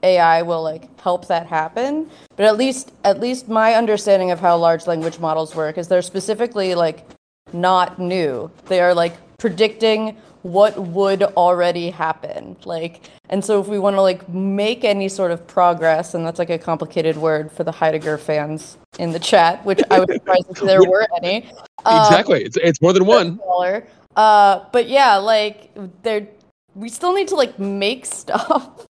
AI 0.02 0.42
will 0.42 0.62
like 0.62 1.00
help 1.00 1.26
that 1.28 1.46
happen, 1.46 2.10
but 2.36 2.46
at 2.46 2.56
least 2.56 2.92
at 3.04 3.20
least 3.20 3.48
my 3.48 3.74
understanding 3.74 4.30
of 4.30 4.40
how 4.40 4.56
large 4.56 4.86
language 4.86 5.18
models 5.18 5.54
work 5.54 5.78
is 5.78 5.88
they're 5.88 6.02
specifically 6.02 6.74
like 6.74 7.06
not 7.52 7.98
new. 7.98 8.50
They 8.66 8.80
are 8.80 8.94
like 8.94 9.16
predicting 9.38 10.16
what 10.42 10.78
would 10.78 11.22
already 11.22 11.90
happen. 11.90 12.56
Like 12.64 13.02
and 13.28 13.44
so 13.44 13.60
if 13.60 13.68
we 13.68 13.78
want 13.78 13.96
to 13.96 14.02
like 14.02 14.28
make 14.28 14.84
any 14.84 15.08
sort 15.08 15.30
of 15.30 15.46
progress 15.46 16.14
and 16.14 16.24
that's 16.24 16.38
like 16.38 16.50
a 16.50 16.58
complicated 16.58 17.16
word 17.16 17.52
for 17.52 17.64
the 17.64 17.72
Heidegger 17.72 18.18
fans 18.18 18.78
in 18.98 19.12
the 19.12 19.18
chat, 19.18 19.64
which 19.64 19.80
I 19.90 20.00
was 20.00 20.08
surprised 20.12 20.46
if 20.50 20.60
there 20.60 20.82
were 20.88 21.06
any. 21.22 21.46
Um, 21.84 22.04
exactly. 22.04 22.42
It's 22.42 22.56
it's 22.56 22.80
more 22.80 22.92
than 22.92 23.06
one. 23.06 23.36
Smaller. 23.36 23.86
Uh 24.16 24.64
but 24.72 24.88
yeah, 24.88 25.16
like 25.16 25.70
there 26.02 26.26
we 26.74 26.88
still 26.88 27.14
need 27.14 27.28
to 27.28 27.34
like 27.34 27.58
make 27.58 28.06
stuff. 28.20 28.86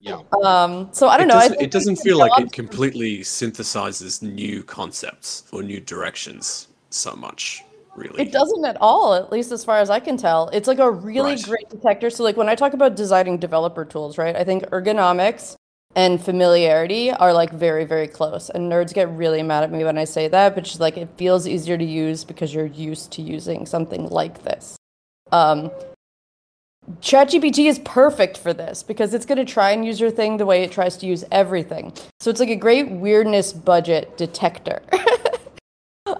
Yeah. 0.00 0.20
Um 0.42 0.88
so 0.92 1.08
I 1.08 1.16
don't 1.16 1.26
it 1.26 1.28
know. 1.28 1.34
Doesn't, 1.34 1.50
think 1.52 1.62
it 1.62 1.70
doesn't 1.70 1.96
feel 1.96 2.18
like 2.18 2.32
it 2.40 2.52
completely 2.52 3.18
synthesizes 3.20 4.22
new 4.22 4.62
concepts 4.62 5.44
or 5.52 5.62
new 5.62 5.80
directions 5.80 6.68
so 6.90 7.14
much, 7.14 7.64
really. 7.96 8.22
It 8.22 8.32
doesn't 8.32 8.64
at 8.64 8.76
all, 8.80 9.14
at 9.14 9.30
least 9.30 9.52
as 9.52 9.64
far 9.64 9.78
as 9.78 9.90
I 9.90 10.00
can 10.00 10.16
tell. 10.16 10.48
It's 10.48 10.68
like 10.68 10.78
a 10.78 10.90
really 10.90 11.34
Right. 11.34 11.44
great 11.44 11.70
detector. 11.70 12.10
So, 12.10 12.22
like 12.24 12.36
when 12.36 12.48
I 12.48 12.54
talk 12.54 12.74
about 12.74 12.96
designing 12.96 13.38
developer 13.38 13.84
tools, 13.84 14.18
right? 14.18 14.36
I 14.36 14.44
think 14.44 14.64
ergonomics 14.70 15.54
and 15.94 16.22
familiarity 16.22 17.10
are 17.10 17.32
like 17.32 17.52
very, 17.52 17.84
very 17.84 18.08
close. 18.08 18.50
And 18.50 18.70
nerds 18.72 18.92
get 18.94 19.08
really 19.10 19.42
mad 19.42 19.62
at 19.62 19.70
me 19.70 19.84
when 19.84 19.98
I 19.98 20.04
say 20.04 20.26
that, 20.28 20.54
but 20.54 20.64
just 20.64 20.80
like 20.80 20.96
it 20.96 21.08
feels 21.16 21.46
easier 21.46 21.76
to 21.76 21.84
use 21.84 22.24
because 22.24 22.52
you're 22.54 22.66
used 22.66 23.12
to 23.12 23.22
using 23.22 23.66
something 23.66 24.08
like 24.08 24.42
this. 24.42 24.76
Um, 25.32 25.70
ChatGPT 27.00 27.68
is 27.68 27.78
perfect 27.80 28.36
for 28.36 28.52
this 28.52 28.82
because 28.82 29.14
it's 29.14 29.24
going 29.24 29.38
to 29.38 29.44
try 29.44 29.70
and 29.70 29.84
use 29.84 30.00
your 30.00 30.10
thing 30.10 30.36
the 30.36 30.46
way 30.46 30.62
it 30.64 30.72
tries 30.72 30.96
to 30.98 31.06
use 31.06 31.24
everything. 31.30 31.92
So 32.20 32.28
it's 32.30 32.40
like 32.40 32.48
a 32.48 32.56
great 32.56 32.90
weirdness 32.90 33.52
budget 33.52 34.16
detector. 34.16 34.82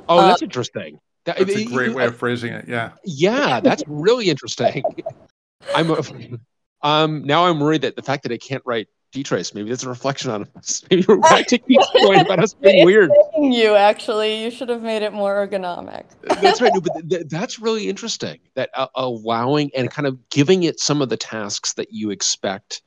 Oh, 0.09 0.19
Uh, 0.19 0.29
that's 0.29 0.43
interesting. 0.43 1.01
That- 1.25 1.39
That's 1.39 1.57
a 1.57 1.65
great 1.65 1.91
it- 1.91 1.95
way 1.95 2.05
of 2.05 2.17
phrasing 2.17 2.53
it. 2.53 2.69
Yeah. 2.69 2.91
Yeah, 3.05 3.59
that's 3.61 3.83
really 3.89 4.31
interesting. 4.31 4.83
I'm 5.75 5.91
um 6.83 7.25
now 7.25 7.47
I'm 7.47 7.59
worried 7.61 7.83
that 7.83 7.97
the 7.97 8.03
fact 8.03 8.23
that 8.23 8.33
I 8.33 8.39
can't 8.39 8.63
write 8.65 8.87
DTrace 9.13 9.55
maybe 9.55 9.69
that's 9.69 9.85
a 9.85 9.89
reflection 9.89 10.31
on 10.31 10.49
us. 10.57 10.83
Maybe 10.91 11.05
we're 11.07 11.19
back 11.19 11.47
to 11.49 11.59
Keith's 11.59 11.87
point 11.91 12.23
about 12.23 12.39
us 12.39 12.55
being 12.55 12.87
weird. 12.87 13.11
you 13.39 13.75
actually, 13.75 14.43
you 14.43 14.51
should 14.51 14.71
have 14.71 14.83
made 14.83 15.03
it 15.03 15.13
more 15.13 15.47
ergonomic. 15.47 16.05
That's 16.41 16.63
right. 16.63 16.73
No, 16.73 16.81
but 16.81 16.93
th- 16.95 17.09
th- 17.11 17.27
that's 17.29 17.59
really 17.59 17.91
interesting. 17.91 18.41
That 18.55 18.71
uh, 18.75 18.87
allowing 18.95 19.71
and 19.77 19.91
kind 19.91 20.07
of 20.07 20.31
giving 20.31 20.63
it 20.63 20.81
some 20.81 21.03
of 21.03 21.11
the 21.11 21.19
tasks 21.19 21.75
that 21.75 21.93
you 21.93 22.11
expect 22.11 22.81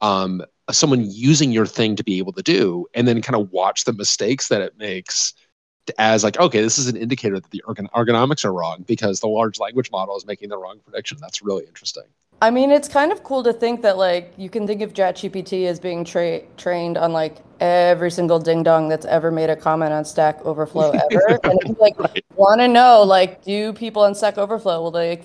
um, 0.00 0.42
someone 0.72 1.04
using 1.08 1.52
your 1.52 1.66
thing 1.66 1.94
to 1.96 2.02
be 2.02 2.18
able 2.18 2.32
to 2.32 2.42
do, 2.42 2.86
and 2.94 3.06
then 3.06 3.22
kind 3.22 3.40
of 3.40 3.52
watch 3.52 3.84
the 3.84 3.92
mistakes 3.92 4.48
that 4.48 4.62
it 4.62 4.76
makes 4.76 5.34
as 5.98 6.24
like, 6.24 6.38
okay, 6.38 6.60
this 6.60 6.78
is 6.78 6.88
an 6.88 6.96
indicator 6.96 7.38
that 7.38 7.50
the 7.50 7.62
ergon- 7.68 7.90
ergonomics 7.90 8.44
are 8.44 8.52
wrong 8.52 8.84
because 8.86 9.20
the 9.20 9.28
large 9.28 9.58
language 9.58 9.90
model 9.90 10.16
is 10.16 10.26
making 10.26 10.48
the 10.48 10.58
wrong 10.58 10.80
prediction. 10.84 11.18
That's 11.20 11.42
really 11.42 11.64
interesting. 11.64 12.04
I 12.42 12.50
mean, 12.50 12.70
it's 12.70 12.88
kind 12.88 13.12
of 13.12 13.22
cool 13.22 13.42
to 13.42 13.52
think 13.52 13.82
that 13.82 13.98
like 13.98 14.32
you 14.38 14.48
can 14.48 14.66
think 14.66 14.80
of 14.80 14.94
ChatGPT 14.94 15.66
as 15.66 15.78
being 15.78 16.04
tra- 16.04 16.40
trained 16.56 16.96
on 16.96 17.12
like 17.12 17.36
every 17.60 18.10
single 18.10 18.38
ding 18.38 18.62
dong 18.62 18.88
that's 18.88 19.04
ever 19.04 19.30
made 19.30 19.50
a 19.50 19.56
comment 19.56 19.92
on 19.92 20.04
Stack 20.06 20.44
Overflow 20.46 20.90
ever, 21.10 21.38
and 21.44 21.60
if 21.62 21.68
you 21.68 21.76
like 21.78 21.98
Right. 21.98 22.24
want 22.36 22.60
to 22.62 22.68
know 22.68 23.02
like, 23.02 23.44
do 23.44 23.72
people 23.74 24.02
on 24.02 24.14
Stack 24.14 24.38
Overflow 24.38 24.80
will 24.82 24.90
they 24.90 25.20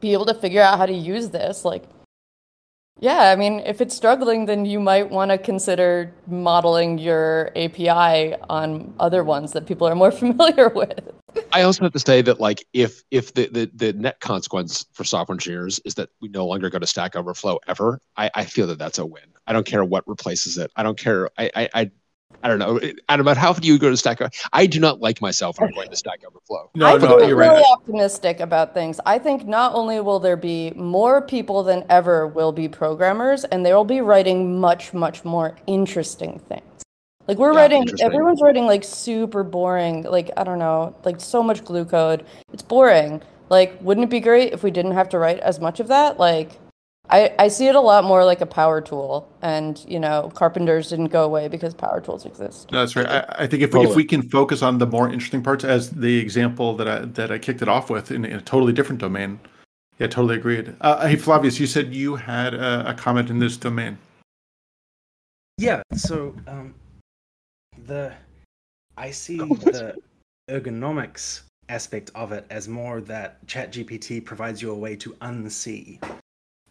be 0.00 0.14
able 0.14 0.24
to 0.26 0.34
figure 0.34 0.62
out 0.62 0.78
how 0.78 0.86
to 0.86 0.92
use 0.92 1.28
this? 1.28 1.64
Like, 1.66 1.84
yeah, 3.00 3.30
I 3.30 3.36
mean, 3.36 3.60
if 3.60 3.80
it's 3.80 3.94
struggling, 3.94 4.46
then 4.46 4.64
you 4.64 4.80
might 4.80 5.10
want 5.10 5.30
to 5.30 5.38
consider 5.38 6.12
modeling 6.26 6.98
your 6.98 7.50
API 7.54 8.34
on 8.48 8.92
other 8.98 9.22
ones 9.22 9.52
that 9.52 9.66
people 9.66 9.86
are 9.86 9.94
more 9.94 10.10
familiar 10.24 10.68
with. 10.68 11.00
I 11.52 11.62
also 11.62 11.84
have 11.84 11.92
to 11.92 12.00
say 12.00 12.22
that 12.22 12.40
like 12.40 12.66
if 12.72 13.04
if 13.10 13.34
the, 13.34 13.48
the 13.48 13.70
the 13.74 13.92
net 13.92 14.18
consequence 14.20 14.86
for 14.92 15.04
software 15.04 15.34
engineers 15.34 15.78
is 15.84 15.94
that 15.94 16.08
we 16.20 16.28
no 16.28 16.46
longer 16.46 16.70
go 16.70 16.78
to 16.78 16.86
Stack 16.86 17.14
Overflow 17.14 17.58
ever, 17.68 18.00
I, 18.16 18.30
I 18.34 18.44
feel 18.44 18.66
that 18.66 18.78
that's 18.78 18.98
a 18.98 19.06
win. 19.06 19.22
I 19.46 19.52
don't 19.52 19.66
care 19.66 19.84
what 19.84 20.08
replaces 20.08 20.58
it. 20.58 20.72
I 20.74 20.82
don't 20.82 20.98
care. 20.98 21.28
I 21.38 21.50
I 21.54 21.68
I, 21.74 21.90
I 22.42 22.48
don't 22.48 22.58
know. 22.58 22.80
Adam, 23.08 23.26
about 23.26 23.36
how 23.36 23.50
often 23.50 23.62
do 23.62 23.68
you 23.68 23.78
go 23.78 23.90
to 23.90 23.96
Stack? 23.96 24.20
Overflow? 24.20 24.48
I 24.52 24.66
do 24.66 24.78
not 24.78 25.00
like 25.00 25.20
myself 25.20 25.58
when 25.58 25.68
I'm 25.68 25.74
going 25.74 25.90
to 25.90 25.96
Stack 25.96 26.20
Overflow. 26.26 26.70
No, 26.74 26.86
I 26.86 26.92
no, 26.96 27.00
feel 27.00 27.28
you're 27.28 27.36
really 27.36 27.56
right. 27.56 27.64
optimistic 27.72 28.40
about 28.40 28.74
things. 28.74 29.00
I 29.06 29.18
think 29.18 29.46
not 29.46 29.74
only 29.74 30.00
will 30.00 30.20
there 30.20 30.36
be 30.36 30.70
more 30.76 31.20
people 31.20 31.62
than 31.62 31.84
ever 31.90 32.28
will 32.28 32.52
be 32.52 32.68
programmers, 32.68 33.44
and 33.44 33.66
they 33.66 33.74
will 33.74 33.84
be 33.84 34.00
writing 34.00 34.60
much, 34.60 34.94
much 34.94 35.24
more 35.24 35.56
interesting 35.66 36.38
things. 36.48 36.62
Like 37.26 37.38
we're 37.38 37.52
Yeah, 37.52 37.60
writing, 37.60 37.86
everyone's 38.00 38.40
writing 38.40 38.66
like 38.66 38.84
super 38.84 39.42
boring, 39.42 40.04
like 40.04 40.30
I 40.36 40.44
don't 40.44 40.58
know, 40.58 40.94
like 41.04 41.20
so 41.20 41.42
much 41.42 41.64
glue 41.64 41.84
code. 41.84 42.24
It's 42.52 42.62
boring. 42.62 43.20
Like, 43.50 43.78
wouldn't 43.80 44.04
it 44.04 44.10
be 44.10 44.20
great 44.20 44.52
if 44.52 44.62
we 44.62 44.70
didn't 44.70 44.92
have 44.92 45.08
to 45.10 45.18
write 45.18 45.38
as 45.40 45.58
much 45.58 45.80
of 45.80 45.88
that? 45.88 46.18
Like, 46.18 46.52
I, 47.10 47.34
I 47.38 47.48
see 47.48 47.68
it 47.68 47.74
a 47.74 47.80
lot 47.80 48.04
more 48.04 48.24
like 48.24 48.40
a 48.40 48.46
power 48.46 48.80
tool, 48.80 49.32
and 49.40 49.82
you 49.88 49.98
know, 49.98 50.30
carpenters 50.34 50.90
didn't 50.90 51.08
go 51.08 51.24
away 51.24 51.48
because 51.48 51.72
power 51.72 52.00
tools 52.00 52.26
exist. 52.26 52.70
No, 52.70 52.80
that's 52.80 52.96
right. 52.96 53.06
I, 53.06 53.24
I 53.44 53.46
think 53.46 53.62
if, 53.62 53.70
Totally. 53.70 53.90
if 53.90 53.96
we 53.96 54.04
can 54.04 54.22
focus 54.28 54.62
on 54.62 54.78
the 54.78 54.86
more 54.86 55.08
interesting 55.08 55.42
parts, 55.42 55.64
as 55.64 55.90
the 55.90 56.18
example 56.18 56.76
that 56.76 56.88
I 56.88 57.00
that 57.00 57.32
I 57.32 57.38
kicked 57.38 57.62
it 57.62 57.68
off 57.68 57.88
with 57.88 58.10
in, 58.10 58.24
in 58.24 58.36
a 58.36 58.42
totally 58.42 58.72
different 58.72 59.00
domain, 59.00 59.40
yeah, 59.98 60.06
totally 60.06 60.36
agreed. 60.36 60.74
Uh, 60.80 61.06
hey, 61.06 61.16
Flavius, 61.16 61.58
you 61.58 61.66
said 61.66 61.94
you 61.94 62.14
had 62.14 62.54
a, 62.54 62.90
a 62.90 62.94
comment 62.94 63.30
in 63.30 63.38
this 63.38 63.56
domain. 63.56 63.96
Yeah, 65.56 65.82
so 65.94 66.36
um, 66.46 66.74
the 67.86 68.12
I 68.96 69.10
see 69.10 69.38
the 69.38 69.96
ergonomics 70.50 71.42
aspect 71.68 72.10
of 72.14 72.32
it 72.32 72.46
as 72.50 72.68
more 72.68 73.00
that 73.02 73.44
ChatGPT 73.46 74.24
provides 74.24 74.62
you 74.62 74.70
a 74.70 74.74
way 74.74 74.96
to 74.96 75.12
unsee, 75.14 76.00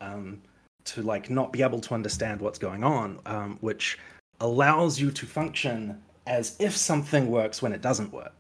um, 0.02 0.42
to 0.86 1.02
like 1.02 1.30
not 1.30 1.52
be 1.52 1.62
able 1.62 1.80
to 1.82 1.94
understand 1.94 2.42
what's 2.42 2.60
going 2.60 2.84
on, 2.84 3.20
um, 3.26 3.58
which 3.62 3.98
allows 4.40 5.00
you 5.00 5.12
to 5.12 5.26
function 5.26 6.02
as 6.26 6.56
if 6.60 6.76
something 6.76 7.30
works 7.32 7.62
when 7.62 7.74
it 7.74 7.82
doesn't 7.82 8.12
work, 8.12 8.34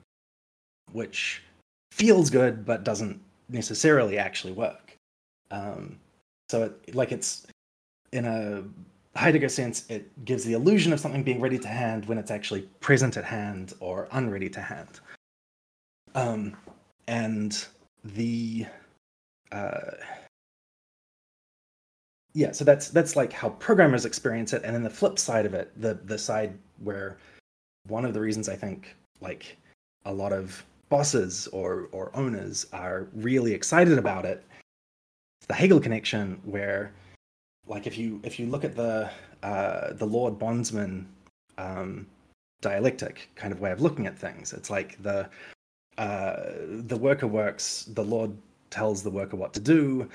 which 0.92 1.44
feels 1.92 2.30
good 2.30 2.66
but 2.66 2.84
doesn't 2.84 3.20
necessarily 3.50 4.18
actually 4.18 4.54
work. 4.54 4.96
Um, 5.52 6.00
so 6.50 6.64
it, 6.64 6.96
like 6.96 7.12
it's 7.12 7.48
in 8.12 8.26
a 8.26 8.64
Heidegger 9.18 9.50
sense, 9.50 9.86
it 9.90 10.26
gives 10.26 10.44
the 10.44 10.54
illusion 10.54 10.94
of 10.94 11.00
something 11.00 11.24
being 11.24 11.42
ready 11.42 11.58
to 11.58 11.68
hand 11.68 12.06
when 12.06 12.18
it's 12.18 12.30
actually 12.30 12.62
present 12.82 13.18
at 13.18 13.24
hand 13.24 13.74
or 13.80 14.08
unready 14.12 14.50
to 14.50 14.62
hand. 14.62 15.00
Um, 16.14 16.56
and 17.08 17.66
the 18.04 18.68
uh, 19.52 19.92
yeah, 22.38 22.52
so 22.52 22.64
that's 22.64 22.90
that's 22.90 23.16
like 23.16 23.34
how 23.34 23.50
programmers 23.50 24.06
experience 24.06 24.54
it, 24.54 24.62
and 24.64 24.76
then 24.76 24.84
the 24.84 24.92
flip 24.92 25.18
side 25.18 25.48
of 25.48 25.56
it, 25.56 25.72
the 25.82 25.96
the 26.06 26.20
side 26.20 26.56
where 26.84 27.18
one 27.88 28.06
of 28.06 28.14
the 28.14 28.22
reasons 28.22 28.48
I 28.48 28.56
think 28.56 28.96
like 29.22 29.58
a 30.06 30.14
lot 30.14 30.32
of 30.32 30.64
bosses 30.90 31.48
or 31.48 31.90
or 31.92 32.12
owners 32.16 32.68
are 32.74 33.08
really 33.16 33.54
excited 33.56 33.98
about 33.98 34.24
it, 34.24 34.46
the 35.48 35.56
Hegel 35.56 35.80
connection, 35.80 36.40
where 36.46 36.94
like 37.66 37.88
if 37.88 37.98
you 37.98 38.22
if 38.24 38.40
you 38.40 38.46
look 38.46 38.64
at 38.64 38.76
the 38.76 39.10
uh, 39.42 39.94
the 39.94 40.06
Lord 40.06 40.38
Bondsman 40.38 41.08
um, 41.58 42.06
dialectic 42.62 43.32
kind 43.34 43.52
of 43.52 43.62
way 43.62 43.72
of 43.72 43.82
looking 43.82 44.06
at 44.06 44.16
things, 44.16 44.54
it's 44.54 44.70
like 44.70 45.02
the 45.02 45.28
uh, 45.98 46.52
the 46.86 46.98
worker 46.98 47.26
works, 47.26 47.86
the 47.96 48.04
Lord 48.04 48.32
tells 48.70 49.02
the 49.02 49.10
worker 49.10 49.38
what 49.38 49.56
to 49.56 49.60
do, 49.60 50.08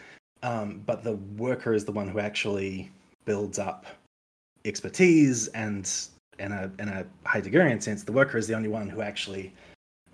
um, 0.43 0.83
but 0.87 1.05
the 1.05 1.17
worker 1.37 1.73
is 1.73 1.85
the 1.85 1.93
one 1.93 2.09
who 2.09 2.19
actually 2.19 2.91
builds 3.25 3.59
up 3.59 3.87
expertise, 4.65 5.49
and 5.49 5.91
in 6.39 6.53
a 6.53 6.71
in 6.79 6.89
a 6.89 7.07
Heideggerian 7.25 7.83
sense, 7.83 8.03
the 8.03 8.13
worker 8.13 8.39
is 8.39 8.47
the 8.47 8.55
only 8.55 8.69
one 8.69 8.89
who 8.89 9.03
actually 9.03 9.53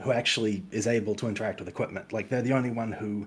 who 0.00 0.12
actually 0.12 0.62
is 0.70 0.86
able 0.86 1.14
to 1.16 1.28
interact 1.28 1.60
with 1.60 1.68
equipment. 1.68 2.12
Like 2.12 2.28
they're 2.28 2.42
the 2.42 2.52
only 2.52 2.70
one 2.70 2.92
who 2.92 3.26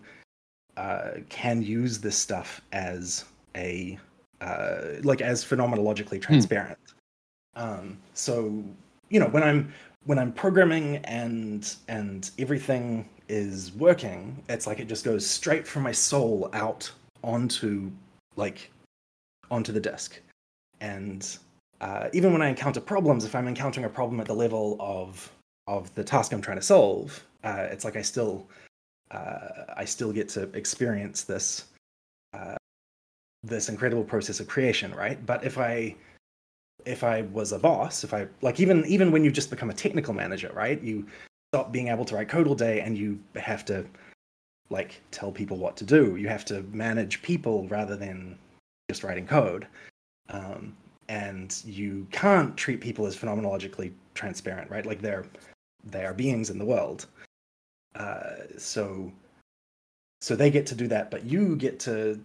uh, 0.77 1.11
can 1.29 1.61
use 1.61 1.99
this 1.99 2.17
stuff 2.17 2.61
as 2.71 3.25
a 3.55 3.97
uh, 4.39 4.81
like 5.03 5.21
as 5.21 5.43
phenomenologically 5.43 6.21
transparent. 6.21 6.79
Um, 7.55 7.97
so 8.13 8.63
you 9.09 9.19
know 9.19 9.27
when 9.27 9.43
I'm 9.43 9.73
when 10.05 10.17
I'm 10.17 10.31
programming 10.31 10.97
and 10.97 11.75
and 11.87 12.29
everything 12.39 13.09
is 13.31 13.71
working, 13.73 14.43
it's 14.49 14.67
like 14.67 14.79
it 14.79 14.87
just 14.87 15.05
goes 15.05 15.25
straight 15.25 15.65
from 15.65 15.83
my 15.83 15.91
soul 15.93 16.49
out 16.53 16.91
onto 17.23 17.89
like 18.35 18.69
onto 19.49 19.71
the 19.71 19.79
disk. 19.79 20.19
and 20.81 21.37
uh, 21.81 22.09
even 22.13 22.31
when 22.31 22.43
I 22.43 22.49
encounter 22.49 22.79
problems, 22.79 23.25
if 23.25 23.33
I'm 23.33 23.47
encountering 23.47 23.85
a 23.85 23.89
problem 23.89 24.19
at 24.19 24.27
the 24.27 24.35
level 24.35 24.77
of 24.79 25.31
of 25.67 25.93
the 25.95 26.03
task 26.03 26.31
I'm 26.31 26.41
trying 26.41 26.57
to 26.57 26.63
solve, 26.63 27.25
uh, 27.43 27.67
it's 27.71 27.85
like 27.85 27.95
I 27.95 28.03
still 28.03 28.47
uh, 29.09 29.65
I 29.75 29.85
still 29.85 30.11
get 30.13 30.29
to 30.29 30.43
experience 30.53 31.23
this 31.23 31.65
uh, 32.33 32.55
this 33.43 33.69
incredible 33.69 34.03
process 34.03 34.39
of 34.39 34.47
creation, 34.47 34.93
right? 34.93 35.23
But 35.25 35.43
if 35.43 35.57
I 35.57 35.95
if 36.85 37.03
I 37.03 37.23
was 37.33 37.51
a 37.51 37.59
boss, 37.59 38.03
if 38.03 38.13
I 38.13 38.27
like 38.41 38.59
even 38.59 38.85
even 38.85 39.11
when 39.11 39.23
you 39.23 39.31
just 39.31 39.49
become 39.49 39.71
a 39.71 39.73
technical 39.73 40.13
manager, 40.13 40.51
right? 40.53 40.81
You 40.83 41.07
stop 41.53 41.71
being 41.71 41.89
able 41.89 42.05
to 42.05 42.15
write 42.15 42.29
code 42.29 42.47
all 42.47 42.55
day 42.55 42.79
and 42.79 42.97
you 42.97 43.19
have 43.35 43.65
to 43.65 43.85
like 44.69 45.01
tell 45.11 45.31
people 45.31 45.57
what 45.57 45.75
to 45.75 45.83
do. 45.83 46.15
You 46.15 46.29
have 46.29 46.45
to 46.45 46.63
manage 46.71 47.21
people 47.21 47.67
rather 47.67 47.97
than 47.97 48.37
just 48.89 49.03
writing 49.03 49.27
code. 49.27 49.67
Um, 50.29 50.75
and 51.09 51.61
you 51.65 52.07
can't 52.11 52.55
treat 52.55 52.79
people 52.79 53.05
as 53.05 53.17
phenomenologically 53.17 53.91
transparent, 54.13 54.71
right? 54.71 54.85
Like 54.85 55.01
they're 55.01 55.25
they 55.83 56.05
are 56.05 56.13
beings 56.13 56.49
in 56.49 56.57
the 56.57 56.65
world. 56.65 57.07
Uh, 57.95 58.35
so 58.57 59.11
so 60.21 60.35
they 60.37 60.49
get 60.49 60.65
to 60.67 60.75
do 60.75 60.87
that, 60.87 61.11
but 61.11 61.25
you 61.25 61.57
get 61.57 61.79
to 61.81 62.17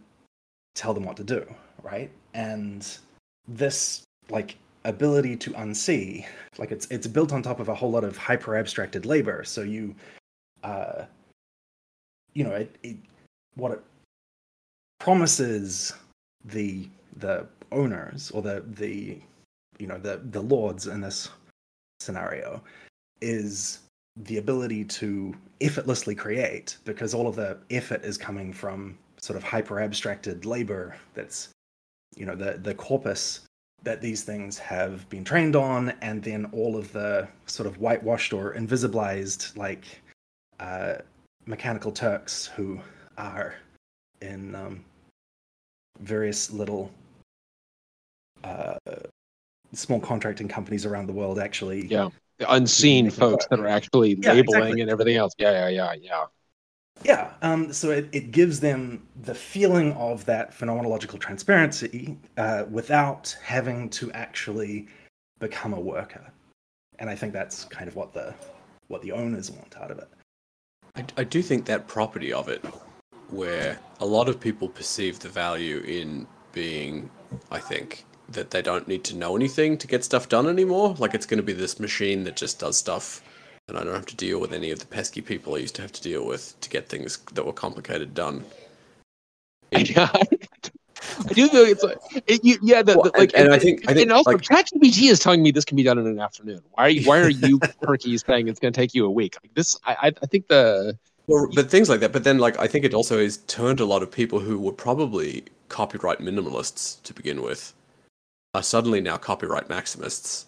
tell 0.77 0.95
them 0.95 1.05
what 1.05 1.17
to 1.17 1.25
do, 1.25 1.45
right? 1.83 2.13
And 2.35 2.87
this 3.49 4.05
like 4.31 4.57
ability 4.87 5.37
to 5.37 5.51
unsee, 5.51 6.25
like 6.59 6.71
it's 6.73 6.87
it's 6.87 7.07
built 7.07 7.33
on 7.33 7.43
top 7.43 7.61
of 7.61 7.69
a 7.69 7.75
whole 7.75 7.91
lot 7.91 8.05
of 8.05 8.17
hyper 8.17 8.57
abstracted 8.57 9.05
labor. 9.05 9.45
So 9.45 9.63
you, 9.63 9.95
uh, 10.63 11.05
you 12.33 12.45
know, 12.45 12.53
it, 12.53 12.77
it 12.83 12.97
what 13.55 13.73
it 13.73 13.83
promises 14.99 15.93
the 16.45 16.89
the 17.17 17.47
owners 17.73 18.31
or 18.31 18.43
the 18.43 18.65
the 18.67 19.19
you 19.79 19.87
know 19.87 19.99
the 19.99 20.21
the 20.31 20.41
lords 20.41 20.87
in 20.87 21.01
this 21.01 21.29
scenario 22.01 22.63
is 23.21 23.81
the 24.25 24.39
ability 24.39 24.85
to 24.85 25.35
effortlessly 25.61 26.15
create 26.15 26.77
because 26.85 27.13
all 27.13 27.27
of 27.27 27.37
the 27.37 27.59
effort 27.71 28.05
is 28.05 28.17
coming 28.17 28.53
from 28.53 28.97
sort 29.19 29.37
of 29.37 29.43
hyper 29.43 29.81
abstracted 29.81 30.45
labor 30.45 30.95
that's 31.15 31.49
you 32.15 32.25
know 32.25 32.35
the 32.35 32.59
the 32.63 32.75
corpus 32.75 33.41
that 33.83 34.01
these 34.01 34.23
things 34.25 34.59
have 34.59 35.09
been 35.09 35.25
trained 35.25 35.55
on 35.55 35.91
and 36.01 36.23
then 36.23 36.47
all 36.53 36.77
of 36.77 36.93
the 36.93 37.29
sort 37.47 37.67
of 37.67 37.79
whitewashed 37.79 38.33
or 38.33 38.55
invisibilized 38.55 39.57
like 39.57 39.85
uh, 40.59 40.95
mechanical 41.47 41.93
turks 41.93 42.47
who 42.47 42.81
are 43.17 43.55
in 44.23 44.55
um, 44.55 44.85
various 46.01 46.51
little 46.51 46.91
uh, 48.45 48.79
small 49.73 50.01
contracting 50.01 50.49
companies 50.49 50.87
around 50.87 51.07
the 51.07 51.13
world 51.13 51.39
actually 51.39 51.87
Yeah. 51.87 52.09
The 52.39 52.53
unseen 52.53 53.11
folks 53.11 53.47
that 53.49 53.59
are 53.59 53.67
actually 53.67 54.15
Yeah, 54.21 54.33
labeling 54.33 54.59
exactly. 54.61 54.81
and 54.83 54.91
everything 54.91 55.17
else. 55.17 55.33
Yeah, 55.39 55.69
yeah, 55.69 55.69
yeah, 55.69 55.93
yeah. 55.95 56.25
Yeah, 57.05 57.33
um, 57.43 57.73
so 57.73 57.91
it, 57.91 58.09
it 58.13 58.31
gives 58.31 58.61
them 58.61 59.07
the 59.23 59.35
feeling 59.35 59.93
of 59.93 60.25
that 60.25 60.53
phenomenological 60.53 61.21
transparency 61.21 62.19
uh, 62.37 62.65
without 62.71 63.37
having 63.43 63.91
to 63.91 64.11
actually 64.13 64.89
become 65.39 65.75
a 65.75 65.81
worker, 65.81 66.33
and 66.99 67.11
I 67.11 67.15
think 67.15 67.33
that's 67.33 67.65
kind 67.65 67.87
of 67.87 67.97
what 67.97 68.13
the 68.13 68.35
what 68.89 69.03
the 69.03 69.13
owners 69.13 69.51
want 69.51 69.77
out 69.77 69.91
of 69.91 69.99
it. 69.99 70.09
I, 70.97 71.05
I 71.21 71.25
do 71.25 71.43
think 71.43 71.67
that 71.67 71.87
property 71.87 72.33
of 72.33 72.49
it, 72.49 72.65
where 73.29 73.79
a 74.01 74.07
lot 74.07 74.29
of 74.29 74.41
people 74.41 74.69
perceive 74.69 75.19
the 75.19 75.29
value 75.29 75.81
in 75.81 76.27
being, 76.53 77.11
I 77.51 77.59
think, 77.59 78.05
that 78.31 78.51
they 78.51 78.63
don't 78.63 78.89
need 78.89 79.05
to 79.05 79.17
know 79.17 79.37
anything 79.37 79.77
to 79.79 79.87
get 79.87 80.05
stuff 80.05 80.29
done 80.29 80.49
anymore. 80.49 80.95
Like 80.99 81.15
it's 81.15 81.27
going 81.27 81.39
to 81.39 81.45
be 81.45 81.53
this 81.53 81.79
machine 81.79 82.25
that 82.25 82.37
just 82.37 82.59
does 82.59 82.77
stuff, 82.77 83.23
and 83.69 83.77
I 83.77 83.83
don't 83.85 83.95
have 83.95 84.07
to 84.07 84.17
deal 84.17 84.39
with 84.41 84.53
any 84.53 84.71
of 84.71 84.79
the 84.79 84.87
pesky 84.87 85.21
people 85.21 85.55
I 85.55 85.59
used 85.59 85.75
to 85.77 85.83
have 85.83 85.93
to 85.93 86.03
deal 86.03 86.25
with 86.25 86.59
to 86.61 86.69
get 86.71 86.89
things 86.89 87.19
that 87.35 87.45
were 87.45 87.53
complicated 87.53 88.15
done. 88.15 88.45
Yeah, 89.73 90.09
I 90.13 91.33
do 91.33 91.49
feel 91.49 91.65
it's 91.65 91.83
like, 91.83 91.99
it, 92.29 92.43
you, 92.45 92.57
yeah, 92.63 92.81
the, 92.83 92.97
Well, 92.97 93.11
like, 93.19 93.33
and- 93.35 93.47
and 93.47 93.55
I 93.55 93.59
think- 93.59 93.83
I 93.91 93.93
think, 93.95 94.03
and 94.05 94.13
also 94.13 94.31
like- 94.33 94.43
ChatGPT 94.43 95.11
is 95.11 95.19
telling 95.19 95.43
me 95.43 95.51
this 95.51 95.65
can 95.65 95.77
be 95.77 95.83
done 95.83 95.99
in 95.99 96.07
an 96.07 96.21
afternoon. 96.21 96.63
Why 96.75 96.85
are 96.85 96.89
you, 96.89 97.07
why 97.07 97.19
are 97.19 97.29
you, 97.29 97.59
Perky, 97.83 98.17
saying 98.17 98.47
it's 98.49 98.61
going 98.61 98.73
to 98.73 98.81
take 98.81 98.95
you 98.95 99.05
a 99.05 99.11
week? 99.11 99.37
Like 99.43 99.53
this, 99.55 99.79
I, 99.85 99.97
I, 100.03 100.07
I 100.23 100.27
think 100.27 100.47
the 100.47 100.97
Well, 101.27 101.49
but 101.55 101.69
things 101.69 101.89
like 101.89 101.99
that. 102.01 102.13
But 102.13 102.23
then, 102.25 102.39
like, 102.39 102.59
I 102.61 102.69
think 102.69 102.85
it 102.85 102.95
also 102.95 103.19
has 103.19 103.39
turned 103.49 103.81
a 103.81 103.85
lot 103.85 104.03
of 104.05 104.11
people 104.11 104.39
who 104.39 104.59
were 104.59 104.73
probably 104.73 105.45
copyright 105.69 106.21
minimalists 106.21 107.03
to 107.03 107.13
begin 107.13 107.43
with 107.43 107.75
are 108.55 108.63
suddenly 108.63 109.01
now 109.01 109.17
copyright 109.17 109.69
maximists 109.69 110.45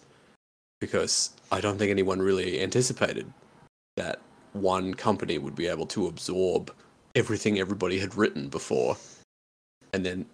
because 0.79 1.31
I 1.51 1.61
don't 1.61 1.77
think 1.77 1.91
anyone 1.91 2.21
really 2.21 2.61
anticipated 2.61 3.31
that 3.97 4.19
one 4.53 4.93
company 4.93 5.37
would 5.37 5.55
be 5.55 5.67
able 5.67 5.85
to 5.87 6.07
absorb 6.07 6.73
everything 7.15 7.59
everybody 7.59 7.99
had 7.99 8.15
written 8.15 8.47
before 8.49 8.97
and 9.93 10.05
then 10.05 10.25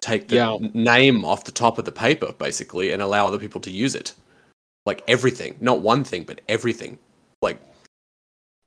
take 0.00 0.28
the 0.28 0.36
Yeah. 0.36 0.58
name 0.74 1.24
off 1.24 1.44
the 1.44 1.52
top 1.52 1.78
of 1.78 1.84
the 1.84 1.92
paper 1.92 2.32
basically 2.38 2.90
and 2.92 3.02
allow 3.02 3.26
other 3.26 3.38
people 3.38 3.60
to 3.62 3.70
use 3.70 3.94
it 3.94 4.14
like 4.86 5.02
everything 5.06 5.56
not 5.60 5.82
one 5.82 6.04
thing 6.04 6.24
but 6.24 6.40
everything 6.48 6.98
like 7.42 7.60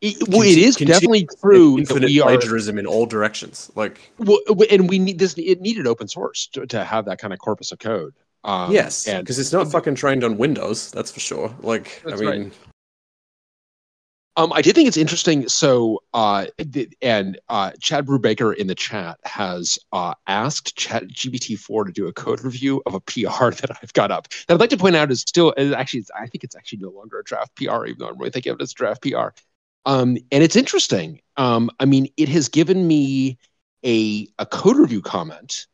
it, 0.02 0.28
well, 0.28 0.42
it 0.42 0.58
is 0.58 0.76
definitely 0.76 1.28
true 1.40 1.80
infinite 1.80 2.08
we 2.08 2.22
are 2.22 2.30
plagiarism 2.30 2.78
in 2.78 2.86
all 2.86 3.06
directions 3.06 3.72
like 3.76 4.12
well, 4.20 4.38
and 4.70 4.90
we 4.90 5.00
need 5.00 5.18
this. 5.18 5.34
It 5.38 5.62
needed 5.62 5.88
open 5.88 6.10
source 6.10 6.48
to, 6.48 6.68
to 6.68 6.84
have 6.84 7.06
that 7.06 7.20
kind 7.20 7.32
of 7.32 7.40
corpus 7.40 7.72
of 7.72 7.80
code. 7.80 8.14
Um, 8.44 8.72
yes, 8.72 9.06
because 9.06 9.40
it's 9.40 9.54
not 9.54 9.72
fucking 9.72 9.96
trained 9.96 10.24
on 10.24 10.38
Windows. 10.38 10.92
That's 10.92 11.12
for 11.12 11.20
sure. 11.20 11.56
Like, 11.62 12.04
I 12.10 12.16
right. 12.16 12.40
mean, 12.40 12.52
Um, 14.36 14.52
I 14.52 14.64
did 14.64 14.74
think 14.74 14.88
it's 14.88 14.98
interesting. 14.98 15.48
So, 15.48 16.02
uh, 16.14 16.48
and 17.04 17.40
uh, 17.50 17.72
Chad 17.80 18.08
Brubaker 18.08 18.56
in 18.56 18.66
the 18.66 18.74
chat 18.74 19.20
has 19.26 19.78
uh, 19.92 20.16
asked 20.26 20.76
Chat 20.76 21.04
GPT-4 21.08 21.86
to 21.86 21.92
do 21.92 22.08
a 22.08 22.14
code 22.14 22.44
review 22.44 22.82
of 22.88 22.96
a 22.96 23.00
PR 23.02 23.52
that 23.62 23.78
I've 23.82 23.94
got 23.94 24.10
up. 24.12 24.28
That 24.48 24.56
I'd 24.56 24.60
like 24.60 24.72
to 24.72 24.78
point 24.78 24.96
out 24.96 25.12
is 25.12 25.22
still 25.22 25.54
is 25.56 25.72
actually, 25.72 26.00
it's, 26.02 26.12
I 26.20 26.26
think 26.28 26.44
it's 26.44 26.56
actually 26.56 26.80
no 26.80 26.90
longer 26.90 27.20
a 27.20 27.24
draft 27.24 27.56
PR, 27.56 27.86
even 27.86 28.00
though 28.00 28.08
I'm 28.08 28.18
really 28.18 28.32
thinking 28.32 28.52
of 28.52 28.60
it 28.60 28.64
as 28.64 28.72
a 28.72 28.76
draft 28.76 29.04
PR. 29.04 29.30
Um, 29.86 30.18
and 30.32 30.44
it's 30.44 30.56
interesting. 30.56 31.22
Um, 31.38 31.70
I 31.80 31.86
mean, 31.86 32.08
it 32.18 32.30
has 32.30 32.50
given 32.50 32.88
me 32.88 33.38
a 33.86 34.28
a 34.40 34.46
code 34.46 34.78
review 34.78 35.02
comment 35.02 35.68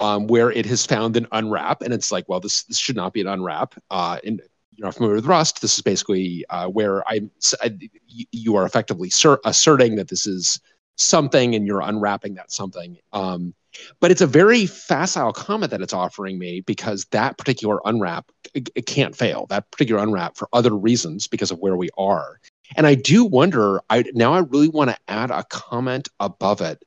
um, 0.00 0.26
where 0.26 0.50
it 0.50 0.66
has 0.66 0.86
found 0.86 1.16
an 1.16 1.26
unwrap, 1.32 1.82
and 1.82 1.92
it's 1.94 2.10
like, 2.10 2.28
well, 2.28 2.40
this 2.40 2.64
this 2.64 2.78
should 2.78 2.96
not 2.96 3.12
be 3.12 3.20
an 3.20 3.26
unwrap. 3.26 3.74
Uh, 3.90 4.18
and 4.24 4.40
you're 4.74 4.86
not 4.86 4.94
familiar 4.94 5.16
with 5.16 5.26
Rust. 5.26 5.60
This 5.60 5.76
is 5.76 5.82
basically 5.82 6.44
uh, 6.50 6.66
where 6.68 7.06
I'm. 7.08 7.30
I, 7.62 7.76
you- 8.08 8.56
are 8.56 8.64
effectively 8.64 9.10
ser- 9.10 9.40
asserting 9.44 9.96
that 9.96 10.08
this 10.08 10.26
is 10.26 10.58
something, 10.96 11.54
and 11.54 11.66
you're 11.66 11.80
unwrapping 11.82 12.34
that 12.34 12.50
something. 12.50 12.98
Um, 13.12 13.54
but 14.00 14.10
it's 14.10 14.20
a 14.20 14.26
very 14.26 14.66
facile 14.66 15.32
comment 15.32 15.70
that 15.70 15.80
it's 15.80 15.92
offering 15.92 16.38
me 16.38 16.60
because 16.62 17.04
that 17.12 17.38
particular 17.38 17.80
unwrap 17.84 18.30
it, 18.54 18.68
it 18.74 18.86
can't 18.86 19.14
fail. 19.14 19.46
That 19.46 19.70
particular 19.70 20.02
unwrap 20.02 20.36
for 20.36 20.48
other 20.52 20.76
reasons 20.76 21.28
because 21.28 21.50
of 21.50 21.58
where 21.60 21.76
we 21.76 21.88
are. 21.96 22.40
And 22.76 22.86
I 22.86 22.94
do 22.94 23.24
wonder. 23.24 23.80
I 23.90 24.04
now 24.14 24.32
I 24.32 24.40
really 24.40 24.68
want 24.68 24.90
to 24.90 24.96
add 25.08 25.30
a 25.30 25.44
comment 25.44 26.08
above 26.18 26.60
it 26.60 26.82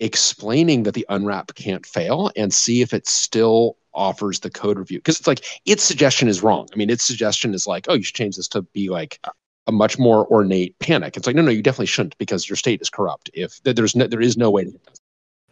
explaining 0.00 0.82
that 0.82 0.94
the 0.94 1.06
unwrap 1.08 1.54
can't 1.54 1.86
fail 1.86 2.30
and 2.36 2.52
see 2.52 2.82
if 2.82 2.92
it 2.92 3.06
still 3.06 3.76
offers 3.94 4.40
the 4.40 4.50
code 4.50 4.78
review 4.78 4.98
because 4.98 5.18
it's 5.18 5.28
like 5.28 5.44
its 5.66 5.82
suggestion 5.82 6.26
is 6.26 6.42
wrong 6.42 6.66
i 6.72 6.76
mean 6.76 6.90
its 6.90 7.04
suggestion 7.04 7.54
is 7.54 7.66
like 7.66 7.86
oh 7.88 7.94
you 7.94 8.02
should 8.02 8.16
change 8.16 8.36
this 8.36 8.48
to 8.48 8.62
be 8.62 8.88
like 8.88 9.20
a 9.68 9.72
much 9.72 9.98
more 9.98 10.26
ornate 10.32 10.76
panic 10.80 11.16
it's 11.16 11.28
like 11.28 11.36
no 11.36 11.42
no 11.42 11.50
you 11.50 11.62
definitely 11.62 11.86
shouldn't 11.86 12.18
because 12.18 12.48
your 12.48 12.56
state 12.56 12.82
is 12.82 12.90
corrupt 12.90 13.30
if 13.34 13.62
there's 13.62 13.94
no 13.94 14.06
there 14.08 14.20
is 14.20 14.36
no 14.36 14.50
way 14.50 14.64
to 14.64 14.72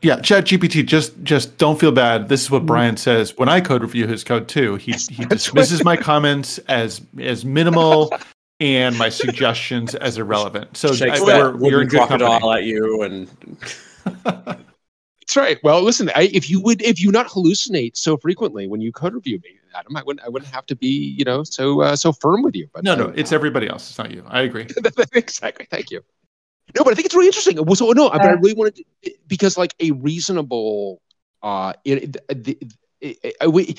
Yeah, 0.02 0.20
Chat 0.20 0.46
GPT, 0.46 0.84
just 0.84 1.22
just 1.22 1.58
don't 1.58 1.78
feel 1.78 1.92
bad. 1.92 2.28
This 2.28 2.42
is 2.42 2.50
what 2.50 2.58
mm-hmm. 2.58 2.66
Bryan 2.66 2.96
says 2.96 3.38
when 3.38 3.48
I 3.48 3.60
code 3.60 3.82
review 3.82 4.08
his 4.08 4.24
code 4.24 4.48
too. 4.48 4.74
He 4.74 4.94
he 4.94 5.24
dismisses 5.24 5.84
my 5.84 5.96
comments 5.96 6.58
as 6.66 7.00
as 7.20 7.44
minimal 7.44 8.10
and 8.62 8.96
my 8.96 9.08
suggestions 9.08 9.94
as 9.96 10.18
irrelevant. 10.18 10.76
So 10.76 10.92
shakes 10.92 11.20
I, 11.20 11.26
that 11.26 11.38
we're, 11.38 11.50
we're 11.52 11.58
wooden 11.58 11.80
in 11.82 11.88
good 11.88 11.96
crocodile 11.98 12.40
company. 12.40 12.58
at 12.58 12.64
you, 12.64 13.02
and 13.02 13.28
that's 14.24 15.36
right 15.36 15.58
well 15.62 15.82
listen 15.82 16.10
I, 16.14 16.30
if 16.32 16.50
you 16.50 16.60
would 16.60 16.82
if 16.82 17.00
you 17.00 17.10
not 17.10 17.28
hallucinate 17.28 17.96
so 17.96 18.16
frequently 18.16 18.66
when 18.66 18.80
you 18.80 18.92
code 18.92 19.14
review 19.14 19.40
me 19.44 19.58
adam 19.74 19.96
i 19.96 20.02
wouldn't 20.02 20.24
i 20.24 20.28
wouldn't 20.28 20.52
have 20.52 20.66
to 20.66 20.76
be 20.76 21.14
you 21.16 21.24
know 21.24 21.44
so 21.44 21.80
uh, 21.80 21.96
so 21.96 22.12
firm 22.12 22.42
with 22.42 22.54
you 22.54 22.68
but 22.72 22.84
No, 22.84 22.92
uh, 22.92 22.96
no, 22.96 23.12
it's 23.16 23.32
everybody 23.32 23.68
else. 23.68 23.88
It's 23.88 23.98
not 23.98 24.10
you. 24.10 24.24
I 24.28 24.42
agree. 24.42 24.66
exactly. 25.12 25.66
Thank 25.70 25.90
you. 25.90 26.02
No, 26.76 26.84
but 26.84 26.92
I 26.92 26.94
think 26.94 27.06
it's 27.06 27.14
really 27.14 27.26
interesting. 27.26 27.62
Well, 27.64 27.74
So 27.74 27.90
no, 27.92 28.10
but 28.10 28.22
I 28.22 28.32
really 28.32 28.54
wanted 28.54 28.84
to, 29.04 29.12
because 29.26 29.58
like 29.58 29.74
a 29.80 29.90
reasonable, 29.92 31.02
uh, 31.42 31.74
it, 31.84 32.12
the, 32.28 32.58
it, 33.00 33.18
it, 33.22 33.52
we, 33.52 33.76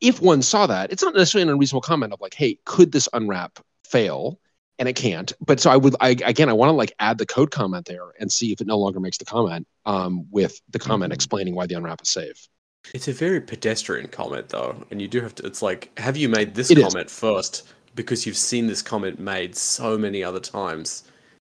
if 0.00 0.20
one 0.20 0.42
saw 0.42 0.66
that, 0.66 0.90
it's 0.90 1.02
not 1.02 1.14
necessarily 1.14 1.42
an 1.42 1.50
unreasonable 1.50 1.82
comment 1.82 2.12
of 2.12 2.20
like, 2.20 2.34
hey, 2.34 2.58
could 2.64 2.92
this 2.92 3.08
unwrap 3.12 3.58
fail? 3.84 4.38
And 4.78 4.88
it 4.88 4.96
can't. 4.96 5.32
But 5.40 5.58
so 5.58 5.70
I 5.70 5.76
would, 5.76 5.96
I 6.00 6.10
again, 6.10 6.48
I 6.48 6.52
want 6.52 6.68
to 6.68 6.74
like 6.74 6.92
add 6.98 7.18
the 7.18 7.26
code 7.26 7.50
comment 7.50 7.86
there 7.86 8.12
and 8.20 8.30
see 8.30 8.52
if 8.52 8.60
it 8.60 8.66
no 8.66 8.78
longer 8.78 9.00
makes 9.00 9.16
the 9.16 9.24
comment, 9.24 9.66
um, 9.86 10.26
with 10.30 10.60
the 10.68 10.78
comment 10.78 11.12
explaining 11.12 11.54
why 11.54 11.66
the 11.66 11.74
unwrap 11.74 12.02
is 12.02 12.10
safe. 12.10 12.48
It's 12.94 13.08
a 13.08 13.12
very 13.12 13.40
pedestrian 13.40 14.08
comment, 14.08 14.48
though, 14.50 14.76
and 14.90 15.00
you 15.02 15.08
do 15.08 15.20
have 15.20 15.34
to. 15.36 15.46
It's 15.46 15.62
like, 15.62 15.90
have 15.98 16.16
you 16.16 16.28
made 16.28 16.54
this 16.54 16.70
It 16.70 16.78
is. 16.78 16.84
comment 16.84 17.10
first 17.10 17.72
because 17.94 18.26
you've 18.26 18.36
seen 18.36 18.66
this 18.66 18.82
comment 18.82 19.18
made 19.18 19.56
so 19.56 19.98
many 19.98 20.22
other 20.22 20.40
times 20.40 21.04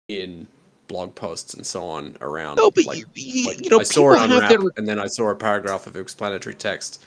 in 0.08 0.48
blog 0.88 1.14
posts 1.16 1.56
and 1.56 1.66
so 1.66 1.84
on 1.84 2.16
around? 2.22 2.58
No, 2.58 2.72
but 2.72 2.86
like, 2.86 3.00
you, 3.00 3.06
you, 3.16 3.48
like, 3.48 3.64
you 3.64 3.70
know, 3.70 3.80
I 3.80 3.84
saw 3.84 4.14
it 4.14 4.22
unwrap, 4.22 4.50
their 4.50 4.60
and 4.78 4.88
then 4.88 5.00
I 5.00 5.08
saw 5.08 5.30
a 5.30 5.36
paragraph 5.36 5.88
of 5.88 5.96
explanatory 5.98 6.56
text 6.56 7.04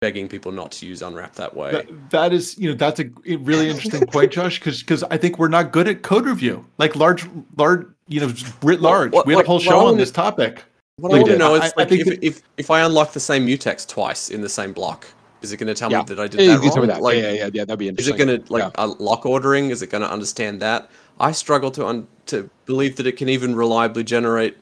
begging 0.00 0.28
people 0.28 0.50
not 0.50 0.72
to 0.72 0.86
use 0.86 1.02
unwrap 1.02 1.34
that 1.34 1.54
way. 1.54 1.72
That, 1.72 2.10
that 2.10 2.32
is, 2.32 2.56
you 2.58 2.70
know, 2.70 2.74
that's 2.74 3.00
a 3.00 3.04
a 3.26 3.36
really 3.36 3.68
interesting 3.70 4.06
point, 4.06 4.32
Josh, 4.32 4.58
because 4.58 4.80
because 4.80 5.02
I 5.04 5.16
think 5.18 5.38
we're 5.38 5.48
not 5.48 5.72
good 5.72 5.86
at 5.88 6.02
code 6.02 6.24
review, 6.26 6.64
like 6.78 6.96
large, 6.96 7.26
large, 7.56 7.86
you 8.08 8.20
know, 8.20 8.28
writ 8.62 8.80
Well, 8.80 8.92
large. 8.92 9.12
what- 9.12 9.26
we 9.26 9.34
had 9.34 9.44
a 9.44 9.46
whole 9.46 9.56
what 9.56 9.62
show 9.64 9.86
on 9.86 9.96
this 9.98 10.10
topic. 10.10 10.64
What 10.96 11.12
We 11.12 11.18
I 11.18 11.22
want 11.22 11.32
to 11.32 11.38
know 11.38 11.54
I- 11.54 11.58
is 11.66 11.72
I 11.76 11.80
like 11.80 11.88
think 11.90 12.00
if, 12.02 12.08
it- 12.14 12.18
if 12.22 12.42
if 12.56 12.70
I 12.70 12.80
unlock 12.80 13.12
the 13.12 13.20
same 13.20 13.46
mutex 13.46 13.86
twice 13.86 14.30
in 14.30 14.40
the 14.40 14.48
same 14.48 14.72
block, 14.72 15.06
is 15.42 15.52
it 15.52 15.58
going 15.58 15.66
to 15.68 15.74
tell 15.74 15.90
Yeah. 15.90 15.98
me 15.98 16.04
that 16.06 16.20
I 16.20 16.26
did 16.28 16.40
Yeah, 16.40 16.54
that 16.56 16.62
can 16.62 16.70
tell 16.70 16.76
me 16.82 16.88
wrong? 16.88 16.96
that. 16.96 17.02
Like, 17.02 17.16
yeah, 17.16 17.22
yeah, 17.22 17.32
yeah, 17.32 17.50
yeah, 17.52 17.64
that'd 17.66 17.78
be 17.78 17.88
interesting. 17.88 18.14
Is 18.14 18.20
it 18.20 18.24
going 18.26 18.42
to 18.42 18.52
like 18.52 18.62
Yeah. 18.62 18.82
uh, 18.82 18.94
lock 18.98 19.26
ordering? 19.26 19.68
Is 19.70 19.82
it 19.82 19.90
going 19.90 20.02
to 20.02 20.10
understand 20.10 20.60
that? 20.62 20.90
I 21.18 21.32
struggle 21.32 21.70
to 21.72 21.86
un- 21.86 22.08
to 22.26 22.48
believe 22.64 22.96
that 22.96 23.06
it 23.06 23.18
can 23.18 23.28
even 23.28 23.54
reliably 23.54 24.02
generate 24.04 24.56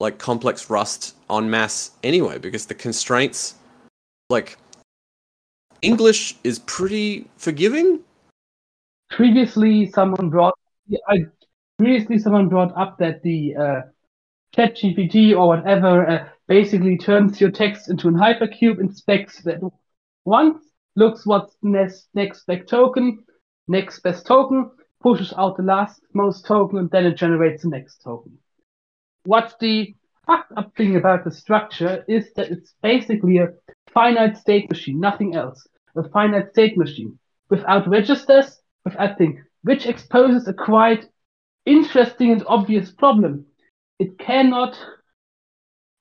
like 0.00 0.18
complex 0.18 0.68
Rust 0.68 1.14
on 1.30 1.48
mass 1.48 1.92
anyway, 2.02 2.36
because 2.36 2.66
the 2.66 2.74
constraints, 2.74 3.54
like 4.30 4.56
English, 5.82 6.36
is 6.44 6.58
pretty 6.60 7.28
forgiving. 7.36 8.00
previously 9.10 9.90
someone 9.90 10.28
brought 10.28 10.54
I, 11.08 11.24
previously 11.78 12.18
someone 12.18 12.48
brought 12.48 12.76
up 12.76 12.98
that 12.98 13.22
the 13.22 13.56
uh, 13.56 13.80
chat 14.54 14.76
GPT 14.76 15.32
or 15.32 15.48
whatever 15.48 16.08
uh, 16.08 16.28
basically 16.48 16.98
turns 16.98 17.40
your 17.40 17.50
text 17.50 17.88
into 17.88 18.08
an 18.08 18.14
hypercube 18.14 18.80
inspects 18.80 19.42
that 19.42 19.60
once 20.24 20.64
looks 20.96 21.26
what's 21.26 21.56
next 21.62 22.08
next 22.14 22.46
best 22.46 22.68
token 22.68 23.24
next 23.68 24.00
best 24.00 24.26
token 24.26 24.70
pushes 25.02 25.32
out 25.36 25.56
the 25.56 25.62
last 25.62 26.00
most 26.12 26.46
token 26.46 26.78
and 26.78 26.90
then 26.90 27.06
it 27.06 27.16
generates 27.16 27.62
the 27.62 27.68
next 27.68 28.02
token 28.02 28.38
what's 29.24 29.54
the 29.60 29.94
fucked 30.26 30.52
up 30.56 30.74
thing 30.76 30.96
about 30.96 31.24
the 31.24 31.30
structure 31.30 32.04
is 32.08 32.32
that 32.34 32.50
it's 32.50 32.74
basically 32.82 33.38
a 33.38 33.48
finite 33.94 34.36
state 34.36 34.68
machine 34.68 35.00
nothing 35.00 35.34
else 35.34 35.66
a 35.96 36.08
finite 36.10 36.50
state 36.50 36.76
machine 36.76 37.18
without 37.48 37.88
registers 37.88 38.60
without 38.84 39.18
thing, 39.18 39.42
which 39.62 39.86
exposes 39.86 40.46
a 40.46 40.52
quite 40.52 41.06
interesting 41.66 42.30
and 42.30 42.44
obvious 42.46 42.90
problem. 42.90 43.46
It 43.98 44.18
cannot 44.18 44.78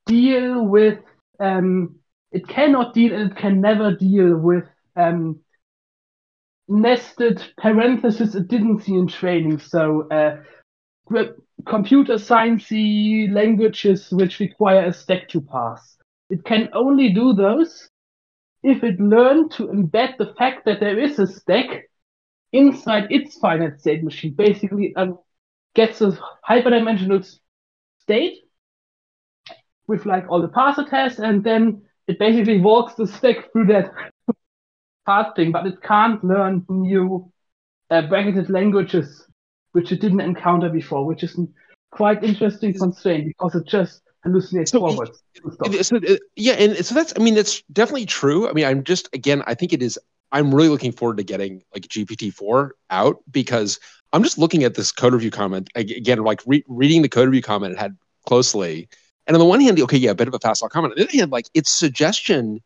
deal 0.05 0.65
with 0.65 0.99
um, 1.39 1.95
it 2.31 2.47
cannot 2.47 2.93
deal 2.93 3.13
and 3.13 3.31
it 3.31 3.37
can 3.37 3.61
never 3.61 3.95
deal 3.95 4.35
with 4.37 4.65
um, 4.95 5.39
nested 6.67 7.43
parentheses 7.57 8.35
it 8.35 8.47
didn't 8.47 8.81
see 8.81 8.95
in 8.95 9.07
training. 9.07 9.59
So 9.59 10.07
uh, 10.09 10.37
computer 11.67 12.15
sciencey 12.15 13.31
languages 13.31 14.11
which 14.11 14.39
require 14.39 14.85
a 14.87 14.93
stack 14.93 15.29
to 15.29 15.41
parse. 15.41 15.97
It 16.33 16.43
can 16.45 16.69
only 16.73 17.09
do 17.09 17.33
those 17.33 17.87
if 18.63 18.83
it 18.83 18.99
learned 18.99 19.51
to 19.51 19.67
embed 19.67 20.17
the 20.17 20.33
fact 20.35 20.65
that 20.65 20.79
there 20.79 20.97
is 20.97 21.19
a 21.19 21.27
stack 21.27 21.83
inside 22.51 23.11
its 23.11 23.37
finite 23.37 23.79
state 23.79 24.03
machine. 24.03 24.33
Basically, 24.33 24.95
um, 24.95 25.19
gets 25.75 26.01
a 26.01 26.17
hyperdimensional 26.49 27.23
state 27.99 28.39
with 29.85 30.07
like 30.07 30.25
all 30.27 30.41
the 30.41 30.47
parser 30.47 30.89
tests, 30.89 31.19
and 31.19 31.43
then 31.43 31.83
it 32.07 32.17
basically 32.17 32.59
walks 32.59 32.95
the 32.95 33.05
stack 33.05 33.51
through 33.51 33.67
that 33.67 33.91
path 35.05 35.35
thing, 35.35 35.51
but 35.51 35.67
it 35.67 35.83
can't 35.83 36.23
learn 36.23 36.65
new 36.67 37.31
uh, 37.91 38.01
bracketed 38.07 38.49
languages 38.49 39.27
which 39.73 39.91
it 39.91 40.01
didn't 40.01 40.21
encounter 40.21 40.69
before, 40.69 41.05
which 41.05 41.21
is 41.21 41.39
quite 41.91 42.23
interesting 42.23 42.73
constraint 42.73 43.27
because 43.27 43.53
it 43.53 43.67
just 43.67 44.02
hallucinates 44.25 44.69
So, 44.69 44.79
forwards. 44.79 45.23
to. 45.63 45.83
So, 45.83 45.99
yeah, 46.35 46.53
and 46.53 46.85
so 46.85 46.95
that's 46.95 47.13
I 47.15 47.19
mean 47.21 47.35
that's 47.35 47.61
definitely 47.71 48.05
true. 48.05 48.49
I 48.49 48.53
mean, 48.53 48.65
I'm 48.65 48.83
just 48.83 49.09
again, 49.13 49.43
I 49.47 49.53
think 49.53 49.73
it 49.73 49.81
is. 49.81 49.99
I'm 50.31 50.53
really 50.53 50.69
looking 50.69 50.91
forward 50.91 51.17
to 51.17 51.23
getting 51.23 51.63
like 51.73 51.83
GPT 51.87 52.33
four 52.33 52.75
out 52.89 53.17
because 53.29 53.79
I'm 54.13 54.23
just 54.23 54.37
looking 54.37 54.63
at 54.63 54.73
this 54.73 54.91
code 54.91 55.13
review 55.13 55.29
comment 55.31 55.69
again, 55.75 56.19
like 56.23 56.41
re- 56.45 56.63
reading 56.67 57.01
the 57.01 57.09
code 57.09 57.27
review 57.27 57.41
comment 57.43 57.73
it 57.73 57.79
had 57.79 57.95
closely. 58.27 58.87
And 59.27 59.35
on 59.35 59.39
the 59.39 59.45
one 59.45 59.61
hand, 59.61 59.79
okay, 59.79 59.97
yeah, 59.97 60.11
a 60.11 60.15
bit 60.15 60.27
of 60.27 60.33
a 60.33 60.39
fast 60.39 60.61
law 60.61 60.67
comment. 60.69 60.93
On 60.93 60.97
the 60.97 61.03
other 61.07 61.17
hand, 61.17 61.31
like 61.31 61.47
its 61.53 61.69
suggestion 61.69 62.61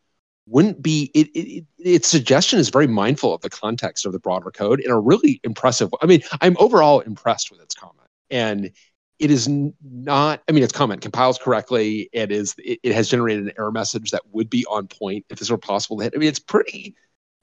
wouldn't 0.46 0.80
be 0.80 1.10
it, 1.14 1.28
it, 1.34 1.40
it 1.58 1.64
its 1.78 2.08
suggestion 2.08 2.58
is 2.58 2.70
very 2.70 2.86
mindful 2.86 3.34
of 3.34 3.42
the 3.42 3.50
context 3.50 4.06
of 4.06 4.12
the 4.12 4.18
broader 4.18 4.50
code 4.50 4.80
in 4.80 4.90
a 4.90 4.98
really 4.98 5.40
impressive. 5.44 5.90
I 6.00 6.06
mean, 6.06 6.22
I'm 6.40 6.56
overall 6.58 7.00
impressed 7.00 7.50
with 7.50 7.60
its 7.60 7.74
comment, 7.74 8.08
and 8.30 8.70
it 9.18 9.30
is 9.30 9.48
not. 9.48 10.42
I 10.48 10.52
mean, 10.52 10.62
its 10.62 10.72
comment 10.72 11.00
compiles 11.00 11.38
correctly. 11.38 12.08
It 12.12 12.30
is. 12.30 12.54
It, 12.58 12.80
it 12.82 12.94
has 12.94 13.08
generated 13.08 13.44
an 13.44 13.52
error 13.58 13.72
message 13.72 14.10
that 14.12 14.22
would 14.32 14.48
be 14.48 14.64
on 14.66 14.86
point 14.86 15.26
if 15.28 15.38
this 15.38 15.50
were 15.50 15.58
possible 15.58 15.98
to 15.98 16.04
hit. 16.04 16.14
I 16.14 16.18
mean, 16.18 16.28
it's 16.28 16.38
pretty. 16.38 16.94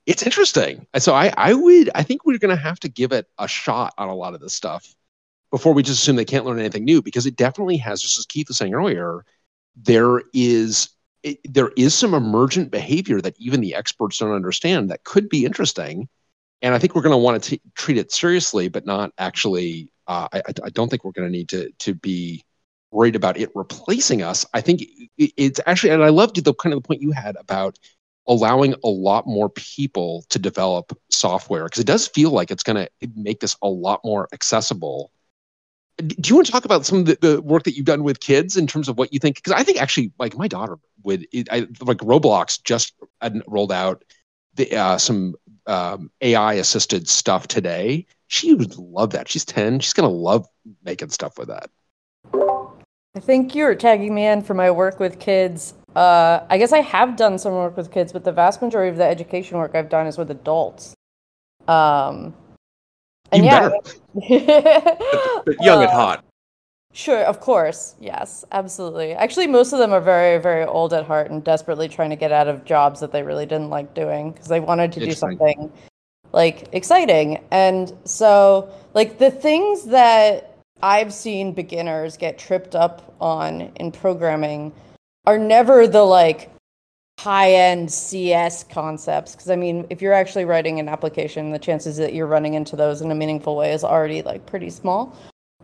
It's 0.05 0.23
interesting. 0.23 0.85
And 0.93 1.01
so 1.01 1.13
I, 1.13 1.33
I 1.35 1.53
would. 1.53 1.89
I 1.95 2.03
think 2.03 2.25
we're 2.25 2.37
going 2.37 2.55
to 2.55 2.61
have 2.61 2.79
to 2.81 2.89
give 2.89 3.11
it 3.11 3.27
a 3.37 3.47
shot 3.47 3.93
on 3.97 4.09
a 4.09 4.15
lot 4.15 4.33
of 4.33 4.41
this 4.41 4.53
stuff 4.53 4.95
before 5.51 5.73
we 5.73 5.83
just 5.83 6.01
assume 6.01 6.15
they 6.15 6.25
can't 6.25 6.45
learn 6.45 6.59
anything 6.59 6.85
new 6.85 7.01
because 7.01 7.25
it 7.25 7.35
definitely 7.35 7.77
has. 7.77 8.01
Just 8.01 8.17
as 8.17 8.25
Keith 8.25 8.47
was 8.47 8.57
saying 8.57 8.73
earlier, 8.73 9.25
there 9.75 10.21
is 10.33 10.89
it, 11.23 11.39
there 11.51 11.71
is 11.75 11.93
some 11.95 12.13
emergent 12.13 12.71
behavior 12.71 13.19
that 13.19 13.35
even 13.39 13.59
the 13.59 13.75
experts 13.75 14.19
don't 14.19 14.31
understand 14.31 14.91
that 14.91 15.03
could 15.03 15.27
be 15.27 15.43
interesting. 15.43 16.07
And 16.61 16.73
I 16.73 16.79
think 16.79 16.95
we're 16.95 17.01
going 17.01 17.11
to 17.11 17.17
want 17.17 17.43
to 17.43 17.59
treat 17.75 17.97
it 17.97 18.11
seriously, 18.11 18.69
but 18.69 18.85
not 18.85 19.11
actually. 19.17 19.91
Uh, 20.07 20.27
I, 20.31 20.41
I 20.63 20.69
don't 20.69 20.89
think 20.89 21.03
we're 21.03 21.11
going 21.11 21.27
to 21.27 21.31
need 21.31 21.49
to 21.49 21.71
to 21.79 21.95
be 21.95 22.43
worried 22.91 23.15
about 23.15 23.37
it 23.37 23.49
replacing 23.55 24.21
us. 24.21 24.45
I 24.53 24.61
think 24.61 24.81
it, 25.17 25.33
it's 25.37 25.59
actually, 25.65 25.89
and 25.91 26.03
I 26.03 26.09
loved 26.09 26.43
the 26.43 26.53
kind 26.53 26.73
of 26.73 26.81
the 26.81 26.87
point 26.87 27.01
you 27.01 27.11
had 27.11 27.35
about 27.35 27.77
allowing 28.27 28.73
a 28.83 28.87
lot 28.87 29.27
more 29.27 29.49
people 29.49 30.25
to 30.29 30.39
develop 30.39 30.97
software 31.09 31.65
because 31.65 31.79
it 31.79 31.87
does 31.87 32.07
feel 32.07 32.31
like 32.31 32.49
it's 32.49 32.63
going 32.63 32.87
to 32.87 33.09
make 33.15 33.39
this 33.39 33.55
a 33.61 33.67
lot 33.67 34.01
more 34.03 34.27
accessible 34.33 35.11
do 35.97 36.27
you 36.27 36.35
want 36.35 36.45
to 36.45 36.51
talk 36.51 36.65
about 36.65 36.85
some 36.85 36.99
of 36.99 37.05
the, 37.05 37.17
the 37.21 37.41
work 37.41 37.63
that 37.63 37.75
you've 37.75 37.85
done 37.85 38.03
with 38.03 38.19
kids 38.19 38.57
in 38.57 38.67
terms 38.67 38.89
of 38.89 38.97
what 38.97 39.13
you 39.13 39.19
think 39.19 39.35
because 39.35 39.53
i 39.53 39.63
think 39.63 39.81
actually 39.81 40.11
like 40.19 40.35
my 40.37 40.47
daughter 40.47 40.77
would 41.03 41.25
I, 41.51 41.67
like 41.81 41.97
roblox 41.99 42.61
just 42.63 42.93
rolled 43.47 43.71
out 43.71 44.03
the, 44.55 44.73
uh, 44.75 44.97
some 44.97 45.35
um, 45.67 46.09
ai 46.21 46.53
assisted 46.53 47.07
stuff 47.07 47.47
today 47.47 48.05
she 48.27 48.53
would 48.53 48.77
love 48.77 49.11
that 49.11 49.27
she's 49.29 49.45
10 49.45 49.79
she's 49.79 49.93
going 49.93 50.09
to 50.09 50.15
love 50.15 50.47
making 50.83 51.09
stuff 51.09 51.37
with 51.37 51.47
that 51.47 51.69
I 53.15 53.21
think 53.21 53.55
you 53.55 53.63
were 53.63 53.75
tagging 53.75 54.13
me 54.13 54.25
in 54.25 54.41
for 54.41 54.53
my 54.53 54.69
work 54.69 54.99
with 54.99 55.19
kids. 55.19 55.73
Uh, 55.95 56.41
I 56.49 56.57
guess 56.57 56.73
I 56.73 56.79
have 56.81 57.15
done 57.15 57.37
some 57.37 57.53
work 57.53 57.77
with 57.77 57.89
kids, 57.89 58.11
but 58.11 58.25
the 58.25 58.33
vast 58.33 58.61
majority 58.61 58.89
of 58.89 58.97
the 58.97 59.05
education 59.05 59.57
work 59.57 59.73
I've 59.73 59.87
done 59.87 60.05
is 60.05 60.17
with 60.17 60.31
adults. 60.31 60.93
Um, 61.65 62.35
and 63.31 63.45
Even 63.45 63.45
yeah, 63.45 63.69
But 65.45 65.55
young 65.61 65.81
at 65.81 65.89
Uh, 65.89 65.93
heart. 65.93 66.24
Sure, 66.95 67.25
of 67.25 67.41
course. 67.41 67.95
Yes, 67.99 68.45
absolutely. 68.53 69.11
Actually, 69.11 69.47
most 69.47 69.73
of 69.73 69.79
them 69.79 69.91
are 69.91 69.99
very, 69.99 70.41
very 70.41 70.63
old 70.63 70.93
at 70.93 71.05
heart 71.05 71.29
and 71.29 71.43
desperately 71.43 71.89
trying 71.89 72.09
to 72.09 72.15
get 72.15 72.31
out 72.31 72.47
of 72.47 72.63
jobs 72.63 73.01
that 73.01 73.11
they 73.11 73.21
really 73.21 73.45
didn't 73.45 73.69
like 73.69 73.93
doing 73.93 74.31
because 74.31 74.47
they 74.47 74.61
wanted 74.61 74.93
to 74.93 75.01
do 75.01 75.11
something 75.11 75.69
like 76.31 76.69
exciting. 76.71 77.43
And 77.51 77.91
so, 78.05 78.69
like, 78.93 79.17
the 79.17 79.29
things 79.29 79.83
that 79.87 80.57
I've 80.81 81.13
seen 81.13 81.51
beginners 81.51 82.15
get 82.15 82.37
tripped 82.37 82.75
up 82.75 83.13
on 83.19 83.73
in 83.75 83.91
programming 83.91 84.71
are 85.25 85.37
never 85.37 85.87
the 85.87 86.03
like 86.03 86.49
high 87.19 87.51
end 87.51 87.91
CS 87.91 88.63
concepts. 88.63 89.33
Because, 89.33 89.49
I 89.49 89.57
mean, 89.57 89.85
if 89.89 90.01
you're 90.01 90.13
actually 90.13 90.45
writing 90.45 90.79
an 90.79 90.87
application, 90.87 91.51
the 91.51 91.59
chances 91.59 91.97
that 91.97 92.13
you're 92.13 92.25
running 92.25 92.53
into 92.53 92.77
those 92.77 93.01
in 93.01 93.11
a 93.11 93.15
meaningful 93.15 93.57
way 93.57 93.73
is 93.73 93.83
already 93.83 94.21
like 94.21 94.45
pretty 94.45 94.69
small. 94.69 95.13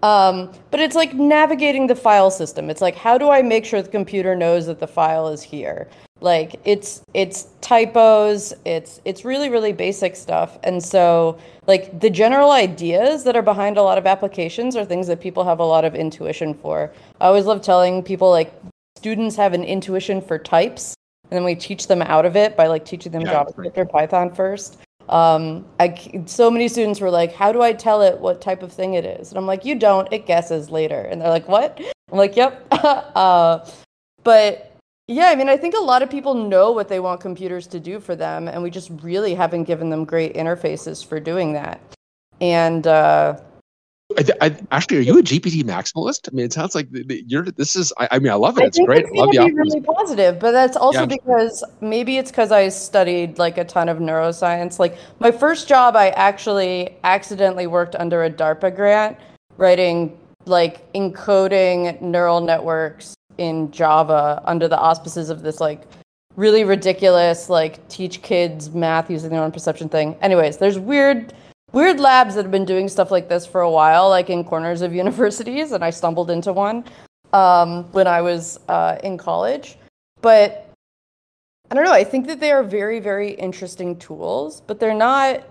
Um, 0.03 0.52
but 0.72 0.80
it's 0.80 0.95
like 0.95 1.14
navigating 1.14 1.88
the 1.88 1.95
file 1.95 2.32
system. 2.32 2.69
It's 2.69 2.82
like 2.82 2.95
how 2.95 3.18
do 3.18 3.30
I 3.30 3.41
make 3.41 3.65
sure 3.65 3.82
the 3.82 3.90
computer 3.90 4.36
knows 4.36 4.65
that 4.65 4.80
the 4.80 4.88
file 4.88 5.28
is 5.28 5.44
here? 5.44 5.88
Like 6.22 6.60
it's 6.65 7.02
it's 7.14 7.48
typos, 7.61 8.53
it's 8.65 9.02
it's 9.06 9.26
really 9.26 9.49
really 9.49 9.73
basic 9.73 10.15
stuff. 10.15 10.57
And 10.64 10.84
so 10.84 11.38
like 11.68 11.99
the 11.99 12.10
general 12.10 12.52
ideas 12.52 13.23
that 13.23 13.36
are 13.36 13.41
behind 13.41 13.78
a 13.78 13.84
lot 13.84 13.98
of 13.98 14.06
applications 14.06 14.76
are 14.76 14.86
things 14.86 15.07
that 15.07 15.19
people 15.19 15.44
have 15.44 15.60
a 15.60 15.65
lot 15.65 15.86
of 15.86 15.95
intuition 15.95 16.53
for. 16.53 16.91
I 17.19 17.26
always 17.26 17.45
love 17.45 17.61
telling 17.61 18.03
people 18.03 18.30
like 18.30 18.53
students 18.98 19.36
have 19.36 19.53
an 19.53 19.64
intuition 19.64 20.22
for 20.22 20.38
types 20.38 20.95
and 21.32 21.38
then 21.38 21.44
we 21.44 21.56
teach 21.56 21.88
them 21.88 22.02
out 22.02 22.26
of 22.26 22.36
it 22.36 22.57
by 22.57 22.68
like 22.68 22.86
teaching 22.86 23.11
them 23.11 23.22
Yeah. 23.22 23.44
JavaScript 23.44 23.78
or 23.78 23.86
Python 23.86 24.32
first. 24.34 24.78
Um, 25.10 25.65
I 25.80 26.23
so 26.26 26.49
many 26.52 26.68
students 26.68 27.02
were 27.02 27.10
like, 27.10 27.34
"How 27.34 27.52
do 27.52 27.61
I 27.61 27.73
tell 27.73 28.02
it 28.02 28.19
what 28.19 28.41
type 28.41 28.64
of 28.64 28.72
thing 28.72 28.94
it 28.95 29.06
is?" 29.06 29.30
And 29.30 29.38
I'm 29.38 29.45
like, 29.48 29.65
"You 29.65 29.76
don't. 29.76 30.11
It 30.11 30.26
guesses 30.26 30.69
later." 30.69 31.02
And 31.02 31.22
they're 31.22 31.30
like, 31.30 31.48
"What?" 31.48 31.80
I'm 32.11 32.18
like, 32.18 32.36
"Yep." 32.36 32.68
uh, 32.72 33.65
but 34.23 34.68
Yeah, 35.07 35.28
I 35.28 35.36
mean, 35.36 35.49
I 35.49 35.57
think 35.57 35.76
a 35.76 35.80
lot 35.80 36.02
of 36.03 36.10
people 36.10 36.34
know 36.34 36.72
what 36.72 36.88
they 36.88 36.99
want 37.02 37.19
computers 37.19 37.68
to 37.68 37.80
do 37.80 37.99
for 37.99 38.15
them, 38.15 38.48
and 38.48 38.64
we 38.64 38.69
just 38.69 38.90
really 39.02 39.36
haven't 39.36 39.65
given 39.65 39.90
them 39.90 40.06
great 40.06 40.36
interfaces 40.36 41.06
for 41.06 41.19
doing 41.19 41.53
that. 41.53 41.82
And 42.40 42.88
uh, 42.88 43.40
I, 44.17 44.47
I, 44.47 44.57
actually, 44.71 44.97
are 44.97 45.01
you 45.01 45.19
a 45.19 45.23
GPT 45.23 45.63
maximalist? 45.63 46.29
I 46.31 46.35
mean, 46.35 46.45
it 46.45 46.53
sounds 46.53 46.75
like 46.75 46.88
you're. 46.91 47.43
This 47.45 47.75
is. 47.75 47.93
I, 47.97 48.07
I 48.11 48.19
mean, 48.19 48.31
I 48.31 48.35
love 48.35 48.57
it. 48.57 48.65
It's 48.65 48.79
great. 48.79 49.05
it's 49.05 49.11
I 49.13 49.23
love 49.23 49.31
the 49.31 49.45
be 49.45 49.53
really 49.53 49.81
positive, 49.81 50.39
but 50.39 50.51
that's 50.51 50.77
also 50.77 51.01
Yeah. 51.01 51.05
because 51.05 51.63
maybe 51.81 52.17
it's 52.17 52.31
because 52.31 52.51
I 52.51 52.69
studied 52.69 53.38
like 53.39 53.57
a 53.57 53.63
ton 53.63 53.89
of 53.89 53.97
neuroscience. 53.97 54.79
Like 54.79 54.97
my 55.19 55.31
first 55.31 55.67
job, 55.67 55.95
I 55.95 56.09
actually 56.09 56.95
accidentally 57.03 57.67
worked 57.67 57.95
under 57.95 58.23
a 58.23 58.29
DARPA 58.29 58.75
grant, 58.75 59.17
writing 59.57 60.17
like 60.45 60.91
encoding 60.93 62.01
neural 62.01 62.41
networks 62.41 63.13
in 63.38 63.71
Java 63.71 64.41
under 64.45 64.67
the 64.67 64.77
auspices 64.77 65.29
of 65.29 65.41
this 65.41 65.59
like 65.59 65.83
really 66.35 66.63
ridiculous 66.63 67.49
like 67.49 67.85
teach 67.89 68.21
kids 68.21 68.71
math 68.71 69.09
using 69.09 69.29
their 69.31 69.41
own 69.41 69.51
perception 69.51 69.89
thing. 69.89 70.15
Anyways, 70.21 70.57
there's 70.57 70.79
weird 70.79 71.33
weird 71.73 71.99
labs 71.99 72.35
that 72.35 72.43
have 72.43 72.52
been 72.52 72.65
doing 72.65 72.88
stuff 72.89 73.11
like 73.11 73.30
this 73.30 73.45
for 73.45 73.61
a 73.61 73.69
while, 73.72 74.10
like 74.10 74.30
in 74.30 74.43
corners 74.43 74.81
of 74.81 74.93
universities, 75.03 75.72
and 75.72 75.84
I 75.84 75.89
stumbled 75.89 76.30
into 76.31 76.53
one 76.53 76.84
um, 77.34 77.84
when 77.91 78.07
I 78.07 78.22
was 78.22 78.60
uh, 78.68 78.98
in 79.03 79.18
college. 79.18 79.77
But 80.22 80.68
I 81.69 81.76
don't 81.76 81.85
know. 81.85 81.93
I 81.93 82.03
think 82.03 82.27
that 82.27 82.39
they 82.39 82.52
are 82.52 82.64
very, 82.64 82.99
very 82.99 83.31
interesting 83.31 83.98
tools, 83.98 84.61
but 84.61 84.80
they're 84.80 84.93
not. 84.93 85.43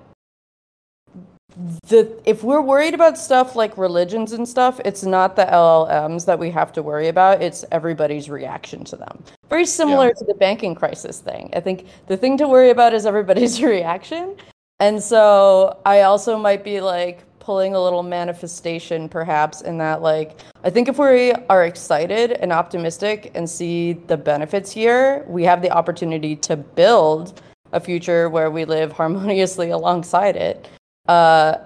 The 1.88 2.16
if 2.24 2.44
we're 2.44 2.60
worried 2.60 2.94
about 2.94 3.18
stuff 3.18 3.56
like 3.56 3.76
religions 3.76 4.32
and 4.32 4.48
stuff, 4.48 4.80
it's 4.84 5.02
not 5.02 5.34
the 5.34 5.46
LLMs 5.46 6.24
that 6.26 6.38
we 6.38 6.48
have 6.50 6.72
to 6.74 6.82
worry 6.82 7.08
about. 7.08 7.42
It's 7.42 7.64
everybody's 7.72 8.30
reaction 8.30 8.84
to 8.84 8.96
them. 8.96 9.24
Very 9.48 9.66
similar 9.66 10.06
Yeah. 10.08 10.12
to 10.12 10.24
the 10.26 10.34
banking 10.34 10.76
crisis 10.76 11.18
thing. 11.18 11.50
I 11.52 11.58
think 11.58 11.86
the 12.06 12.16
thing 12.16 12.38
to 12.38 12.46
worry 12.46 12.70
about 12.70 12.94
is 12.94 13.04
everybody's 13.04 13.60
reaction. 13.76 14.36
And 14.80 15.02
so 15.02 15.78
I 15.84 16.02
also 16.02 16.38
might 16.38 16.64
be 16.64 16.80
like 16.80 17.24
pulling 17.38 17.74
a 17.74 17.82
little 17.82 18.02
manifestation 18.02 19.08
perhaps 19.08 19.62
in 19.62 19.78
that 19.78 20.02
like 20.02 20.38
I 20.62 20.70
think 20.70 20.88
if 20.88 20.98
we 20.98 21.32
are 21.48 21.64
excited 21.64 22.32
and 22.32 22.52
optimistic 22.52 23.30
and 23.34 23.48
see 23.48 23.94
the 23.94 24.16
benefits 24.16 24.70
here, 24.70 25.24
we 25.26 25.44
have 25.44 25.62
the 25.62 25.70
opportunity 25.70 26.36
to 26.36 26.56
build 26.56 27.42
a 27.72 27.80
future 27.80 28.28
where 28.28 28.50
we 28.50 28.64
live 28.64 28.92
harmoniously 29.00 29.70
alongside 29.70 30.36
it. 30.36 30.68
Uh, 31.08 31.56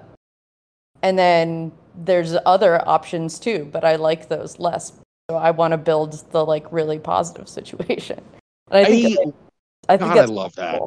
and 1.03 1.19
then 1.19 1.73
there's 1.95 2.37
other 2.47 2.87
options 2.89 3.39
too, 3.39 3.69
but 3.73 3.85
I 3.85 3.97
like 3.97 4.29
those 4.29 4.59
less. 4.59 4.93
So 5.31 5.37
I 5.37 5.51
want 5.51 5.73
to 5.73 5.79
build 5.79 6.31
the 6.33 6.45
like 6.45 6.71
really 6.73 6.99
positive 6.99 7.49
situation. 7.59 8.21
And 8.71 8.87
I 8.87 8.91
think 8.91 9.19
I, 9.89 9.95
I 9.95 9.97
think 9.97 10.15
God, 10.15 10.19
I 10.19 10.25
love 10.25 10.55
that. 10.57 10.81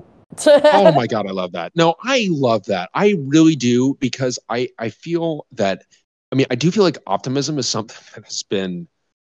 oh 0.47 0.91
my 0.91 1.07
god, 1.07 1.27
I 1.27 1.31
love 1.31 1.53
that. 1.53 1.75
No, 1.75 1.95
I 2.03 2.27
love 2.31 2.65
that. 2.65 2.89
I 2.93 3.15
really 3.19 3.55
do 3.55 3.95
because 3.95 4.37
I 4.49 4.69
I 4.77 4.89
feel 4.89 5.45
that. 5.53 5.83
I 6.31 6.35
mean, 6.35 6.47
I 6.51 6.55
do 6.55 6.71
feel 6.71 6.83
like 6.83 6.97
optimism 7.07 7.57
is 7.57 7.67
something 7.67 7.97
that 8.15 8.25
has 8.25 8.43
been 8.43 8.87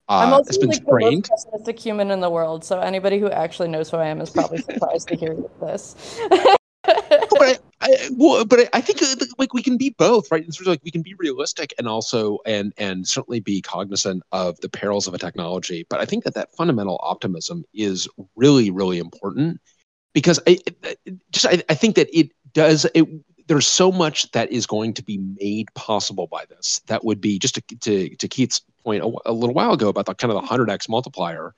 I'm 0.09 0.31
uh, 0.31 0.37
also 0.37 0.49
has 0.49 0.57
been 0.57 0.69
like 0.69 0.85
the 0.85 0.91
most 0.91 1.29
pessimistic 1.29 1.79
human 1.79 2.11
in 2.11 2.21
the 2.21 2.29
world, 2.29 2.63
so 2.63 2.79
anybody 2.79 3.19
who 3.19 3.29
actually 3.29 3.67
knows 3.67 3.89
who 3.89 3.97
I 3.97 4.07
am 4.07 4.21
is 4.21 4.29
probably 4.29 4.59
surprised 4.59 5.09
to 5.09 5.15
hear 5.15 5.35
this. 5.61 6.19
but 6.87 7.41
I, 7.41 7.57
I, 7.81 8.09
well, 8.15 8.45
but 8.45 8.69
I, 8.73 8.79
think 8.79 9.01
uh, 9.01 9.25
like 9.37 9.53
we 9.53 9.61
can 9.61 9.77
be 9.77 9.89
both, 9.89 10.31
right? 10.31 10.45
It's 10.45 10.57
sort 10.57 10.67
of 10.67 10.71
like 10.71 10.83
we 10.85 10.91
can 10.91 11.01
be 11.01 11.13
realistic 11.15 11.73
and 11.77 11.87
also 11.87 12.39
and 12.45 12.73
and 12.77 13.05
certainly 13.05 13.41
be 13.41 13.61
cognizant 13.61 14.23
of 14.31 14.57
the 14.61 14.69
perils 14.69 15.07
of 15.07 15.13
a 15.13 15.17
technology. 15.17 15.85
But 15.89 15.99
I 15.99 16.05
think 16.05 16.23
that 16.23 16.35
that 16.35 16.55
fundamental 16.55 16.99
optimism 17.03 17.65
is 17.73 18.07
really 18.35 18.71
really 18.71 18.99
important 18.99 19.59
because 20.17 20.39
I 20.47 20.57
just 21.29 21.45
I, 21.45 21.61
I 21.69 21.75
think 21.75 21.95
that 21.95 22.09
it 22.11 22.31
does 22.51 22.87
it. 22.95 23.07
There's 23.45 23.67
so 23.67 23.91
much 23.91 24.31
that 24.31 24.51
is 24.51 24.65
going 24.65 24.95
to 24.95 25.03
be 25.03 25.19
made 25.19 25.71
possible 25.75 26.25
by 26.25 26.45
this. 26.49 26.81
That 26.87 27.05
would 27.05 27.21
be 27.21 27.37
just 27.37 27.53
to 27.53 27.61
to, 27.61 28.15
to 28.15 28.27
Keith's 28.27 28.61
point 28.83 29.03
a, 29.03 29.11
a 29.27 29.31
little 29.31 29.53
while 29.53 29.73
ago 29.73 29.89
about 29.89 30.07
the 30.07 30.15
kind 30.15 30.33
of 30.33 30.41
the 30.41 30.47
hundred 30.47 30.71
x 30.71 30.89
multiplier. 30.89 31.53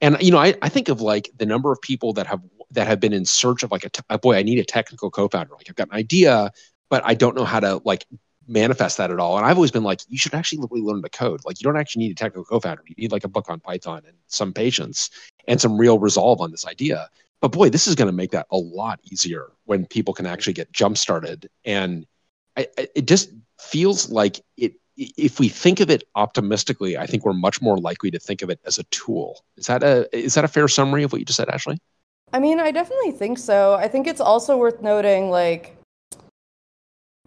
And 0.00 0.20
you 0.20 0.32
know, 0.32 0.38
I, 0.38 0.52
I 0.62 0.68
think 0.68 0.88
of 0.88 1.00
like 1.00 1.30
the 1.36 1.46
number 1.46 1.70
of 1.70 1.80
people 1.80 2.12
that 2.14 2.26
have 2.26 2.40
that 2.72 2.88
have 2.88 2.98
been 2.98 3.12
in 3.12 3.24
search 3.24 3.62
of 3.62 3.70
like 3.70 3.88
a 4.10 4.18
boy, 4.18 4.34
I 4.34 4.42
need 4.42 4.58
a 4.58 4.64
technical 4.64 5.08
co-founder. 5.08 5.52
Like 5.54 5.66
I've 5.68 5.76
got 5.76 5.86
an 5.86 5.94
idea, 5.94 6.50
but 6.90 7.02
I 7.04 7.14
don't 7.14 7.36
know 7.36 7.44
how 7.44 7.60
to 7.60 7.80
like 7.84 8.04
manifest 8.48 8.96
that 8.96 9.12
at 9.12 9.20
all. 9.20 9.36
And 9.36 9.46
I've 9.46 9.58
always 9.58 9.70
been 9.70 9.84
like, 9.84 10.00
you 10.08 10.18
should 10.18 10.34
actually 10.34 10.66
really 10.68 10.84
learn 10.84 11.02
the 11.02 11.08
code. 11.08 11.42
Like 11.44 11.60
you 11.60 11.64
don't 11.64 11.78
actually 11.78 12.06
need 12.06 12.12
a 12.12 12.16
technical 12.16 12.44
co-founder. 12.44 12.82
You 12.88 12.96
need 12.98 13.12
like 13.12 13.22
a 13.22 13.28
book 13.28 13.48
on 13.48 13.60
Python 13.60 14.02
and 14.04 14.16
some 14.26 14.52
patience 14.52 15.08
and 15.46 15.60
some 15.60 15.78
real 15.78 16.00
resolve 16.00 16.40
on 16.40 16.50
this 16.50 16.66
idea. 16.66 17.08
But 17.42 17.50
boy, 17.50 17.70
this 17.70 17.88
is 17.88 17.96
going 17.96 18.06
to 18.06 18.12
make 18.12 18.30
that 18.30 18.46
a 18.52 18.56
lot 18.56 19.00
easier 19.02 19.50
when 19.64 19.84
people 19.84 20.14
can 20.14 20.26
actually 20.26 20.52
get 20.52 20.72
jump 20.72 20.96
started. 20.96 21.50
And 21.64 22.06
I, 22.56 22.68
I, 22.78 22.88
it 22.94 23.06
just 23.06 23.30
feels 23.60 24.08
like 24.10 24.40
it. 24.56 24.74
If 24.96 25.40
we 25.40 25.48
think 25.48 25.80
of 25.80 25.90
it 25.90 26.04
optimistically, 26.14 26.96
I 26.98 27.06
think 27.06 27.24
we're 27.24 27.32
much 27.32 27.60
more 27.60 27.78
likely 27.78 28.10
to 28.12 28.18
think 28.18 28.42
of 28.42 28.50
it 28.50 28.60
as 28.64 28.78
a 28.78 28.84
tool. 28.84 29.42
Is 29.56 29.66
that 29.66 29.82
a 29.82 30.08
is 30.16 30.34
that 30.34 30.44
a 30.44 30.48
fair 30.48 30.68
summary 30.68 31.02
of 31.02 31.12
what 31.12 31.18
you 31.18 31.24
just 31.24 31.38
said, 31.38 31.48
Ashley? 31.48 31.78
I 32.32 32.38
mean, 32.38 32.60
I 32.60 32.70
definitely 32.70 33.10
think 33.10 33.38
so. 33.38 33.74
I 33.74 33.88
think 33.88 34.06
it's 34.06 34.20
also 34.20 34.56
worth 34.56 34.80
noting 34.80 35.30
like 35.30 35.76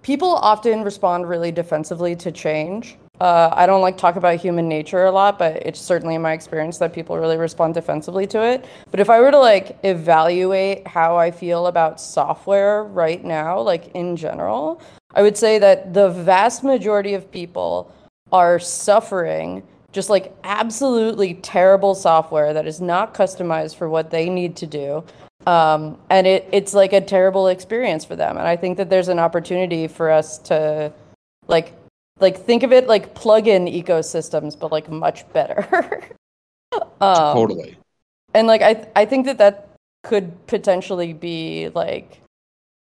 people 0.03 0.29
often 0.29 0.83
respond 0.83 1.27
really 1.27 1.51
defensively 1.51 2.15
to 2.17 2.31
change. 2.31 2.97
Uh, 3.19 3.49
I 3.53 3.65
don't 3.65 3.81
like 3.81 3.97
talk 3.97 4.17
about 4.17 4.39
human 4.39 4.67
nature 4.67 5.05
a 5.05 5.11
lot, 5.11 5.39
but 5.39 5.57
it's 5.65 5.79
certainly 5.79 6.15
in 6.15 6.21
my 6.21 6.33
experience 6.33 6.77
that 6.79 6.93
people 6.93 7.17
really 7.17 7.37
respond 7.37 7.73
defensively 7.73 8.27
to 8.27 8.43
it. 8.43 8.65
But 8.91 8.99
if 8.99 9.09
I 9.09 9.19
were 9.21 9.31
to 9.31 9.39
like 9.39 9.77
evaluate 9.83 10.87
how 10.87 11.15
I 11.17 11.31
feel 11.31 11.67
about 11.67 12.01
software 12.01 12.83
right 12.83 13.23
now, 13.23 13.61
like 13.61 13.87
in 13.95 14.15
general, 14.17 14.81
I 15.13 15.21
would 15.21 15.37
say 15.37 15.59
that 15.59 15.93
the 15.93 16.09
vast 16.09 16.63
majority 16.63 17.13
of 17.13 17.31
people 17.31 17.93
are 18.31 18.59
suffering 18.59 19.63
just 19.93 20.09
like 20.09 20.35
absolutely 20.43 21.35
terrible 21.35 21.95
software 21.95 22.53
that 22.53 22.67
is 22.67 22.81
not 22.81 23.13
customized 23.13 23.77
for 23.77 23.87
what 23.87 24.11
they 24.11 24.29
need 24.29 24.57
to 24.57 24.67
do. 24.67 25.01
Um, 25.47 25.97
and 26.09 26.27
it, 26.27 26.49
it's 26.51 26.73
like 26.73 26.91
a 26.91 26.99
terrible 26.99 27.47
experience 27.47 28.03
for 28.03 28.17
them. 28.17 28.37
And 28.37 28.45
I 28.45 28.57
think 28.57 28.75
that 28.75 28.89
there's 28.89 29.07
an 29.07 29.19
opportunity 29.19 29.87
for 29.87 30.11
us 30.11 30.37
to 30.39 30.91
like 31.47 31.73
like 32.19 32.37
think 32.37 32.63
of 32.63 32.71
it 32.71 32.87
like 32.87 33.13
plug-in 33.13 33.65
ecosystems, 33.65 34.57
but 34.57 34.71
like 34.71 34.89
much 34.89 35.31
better. 35.33 35.67
um, 37.01 37.35
totally. 37.35 37.77
and 38.33 38.47
like 38.47 38.61
I 38.61 38.87
I 38.95 39.05
think 39.05 39.25
that 39.25 39.37
that 39.39 39.69
could 40.03 40.47
potentially 40.47 41.13
be 41.13 41.69
like 41.69 42.21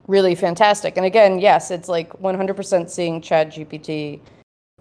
really 0.07 0.35
fantastic. 0.35 0.97
And 0.97 1.05
again, 1.05 1.39
yes, 1.39 1.71
it's 1.71 1.87
like 1.87 2.11
100% 2.21 2.89
seeing 2.89 3.21
Chat 3.21 3.49
GPT 3.49 4.19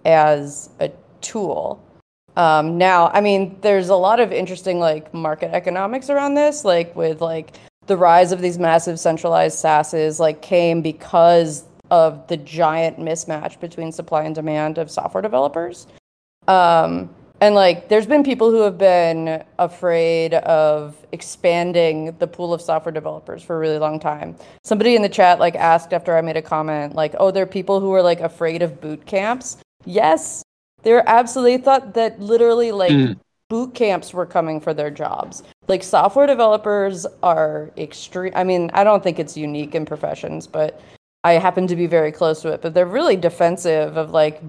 as 0.03 0.69
a 0.79 0.91
tool. 1.21 1.81
Um, 2.35 2.77
now, 2.77 3.09
I 3.09 3.21
mean, 3.21 3.57
there's 3.61 3.89
a 3.89 3.95
lot 3.95 4.19
of 4.19 4.31
interesting 4.31 4.79
like 4.79 5.13
market 5.13 5.51
economics 5.53 6.09
around 6.09 6.35
this, 6.35 6.65
like 6.65 6.95
with 6.95 7.21
like 7.21 7.55
the 7.87 7.95
rise 7.95 8.31
of 8.31 8.41
these 8.41 8.59
massive 8.59 8.99
centralized 8.99 9.63
SaaSes, 9.63 10.19
like 10.19 10.41
came 10.41 10.81
because 10.81 11.63
of 12.01 12.27
the 12.27 12.37
giant 12.37 12.95
mismatch 12.99 13.59
between 13.59 13.89
supply 13.99 14.23
and 14.27 14.35
demand 14.35 14.77
of 14.77 14.91
software 14.91 15.21
developers. 15.29 15.87
Um, 16.47 17.09
and 17.41 17.53
like, 17.55 17.89
there's 17.89 18.05
been 18.13 18.23
people 18.23 18.49
who 18.51 18.61
have 18.67 18.77
been 18.77 19.43
afraid 19.59 20.33
of 20.33 20.95
expanding 21.11 22.15
the 22.19 22.27
pool 22.27 22.53
of 22.53 22.61
software 22.61 22.91
developers 22.93 23.41
for 23.43 23.55
a 23.55 23.59
really 23.59 23.79
long 23.87 23.99
time. 23.99 24.35
Somebody 24.63 24.95
in 24.95 25.01
the 25.01 25.13
chat 25.19 25.39
like 25.39 25.55
asked 25.55 25.91
after 25.93 26.11
I 26.17 26.21
made 26.21 26.37
a 26.37 26.41
comment, 26.41 26.95
like, 26.95 27.13
"Oh, 27.21 27.31
there 27.31 27.43
are 27.43 27.57
people 27.59 27.77
who 27.79 27.91
are 27.93 28.01
like 28.11 28.21
afraid 28.31 28.61
of 28.61 28.79
boot 28.81 29.05
camps." 29.05 29.57
Yes, 29.85 30.43
they're 30.83 31.07
absolutely 31.19 31.57
thought 31.65 31.93
that 31.93 32.19
literally 32.19 32.71
like 32.71 32.91
Mm. 32.91 33.15
boot 33.49 33.73
camps 33.73 34.13
were 34.13 34.25
coming 34.25 34.59
for 34.65 34.73
their 34.73 34.91
jobs. 35.03 35.43
Like 35.67 35.83
software 35.83 36.27
developers 36.27 37.05
are 37.21 37.71
extreme. 37.77 38.33
I 38.35 38.43
mean, 38.43 38.71
I 38.73 38.83
don't 38.83 39.03
think 39.03 39.19
it's 39.19 39.35
unique 39.37 39.75
in 39.75 39.85
professions, 39.85 40.47
but 40.47 40.71
I 41.25 41.33
happen 41.33 41.65
to 41.67 41.75
be 41.75 41.87
very 41.87 42.11
close 42.11 42.41
to 42.43 42.49
it. 42.49 42.61
But 42.61 42.75
they're 42.75 42.85
really 42.85 43.15
defensive 43.15 43.97
of 43.97 44.11
like 44.11 44.43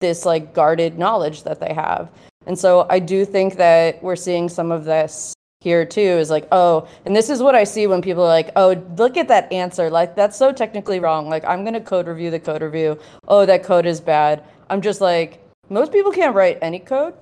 this 0.00 0.26
like 0.26 0.52
guarded 0.52 0.98
knowledge 0.98 1.42
that 1.44 1.58
they 1.58 1.72
have. 1.72 2.10
And 2.46 2.58
so 2.58 2.86
I 2.90 2.98
do 2.98 3.24
think 3.24 3.56
that 3.56 4.02
we're 4.02 4.14
seeing 4.14 4.50
some 4.50 4.70
of 4.70 4.84
this 4.84 5.34
here 5.60 5.86
too 5.86 6.00
is 6.00 6.30
like, 6.30 6.46
oh, 6.52 6.86
and 7.06 7.16
this 7.16 7.30
is 7.30 7.42
what 7.42 7.54
I 7.54 7.64
see 7.64 7.86
when 7.86 8.02
people 8.02 8.22
are 8.22 8.28
like, 8.28 8.50
oh, 8.56 8.80
look 8.98 9.16
at 9.16 9.28
that 9.28 9.50
answer. 9.52 9.88
Like, 9.90 10.14
that's 10.14 10.36
so 10.36 10.52
technically 10.52 11.00
wrong. 11.00 11.30
Like, 11.30 11.44
I'm 11.46 11.62
going 11.62 11.74
to 11.74 11.80
code 11.80 12.06
review 12.06 12.30
the 12.30 12.38
code 12.38 12.62
review. 12.62 12.98
Oh, 13.26 13.46
that 13.46 13.64
code 13.64 13.86
is 13.86 14.00
bad. 14.00 14.44
I'm 14.70 14.82
just 14.82 15.00
like, 15.00 15.42
most 15.70 15.92
people 15.92 16.12
can't 16.12 16.34
write 16.34 16.58
any 16.62 16.78
code. 16.78 17.14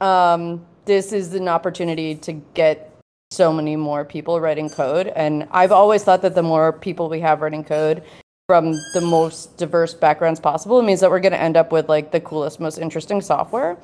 Um, 0.00 0.64
this 0.84 1.12
is 1.12 1.34
an 1.34 1.48
opportunity 1.48 2.14
to 2.16 2.32
get 2.54 2.92
so 3.30 3.52
many 3.52 3.76
more 3.76 4.04
people 4.04 4.40
writing 4.40 4.70
code. 4.70 5.08
And 5.08 5.48
I've 5.50 5.72
always 5.72 6.04
thought 6.04 6.22
that 6.22 6.34
the 6.34 6.42
more 6.42 6.72
people 6.72 7.08
we 7.08 7.20
have 7.20 7.40
writing 7.40 7.64
code 7.64 8.04
from 8.46 8.74
the 8.94 9.00
most 9.00 9.56
diverse 9.56 9.92
backgrounds 9.92 10.38
possible, 10.38 10.78
it 10.78 10.84
means 10.84 11.00
that 11.00 11.10
we're 11.10 11.20
going 11.20 11.32
to 11.32 11.40
end 11.40 11.56
up 11.56 11.72
with 11.72 11.88
like 11.88 12.12
the 12.12 12.20
coolest, 12.20 12.60
most 12.60 12.78
interesting 12.78 13.20
software. 13.20 13.76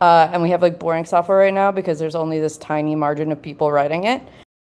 uh, 0.00 0.28
and 0.32 0.42
we 0.42 0.50
have 0.50 0.62
like 0.62 0.78
boring 0.78 1.04
software 1.04 1.38
right 1.38 1.54
now 1.54 1.70
because 1.70 1.98
there's 1.98 2.14
only 2.14 2.40
this 2.40 2.56
tiny 2.58 2.94
margin 2.94 3.30
of 3.32 3.40
people 3.40 3.70
writing 3.70 4.04
it. 4.04 4.22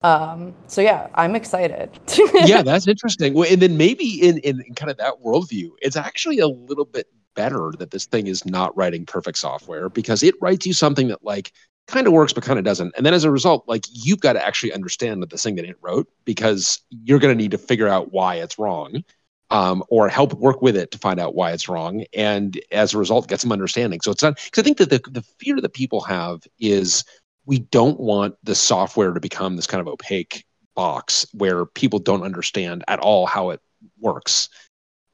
Um, 0.02 0.54
so 0.66 0.80
yeah, 0.80 1.08
I'm 1.14 1.34
excited. 1.34 1.90
yeah, 2.34 2.62
that's 2.62 2.86
interesting. 2.86 3.34
Well, 3.34 3.50
and 3.50 3.60
then 3.62 3.76
maybe 3.76 4.20
in, 4.20 4.38
in 4.38 4.62
in 4.66 4.74
kind 4.74 4.90
of 4.90 4.98
that 4.98 5.14
worldview, 5.24 5.70
it's 5.80 5.96
actually 5.96 6.38
a 6.38 6.46
little 6.46 6.84
bit 6.84 7.08
better 7.34 7.72
that 7.78 7.90
this 7.90 8.06
thing 8.06 8.26
is 8.26 8.44
not 8.46 8.76
writing 8.76 9.06
perfect 9.06 9.38
software 9.38 9.88
because 9.88 10.22
it 10.22 10.34
writes 10.40 10.66
you 10.66 10.72
something 10.72 11.08
that 11.08 11.24
like 11.24 11.52
kind 11.86 12.06
of 12.06 12.12
works 12.12 12.32
but 12.32 12.44
kind 12.44 12.58
of 12.58 12.64
doesn't. 12.64 12.94
And 12.96 13.06
then 13.06 13.14
as 13.14 13.24
a 13.24 13.30
result, 13.30 13.66
like 13.66 13.84
you've 13.90 14.20
got 14.20 14.34
to 14.34 14.44
actually 14.44 14.72
understand 14.72 15.22
that 15.22 15.30
this 15.30 15.42
thing 15.42 15.56
that 15.56 15.64
it 15.64 15.76
wrote 15.80 16.08
because 16.24 16.80
you're 16.90 17.18
going 17.18 17.36
to 17.36 17.40
need 17.42 17.52
to 17.52 17.58
figure 17.58 17.88
out 17.88 18.12
why 18.12 18.36
it's 18.36 18.58
wrong 18.58 19.02
um, 19.50 19.84
or 19.88 20.08
help 20.08 20.34
work 20.34 20.62
with 20.62 20.76
it 20.76 20.90
to 20.90 20.98
find 20.98 21.20
out 21.20 21.34
why 21.34 21.52
it's 21.52 21.68
wrong. 21.68 22.04
And 22.14 22.60
as 22.72 22.94
a 22.94 22.98
result, 22.98 23.28
get 23.28 23.40
some 23.40 23.52
understanding. 23.52 24.00
So 24.00 24.10
it's 24.10 24.22
not, 24.22 24.36
because 24.36 24.60
I 24.60 24.64
think 24.64 24.78
that 24.78 24.90
the, 24.90 25.00
the 25.10 25.22
fear 25.22 25.60
that 25.60 25.72
people 25.72 26.00
have 26.02 26.42
is 26.58 27.04
we 27.44 27.60
don't 27.60 28.00
want 28.00 28.34
the 28.42 28.54
software 28.54 29.12
to 29.12 29.20
become 29.20 29.56
this 29.56 29.66
kind 29.66 29.80
of 29.80 29.88
opaque 29.88 30.44
box 30.74 31.26
where 31.32 31.64
people 31.64 31.98
don't 31.98 32.22
understand 32.22 32.84
at 32.88 32.98
all 32.98 33.26
how 33.26 33.50
it 33.50 33.60
works. 34.00 34.48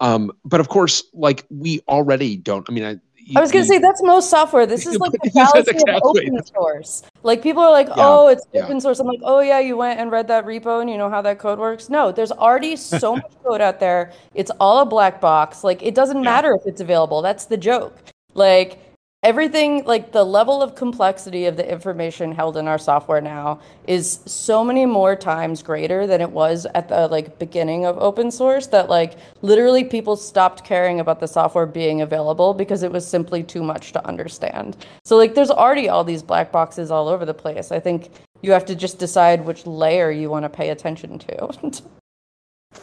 Um, 0.01 0.33
but 0.45 0.61
of 0.61 0.69
course, 0.69 1.05
like 1.13 1.45
we 1.51 1.81
already 1.87 2.37
don't. 2.37 2.69
I 2.69 2.73
mean, 2.73 2.85
I, 2.85 2.97
I 3.37 3.41
was 3.41 3.53
gonna 3.53 3.65
say 3.65 3.79
that's 3.79 4.03
most 4.03 4.31
software. 4.31 4.67
This 4.67 4.87
is 4.89 4.99
like 4.99 5.13
the 5.13 5.31
fallacy 5.31 5.71
exactly. 5.71 5.95
of 5.95 6.03
open 6.05 6.45
source. 6.45 7.03
Like 7.23 7.43
people 7.43 7.63
are 7.63 7.71
like, 7.71 7.89
yeah, 7.89 7.95
"Oh, 7.99 8.29
it's 8.29 8.47
yeah. 8.53 8.65
open 8.65 8.81
source." 8.81 8.99
I'm 8.99 9.07
like, 9.07 9.21
"Oh 9.23 9.41
yeah, 9.41 9.61
you 9.61 9.77
went 9.77 10.01
and 10.01 10.11
read 10.11 10.29
that 10.29 10.45
repo 10.45 10.81
and 10.81 10.91
you 10.91 10.99
know 10.99 11.11
how 11.11 11.23
that 11.23 11.39
code 11.39 11.59
works." 11.59 11.89
No, 11.89 12.13
there's 12.13 12.33
already 12.33 12.77
so 12.93 13.17
much 13.17 13.33
code 13.45 13.61
out 13.61 13.81
there. 13.81 14.13
It's 14.35 14.51
all 14.61 14.81
a 14.81 14.87
black 14.87 15.21
box. 15.21 15.65
Like 15.65 15.83
it 15.83 15.95
doesn't 15.95 16.19
yeah. 16.19 16.23
matter 16.31 16.55
if 16.55 16.67
it's 16.67 16.81
available. 16.81 17.23
That's 17.23 17.47
the 17.47 17.57
joke. 17.57 17.97
Like 18.35 18.79
everything 19.23 19.85
like 19.85 20.11
the 20.11 20.25
level 20.25 20.61
of 20.61 20.75
complexity 20.75 21.47
of 21.47 21.57
the 21.57 21.71
information 21.71 22.33
held 22.33 22.57
in 22.57 22.67
our 22.67 22.79
software 22.79 23.21
now 23.21 23.61
is 23.87 24.19
so 24.27 24.65
many 24.65 24.85
more 24.85 25.15
times 25.15 25.63
greater 25.63 26.09
than 26.09 26.21
it 26.21 26.31
was 26.31 26.67
at 26.75 26.89
the 26.89 27.07
like 27.07 27.39
beginning 27.39 27.87
of 27.87 27.97
open 27.99 28.33
source 28.33 28.67
that 28.67 28.89
like 28.89 29.17
literally 29.41 29.85
people 29.85 30.17
stopped 30.17 30.65
caring 30.65 30.99
about 30.99 31.21
the 31.21 31.29
software 31.29 31.67
being 31.67 32.01
available 32.01 32.53
because 32.53 32.83
it 32.83 32.91
was 32.91 33.07
simply 33.07 33.45
too 33.45 33.63
much 33.63 33.93
to 33.93 34.05
understand. 34.09 34.77
So 35.05 35.17
like 35.17 35.37
there's 35.37 35.51
already 35.51 35.89
all 35.89 36.03
these 36.03 36.23
black 36.23 36.51
boxes 36.51 36.91
all 36.91 37.07
over 37.07 37.25
the 37.25 37.35
place. 37.35 37.71
I 37.71 37.79
think 37.79 38.11
you 38.43 38.51
have 38.51 38.67
to 38.67 38.75
just 38.75 38.99
decide 38.99 39.45
which 39.45 39.67
layer 39.67 40.11
you 40.11 40.31
want 40.31 40.45
to 40.45 40.49
pay 40.49 40.71
attention 40.71 41.21
to 41.21 41.83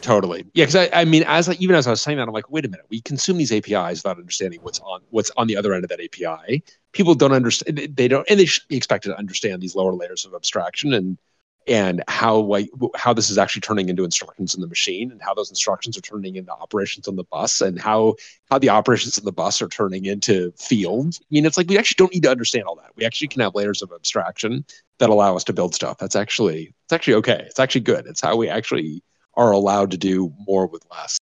Totally. 0.00 0.46
Yeah, 0.54 0.64
because 0.64 0.76
I, 0.76 1.00
I 1.00 1.04
mean, 1.04 1.24
as 1.26 1.48
I, 1.48 1.52
even 1.54 1.76
as 1.76 1.86
I 1.86 1.90
was 1.90 2.00
saying 2.00 2.18
that, 2.18 2.26
I'm 2.26 2.34
like, 2.34 2.50
wait 2.50 2.64
a 2.64 2.68
minute. 2.68 2.86
We 2.88 3.00
consume 3.00 3.36
these 3.36 3.52
APIs 3.52 4.02
without 4.02 4.18
understanding 4.18 4.60
what's 4.62 4.80
on 4.80 5.00
what's 5.10 5.30
on 5.36 5.46
the 5.46 5.56
other 5.56 5.74
end 5.74 5.84
of 5.84 5.90
that 5.90 6.00
API. 6.00 6.62
People 6.92 7.14
don't 7.14 7.32
understand. 7.32 7.78
They 7.94 8.08
don't, 8.08 8.28
and 8.30 8.40
they 8.40 8.46
should 8.46 8.66
be 8.68 8.76
expected 8.76 9.10
to 9.10 9.18
understand 9.18 9.60
these 9.60 9.74
lower 9.74 9.92
layers 9.92 10.24
of 10.24 10.34
abstraction 10.34 10.94
and 10.94 11.18
and 11.66 12.02
how 12.08 12.38
like 12.38 12.70
how 12.96 13.12
this 13.12 13.28
is 13.30 13.38
actually 13.38 13.60
turning 13.60 13.88
into 13.88 14.04
instructions 14.04 14.54
in 14.54 14.60
the 14.60 14.66
machine 14.66 15.12
and 15.12 15.20
how 15.20 15.34
those 15.34 15.50
instructions 15.50 15.96
are 15.96 16.00
turning 16.00 16.36
into 16.36 16.52
operations 16.52 17.06
on 17.06 17.16
the 17.16 17.24
bus 17.24 17.60
and 17.60 17.78
how 17.78 18.14
how 18.50 18.58
the 18.58 18.70
operations 18.70 19.18
on 19.18 19.24
the 19.24 19.32
bus 19.32 19.60
are 19.60 19.68
turning 19.68 20.06
into 20.06 20.52
fields. 20.52 21.20
I 21.22 21.26
mean, 21.30 21.44
it's 21.44 21.56
like 21.56 21.68
we 21.68 21.78
actually 21.78 21.96
don't 21.96 22.14
need 22.14 22.22
to 22.22 22.30
understand 22.30 22.64
all 22.64 22.76
that. 22.76 22.90
We 22.96 23.04
actually 23.04 23.28
can 23.28 23.42
have 23.42 23.54
layers 23.54 23.82
of 23.82 23.92
abstraction 23.92 24.64
that 24.98 25.10
allow 25.10 25.36
us 25.36 25.44
to 25.44 25.52
build 25.52 25.74
stuff. 25.74 25.98
That's 25.98 26.16
actually 26.16 26.74
it's 26.84 26.92
actually 26.92 27.14
okay. 27.14 27.44
It's 27.46 27.60
actually 27.60 27.82
good. 27.82 28.06
It's 28.06 28.20
how 28.20 28.36
we 28.36 28.48
actually 28.48 29.02
are 29.40 29.52
allowed 29.52 29.90
to 29.90 29.96
do 29.96 30.32
more 30.46 30.66
with 30.66 30.84
less. 30.90 31.18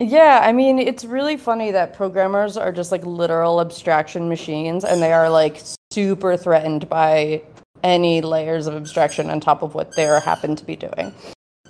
Yeah, 0.00 0.40
I 0.42 0.52
mean, 0.52 0.78
it's 0.78 1.04
really 1.04 1.36
funny 1.36 1.70
that 1.72 1.92
programmers 1.92 2.56
are 2.56 2.72
just 2.72 2.90
like 2.90 3.04
literal 3.04 3.60
abstraction 3.60 4.28
machines 4.28 4.84
and 4.84 5.02
they 5.02 5.12
are 5.12 5.28
like 5.28 5.60
super 5.92 6.36
threatened 6.36 6.88
by 6.88 7.42
any 7.82 8.22
layers 8.22 8.66
of 8.66 8.74
abstraction 8.74 9.28
on 9.28 9.40
top 9.40 9.62
of 9.62 9.74
what 9.74 9.94
they 9.96 10.04
happen 10.04 10.56
to 10.56 10.64
be 10.64 10.76
doing. 10.76 11.12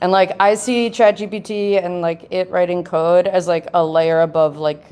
And 0.01 0.13
like 0.13 0.41
I 0.41 0.55
see 0.55 0.89
ChatGPT 0.89 1.83
and 1.85 2.01
like 2.01 2.29
it 2.31 2.49
writing 2.51 2.85
code 2.85 3.27
as 3.27 3.49
like 3.49 3.67
a 3.75 3.85
layer 3.85 4.21
above 4.21 4.57
like 4.57 4.85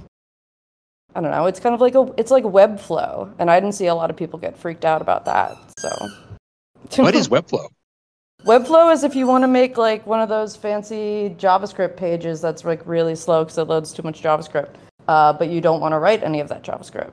I 1.14 1.20
don't 1.20 1.30
know, 1.30 1.46
it's 1.46 1.60
kind 1.60 1.74
of 1.74 1.80
like 1.80 1.94
a 1.94 2.12
it's 2.16 2.32
like 2.32 2.42
Webflow. 2.42 3.32
And 3.38 3.48
I 3.48 3.60
didn't 3.60 3.76
see 3.76 3.86
a 3.86 3.94
lot 3.94 4.10
of 4.10 4.16
people 4.16 4.40
get 4.40 4.58
freaked 4.58 4.84
out 4.84 5.02
about 5.02 5.26
that. 5.26 5.56
So 5.78 6.08
What 7.02 7.14
is 7.14 7.28
Webflow? 7.28 7.68
Webflow 8.46 8.92
is 8.92 9.02
if 9.02 9.16
you 9.16 9.26
want 9.26 9.42
to 9.42 9.48
make 9.48 9.76
like 9.76 10.06
one 10.06 10.20
of 10.20 10.28
those 10.28 10.54
fancy 10.54 11.34
JavaScript 11.36 11.96
pages 11.96 12.40
that's 12.40 12.64
like 12.64 12.80
really 12.86 13.16
slow 13.16 13.42
because 13.42 13.58
it 13.58 13.64
loads 13.64 13.92
too 13.92 14.04
much 14.04 14.22
JavaScript, 14.22 14.70
uh, 15.08 15.32
but 15.32 15.48
you 15.48 15.60
don't 15.60 15.80
want 15.80 15.92
to 15.92 15.98
write 15.98 16.22
any 16.22 16.38
of 16.38 16.48
that 16.48 16.62
JavaScript. 16.62 17.10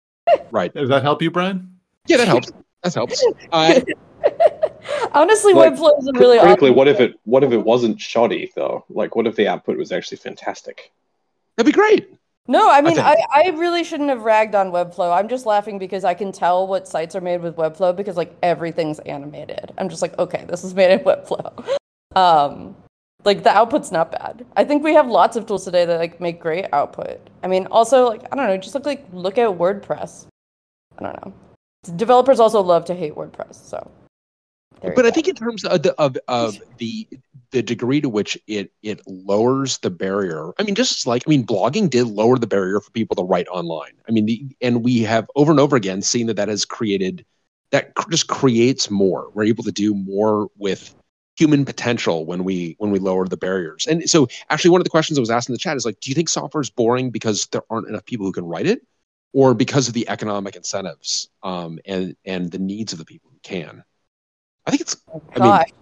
right. 0.50 0.74
Does 0.74 0.90
that 0.90 1.02
help 1.02 1.22
you, 1.22 1.30
Bryan? 1.30 1.74
Yeah, 2.06 2.18
that 2.18 2.28
helps. 2.28 2.52
That 2.82 2.92
helps. 2.92 3.24
Uh, 3.50 3.80
Honestly, 5.12 5.54
like, 5.54 5.72
Webflow 5.72 5.98
is 6.00 6.10
really. 6.16 6.38
Critically, 6.38 6.68
awesome. 6.68 6.76
what 6.76 6.88
if 6.88 7.00
it 7.00 7.18
what 7.24 7.42
if 7.42 7.52
it 7.52 7.64
wasn't 7.64 7.98
shoddy 7.98 8.52
though? 8.54 8.84
Like, 8.90 9.16
what 9.16 9.26
if 9.26 9.36
the 9.36 9.48
output 9.48 9.78
was 9.78 9.90
actually 9.90 10.18
fantastic? 10.18 10.92
That'd 11.56 11.72
be 11.72 11.74
great. 11.74 12.10
No, 12.46 12.70
I 12.70 12.82
mean, 12.82 12.98
I, 12.98 13.16
I, 13.32 13.42
I, 13.46 13.48
really 13.50 13.84
shouldn't 13.84 14.10
have 14.10 14.22
ragged 14.22 14.54
on 14.54 14.70
Webflow. 14.70 15.16
I'm 15.16 15.28
just 15.28 15.46
laughing 15.46 15.78
because 15.78 16.04
I 16.04 16.12
can 16.12 16.30
tell 16.30 16.66
what 16.66 16.86
sites 16.86 17.16
are 17.16 17.22
made 17.22 17.40
with 17.40 17.56
Webflow 17.56 17.96
because 17.96 18.18
like 18.18 18.36
everything's 18.42 18.98
animated. 19.00 19.72
I'm 19.78 19.88
just 19.88 20.02
like, 20.02 20.18
okay, 20.18 20.44
this 20.46 20.62
is 20.62 20.74
made 20.74 20.92
in 20.92 20.98
Webflow. 21.04 21.66
Um, 22.14 22.76
like 23.24 23.44
the 23.44 23.50
output's 23.50 23.90
not 23.90 24.12
bad. 24.12 24.44
I 24.56 24.64
think 24.64 24.84
we 24.84 24.92
have 24.92 25.06
lots 25.06 25.36
of 25.36 25.46
tools 25.46 25.64
today 25.64 25.86
that 25.86 25.98
like 25.98 26.20
make 26.20 26.38
great 26.38 26.66
output. 26.74 27.18
I 27.42 27.46
mean, 27.46 27.66
also 27.70 28.08
like 28.08 28.24
I 28.30 28.36
don't 28.36 28.46
know, 28.46 28.58
just 28.58 28.74
look 28.74 28.84
like 28.84 29.06
look 29.12 29.38
at 29.38 29.48
WordPress. 29.48 30.26
I 30.98 31.02
don't 31.02 31.24
know. 31.24 31.32
Developers 31.96 32.40
also 32.40 32.60
love 32.60 32.84
to 32.86 32.94
hate 32.94 33.14
WordPress, 33.14 33.54
so. 33.54 33.90
But 34.82 35.06
I 35.06 35.10
think 35.10 35.28
in 35.28 35.34
terms 35.34 35.64
of 35.64 35.82
the, 35.82 35.94
of, 35.98 36.18
of 36.28 36.58
the 36.78 37.08
the 37.54 37.62
degree 37.62 38.00
to 38.00 38.08
which 38.08 38.36
it 38.48 38.72
it 38.82 39.00
lowers 39.06 39.78
the 39.78 39.90
barrier. 39.90 40.50
I 40.58 40.64
mean, 40.64 40.74
just 40.74 41.06
like 41.06 41.22
I 41.24 41.30
mean, 41.30 41.46
blogging 41.46 41.88
did 41.88 42.08
lower 42.08 42.36
the 42.36 42.48
barrier 42.48 42.80
for 42.80 42.90
people 42.90 43.14
to 43.14 43.22
write 43.22 43.46
online. 43.46 43.92
I 44.08 44.12
mean, 44.12 44.26
the, 44.26 44.44
and 44.60 44.82
we 44.84 45.02
have 45.02 45.30
over 45.36 45.52
and 45.52 45.60
over 45.60 45.76
again 45.76 46.02
seen 46.02 46.26
that 46.26 46.34
that 46.34 46.48
has 46.48 46.64
created 46.64 47.24
that 47.70 47.92
just 48.10 48.26
creates 48.26 48.90
more. 48.90 49.30
We're 49.34 49.44
able 49.44 49.62
to 49.64 49.72
do 49.72 49.94
more 49.94 50.48
with 50.58 50.92
human 51.36 51.64
potential 51.64 52.26
when 52.26 52.42
we 52.42 52.74
when 52.78 52.90
we 52.90 52.98
lower 52.98 53.28
the 53.28 53.36
barriers. 53.36 53.86
And 53.86 54.10
so, 54.10 54.26
actually, 54.50 54.72
one 54.72 54.80
of 54.80 54.84
the 54.84 54.90
questions 54.90 55.16
I 55.16 55.20
was 55.20 55.30
asked 55.30 55.48
in 55.48 55.52
the 55.52 55.58
chat 55.58 55.76
is 55.76 55.84
like, 55.84 56.00
do 56.00 56.10
you 56.10 56.16
think 56.16 56.28
software 56.28 56.60
is 56.60 56.70
boring 56.70 57.10
because 57.10 57.46
there 57.46 57.62
aren't 57.70 57.88
enough 57.88 58.04
people 58.04 58.26
who 58.26 58.32
can 58.32 58.46
write 58.46 58.66
it, 58.66 58.84
or 59.32 59.54
because 59.54 59.86
of 59.86 59.94
the 59.94 60.08
economic 60.08 60.56
incentives 60.56 61.28
um, 61.44 61.78
and 61.86 62.16
and 62.24 62.50
the 62.50 62.58
needs 62.58 62.92
of 62.92 62.98
the 62.98 63.04
people 63.04 63.30
who 63.32 63.38
can? 63.44 63.84
I 64.66 64.70
think 64.70 64.80
it's. 64.80 64.96
Oh, 65.12 65.22
I 65.36 65.38
mean, 65.38 65.74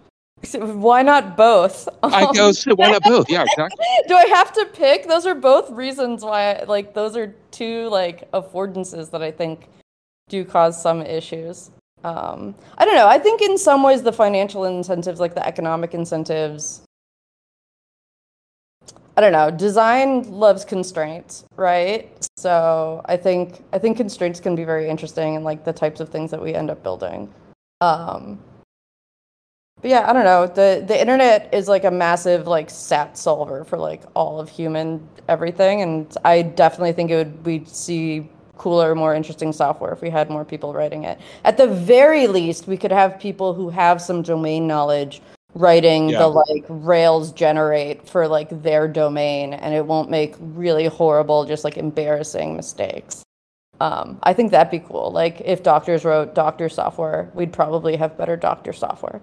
why 0.55 1.03
not 1.03 1.37
both? 1.37 1.89
I 2.03 2.31
go, 2.33 2.53
so 2.53 2.75
why 2.75 2.91
not 2.91 3.03
both? 3.03 3.31
Yeah, 3.31 3.43
exactly. 3.43 3.85
Do 4.09 4.15
I 4.15 4.27
have 4.27 4.53
to 4.53 4.67
pick? 4.67 5.07
Those 5.07 5.27
are 5.27 5.35
both 5.35 5.71
reasons 5.71 6.25
why, 6.25 6.65
like, 6.67 6.95
those 6.95 7.17
are 7.17 7.35
two 7.51 7.89
like 7.89 8.31
affordances 8.33 9.11
that 9.11 9.23
I 9.23 9.31
think 9.31 9.69
do 10.29 10.45
cause 10.45 10.81
some 10.81 11.03
issues. 11.03 11.71
Um, 12.05 12.55
I 12.79 12.85
don't 12.85 12.97
know. 12.97 13.07
I 13.07 13.19
think 13.19 13.43
in 13.43 13.57
some 13.57 13.83
ways 13.83 14.03
the 14.03 14.13
financial 14.13 14.65
incentives, 14.65 15.21
like 15.21 15.35
the 15.35 15.47
economic 15.47 15.95
incentives, 15.95 16.83
I 19.17 19.21
don't 19.21 19.33
know. 19.33 19.51
Design 19.51 20.23
loves 20.31 20.65
constraints, 20.65 21.45
right? 21.57 22.09
So 22.39 23.03
I 23.05 23.17
think 23.17 23.63
I 23.73 23.79
think 23.79 23.97
constraints 23.99 24.41
can 24.41 24.57
be 24.57 24.65
very 24.65 24.89
interesting 24.89 25.35
in 25.35 25.45
like 25.45 25.65
the 25.65 25.73
types 25.73 26.01
of 26.01 26.09
things 26.09 26.31
that 26.31 26.43
we 26.43 26.55
end 26.55 26.71
up 26.71 26.83
building. 26.83 27.33
Um, 27.83 28.41
but 29.83 29.91
yeah, 29.91 30.09
I 30.09 30.13
don't 30.13 30.25
know. 30.25 30.47
The 30.47 30.85
the 30.87 30.99
internet 30.99 31.53
is 31.53 31.69
like 31.69 31.85
a 31.85 31.91
massive 31.91 32.47
like 32.47 32.71
sat 32.71 33.19
solver 33.19 33.65
for 33.65 33.77
like 33.77 34.03
all 34.15 34.41
of 34.41 34.49
human 34.49 35.07
everything, 35.29 35.83
and 35.83 36.17
I 36.25 36.43
definitely 36.43 36.93
think 36.93 37.11
it 37.11 37.17
would 37.17 37.45
we'd 37.45 37.69
see 37.69 38.31
cooler, 38.59 38.95
more 38.95 39.13
interesting 39.13 39.53
software 39.53 39.93
if 39.93 40.01
we 40.01 40.09
had 40.09 40.31
more 40.31 40.45
people 40.45 40.73
writing 40.73 41.03
it. 41.03 41.19
At 41.45 41.57
the 41.57 41.67
very 41.67 42.29
least, 42.29 42.69
we 42.69 42.77
could 42.77 42.93
have 42.93 43.19
people 43.19 43.55
who 43.55 43.71
have 43.71 44.01
some 44.01 44.23
domain 44.23 44.69
knowledge 44.69 45.21
writing 45.55 46.11
yeah. 46.11 46.21
the 46.21 46.29
like 46.29 46.65
Rails 46.69 47.33
generate 47.33 48.09
for 48.09 48.29
like 48.29 48.63
their 48.63 48.87
domain, 48.87 49.53
and 49.53 49.75
it 49.75 49.85
won't 49.85 50.09
make 50.09 50.37
really 50.39 50.87
horrible, 50.87 51.45
just 51.45 51.65
like 51.65 51.77
embarrassing 51.77 52.55
mistakes. 52.55 53.25
Um, 53.81 54.21
I 54.23 54.33
think 54.33 54.53
that'd 54.53 54.71
be 54.71 54.79
cool. 54.79 55.11
Like 55.11 55.43
if 55.45 55.65
doctors 55.65 56.05
wrote 56.05 56.37
doctor 56.37 56.69
software, 56.69 57.33
we'd 57.35 57.53
probably 57.53 57.97
have 57.97 58.17
better 58.17 58.37
doctor 58.37 58.73
software. 58.73 59.21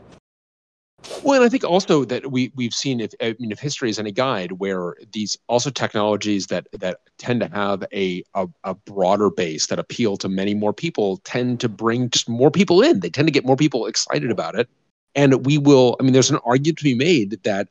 Well, 1.23 1.35
and 1.35 1.43
I 1.43 1.49
think 1.49 1.63
also 1.63 2.05
that 2.05 2.31
we 2.31 2.51
we've 2.55 2.73
seen 2.73 2.99
if 2.99 3.13
I 3.21 3.35
mean 3.39 3.51
if 3.51 3.59
history 3.59 3.89
is 3.89 3.99
any 3.99 4.11
guide, 4.11 4.53
where 4.53 4.95
these 5.11 5.37
also 5.47 5.69
technologies 5.69 6.47
that 6.47 6.67
that 6.73 6.99
tend 7.17 7.41
to 7.41 7.47
have 7.47 7.83
a, 7.93 8.23
a, 8.35 8.47
a 8.63 8.75
broader 8.75 9.29
base 9.29 9.67
that 9.67 9.79
appeal 9.79 10.17
to 10.17 10.29
many 10.29 10.53
more 10.53 10.73
people 10.73 11.17
tend 11.17 11.59
to 11.61 11.69
bring 11.69 12.09
just 12.09 12.29
more 12.29 12.51
people 12.51 12.81
in. 12.81 12.99
They 12.99 13.09
tend 13.09 13.27
to 13.27 13.31
get 13.31 13.45
more 13.45 13.55
people 13.55 13.85
excited 13.85 14.31
about 14.31 14.57
it, 14.57 14.69
and 15.15 15.45
we 15.45 15.57
will. 15.57 15.95
I 15.99 16.03
mean, 16.03 16.13
there's 16.13 16.31
an 16.31 16.39
argument 16.45 16.79
to 16.79 16.83
be 16.83 16.95
made 16.95 17.41
that 17.43 17.69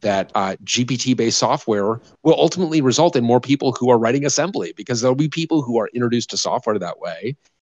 that 0.00 0.30
uh, 0.34 0.56
GPT 0.64 1.16
based 1.16 1.38
software 1.38 2.00
will 2.22 2.34
ultimately 2.34 2.80
result 2.80 3.16
in 3.16 3.24
more 3.24 3.40
people 3.40 3.72
who 3.72 3.90
are 3.90 3.98
writing 3.98 4.24
assembly 4.24 4.72
because 4.76 5.00
there'll 5.00 5.14
be 5.14 5.28
people 5.28 5.62
who 5.62 5.78
are 5.78 5.88
introduced 5.94 6.30
to 6.30 6.36
software 6.36 6.78
that 6.78 7.00
way 7.00 7.36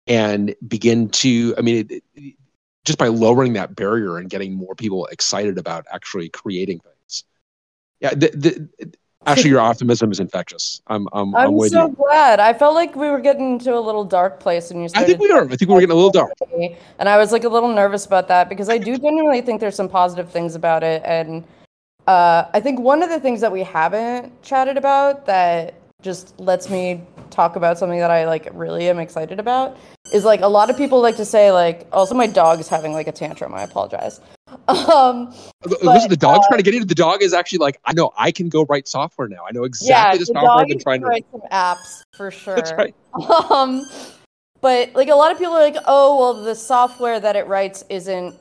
and 0.07 0.55
begin 0.67 1.09
to 1.09 1.55
i 1.59 1.61
mean 1.61 1.87
it, 1.89 2.03
it, 2.15 2.35
just 2.85 2.99
by 2.99 3.09
lowering 3.09 3.53
that 3.55 3.75
barrier 3.75 4.19
and 4.19 4.31
getting 4.31 4.55
more 4.55 4.75
people 4.75 5.07
excited 5.07 5.59
about 5.59 5.87
actually 5.93 6.29
creating 6.29 6.81
things. 6.81 7.25
Yeah 8.01 8.15
the, 8.15 8.31
the, 8.79 8.93
actually 9.27 9.51
your 9.51 9.61
optimism 9.61 10.11
is 10.11 10.21
infectious. 10.21 10.81
I'm 10.87 11.09
i'm, 11.13 11.35
I'm, 11.35 11.61
I'm 11.61 11.69
so 11.69 11.89
you. 11.89 11.95
glad. 11.95 12.41
I 12.41 12.53
felt 12.53 12.75
like 12.75 12.97
we 12.97 13.09
were 13.09 13.21
getting 13.21 13.55
into 13.55 13.77
a 13.77 13.81
little 13.81 14.05
dark 14.05 14.41
place 14.41 14.71
when 14.71 14.83
you 14.83 14.89
i 14.95 15.05
think 15.05 15.21
we 15.21 15.31
are. 15.31 15.45
I 15.45 15.57
think 15.57 15.71
we're 15.71 15.81
getting 15.81 15.93
a 15.93 15.95
little 15.95 16.11
dark. 16.11 16.33
and 16.99 17.09
I 17.09 17.17
was 17.19 17.33
like 17.33 17.45
a 17.45 17.49
little 17.49 17.73
nervous 17.73 18.07
about 18.07 18.29
that 18.29 18.49
because 18.49 18.69
I 18.69 18.79
do 18.79 18.97
genuinely 18.97 19.43
think 19.43 19.61
there's 19.61 19.77
some 19.77 19.89
positive 19.89 20.31
things 20.31 20.55
about 20.55 20.83
it, 20.83 21.03
and 21.05 21.45
uh, 22.07 22.45
I 22.55 22.61
think 22.61 22.81
one 22.81 23.03
of 23.03 23.11
the 23.11 23.21
things 23.21 23.41
that 23.41 23.53
we 23.53 23.63
haven't 23.63 24.43
chatted 24.43 24.77
about 24.77 25.27
that 25.27 25.75
just 26.03 26.39
lets 26.41 26.71
me 26.71 27.03
talk 27.29 27.57
about 27.57 27.79
something 27.79 27.99
that 27.99 28.11
I 28.11 28.27
like 28.27 28.49
really 28.53 28.89
am 28.89 28.99
excited 28.99 29.39
about 29.39 29.77
is 30.13 30.25
like 30.25 30.41
a 30.41 30.49
lot 30.49 30.71
of 30.71 30.77
people 30.77 31.01
like 31.01 31.17
to 31.17 31.25
say 31.25 31.53
like 31.53 31.87
also 31.93 32.15
my 32.15 32.27
dog 32.27 32.61
is 32.61 32.69
having 32.69 32.93
like 32.93 33.09
a 33.09 33.13
tantrum. 33.13 33.55
I 33.55 33.63
apologize. 33.63 34.21
Um, 34.67 35.33
listen 35.63 36.11
the 36.11 36.17
dog's 36.19 36.45
uh, 36.45 36.49
trying 36.49 36.59
to 36.59 36.65
get 36.65 36.75
into 36.75 36.87
the 36.87 36.95
dog 36.95 37.23
is 37.23 37.33
actually 37.33 37.59
like 37.59 37.79
i 37.85 37.93
know 37.93 38.11
i 38.19 38.33
can 38.33 38.49
go 38.49 38.65
write 38.65 38.89
software 38.89 39.29
now 39.29 39.45
i 39.49 39.53
know 39.53 39.63
exactly 39.63 40.19
the 40.19 40.25
the 40.25 40.33
software 40.33 40.51
i've 40.51 40.67
been 40.67 40.81
trying 40.81 41.01
to 41.01 41.07
write 41.07 41.25
some 41.31 41.43
apps 41.53 42.03
for 42.17 42.31
sure. 42.33 42.57
that's 42.57 42.73
right 42.73 42.93
Um, 43.51 43.87
but 44.61 44.95
like 44.95 45.09
a 45.09 45.15
lot 45.15 45.33
of 45.33 45.39
people 45.39 45.55
are 45.55 45.63
like, 45.63 45.77
oh, 45.87 46.19
well, 46.19 46.35
the 46.35 46.55
software 46.55 47.19
that 47.21 47.37
it 47.37 47.47
writes 47.47 47.85
isn't 47.89 48.37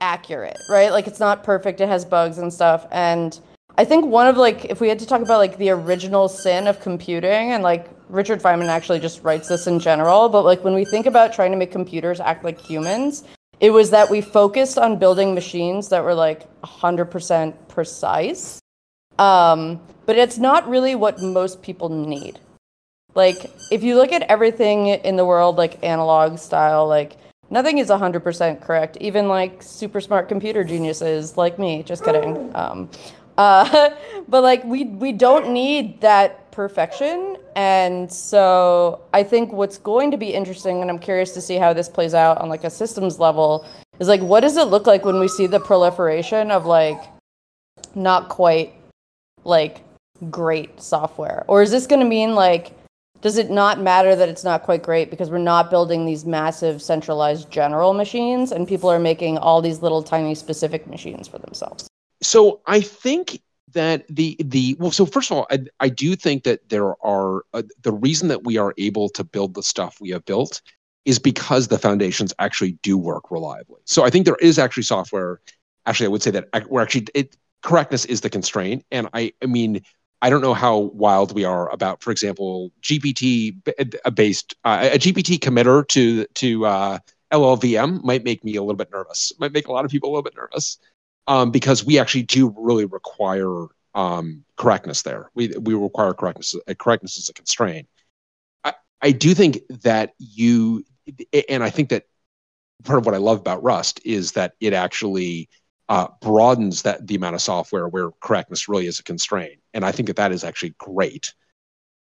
accurate, 0.00 0.58
right? 0.68 0.90
Like 0.90 1.06
it's 1.06 1.20
not 1.20 1.42
perfect, 1.42 1.80
it 1.80 1.88
has 1.88 2.04
bugs 2.04 2.38
and 2.38 2.52
stuff. 2.52 2.86
And 2.90 3.38
I 3.76 3.84
think 3.84 4.06
one 4.06 4.26
of 4.26 4.36
like, 4.36 4.66
if 4.66 4.80
we 4.80 4.88
had 4.88 4.98
to 5.00 5.06
talk 5.06 5.20
about 5.20 5.38
like 5.38 5.58
the 5.58 5.70
original 5.70 6.28
sin 6.28 6.66
of 6.66 6.80
computing, 6.80 7.52
and 7.52 7.62
like 7.62 7.90
Richard 8.08 8.40
Feynman 8.40 8.68
actually 8.68 9.00
just 9.00 9.22
writes 9.22 9.48
this 9.48 9.66
in 9.66 9.78
general, 9.78 10.28
but 10.28 10.44
like 10.44 10.62
when 10.64 10.74
we 10.74 10.84
think 10.84 11.06
about 11.06 11.32
trying 11.32 11.50
to 11.50 11.56
make 11.56 11.72
computers 11.72 12.20
act 12.20 12.44
like 12.44 12.60
humans, 12.60 13.24
it 13.60 13.70
was 13.70 13.90
that 13.90 14.10
we 14.10 14.20
focused 14.20 14.78
on 14.78 14.98
building 14.98 15.34
machines 15.34 15.88
that 15.88 16.04
were 16.04 16.14
like 16.14 16.46
100% 16.62 17.68
precise. 17.68 18.60
Um, 19.18 19.80
but 20.06 20.16
it's 20.16 20.38
not 20.38 20.68
really 20.68 20.94
what 20.94 21.22
most 21.22 21.62
people 21.62 21.88
need 21.88 22.40
like 23.14 23.50
if 23.70 23.82
you 23.82 23.96
look 23.96 24.12
at 24.12 24.22
everything 24.22 24.88
in 24.88 25.16
the 25.16 25.24
world 25.24 25.56
like 25.56 25.82
analog 25.82 26.38
style 26.38 26.86
like 26.86 27.16
nothing 27.50 27.78
is 27.78 27.88
100% 27.88 28.60
correct 28.60 28.96
even 29.00 29.28
like 29.28 29.62
super 29.62 30.00
smart 30.00 30.28
computer 30.28 30.64
geniuses 30.64 31.36
like 31.36 31.58
me 31.58 31.82
just 31.82 32.04
kidding 32.04 32.50
um, 32.54 32.88
uh, 33.38 33.90
but 34.28 34.42
like 34.42 34.64
we 34.64 34.84
we 34.84 35.12
don't 35.12 35.50
need 35.50 36.00
that 36.00 36.50
perfection 36.52 37.33
and 37.56 38.12
so 38.12 39.00
i 39.12 39.22
think 39.22 39.52
what's 39.52 39.78
going 39.78 40.10
to 40.10 40.16
be 40.16 40.34
interesting 40.34 40.80
and 40.82 40.90
i'm 40.90 40.98
curious 40.98 41.32
to 41.32 41.40
see 41.40 41.56
how 41.56 41.72
this 41.72 41.88
plays 41.88 42.14
out 42.14 42.38
on 42.38 42.48
like 42.48 42.64
a 42.64 42.70
systems 42.70 43.18
level 43.18 43.66
is 43.98 44.08
like 44.08 44.20
what 44.20 44.40
does 44.40 44.56
it 44.56 44.68
look 44.68 44.86
like 44.86 45.04
when 45.04 45.20
we 45.20 45.28
see 45.28 45.46
the 45.46 45.60
proliferation 45.60 46.50
of 46.50 46.66
like 46.66 47.00
not 47.94 48.28
quite 48.28 48.72
like 49.44 49.82
great 50.30 50.80
software? 50.80 51.44
Or 51.48 51.62
is 51.62 51.70
this 51.70 51.86
going 51.86 52.00
to 52.00 52.06
mean 52.06 52.34
like 52.34 52.72
does 53.20 53.38
it 53.38 53.50
not 53.50 53.80
matter 53.80 54.14
that 54.14 54.28
it's 54.28 54.44
not 54.44 54.64
quite 54.64 54.82
great 54.82 55.08
because 55.08 55.30
we're 55.30 55.38
not 55.38 55.70
building 55.70 56.04
these 56.04 56.26
massive 56.26 56.82
centralized 56.82 57.50
general 57.50 57.94
machines 57.94 58.52
and 58.52 58.68
people 58.68 58.90
are 58.90 58.98
making 58.98 59.38
all 59.38 59.62
these 59.62 59.80
little 59.80 60.02
tiny 60.02 60.34
specific 60.34 60.86
machines 60.86 61.28
for 61.28 61.38
themselves? 61.38 61.88
So 62.22 62.60
i 62.66 62.80
think 62.80 63.40
that 63.74 64.04
the 64.08 64.36
the 64.40 64.76
well 64.78 64.90
so 64.90 65.06
first 65.06 65.30
of 65.30 65.36
all 65.36 65.46
i, 65.50 65.58
I 65.80 65.88
do 65.88 66.16
think 66.16 66.44
that 66.44 66.68
there 66.68 66.94
are 67.04 67.42
uh, 67.52 67.62
the 67.82 67.92
reason 67.92 68.28
that 68.28 68.44
we 68.44 68.56
are 68.56 68.74
able 68.78 69.08
to 69.10 69.24
build 69.24 69.54
the 69.54 69.62
stuff 69.62 69.98
we 70.00 70.10
have 70.10 70.24
built 70.24 70.62
is 71.04 71.18
because 71.18 71.68
the 71.68 71.78
foundations 71.78 72.32
actually 72.38 72.72
do 72.82 72.96
work 72.96 73.30
reliably 73.30 73.80
so 73.84 74.04
i 74.04 74.10
think 74.10 74.24
there 74.24 74.38
is 74.40 74.58
actually 74.58 74.84
software 74.84 75.40
actually 75.86 76.06
i 76.06 76.08
would 76.08 76.22
say 76.22 76.30
that 76.30 76.48
we're 76.68 76.82
actually 76.82 77.06
it 77.14 77.36
correctness 77.62 78.04
is 78.06 78.20
the 78.22 78.30
constraint 78.30 78.84
and 78.90 79.08
i 79.14 79.32
i 79.42 79.46
mean 79.46 79.80
I 80.22 80.30
don't 80.30 80.40
know 80.40 80.54
how 80.54 80.78
wild 80.78 81.34
we 81.34 81.44
are 81.44 81.70
about, 81.70 82.02
for 82.02 82.10
example, 82.10 82.72
GPT 82.80 83.58
uh, 84.06 84.10
based 84.10 84.54
uh, 84.64 84.88
a 84.92 84.98
GPT 84.98 85.38
committer 85.38 85.86
to 85.88 86.24
to 86.24 86.64
uh, 86.64 86.98
LLVM 87.30 88.02
might 88.02 88.24
make 88.24 88.42
me 88.42 88.56
a 88.56 88.62
little 88.62 88.76
bit 88.76 88.90
nervous. 88.90 89.34
Might 89.38 89.52
make 89.52 89.68
a 89.68 89.72
lot 89.72 89.84
of 89.84 89.90
people 89.90 90.08
a 90.08 90.12
little 90.12 90.22
bit 90.22 90.34
nervous 90.34 90.78
um, 91.26 91.50
because 91.50 91.84
we 91.84 91.98
actually 91.98 92.22
do 92.22 92.54
really 92.56 92.84
require 92.84 93.66
um, 93.94 94.44
correctness 94.56 95.02
there. 95.02 95.30
We 95.34 95.48
we 95.60 95.74
require 95.74 96.14
correctness. 96.14 96.54
Uh, 96.54 96.74
correctness 96.74 97.16
is 97.16 97.28
a 97.28 97.32
constraint. 97.32 97.88
I, 98.64 98.74
I 99.00 99.12
do 99.12 99.34
think 99.34 99.60
that 99.82 100.14
you, 100.18 100.84
and 101.48 101.62
I 101.62 101.70
think 101.70 101.90
that 101.90 102.04
part 102.84 102.98
of 102.98 103.06
what 103.06 103.14
I 103.14 103.18
love 103.18 103.38
about 103.38 103.62
Rust 103.62 104.00
is 104.04 104.32
that 104.32 104.54
it 104.60 104.72
actually 104.72 105.48
uh, 105.88 106.08
broadens 106.20 106.82
that 106.82 107.06
the 107.06 107.14
amount 107.14 107.34
of 107.34 107.42
software 107.42 107.88
where 107.88 108.10
correctness 108.20 108.68
really 108.68 108.86
is 108.86 108.98
a 108.98 109.04
constraint, 109.04 109.60
and 109.72 109.84
I 109.84 109.92
think 109.92 110.08
that 110.08 110.16
that 110.16 110.32
is 110.32 110.44
actually 110.44 110.74
great. 110.78 111.32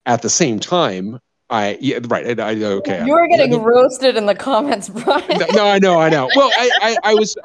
At 0.06 0.22
the 0.22 0.30
same 0.30 0.60
time, 0.60 1.20
I 1.50 1.78
yeah 1.80 2.00
right. 2.08 2.40
I, 2.40 2.50
I 2.50 2.56
okay. 2.56 3.06
you 3.06 3.14
are 3.14 3.28
getting 3.28 3.52
no, 3.52 3.64
roasted 3.64 4.18
in 4.18 4.26
the 4.26 4.36
comments 4.36 4.90
bryan 4.90 5.40
no, 5.54 5.68
I 5.68 5.80
know, 5.80 6.00
I 6.00 6.10
know. 6.10 6.28
Well, 6.36 6.52
I 6.58 6.70
I, 6.82 7.12
I 7.12 7.14
was. 7.14 7.38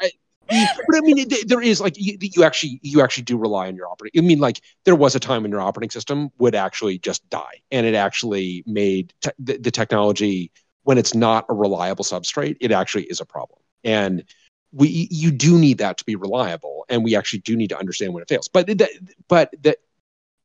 But 0.49 0.97
I 0.97 1.01
mean, 1.01 1.29
there 1.47 1.61
is 1.61 1.81
like 1.81 1.95
you, 1.99 2.17
you 2.21 2.43
actually 2.45 2.81
you 2.83 3.03
actually 3.03 3.25
do 3.25 3.37
rely 3.37 3.69
on 3.69 3.77
your 3.77 3.89
operating. 3.89 4.23
I 4.23 4.27
mean, 4.27 4.39
like 4.39 4.61
there 4.85 4.95
was 4.95 5.15
a 5.15 5.21
time 5.21 5.43
when 5.43 5.51
your 5.51 5.61
operating 5.61 5.91
system 5.91 6.31
would 6.39 6.55
actually 6.55 6.99
just 6.99 7.29
die, 7.29 7.61
and 7.71 7.87
it 7.87 7.95
actually 7.95 8.65
made 8.67 9.13
te- 9.21 9.31
the, 9.39 9.59
the 9.59 9.71
technology 9.71 10.51
when 10.85 10.97
it's 10.97 11.15
not 11.15 11.45
a 11.49 11.55
reliable 11.55 12.05
substrate, 12.05 12.57
it 12.61 12.73
actually 12.73 13.05
is 13.05 13.21
a 13.21 13.27
problem. 13.27 13.61
And 13.85 14.25
we 14.73 15.09
you 15.11 15.31
do 15.31 15.59
need 15.59 15.79
that 15.79 15.99
to 15.99 16.05
be 16.05 16.17
reliable, 16.17 16.87
and 16.89 17.05
we 17.05 17.15
actually 17.15 17.41
do 17.41 17.57
need 17.57 17.69
to 17.69 17.79
understand 17.79 18.15
when 18.15 18.23
it 18.23 18.29
fails. 18.29 18.49
But 18.49 18.67
that 18.79 18.91
but 19.29 19.55
that 19.63 19.79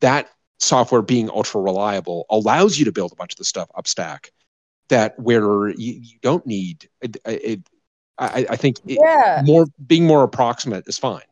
that 0.01 0.29
software 0.59 1.01
being 1.01 1.29
ultra 1.29 1.61
reliable 1.61 2.25
allows 2.29 2.77
you 2.77 2.85
to 2.85 2.91
build 2.91 3.11
a 3.11 3.15
bunch 3.15 3.33
of 3.33 3.37
the 3.37 3.45
stuff 3.45 3.69
up 3.75 3.87
stack 3.87 4.31
that 4.89 5.17
where 5.19 5.69
you, 5.69 5.93
you 6.01 6.17
don't 6.21 6.45
need 6.45 6.89
it, 7.01 7.17
it 7.25 7.61
I, 8.17 8.45
I 8.49 8.55
think 8.55 8.77
it, 8.85 8.99
Yeah. 9.01 9.41
more 9.45 9.65
being 9.87 10.05
more 10.05 10.23
approximate 10.23 10.87
is 10.87 10.97
fine. 10.97 11.23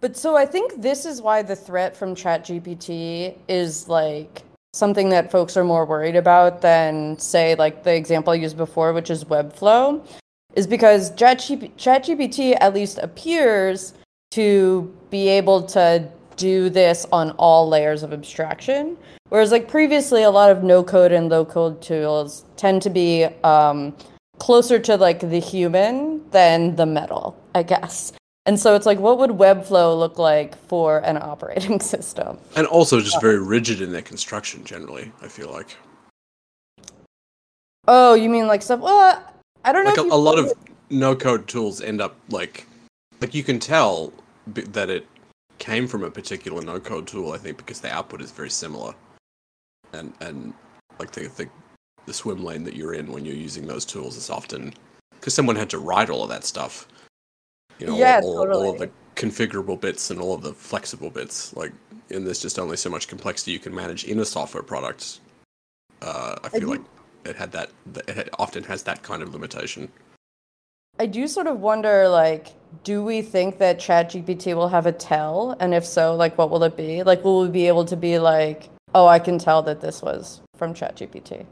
But 0.00 0.16
so 0.16 0.36
I 0.36 0.46
think 0.46 0.80
this 0.80 1.04
is 1.04 1.20
why 1.20 1.42
the 1.42 1.54
threat 1.56 1.94
from 1.94 2.14
ChatGPT 2.14 3.34
is 3.48 3.88
like 3.88 4.42
something 4.72 5.10
that 5.10 5.30
folks 5.30 5.56
are 5.56 5.64
more 5.64 5.84
worried 5.84 6.16
about 6.16 6.62
than 6.62 7.18
say 7.18 7.54
like 7.56 7.82
the 7.82 7.94
example 7.94 8.32
I 8.32 8.36
used 8.36 8.56
before, 8.56 8.92
which 8.92 9.10
is 9.10 9.24
Webflow, 9.24 10.06
is 10.54 10.66
because 10.66 11.10
ChatGP- 11.12 11.72
ChatGPT 11.76 12.56
at 12.60 12.72
least 12.72 12.98
appears 12.98 13.92
to 14.30 14.94
be 15.10 15.28
able 15.28 15.62
to 15.62 16.08
do 16.36 16.70
this 16.70 17.06
on 17.12 17.32
all 17.32 17.68
layers 17.68 18.02
of 18.02 18.12
abstraction. 18.14 18.96
Whereas 19.28 19.52
like 19.52 19.68
previously, 19.68 20.22
a 20.22 20.30
lot 20.30 20.50
of 20.50 20.62
no 20.62 20.82
code 20.82 21.12
and 21.12 21.28
low 21.28 21.44
code 21.44 21.82
tools 21.82 22.44
tend 22.56 22.80
to 22.82 22.90
be 22.90 23.24
um, 23.44 23.94
closer 24.40 24.80
to 24.80 24.96
like 24.96 25.20
the 25.20 25.38
human 25.38 26.28
than 26.30 26.74
the 26.74 26.86
metal, 26.86 27.38
I 27.54 27.62
guess. 27.62 28.12
And 28.46 28.58
so 28.58 28.74
it's 28.74 28.86
like, 28.86 28.98
what 28.98 29.18
would 29.18 29.30
Webflow 29.30 29.96
look 29.96 30.18
like 30.18 30.58
for 30.66 30.98
an 30.98 31.16
operating 31.22 31.78
system? 31.78 32.38
And 32.56 32.66
also 32.66 33.00
just 33.00 33.20
very 33.20 33.38
rigid 33.38 33.80
in 33.80 33.92
their 33.92 34.02
construction 34.02 34.64
generally, 34.64 35.12
I 35.22 35.28
feel 35.28 35.52
like. 35.52 35.76
Oh, 37.86 38.14
you 38.14 38.28
mean 38.28 38.46
like 38.46 38.62
stuff? 38.62 38.80
Well, 38.80 39.22
I 39.64 39.72
don't 39.72 39.84
know. 39.84 39.90
Like 39.90 39.98
a, 39.98 40.06
if 40.06 40.12
a 40.12 40.16
lot 40.16 40.38
of 40.38 40.52
no 40.90 41.14
code 41.14 41.46
tools 41.46 41.80
end 41.80 42.00
up 42.00 42.16
like 42.30 42.66
like 43.20 43.34
you 43.34 43.44
can 43.44 43.58
tell 43.58 44.12
b- 44.52 44.62
that 44.62 44.90
it 44.90 45.06
came 45.58 45.86
from 45.86 46.02
a 46.02 46.10
particular 46.10 46.62
no 46.62 46.80
code 46.80 47.06
tool, 47.06 47.32
I 47.32 47.38
think, 47.38 47.56
because 47.56 47.80
the 47.80 47.92
output 47.92 48.20
is 48.22 48.30
very 48.30 48.50
similar. 48.50 48.94
And 49.92 50.12
and 50.20 50.54
like 50.98 51.12
the 51.12 51.28
the, 51.28 51.48
the 52.10 52.14
swim 52.14 52.42
lane 52.42 52.64
that 52.64 52.74
you're 52.74 52.92
in 52.92 53.12
when 53.12 53.24
you're 53.24 53.36
using 53.36 53.68
those 53.68 53.84
tools 53.84 54.16
is 54.16 54.30
often 54.30 54.74
because 55.12 55.32
someone 55.32 55.54
had 55.54 55.70
to 55.70 55.78
write 55.78 56.10
all 56.10 56.24
of 56.24 56.28
that 56.28 56.42
stuff. 56.42 56.88
You 57.78 57.86
know, 57.86 57.96
Yeah, 57.96 58.20
all, 58.24 58.40
all, 58.40 58.52
all 58.52 58.70
of 58.72 58.78
the 58.80 58.90
configurable 59.14 59.80
bits 59.80 60.10
and 60.10 60.20
all 60.20 60.34
of 60.34 60.42
the 60.42 60.52
flexible 60.52 61.08
bits. 61.08 61.54
Like, 61.54 61.72
and 62.10 62.26
there's 62.26 62.42
just 62.42 62.58
only 62.58 62.76
so 62.76 62.90
much 62.90 63.06
complexity 63.06 63.52
you 63.52 63.60
can 63.60 63.72
manage 63.72 64.02
in 64.02 64.18
a 64.18 64.24
software 64.24 64.64
product. 64.64 65.20
Uh, 66.02 66.34
I 66.42 66.48
feel 66.48 66.60
do- 66.62 66.70
like 66.70 66.80
it 67.24 67.36
had 67.36 67.52
that. 67.52 67.70
It 68.08 68.28
often 68.40 68.64
has 68.64 68.82
that 68.82 69.04
kind 69.04 69.22
of 69.22 69.32
limitation. 69.32 69.88
I 70.98 71.06
do 71.06 71.28
sort 71.28 71.46
of 71.46 71.60
wonder, 71.60 72.08
like, 72.08 72.48
do 72.82 73.04
we 73.04 73.22
think 73.22 73.58
that 73.58 73.78
ChatGPT 73.78 74.56
will 74.56 74.68
have 74.68 74.86
a 74.86 74.92
tell? 74.92 75.56
And 75.60 75.74
if 75.74 75.86
so, 75.86 76.16
like, 76.16 76.36
what 76.36 76.50
will 76.50 76.64
it 76.64 76.76
be? 76.76 77.04
Like, 77.04 77.22
will 77.22 77.42
we 77.42 77.48
be 77.48 77.68
able 77.68 77.84
to 77.84 77.96
be 77.96 78.18
like, 78.18 78.68
oh, 78.96 79.06
I 79.06 79.20
can 79.20 79.38
tell 79.38 79.62
that 79.62 79.80
this 79.80 80.02
was 80.02 80.40
from 80.56 80.74
ChatGPT? 80.74 81.46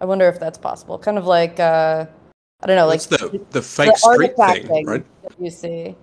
I 0.00 0.04
wonder 0.04 0.28
if 0.28 0.38
that's 0.38 0.58
possible. 0.58 0.98
Kind 0.98 1.18
of 1.18 1.26
like, 1.26 1.58
uh, 1.58 2.06
I 2.62 2.66
don't 2.66 2.76
know, 2.76 2.86
like 2.86 3.02
That's 3.02 3.22
the 3.22 3.40
the 3.50 3.62
fake 3.62 3.92
the 3.92 3.96
street 3.96 4.32
artifact 4.36 4.66
thing, 4.66 4.86
right? 4.86 5.04
that 5.22 5.32
you 5.38 5.50
see. 5.50 5.94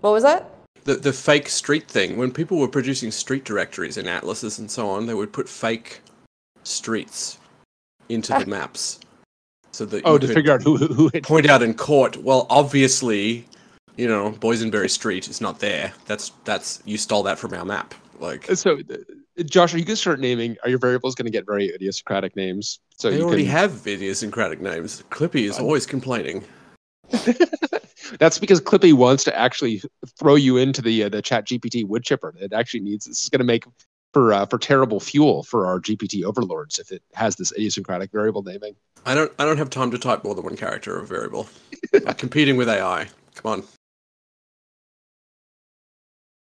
What 0.00 0.10
was 0.10 0.22
that? 0.22 0.50
The 0.84 0.94
the 0.96 1.12
fake 1.12 1.48
street 1.48 1.88
thing. 1.88 2.16
When 2.16 2.30
people 2.30 2.58
were 2.58 2.68
producing 2.68 3.10
street 3.10 3.44
directories 3.44 3.96
in 3.96 4.06
atlases 4.06 4.58
and 4.58 4.70
so 4.70 4.88
on, 4.88 5.06
they 5.06 5.14
would 5.14 5.32
put 5.32 5.48
fake 5.48 6.00
streets 6.62 7.38
into 8.08 8.32
the 8.32 8.46
maps, 8.56 9.00
so 9.72 9.84
that 9.86 10.02
Oh, 10.04 10.14
you 10.14 10.18
to 10.20 10.26
could 10.26 10.34
figure 10.36 10.52
out 10.52 10.62
who 10.62 10.76
who, 10.76 11.08
who 11.08 11.20
point 11.22 11.46
out 11.48 11.62
in 11.62 11.74
court. 11.74 12.16
Well, 12.18 12.46
obviously, 12.50 13.46
you 13.96 14.08
know, 14.08 14.32
Boysenberry 14.32 14.90
Street 14.90 15.28
is 15.28 15.40
not 15.40 15.58
there. 15.60 15.92
That's 16.06 16.32
that's 16.44 16.82
you 16.84 16.98
stole 16.98 17.22
that 17.24 17.38
from 17.38 17.54
our 17.54 17.64
map. 17.64 17.94
Like 18.20 18.46
So, 18.54 18.78
uh, 18.78 19.42
Josh, 19.44 19.74
are 19.74 19.78
you 19.78 19.84
going 19.84 19.94
to 19.94 20.00
start 20.00 20.20
naming? 20.20 20.56
Are 20.62 20.70
your 20.70 20.78
variables 20.78 21.14
going 21.14 21.26
to 21.26 21.32
get 21.32 21.46
very 21.46 21.66
idiosyncratic 21.68 22.36
names? 22.36 22.78
So 22.96 23.10
they 23.10 23.18
you 23.18 23.24
already 23.24 23.42
can, 23.42 23.52
have 23.52 23.86
idiosyncratic 23.86 24.60
names. 24.60 25.02
Clippy 25.10 25.48
is 25.48 25.58
always 25.58 25.86
complaining. 25.86 26.44
That's 28.18 28.38
because 28.38 28.60
Clippy 28.60 28.92
wants 28.92 29.24
to 29.24 29.36
actually 29.36 29.82
throw 30.18 30.36
you 30.36 30.56
into 30.56 30.80
the 30.82 31.04
uh, 31.04 31.08
the 31.08 31.22
Chat 31.22 31.46
GPT 31.46 31.86
wood 31.86 32.04
chipper. 32.04 32.34
It 32.38 32.52
actually 32.52 32.80
needs. 32.80 33.06
This 33.06 33.24
is 33.24 33.28
going 33.28 33.40
to 33.40 33.44
make 33.44 33.64
for 34.12 34.32
uh, 34.32 34.46
for 34.46 34.58
terrible 34.58 35.00
fuel 35.00 35.42
for 35.42 35.66
our 35.66 35.80
GPT 35.80 36.24
overlords 36.24 36.78
if 36.78 36.92
it 36.92 37.02
has 37.12 37.36
this 37.36 37.52
idiosyncratic 37.52 38.10
variable 38.12 38.42
naming. 38.42 38.74
I 39.04 39.14
don't 39.14 39.32
I 39.38 39.44
don't 39.44 39.58
have 39.58 39.70
time 39.70 39.90
to 39.90 39.98
type 39.98 40.24
more 40.24 40.34
than 40.34 40.44
one 40.44 40.56
character 40.56 40.98
or 40.98 41.02
variable. 41.02 41.48
I'm 42.06 42.14
competing 42.14 42.56
with 42.56 42.68
AI. 42.68 43.08
Come 43.34 43.52
on. 43.52 43.64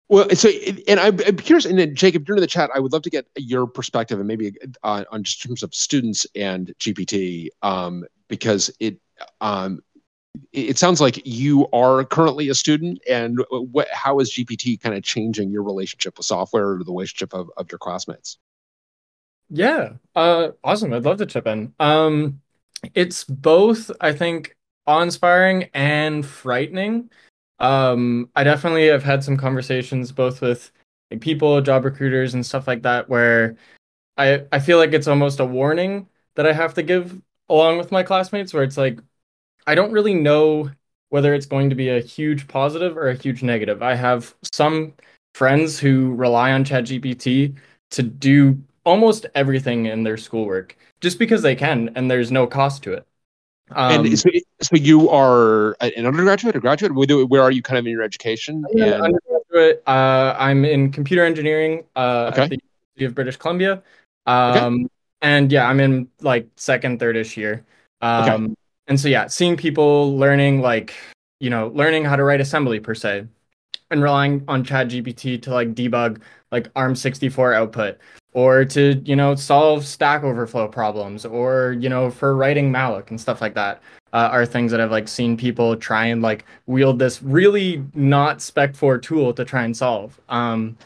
Well, 0.10 0.28
so 0.32 0.50
and 0.88 1.00
I'm, 1.00 1.18
curious, 1.38 1.66
and 1.66 1.78
then 1.78 1.94
Jacob, 1.94 2.26
during 2.26 2.42
the 2.42 2.48
chat, 2.48 2.72
I 2.74 2.80
would 2.80 2.92
love 2.92 3.04
to 3.04 3.12
get 3.12 3.28
your 3.38 3.68
perspective 3.68 4.18
and 4.18 4.28
maybe 4.28 4.54
uh, 4.82 5.04
on 5.12 5.24
just 5.24 5.44
terms 5.44 5.62
of 5.62 5.74
students 5.74 6.26
and 6.36 6.74
GPT, 6.80 7.50
um, 7.62 8.04
because 8.28 8.72
it 8.80 8.98
um, 9.40 9.82
it 10.52 10.80
sounds 10.80 11.00
like 11.00 11.26
you 11.28 11.68
are 11.74 12.04
currently 12.06 12.50
a 12.50 12.56
student, 12.56 13.00
and 13.08 13.40
what 13.52 13.88
how 13.92 14.20
is 14.20 14.32
GPT 14.32 14.82
kind 14.82 14.96
of 14.96 15.04
changing 15.04 15.52
your 15.52 15.62
relationship 15.62 16.18
with 16.18 16.26
software 16.26 16.72
or 16.72 16.84
the 16.84 16.92
relationship 16.92 17.34
of, 17.36 17.52
of 17.56 17.72
your 17.72 17.78
classmates? 17.78 18.40
Yeah, 19.52 19.94
uh, 20.16 20.50
awesome. 20.64 20.92
I'd 20.92 21.06
love 21.06 21.18
to 21.18 21.28
chip 21.28 21.46
in. 21.46 21.74
Um, 21.80 22.42
it's 22.96 23.24
both, 23.26 23.92
I 24.02 24.14
think, 24.14 24.56
awe-inspiring 24.88 25.70
and 25.74 26.26
frightening. 26.26 27.10
Um, 27.60 28.30
I 28.36 28.44
definitely 28.44 28.88
have 28.88 29.04
had 29.04 29.24
some 29.24 29.38
conversations 29.38 30.12
both 30.12 30.42
with 30.42 30.72
like 31.12 31.22
people, 31.22 31.62
job 31.62 31.86
recruiters, 31.86 32.34
and 32.34 32.46
stuff 32.46 32.68
like 32.68 32.84
that, 32.84 33.10
where 33.10 33.58
I 34.18 34.46
I 34.52 34.60
feel 34.60 34.78
like 34.80 34.94
it's 34.94 35.08
almost 35.08 35.40
a 35.40 35.46
warning 35.46 36.10
that 36.36 36.48
I 36.48 36.54
have 36.54 36.74
to 36.76 36.84
give 36.84 37.22
along 37.50 37.78
with 37.80 37.92
my 37.92 38.04
classmates, 38.04 38.54
where 38.54 38.64
it's 38.64 38.78
like 38.78 39.00
I 39.68 39.76
don't 39.76 39.92
really 39.92 40.14
know 40.14 40.72
whether 41.10 41.34
it's 41.34 41.46
going 41.46 41.70
to 41.70 41.76
be 41.76 41.90
a 41.90 42.02
huge 42.02 42.48
positive 42.48 42.98
or 42.98 43.10
a 43.10 43.16
huge 43.16 43.44
negative. 43.44 43.82
I 43.84 43.96
have 43.96 44.36
some 44.54 44.94
friends 45.36 45.80
who 45.80 46.16
rely 46.16 46.52
on 46.54 46.64
ChatGPT 46.66 47.58
to 47.92 48.04
do 48.04 48.62
almost 48.86 49.28
everything 49.36 49.88
in 49.88 50.04
their 50.04 50.18
schoolwork 50.18 50.78
just 51.02 51.20
because 51.20 51.42
they 51.44 51.56
can 51.56 51.92
and 51.96 52.12
there's 52.12 52.32
no 52.32 52.48
cost 52.48 52.84
to 52.84 52.94
it. 52.94 53.08
Um, 53.76 54.06
and 54.06 54.20
so, 54.20 54.30
so 54.62 54.76
you 54.76 55.10
are 55.10 55.76
an 55.82 56.06
undergraduate 56.06 56.56
or 56.56 56.60
graduate? 56.60 56.94
Where 56.94 57.26
where 57.26 57.42
are 57.42 57.52
you 57.52 57.62
kind 57.62 57.78
of 57.78 57.86
in 57.86 57.92
your 57.92 58.04
education? 58.04 58.66
I'm 58.74 58.82
an 58.82 58.94
And- 58.94 59.04
undergraduate. 59.04 59.84
Uh, 59.88 60.36
I'm 60.38 60.66
in 60.66 60.92
computer 60.92 61.24
engineering 61.26 61.84
uh, 61.96 62.30
Okay. 62.34 62.44
at 62.44 62.50
the 62.50 62.60
University 62.96 63.06
of 63.06 63.16
British 63.16 63.38
Columbia. 63.38 63.82
Um, 64.26 64.90
And 65.22 65.52
yeah, 65.52 65.68
I'm 65.68 65.80
in 65.82 66.08
like 66.22 66.48
second, 66.56 67.00
third-ish 67.00 67.36
year. 67.36 67.66
Um, 68.02 68.56
And 68.88 69.00
so 69.00 69.08
yeah, 69.08 69.28
seeing 69.28 69.58
people 69.58 70.18
learning 70.18 70.62
like, 70.62 70.94
you 71.40 71.50
know, 71.50 71.68
learning 71.76 72.06
how 72.06 72.16
to 72.16 72.24
write 72.24 72.42
assembly 72.42 72.80
per 72.80 72.96
se 72.96 73.26
and 73.92 74.02
relying 74.02 74.44
on 74.48 74.64
ChatGPT 74.64 75.42
to 75.44 75.52
like 75.54 75.76
debug 75.76 76.22
like 76.52 76.72
ARM64 76.74 77.54
output 77.56 77.98
or 78.34 78.66
to, 78.66 79.02
you 79.06 79.16
know, 79.16 79.36
solve 79.36 79.86
Stack 79.86 80.24
Overflow 80.24 80.68
problems 80.68 81.26
or, 81.26 81.76
you 81.80 81.90
know, 81.90 82.10
for 82.12 82.36
writing 82.36 82.72
malloc 82.72 83.10
and 83.10 83.20
stuff 83.20 83.42
like 83.42 83.56
that 83.56 83.82
uh, 84.14 84.30
are 84.32 84.46
things 84.46 84.72
that 84.72 84.82
I've 84.82 84.92
like 84.92 85.08
seen 85.08 85.38
people 85.38 85.76
try 85.76 86.06
and 86.06 86.22
like 86.22 86.46
wield 86.68 87.00
this 87.00 87.22
really 87.22 87.84
not 87.94 88.42
spec 88.42 88.76
for 88.76 88.98
tool 88.98 89.34
to 89.34 89.46
try 89.46 89.64
and 89.64 89.76
solve. 89.76 90.20
Um, 90.30 90.78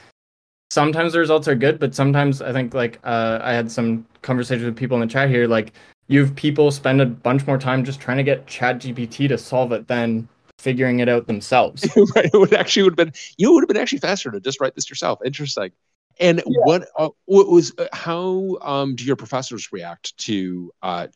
sometimes 0.71 1.13
the 1.13 1.19
results 1.19 1.47
are 1.47 1.55
good, 1.55 1.79
but 1.79 1.93
sometimes 1.93 2.41
I 2.41 2.51
think 2.51 2.73
like 2.73 2.99
uh, 3.03 3.39
I 3.41 3.53
had 3.53 3.71
some 3.71 4.05
conversations 4.21 4.65
with 4.65 4.75
people 4.75 4.95
in 4.95 5.01
the 5.07 5.11
chat 5.11 5.29
here, 5.29 5.47
like 5.47 5.73
you 6.07 6.21
have 6.21 6.35
people 6.35 6.71
spend 6.71 7.01
a 7.01 7.05
bunch 7.05 7.47
more 7.47 7.57
time 7.57 7.83
just 7.83 7.99
trying 7.99 8.17
to 8.17 8.23
get 8.23 8.45
Chat 8.47 8.79
GPT 8.79 9.27
to 9.29 9.37
solve 9.37 9.71
it 9.71 9.87
than 9.87 10.27
figuring 10.57 10.99
it 10.99 11.09
out 11.09 11.27
themselves. 11.27 11.87
right, 12.15 12.25
it 12.25 12.33
would 12.33 12.53
actually 12.53 12.83
would 12.83 12.99
have 12.99 13.07
been 13.07 13.13
you 13.37 13.53
would 13.53 13.61
have 13.61 13.67
been 13.67 13.77
actually 13.77 13.99
faster 13.99 14.31
to 14.31 14.39
just 14.39 14.59
write 14.59 14.75
this 14.75 14.89
yourself. 14.89 15.19
Interesting. 15.23 15.71
And 16.19 16.41
what 16.45 16.87
uh, 16.97 17.09
what 17.25 17.49
was 17.49 17.73
uh, 17.77 17.87
how 17.93 18.57
um, 18.61 18.95
do 18.95 19.03
your 19.03 19.15
professors 19.15 19.71
react 19.71 20.15
to 20.19 20.71
uh, 20.81 21.07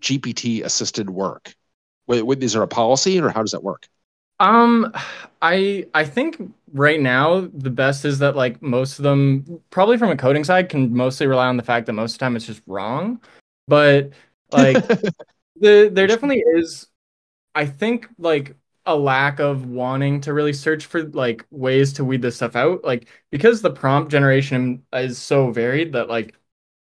GPT 0.00 0.62
assisted 0.62 1.08
work? 1.10 1.54
Wait, 2.06 2.22
wait, 2.22 2.42
is 2.42 2.54
there 2.54 2.62
a 2.62 2.68
policy 2.68 3.20
or 3.20 3.28
how 3.28 3.42
does 3.42 3.52
that 3.52 3.62
work? 3.62 3.88
Um, 4.40 4.92
I 5.42 5.86
I 5.94 6.04
think 6.04 6.52
right 6.72 7.00
now 7.00 7.48
the 7.52 7.70
best 7.70 8.04
is 8.04 8.18
that 8.20 8.36
like 8.36 8.60
most 8.62 8.98
of 8.98 9.02
them, 9.02 9.60
probably 9.70 9.98
from 9.98 10.10
a 10.10 10.16
coding 10.16 10.44
side, 10.44 10.68
can 10.68 10.94
mostly 10.94 11.26
rely 11.26 11.46
on 11.46 11.56
the 11.56 11.62
fact 11.62 11.86
that 11.86 11.92
most 11.92 12.14
of 12.14 12.18
the 12.18 12.24
time 12.24 12.36
it's 12.36 12.46
just 12.46 12.62
wrong. 12.66 13.20
But 13.68 14.10
like 14.50 14.76
the 15.56 15.90
there 15.92 16.06
definitely 16.06 16.42
is, 16.56 16.88
I 17.54 17.66
think 17.66 18.08
like 18.18 18.56
a 18.90 18.96
lack 18.96 19.40
of 19.40 19.66
wanting 19.66 20.20
to 20.22 20.34
really 20.34 20.52
search 20.52 20.86
for 20.86 21.04
like 21.04 21.46
ways 21.50 21.92
to 21.94 22.04
weed 22.04 22.22
this 22.22 22.36
stuff 22.36 22.56
out. 22.56 22.84
Like 22.84 23.08
because 23.30 23.62
the 23.62 23.70
prompt 23.70 24.10
generation 24.10 24.84
is 24.92 25.18
so 25.18 25.50
varied 25.50 25.92
that 25.92 26.08
like 26.08 26.34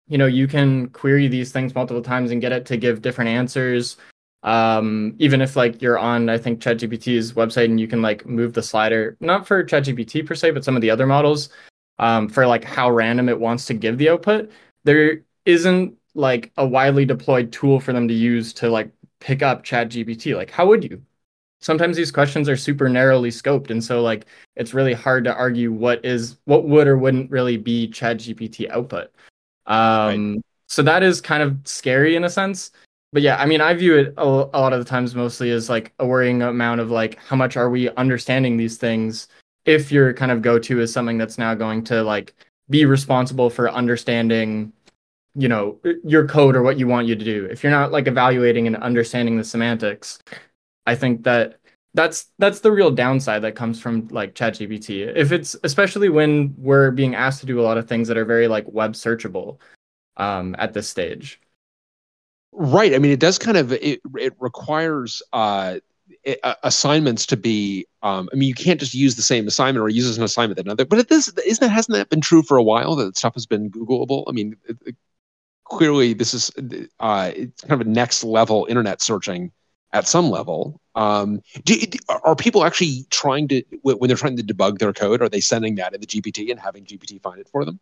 you 0.08 0.18
know 0.18 0.26
you 0.26 0.48
can 0.48 0.90
query 0.90 1.28
these 1.28 1.52
things 1.52 1.76
multiple 1.76 2.02
times 2.02 2.32
and 2.32 2.42
get 2.42 2.52
it 2.52 2.66
to 2.66 2.78
give 2.78 3.02
different 3.02 3.30
answers 3.30 3.98
um 4.44 5.16
even 5.20 5.42
if 5.42 5.56
like 5.56 5.82
you're 5.82 5.98
on 5.98 6.30
i 6.30 6.38
think 6.38 6.60
chatgpt's 6.62 7.32
website 7.34 7.66
and 7.66 7.80
you 7.80 7.88
can 7.88 8.02
like 8.02 8.26
move 8.26 8.54
the 8.54 8.62
slider 8.62 9.16
not 9.22 9.48
for 9.48 9.64
chatgpt 9.64 10.26
per 10.26 10.36
se 10.36 10.52
but 10.52 10.64
some 10.64 10.76
of 10.76 10.82
the 10.82 10.90
other 10.90 11.08
models 11.08 11.50
um 12.00 12.28
for 12.28 12.46
like 12.46 12.64
how 12.64 12.90
random 12.92 13.30
it 13.30 13.40
wants 13.40 13.66
to 13.66 13.74
give 13.74 13.98
the 13.98 14.10
output 14.10 14.52
there 14.84 15.22
isn't 15.46 15.96
like 16.14 16.52
a 16.58 16.68
widely 16.68 17.06
deployed 17.06 17.52
tool 17.52 17.80
for 17.80 17.94
them 17.94 18.08
to 18.08 18.14
use 18.14 18.54
to 18.54 18.70
like 18.70 18.92
pick 19.20 19.42
up 19.42 19.64
chatgpt 19.64 20.36
like 20.36 20.52
how 20.52 20.68
would 20.68 20.84
you 20.84 21.02
sometimes 21.64 21.96
these 21.96 22.12
questions 22.12 22.50
are 22.50 22.58
super 22.58 22.90
narrowly 22.90 23.30
scoped 23.30 23.70
and 23.70 23.82
so 23.82 24.02
like 24.02 24.26
it's 24.58 24.74
really 24.74 24.94
hard 24.94 25.24
to 25.24 25.34
argue 25.34 25.72
what 25.72 26.04
is 26.04 26.38
what 26.44 26.66
would 26.66 26.88
or 26.88 26.98
wouldn't 26.98 27.32
really 27.32 27.58
be 27.58 27.88
chatgpt 27.88 28.70
output. 28.70 29.12
Um 29.66 30.44
so 30.68 30.84
that 30.84 31.04
is 31.04 31.22
kind 31.22 31.42
of 31.42 31.58
scary 31.66 32.16
in 32.16 32.24
a 32.26 32.30
sense. 32.30 32.72
But 33.14 33.22
yeah, 33.22 33.38
I 33.38 33.46
mean, 33.46 33.62
I 33.62 33.74
view 33.76 33.96
it 33.96 34.14
a, 34.18 34.24
a 34.24 34.60
lot 34.60 34.74
of 34.74 34.80
the 34.80 34.90
times 34.90 35.14
mostly 35.16 35.52
as 35.52 35.70
like 35.70 35.94
a 36.00 36.06
worrying 36.06 36.42
amount 36.42 36.82
of 36.82 36.90
like 36.92 37.18
how 37.20 37.36
much 37.36 37.56
are 37.56 37.70
we 37.70 37.90
understanding 37.92 38.58
these 38.58 38.78
things 38.78 39.28
if 39.66 39.92
your 39.92 40.14
kind 40.14 40.32
of 40.32 40.42
go 40.42 40.60
to 40.60 40.82
is 40.82 40.92
something 40.92 41.18
that's 41.18 41.38
now 41.38 41.54
going 41.54 41.84
to 41.86 42.04
like 42.04 42.34
be 42.70 42.86
responsible 42.86 43.50
for 43.50 43.70
understanding 43.72 44.74
you 45.36 45.48
know 45.48 45.80
your 46.04 46.28
code 46.28 46.56
or 46.56 46.62
what 46.62 46.78
you 46.78 46.88
want 46.88 47.08
you 47.08 47.16
to 47.16 47.24
do. 47.24 47.46
If 47.46 47.64
you're 47.64 47.72
not 47.72 47.94
like 47.94 48.08
evaluating 48.08 48.68
and 48.68 48.76
understanding 48.78 49.38
the 49.38 49.44
semantics 49.44 50.20
i 50.86 50.96
think 50.96 51.24
that 51.24 51.60
that's 51.94 52.32
that's 52.40 52.62
the 52.62 52.72
real 52.72 52.92
downside 52.92 53.44
that 53.44 53.56
comes 53.56 53.80
from 53.80 54.08
like 54.08 54.34
ChatGPT. 54.34 55.16
If 55.16 55.32
it's 55.32 55.56
especially 55.64 56.10
when 56.10 56.56
we're 56.58 56.92
being 56.92 57.14
asked 57.16 57.40
to 57.42 57.46
do 57.46 57.60
a 57.60 57.64
lot 57.64 57.78
of 57.78 57.88
things 57.88 58.08
that 58.08 58.18
are 58.18 58.26
very 58.26 58.48
like 58.48 58.66
web 58.68 58.94
searchable 58.94 59.60
um, 60.18 60.56
at 60.58 60.74
this 60.74 60.90
stage. 60.90 61.40
Right. 62.52 62.94
I 62.94 63.00
mean, 63.00 63.12
it 63.12 63.20
does 63.20 63.38
kind 63.38 63.58
of 63.58 63.72
it. 63.74 64.02
It 64.18 64.34
requires 64.40 65.22
uh, 65.34 65.80
assignments 66.64 67.26
to 67.28 67.38
be. 67.38 67.86
Um, 68.02 68.30
I 68.32 68.36
mean, 68.36 68.48
you 68.48 68.56
can't 68.56 68.80
just 68.80 68.94
use 68.94 69.16
the 69.16 69.22
same 69.22 69.48
assignment 69.48 69.84
or 69.84 69.90
use 69.90 70.18
an 70.18 70.24
assignment 70.24 70.58
that 70.58 70.66
another. 70.66 70.86
But 70.86 71.00
it 71.00 71.10
this 71.10 71.30
isn't 71.30 71.62
that 71.62 71.74
hasn't 71.74 71.96
that 71.96 72.10
been 72.10 72.22
true 72.22 72.44
for 72.44 72.58
a 72.58 72.64
while 72.64 72.96
that 72.96 73.18
stuff 73.18 73.34
has 73.36 73.46
been 73.46 73.70
Googleable. 73.72 74.24
I 74.28 74.32
mean, 74.32 74.56
it, 74.68 74.78
it- 74.86 74.96
clearly 75.66 76.14
this 76.14 76.34
is 76.34 76.52
uh, 77.00 77.32
it's 77.36 77.62
kind 77.62 77.82
of 77.82 77.88
a 77.88 77.90
next 77.90 78.24
level 78.24 78.68
internet 78.70 79.02
searching 79.02 79.52
at 79.94 80.08
some 80.08 80.30
level. 80.30 80.80
Um, 80.96 81.42
do, 81.64 81.76
are 82.10 82.36
people 82.36 82.66
actually 82.66 83.06
trying 83.10 83.48
to 83.48 83.64
when 83.84 84.08
they're 84.08 84.18
trying 84.18 84.38
to 84.38 84.44
debug 84.44 84.80
their 84.80 84.94
code? 84.94 85.22
Are 85.22 85.30
they 85.30 85.40
sending 85.40 85.76
that 85.76 85.94
into 85.94 86.08
GPT 86.08 86.52
and 86.52 86.60
having 86.60 86.84
GPT 86.86 87.22
find 87.22 87.40
it 87.40 87.48
for 87.48 87.64
them? 87.64 87.80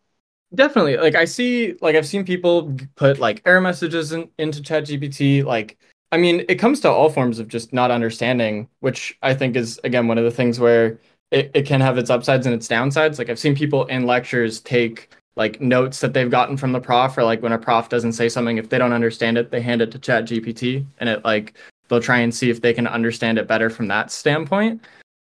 Definitely. 0.54 0.98
Like 0.98 1.14
I 1.14 1.24
see 1.24 1.74
like 1.80 1.96
I've 1.96 2.06
seen 2.06 2.24
people 2.24 2.76
put 2.94 3.18
like 3.18 3.42
error 3.46 3.60
messages 3.60 4.12
in, 4.12 4.28
into 4.38 4.60
ChatGPT 4.60 5.44
like 5.44 5.78
I 6.12 6.18
mean, 6.18 6.44
it 6.46 6.56
comes 6.56 6.80
to 6.80 6.90
all 6.90 7.08
forms 7.08 7.38
of 7.38 7.48
just 7.48 7.72
not 7.72 7.90
understanding, 7.90 8.68
which 8.80 9.16
I 9.22 9.32
think 9.32 9.56
is 9.56 9.80
again 9.82 10.06
one 10.08 10.18
of 10.18 10.24
the 10.24 10.30
things 10.30 10.60
where 10.60 11.00
it, 11.30 11.50
it 11.54 11.66
can 11.66 11.80
have 11.80 11.96
its 11.96 12.10
upsides 12.10 12.46
and 12.46 12.54
its 12.54 12.68
downsides. 12.68 13.18
Like 13.18 13.30
I've 13.30 13.38
seen 13.38 13.56
people 13.56 13.86
in 13.86 14.04
lectures 14.06 14.60
take 14.60 15.08
like 15.36 15.62
notes 15.62 16.00
that 16.00 16.12
they've 16.12 16.30
gotten 16.30 16.58
from 16.58 16.72
the 16.72 16.80
prof 16.80 17.16
or 17.16 17.24
like 17.24 17.42
when 17.42 17.52
a 17.52 17.58
prof 17.58 17.88
doesn't 17.88 18.12
say 18.12 18.28
something, 18.28 18.58
if 18.58 18.68
they 18.68 18.76
don't 18.76 18.92
understand 18.92 19.38
it, 19.38 19.50
they 19.50 19.62
hand 19.62 19.80
it 19.80 19.90
to 19.92 19.98
chat 19.98 20.24
gpt 20.24 20.84
and 20.98 21.08
it 21.08 21.24
like 21.24 21.54
they'll 21.88 22.00
try 22.00 22.18
and 22.18 22.34
see 22.34 22.50
if 22.50 22.60
they 22.60 22.72
can 22.72 22.86
understand 22.86 23.38
it 23.38 23.46
better 23.46 23.70
from 23.70 23.88
that 23.88 24.10
standpoint. 24.10 24.82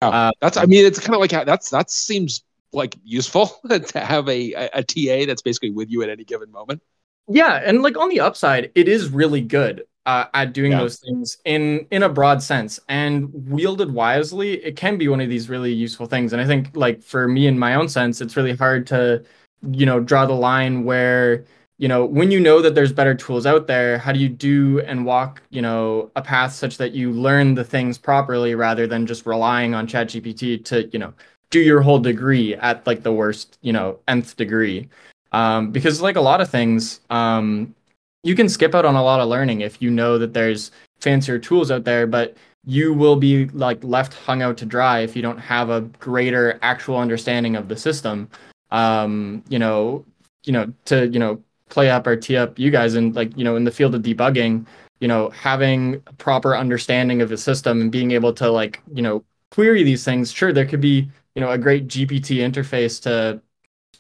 Oh, 0.03 0.11
Uh, 0.11 0.33
that's 0.41 0.57
I 0.57 0.66
mean 0.66 0.85
it's 0.85 1.01
kind 1.01 1.15
of 1.15 1.21
like 1.21 1.31
that's 1.31 1.71
that 1.71 1.91
seems 1.91 2.45
like 2.73 2.97
useful 3.05 3.47
to 3.69 4.01
have 4.01 4.29
a, 4.29 4.53
a, 4.53 4.83
TA 4.83 5.27
that's 5.27 5.43
basically 5.43 5.71
with 5.71 5.91
you 5.91 6.03
at 6.03 6.09
any 6.11 6.25
given 6.25 6.51
moment. 6.51 6.83
Yeah, 7.29 7.61
and 7.65 7.83
like 7.83 7.97
on 7.97 8.09
the 8.11 8.21
upside, 8.21 8.71
it 8.75 8.89
is 8.89 9.09
really 9.09 9.41
good 9.41 9.85
uh, 10.07 10.27
at 10.35 10.53
doing 10.53 10.73
Yeah. 10.73 10.81
those 10.81 10.99
things 10.99 11.39
in 11.45 11.87
in 11.91 12.03
a 12.03 12.09
broad 12.09 12.43
sense 12.43 12.79
and 12.89 13.31
wielded 13.49 13.93
wisely. 13.93 14.62
It 14.65 14.77
can 14.77 14.99
be 14.99 15.09
one 15.09 15.21
of 15.21 15.29
these 15.29 15.49
really 15.49 15.73
useful 15.73 16.07
things. 16.07 16.33
And 16.33 16.43
I 16.43 16.47
think 16.47 16.77
like 16.77 17.03
for 17.03 17.27
me 17.29 17.47
in 17.47 17.59
my 17.59 17.75
own 17.75 17.89
sense, 17.89 18.21
it's 18.21 18.37
really 18.37 18.55
hard 18.55 18.87
to 18.89 19.25
you 19.71 19.87
know 19.87 20.01
draw 20.01 20.27
the 20.27 20.35
line 20.35 20.85
where 20.85 21.45
you 21.78 21.88
know 21.88 22.05
when 22.05 22.30
you 22.30 22.38
know 22.40 22.62
that 22.62 22.74
there's 22.74 22.92
better 22.92 23.14
tools 23.14 23.46
out 23.46 23.66
there, 23.66 23.98
how 23.98 24.12
do 24.12 24.18
you 24.18 24.28
do 24.28 24.80
and 24.80 25.05
walk 25.05 25.42
you 25.51 25.62
know 25.62 26.10
a 26.16 26.22
path 26.22 26.52
such 26.52 26.78
that 26.78 26.92
you 26.92 27.10
learn 27.12 27.55
the 27.55 27.64
things 27.64 27.98
properly 27.98 28.55
rather 28.55 28.86
than 28.86 29.06
just 29.06 29.26
relying 29.26 29.74
on 29.74 29.86
ChatGPT 29.86 30.64
to 30.66 30.88
you 30.88 30.98
know 30.98 31.12
do 31.51 31.60
your 31.60 31.80
whole 31.80 31.98
degree 31.98 32.55
at 32.56 32.86
like 32.86 33.02
the 33.02 33.12
worst 33.12 33.59
you 33.62 33.72
know 33.72 33.98
nth 34.09 34.36
degree? 34.36 34.88
Um, 35.32 35.72
because 35.72 36.01
like 36.01 36.16
a 36.16 36.20
lot 36.20 36.40
of 36.40 36.48
things 36.48 37.01
um, 37.10 37.74
you 38.22 38.34
can 38.34 38.48
skip 38.48 38.74
out 38.74 38.84
on 38.84 38.94
a 38.94 39.02
lot 39.02 39.20
of 39.20 39.28
learning 39.28 39.62
if 39.62 39.82
you 39.82 39.90
know 39.90 40.16
that 40.18 40.32
there's 40.32 40.70
fancier 41.01 41.38
tools 41.38 41.70
out 41.70 41.84
there 41.84 42.06
but 42.06 42.36
you 42.66 42.94
will 42.94 43.16
be 43.16 43.46
like 43.48 43.82
left 43.84 44.14
hung 44.14 44.42
out 44.42 44.56
to 44.59 44.64
dry 44.64 45.01
if 45.01 45.14
you 45.16 45.22
don't 45.22 45.38
have 45.38 45.70
a 45.70 45.82
greater 45.82 46.59
actual 46.62 46.96
understanding 46.96 47.56
of 47.56 47.68
the 47.68 47.76
system. 47.76 48.30
Um, 48.70 49.42
you 49.48 49.59
know 49.59 50.05
you 50.44 50.52
know 50.52 50.72
to 50.86 51.09
you 51.09 51.18
know 51.18 51.42
play 51.74 51.90
up 51.90 52.06
or 52.06 52.14
tee 52.14 52.36
up 52.36 52.56
you 52.56 52.70
guys 52.70 52.94
and 52.94 53.16
like 53.16 53.36
you 53.36 53.42
know 53.42 53.56
in 53.56 53.64
the 53.64 53.70
field 53.70 53.96
of 53.96 54.02
debugging 54.02 54.64
you 55.01 55.09
know 55.09 55.28
having 55.30 56.01
a 56.06 56.12
proper 56.12 56.56
understanding 56.56 57.20
of 57.20 57.28
the 57.28 57.36
system 57.36 57.80
and 57.80 57.90
being 57.90 58.12
able 58.12 58.32
to 58.32 58.48
like 58.48 58.80
you 58.94 59.02
know 59.02 59.24
query 59.51 59.82
these 59.82 60.05
things 60.05 60.30
sure 60.30 60.52
there 60.52 60.64
could 60.64 60.80
be 60.80 61.10
you 61.34 61.40
know 61.42 61.51
a 61.51 61.59
great 61.59 61.88
gpt 61.88 62.36
interface 62.38 63.02
to 63.02 63.42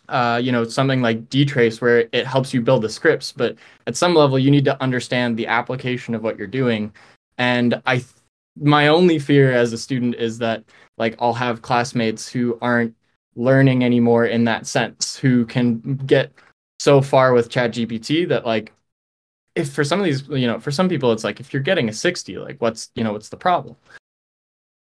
uh, 0.08 0.38
you 0.40 0.52
know 0.52 0.62
something 0.62 1.02
like 1.02 1.28
dtrace 1.30 1.80
where 1.80 2.08
it 2.12 2.26
helps 2.26 2.54
you 2.54 2.60
build 2.60 2.82
the 2.82 2.88
scripts 2.88 3.32
but 3.32 3.56
at 3.88 3.96
some 3.96 4.14
level 4.14 4.38
you 4.38 4.52
need 4.52 4.64
to 4.64 4.80
understand 4.80 5.36
the 5.36 5.46
application 5.46 6.14
of 6.14 6.22
what 6.22 6.38
you're 6.38 6.46
doing. 6.46 6.92
And 7.38 7.82
i 7.86 7.96
th- 7.96 8.06
my 8.56 8.86
only 8.86 9.18
fear 9.18 9.50
as 9.50 9.72
a 9.72 9.78
student 9.78 10.14
is 10.14 10.38
that 10.38 10.62
like 10.96 11.16
i'll 11.18 11.34
have 11.34 11.62
classmates 11.62 12.28
who 12.28 12.56
aren't 12.62 12.94
learning 13.34 13.82
anymore 13.82 14.26
in 14.26 14.44
that 14.44 14.64
sense 14.66 15.16
who 15.16 15.44
can 15.46 15.80
get 16.06 16.30
so 16.78 17.00
far 17.00 17.32
with 17.32 17.48
chat 17.50 17.72
gpt 17.72 18.28
that 18.28 18.44
like 18.44 18.72
if 19.54 19.72
for 19.72 19.84
some 19.84 19.98
of 20.00 20.04
these 20.04 20.28
you 20.28 20.46
know 20.46 20.58
for 20.58 20.70
some 20.70 20.88
people 20.88 21.12
it's 21.12 21.24
like 21.24 21.40
if 21.40 21.52
you're 21.52 21.62
getting 21.62 21.88
a 21.88 21.92
60 21.92 22.38
like 22.38 22.60
what's 22.60 22.90
you 22.94 23.04
know 23.04 23.12
what's 23.12 23.28
the 23.28 23.36
problem 23.36 23.76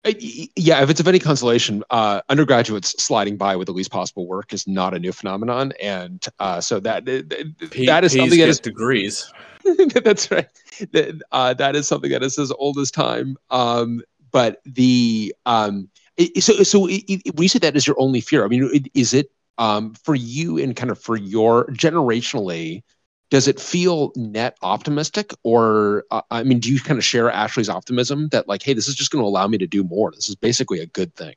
Uh, 0.05 0.13
Yeah, 0.57 0.83
if 0.83 0.89
it's 0.89 1.01
of 1.01 1.09
any 1.09 1.19
consolation, 1.19 1.85
uh, 1.91 2.23
undergraduates 2.31 2.95
sliding 3.03 3.37
by 3.37 3.55
with 3.57 3.67
the 3.67 3.73
least 3.73 3.91
possible 3.91 4.27
work 4.27 4.53
is 4.55 4.67
not 4.67 4.95
a 4.95 4.99
new 4.99 5.13
phenomenon, 5.13 5.73
and 5.83 6.25
uh, 6.39 6.59
so 6.61 6.81
that 6.81 7.05
P- 7.05 7.85
that 7.87 8.03
is 8.05 8.13
Ps 8.13 8.17
something 8.17 8.39
that 8.39 8.47
get 8.47 8.49
is 8.49 8.61
degrees. 8.61 9.31
that's 10.05 10.31
right. 10.31 10.49
That, 10.93 11.21
uh, 11.33 11.53
that 11.55 11.77
is 11.77 11.87
something 11.87 12.11
that 12.13 12.23
is 12.23 12.39
as 12.39 12.51
old 12.53 12.79
as 12.79 12.91
time. 12.91 13.37
Um, 13.51 14.01
but 14.33 14.63
the 14.65 15.35
um, 15.45 15.91
so 16.39 16.63
so 16.63 16.89
i- 16.89 17.05
i- 17.11 17.21
when 17.35 17.43
you 17.43 17.49
say 17.49 17.59
that 17.59 17.77
is 17.77 17.87
your 17.87 18.01
only 18.01 18.23
fear, 18.23 18.43
I 18.45 18.49
mean, 18.49 18.71
is 18.95 19.13
it 19.13 19.31
um, 19.59 19.95
for 19.95 20.15
you 20.15 20.59
and 20.59 20.77
kind 20.77 20.91
of 20.91 20.99
for 21.01 21.17
your 21.17 21.67
generationally? 21.69 22.83
Does 23.31 23.47
it 23.47 23.61
feel 23.61 24.13
net 24.17 24.57
optimistic, 24.63 25.33
or 25.45 26.05
uh, 26.11 26.23
I 26.33 26.43
mean, 26.43 26.59
do 26.59 26.73
you 26.73 26.81
kind 26.81 26.99
of 26.99 27.05
share 27.05 27.31
Ashley's 27.31 27.69
optimism 27.69 28.29
that 28.31 28.49
like, 28.49 28.63
hey, 28.63 28.75
this 28.75 28.89
is 28.89 28.97
just 28.97 29.13
going 29.13 29.23
to 29.23 29.29
allow 29.29 29.47
me 29.47 29.59
to 29.59 29.67
do 29.69 29.85
more? 29.85 30.11
This 30.11 30.29
is 30.29 30.35
basically 30.37 30.81
a 30.81 30.87
good 30.87 31.15
thing. 31.15 31.35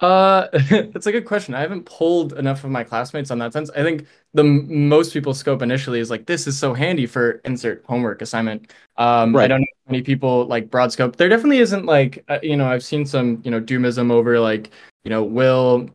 Uh, 0.00 0.48
that's 0.70 1.06
a 1.06 1.12
good 1.12 1.24
question. 1.24 1.54
I 1.54 1.60
haven't 1.60 1.84
pulled 1.84 2.32
enough 2.34 2.64
of 2.64 2.70
my 2.70 2.84
classmates 2.84 3.30
on 3.30 3.38
that 3.38 3.52
sense. 3.52 3.70
I 3.70 3.82
think 3.82 4.06
the 4.34 4.42
m- 4.42 4.88
most 4.88 5.12
people's 5.12 5.38
scope 5.38 5.62
initially 5.62 6.00
is 6.00 6.10
like, 6.10 6.26
this 6.26 6.46
is 6.46 6.58
so 6.58 6.74
handy 6.74 7.06
for 7.06 7.32
insert 7.44 7.84
homework 7.86 8.20
assignment. 8.20 8.72
Um, 8.96 9.36
right. 9.36 9.44
I 9.44 9.48
don't 9.48 9.60
know 9.60 9.66
many 9.86 10.02
people 10.02 10.46
like 10.46 10.70
broad 10.70 10.92
scope. 10.92 11.16
There 11.16 11.28
definitely 11.28 11.58
isn't 11.58 11.86
like, 11.86 12.24
uh, 12.28 12.38
you 12.42 12.56
know, 12.56 12.66
I've 12.66 12.84
seen 12.84 13.06
some, 13.06 13.40
you 13.44 13.50
know, 13.50 13.60
doomism 13.60 14.10
over 14.10 14.40
like, 14.40 14.70
you 15.04 15.10
know, 15.10 15.22
will 15.24 15.88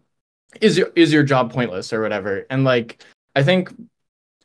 is 0.61 0.77
your 0.77 0.91
is 0.95 1.13
your 1.13 1.23
job 1.23 1.51
pointless 1.51 1.93
or 1.93 2.01
whatever. 2.01 2.45
And 2.49 2.63
like, 2.63 3.03
I 3.35 3.43
think 3.43 3.73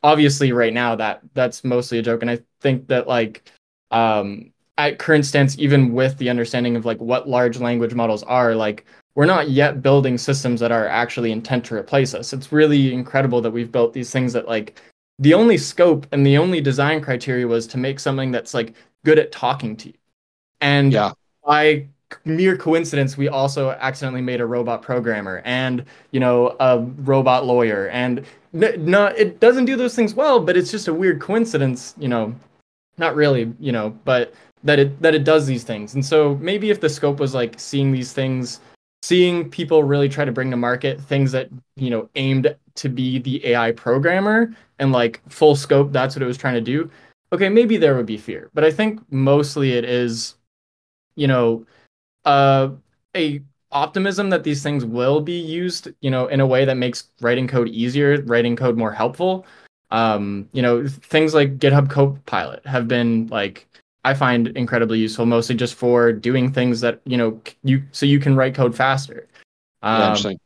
obviously 0.03 0.51
right 0.51 0.73
now 0.73 0.95
that 0.95 1.21
that's 1.33 1.63
mostly 1.63 1.97
a 1.99 2.01
joke. 2.01 2.21
And 2.21 2.29
I 2.29 2.39
think 2.61 2.87
that 2.87 3.07
like, 3.07 3.51
um, 3.91 4.51
at 4.77 4.99
current 4.99 5.25
stance, 5.25 5.57
even 5.57 5.93
with 5.93 6.17
the 6.17 6.29
understanding 6.29 6.75
of 6.75 6.85
like 6.85 6.99
what 6.99 7.27
large 7.27 7.59
language 7.59 7.93
models 7.93 8.23
are, 8.23 8.53
like 8.55 8.85
we're 9.15 9.25
not 9.25 9.49
yet 9.49 9.81
building 9.81 10.17
systems 10.17 10.59
that 10.59 10.71
are 10.71 10.87
actually 10.87 11.31
intent 11.31 11.65
to 11.65 11.75
replace 11.75 12.13
us. 12.13 12.33
It's 12.33 12.51
really 12.51 12.93
incredible 12.93 13.41
that 13.41 13.51
we've 13.51 13.71
built 13.71 13.93
these 13.93 14.11
things 14.11 14.33
that 14.33 14.47
like 14.47 14.79
the 15.19 15.33
only 15.33 15.57
scope 15.57 16.05
and 16.11 16.25
the 16.25 16.37
only 16.37 16.59
design 16.59 17.01
criteria 17.01 17.47
was 17.47 17.65
to 17.67 17.77
make 17.77 17.99
something 17.99 18.31
that's 18.31 18.53
like 18.53 18.75
good 19.05 19.17
at 19.17 19.31
talking 19.31 19.77
to 19.77 19.87
you. 19.87 19.95
And 20.59 20.91
Yeah. 20.91 21.13
by 21.43 21.87
mere 22.25 22.57
coincidence, 22.57 23.17
we 23.17 23.27
also 23.27 23.71
accidentally 23.71 24.21
made 24.21 24.41
a 24.41 24.45
robot 24.45 24.81
programmer 24.81 25.41
and 25.45 25.85
you 26.11 26.19
know 26.19 26.55
a 26.59 26.79
robot 26.79 27.45
lawyer, 27.45 27.89
and 27.89 28.25
n- 28.53 28.85
not 28.85 29.17
it 29.17 29.39
doesn't 29.39 29.65
do 29.65 29.75
those 29.75 29.95
things 29.95 30.13
well, 30.13 30.39
but 30.39 30.57
it's 30.57 30.71
just 30.71 30.87
a 30.87 30.93
weird 30.93 31.19
coincidence, 31.21 31.95
you 31.97 32.07
know. 32.07 32.35
Not 32.97 33.15
really, 33.15 33.53
you 33.59 33.73
know, 33.73 33.89
but 34.05 34.33
that 34.63 34.79
it 34.79 35.01
that 35.01 35.13
it 35.15 35.23
does 35.23 35.45
these 35.45 35.63
things. 35.63 35.95
And 35.95 36.05
so 36.05 36.35
maybe 36.35 36.69
if 36.69 36.79
the 36.79 36.89
scope 36.89 37.19
was 37.19 37.33
like 37.33 37.59
seeing 37.59 37.91
these 37.91 38.13
things 38.13 38.61
seeing 39.05 39.47
people 39.51 39.83
really 39.83 40.09
try 40.09 40.25
to 40.25 40.31
bring 40.31 40.49
to 40.49 40.57
market 40.57 40.99
things 40.99 41.31
that 41.31 41.47
you 41.75 41.91
know 41.91 42.09
aimed 42.15 42.55
to 42.73 42.89
be 42.89 43.19
the 43.19 43.45
AI 43.45 43.71
programmer 43.71 44.51
and 44.79 44.91
like 44.91 45.21
full 45.29 45.55
scope 45.55 45.91
that's 45.91 46.15
what 46.15 46.23
it 46.23 46.25
was 46.25 46.37
trying 46.37 46.55
to 46.55 46.61
do 46.61 46.89
okay 47.31 47.47
maybe 47.47 47.77
there 47.77 47.95
would 47.95 48.07
be 48.07 48.17
fear 48.17 48.49
but 48.55 48.63
I 48.63 48.71
think 48.71 48.99
mostly 49.11 49.73
it 49.73 49.85
is 49.85 50.37
you 51.15 51.27
know 51.27 51.63
uh 52.25 52.69
a 53.15 53.41
optimism 53.71 54.29
that 54.29 54.43
these 54.43 54.63
things 54.63 54.85
will 54.85 55.19
be 55.21 55.37
used 55.37 55.89
you 56.01 56.09
know 56.09 56.27
in 56.27 56.39
a 56.39 56.47
way 56.47 56.65
that 56.65 56.75
makes 56.77 57.09
writing 57.21 57.47
code 57.47 57.67
easier 57.69 58.21
writing 58.23 58.55
code 58.55 58.77
more 58.77 58.91
helpful 58.91 59.45
um 59.91 60.47
you 60.53 60.61
know 60.61 60.87
things 60.87 61.33
like 61.33 61.57
GitHub 61.57 61.89
Copilot 61.89 62.65
have 62.65 62.87
been 62.87 63.27
like 63.27 63.67
I 64.05 64.13
find 64.13 64.49
incredibly 64.49 64.99
useful, 64.99 65.25
mostly 65.25 65.55
just 65.55 65.73
for 65.73 66.13
doing 66.13 66.53
things 66.53 66.79
that 66.81 67.01
you 67.05 67.17
know 67.17 67.41
you 67.63 67.81
so 67.91 68.05
you 68.05 68.19
can 68.19 68.35
write 68.35 68.53
code 68.53 68.75
faster. 68.75 69.27
Yeah, 69.81 69.91
Um, 69.91 70.07
interesting. 70.09 70.39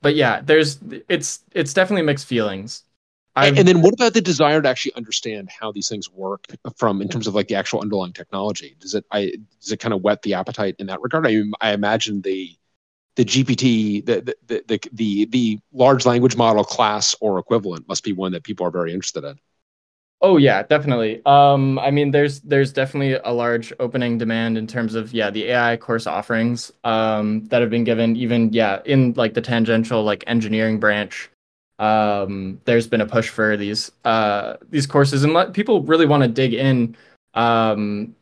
but 0.00 0.14
yeah, 0.14 0.40
there's 0.40 0.78
it's 1.08 1.42
it's 1.52 1.74
definitely 1.74 2.02
mixed 2.02 2.26
feelings. 2.26 2.84
I 3.36 3.48
And, 3.48 3.66
then 3.66 3.80
what 3.82 3.94
about 3.94 4.14
the 4.14 4.20
desire 4.20 4.62
to 4.62 4.68
actually 4.68 4.94
understand 4.94 5.50
how 5.50 5.72
these 5.72 5.88
things 5.88 6.08
work 6.10 6.46
from 6.76 7.02
in 7.02 7.08
terms 7.08 7.26
of 7.26 7.34
like 7.34 7.48
the 7.48 7.56
actual 7.56 7.80
underlying 7.80 8.12
technology? 8.12 8.76
Does 8.78 8.94
it 8.94 9.04
I 9.10 9.32
does 9.60 9.72
it 9.72 9.78
kind 9.80 9.92
of 9.94 10.02
whet 10.02 10.22
the 10.22 10.34
appetite 10.34 10.76
in 10.78 10.86
that 10.86 11.00
regard? 11.00 11.26
I 11.26 11.42
I 11.60 11.72
imagine 11.72 12.22
the 12.22 12.56
the 13.16 13.24
GPT 13.24 14.04
the 14.04 14.20
the, 14.22 14.36
the 14.46 14.64
the 14.68 14.80
the 14.92 15.24
the 15.26 15.60
large 15.72 16.06
language 16.06 16.36
model 16.36 16.64
class 16.64 17.16
or 17.20 17.38
equivalent 17.38 17.88
must 17.88 18.04
be 18.04 18.12
one 18.12 18.32
that 18.32 18.44
people 18.44 18.66
are 18.66 18.70
very 18.70 18.92
interested 18.92 19.24
in. 19.24 19.38
oh 20.20 20.36
yeah, 20.38 20.62
definitely. 20.62 21.20
Um, 21.26 21.78
I 21.78 21.90
mean, 21.90 22.10
there's 22.10 22.40
there's 22.40 22.72
definitely 22.72 23.14
a 23.24 23.32
large 23.32 23.72
opening 23.80 24.18
demand 24.18 24.56
in 24.58 24.66
terms 24.66 24.94
of 24.94 25.12
yeah 25.12 25.30
the 25.30 25.44
AI 25.50 25.76
course 25.76 26.06
offerings 26.06 26.72
um 26.84 27.44
that 27.48 27.60
have 27.60 27.70
been 27.70 27.84
given 27.84 28.16
even 28.16 28.52
yeah 28.52 28.80
in 28.84 29.12
like 29.16 29.34
the 29.34 29.40
tangential 29.42 30.02
like 30.02 30.24
engineering 30.26 30.80
branch. 30.80 31.30
Um, 31.78 32.60
there's 32.66 32.86
been 32.86 33.00
a 33.00 33.06
push 33.06 33.28
for 33.28 33.56
these 33.56 33.90
uh 34.04 34.56
these 34.70 34.86
courses 34.86 35.24
and 35.24 35.32
let 35.32 35.54
people 35.54 35.82
really 35.82 36.06
want 36.06 36.22
to 36.22 36.28
dig 36.28 36.54
in 36.54 36.96
um 37.34 38.14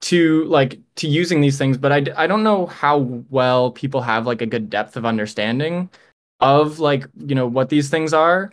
to 0.00 0.44
like 0.44 0.78
to 0.96 1.08
using 1.08 1.40
these 1.40 1.58
things 1.58 1.78
but 1.78 1.90
I 1.90 2.04
I 2.16 2.26
don't 2.26 2.42
know 2.42 2.66
how 2.66 2.98
well 3.30 3.70
people 3.70 4.02
have 4.02 4.26
like 4.26 4.42
a 4.42 4.46
good 4.46 4.68
depth 4.70 4.96
of 4.96 5.06
understanding 5.06 5.90
of 6.40 6.78
like 6.78 7.06
you 7.26 7.34
know 7.34 7.46
what 7.46 7.68
these 7.70 7.88
things 7.90 8.12
are. 8.12 8.52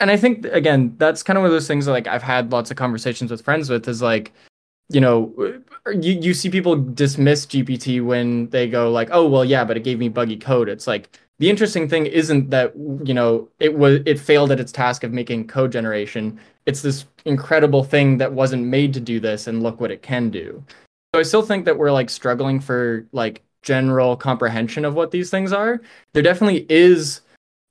And 0.00 0.10
i 0.10 0.16
think 0.16 0.46
again 0.46 0.94
that's 0.98 1.22
kind 1.22 1.36
of 1.36 1.42
one 1.42 1.46
of 1.48 1.52
those 1.52 1.68
things 1.68 1.84
that, 1.86 1.92
like 1.92 2.06
i've 2.06 2.22
had 2.22 2.50
lots 2.52 2.70
of 2.70 2.76
conversations 2.78 3.30
with 3.30 3.42
friends 3.42 3.68
with 3.68 3.86
is 3.86 4.00
like 4.00 4.32
you 4.88 5.00
know 5.00 5.34
you, 5.92 6.12
you 6.20 6.34
see 6.34 6.48
people 6.50 6.76
dismiss 6.76 7.46
gpt 7.46 8.02
when 8.04 8.48
they 8.50 8.66
go 8.68 8.90
like 8.90 9.10
oh 9.12 9.28
well 9.28 9.44
yeah 9.44 9.62
but 9.64 9.76
it 9.76 9.84
gave 9.84 9.98
me 9.98 10.08
buggy 10.08 10.36
code. 10.38 10.68
It's 10.70 10.86
like 10.86 11.18
the 11.38 11.50
interesting 11.50 11.88
thing 11.88 12.06
isn't 12.06 12.50
that 12.50 12.74
you 13.04 13.14
know 13.14 13.48
it 13.60 13.76
was 13.76 14.00
it 14.06 14.18
failed 14.18 14.50
at 14.50 14.60
its 14.60 14.72
task 14.72 15.04
of 15.04 15.12
making 15.12 15.46
code 15.46 15.72
generation 15.72 16.38
it's 16.66 16.82
this 16.82 17.04
incredible 17.24 17.84
thing 17.84 18.18
that 18.18 18.32
wasn't 18.32 18.64
made 18.64 18.94
to 18.94 19.00
do 19.00 19.20
this 19.20 19.46
and 19.46 19.62
look 19.62 19.80
what 19.80 19.90
it 19.90 20.02
can 20.02 20.30
do. 20.30 20.62
So 21.14 21.20
i 21.20 21.22
still 21.22 21.42
think 21.42 21.64
that 21.64 21.76
we're 21.78 21.92
like 21.92 22.10
struggling 22.10 22.60
for 22.60 23.06
like 23.12 23.42
general 23.62 24.16
comprehension 24.16 24.84
of 24.84 24.94
what 24.94 25.10
these 25.10 25.30
things 25.30 25.52
are. 25.52 25.80
There 26.12 26.22
definitely 26.22 26.66
is 26.68 27.22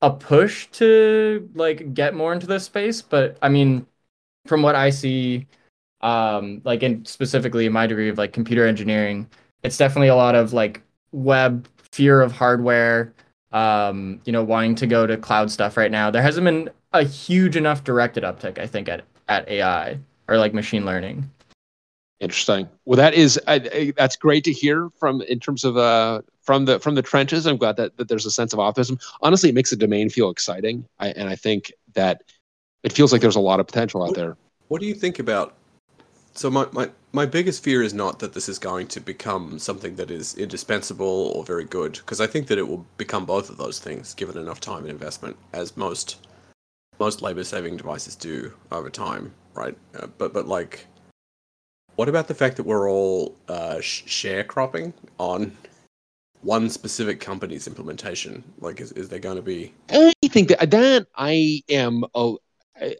a 0.03 0.11
push 0.11 0.67
to 0.67 1.49
like 1.55 1.93
get 1.93 2.13
more 2.13 2.33
into 2.33 2.45
this 2.45 2.65
space 2.65 3.01
but 3.01 3.37
i 3.41 3.47
mean 3.47 3.87
from 4.45 4.61
what 4.61 4.75
i 4.75 4.89
see 4.89 5.47
um 6.01 6.61
like 6.65 6.83
in 6.83 7.03
specifically 7.05 7.65
in 7.65 7.71
my 7.71 7.87
degree 7.87 8.09
of 8.09 8.17
like 8.17 8.33
computer 8.33 8.67
engineering 8.67 9.25
it's 9.63 9.77
definitely 9.77 10.09
a 10.09 10.15
lot 10.15 10.35
of 10.35 10.51
like 10.51 10.81
web 11.13 11.65
fear 11.93 12.21
of 12.21 12.33
hardware 12.33 13.13
um, 13.53 14.19
you 14.25 14.33
know, 14.33 14.43
wanting 14.43 14.75
to 14.75 14.87
go 14.87 15.07
to 15.07 15.15
cloud 15.15 15.49
stuff 15.49 15.77
right 15.77 15.91
now. 15.91 16.11
There 16.11 16.21
hasn't 16.21 16.43
been 16.43 16.69
a 16.91 17.03
huge 17.03 17.55
enough 17.55 17.83
directed 17.83 18.23
uptick, 18.23 18.57
I 18.57 18.67
think, 18.67 18.89
at 18.89 19.05
at 19.29 19.47
AI 19.47 19.99
or 20.27 20.37
like 20.37 20.53
machine 20.53 20.85
learning. 20.85 21.29
Interesting. 22.19 22.67
Well, 22.85 22.97
that 22.97 23.13
is 23.13 23.39
I, 23.47 23.55
I, 23.55 23.93
that's 23.95 24.15
great 24.15 24.43
to 24.45 24.51
hear 24.51 24.89
from 24.97 25.21
in 25.21 25.39
terms 25.39 25.63
of 25.63 25.77
uh 25.77 26.21
from 26.41 26.65
the 26.65 26.79
from 26.79 26.95
the 26.95 27.01
trenches. 27.01 27.45
I'm 27.45 27.57
glad 27.57 27.77
that, 27.77 27.95
that 27.97 28.07
there's 28.07 28.25
a 28.25 28.31
sense 28.31 28.53
of 28.53 28.59
optimism. 28.59 28.99
Honestly, 29.21 29.49
it 29.49 29.55
makes 29.55 29.69
the 29.69 29.75
domain 29.75 30.09
feel 30.09 30.29
exciting, 30.29 30.85
I, 30.99 31.09
and 31.09 31.29
I 31.29 31.35
think 31.35 31.71
that 31.93 32.23
it 32.83 32.91
feels 32.91 33.11
like 33.11 33.21
there's 33.21 33.35
a 33.35 33.41
lot 33.41 33.59
of 33.59 33.67
potential 33.67 34.03
out 34.03 34.15
there. 34.15 34.35
What 34.67 34.81
do 34.81 34.87
you 34.87 34.95
think 34.95 35.19
about? 35.19 35.55
So 36.33 36.49
my, 36.49 36.67
my 36.71 36.89
my 37.13 37.25
biggest 37.27 37.63
fear 37.63 37.83
is 37.83 37.93
not 37.93 38.19
that 38.19 38.33
this 38.33 38.49
is 38.49 38.57
going 38.57 38.87
to 38.87 38.99
become 38.99 39.59
something 39.59 39.95
that 39.95 40.09
is 40.09 40.35
indispensable 40.35 41.31
or 41.35 41.43
very 41.43 41.63
good, 41.63 41.93
because 41.93 42.19
I 42.19 42.27
think 42.27 42.47
that 42.47 42.57
it 42.57 42.67
will 42.67 42.85
become 42.97 43.25
both 43.25 43.49
of 43.49 43.57
those 43.57 43.79
things 43.79 44.15
given 44.15 44.37
enough 44.37 44.59
time 44.59 44.79
and 44.79 44.89
investment, 44.89 45.37
as 45.53 45.77
most 45.77 46.17
most 46.99 47.21
labor 47.21 47.43
saving 47.43 47.77
devices 47.77 48.15
do 48.15 48.53
over 48.71 48.89
time, 48.89 49.33
right? 49.53 49.77
Uh, 49.95 50.07
but 50.17 50.33
but 50.33 50.47
like 50.47 50.87
what 51.95 52.09
about 52.09 52.27
the 52.27 52.33
fact 52.33 52.57
that 52.57 52.63
we're 52.63 52.89
all 52.89 53.35
uh, 53.47 53.79
sh- 53.79 54.03
sharecropping 54.05 54.93
on 55.19 55.55
one 56.41 56.69
specific 56.69 57.19
company's 57.19 57.67
implementation? 57.67 58.43
Like, 58.59 58.81
is, 58.81 58.91
is 58.93 59.09
there 59.09 59.19
going 59.19 59.35
to 59.35 59.43
be? 59.43 59.73
I 59.89 60.13
think 60.27 60.49
that 60.49 60.71
that 60.71 61.07
I 61.15 61.61
am 61.69 62.03
a, 62.15 62.35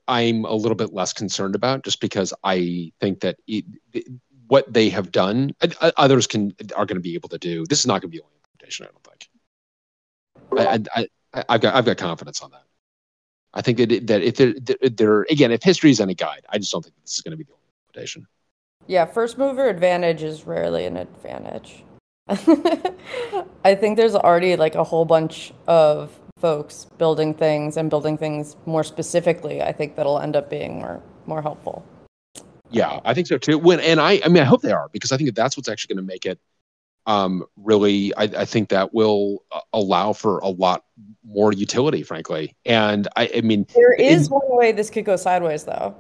I'm 0.08 0.46
a 0.46 0.54
little 0.54 0.76
bit 0.76 0.94
less 0.94 1.14
concerned 1.14 1.56
about, 1.56 1.84
just 1.84 2.00
because 2.00 2.34
I 2.44 2.92
think 3.00 3.22
that 3.22 3.38
it, 3.48 3.66
it, 3.94 4.06
what 4.48 4.72
they 4.72 4.90
have 4.90 5.12
done, 5.12 5.52
others 5.98 6.28
can 6.28 6.54
are 6.76 6.86
going 6.86 6.98
to 6.98 7.02
be 7.02 7.16
able 7.16 7.30
to 7.30 7.38
do. 7.38 7.66
This 7.66 7.80
is 7.80 7.88
not 7.88 8.02
going 8.02 8.02
to 8.02 8.08
be 8.10 8.18
the 8.18 8.24
only 8.24 8.36
implementation. 8.38 8.86
I 8.86 8.90
don't 8.92 9.04
think. 10.80 10.90
I, 10.96 11.08
I, 11.34 11.44
I've 11.50 11.62
got 11.62 11.76
I've 11.76 11.86
got 11.86 11.98
confidence 11.98 12.42
on 12.42 12.52
that. 12.52 12.64
I 13.54 13.62
think 13.62 13.78
that 13.78 14.08
that 14.08 14.22
if 14.22 14.36
they're, 14.36 14.90
they're 14.90 15.22
again, 15.30 15.52
if 15.52 15.64
history 15.64 15.92
is 15.92 16.00
any 16.00 16.16
guide, 16.16 16.46
I 16.50 16.58
just 16.58 16.72
don't 16.72 16.84
think 16.84 16.96
this 17.02 17.16
is 17.16 17.22
going 17.22 17.32
to 17.32 17.38
be 17.38 17.44
the 17.44 17.52
only 17.52 17.64
implementation. 17.88 18.28
Yeah, 18.88 19.06
first 19.06 19.38
mover 19.38 19.70
advantage 19.70 20.24
is 20.24 20.46
rarely 20.46 20.86
an 20.86 20.98
advantage. 20.98 21.84
I 22.28 23.76
think 23.76 23.98
there's 23.98 24.16
already 24.16 24.56
like 24.56 24.76
a 24.76 24.84
whole 24.84 25.06
bunch 25.06 25.54
of 25.68 26.18
folks 26.44 26.88
building 26.98 27.34
things 27.34 27.78
and 27.78 27.90
building 27.90 28.18
things 28.18 28.58
more 28.66 28.84
specifically. 28.84 29.62
I 29.62 29.72
think 29.72 29.96
that'll 29.96 30.20
end 30.20 30.36
up 30.36 30.50
being 30.50 30.80
more 30.80 31.02
more 31.26 31.42
helpful. 31.42 31.86
Yeah, 32.70 33.00
I 33.06 33.14
think 33.14 33.28
so 33.28 33.38
too. 33.38 33.58
When 33.58 33.80
and 33.80 34.02
I, 34.02 34.20
I 34.26 34.28
mean, 34.28 34.44
I 34.44 34.46
hope 34.46 34.62
they 34.62 34.74
are 34.74 34.90
because 34.92 35.14
I 35.14 35.18
think 35.18 35.34
that's 35.36 35.56
what's 35.56 35.70
actually 35.70 35.96
going 35.96 36.06
to 36.06 36.14
make 36.14 36.26
it 36.26 36.38
um, 37.06 37.46
really. 37.56 38.14
I, 38.16 38.24
I 38.24 38.46
think 38.46 38.68
that 38.70 38.94
will 38.94 39.46
uh, 39.54 39.62
allow 39.72 40.12
for 40.12 40.40
a 40.40 40.50
lot 40.50 40.84
more 41.24 41.54
utility, 41.54 42.04
frankly. 42.04 42.58
And 42.66 43.08
I, 43.16 43.32
I 43.38 43.42
mean, 43.42 43.66
there 43.74 43.94
is 43.94 44.30
one 44.30 44.42
way 44.48 44.74
this 44.74 44.90
could 44.90 45.06
go 45.06 45.16
sideways, 45.16 45.64
though 45.64 45.96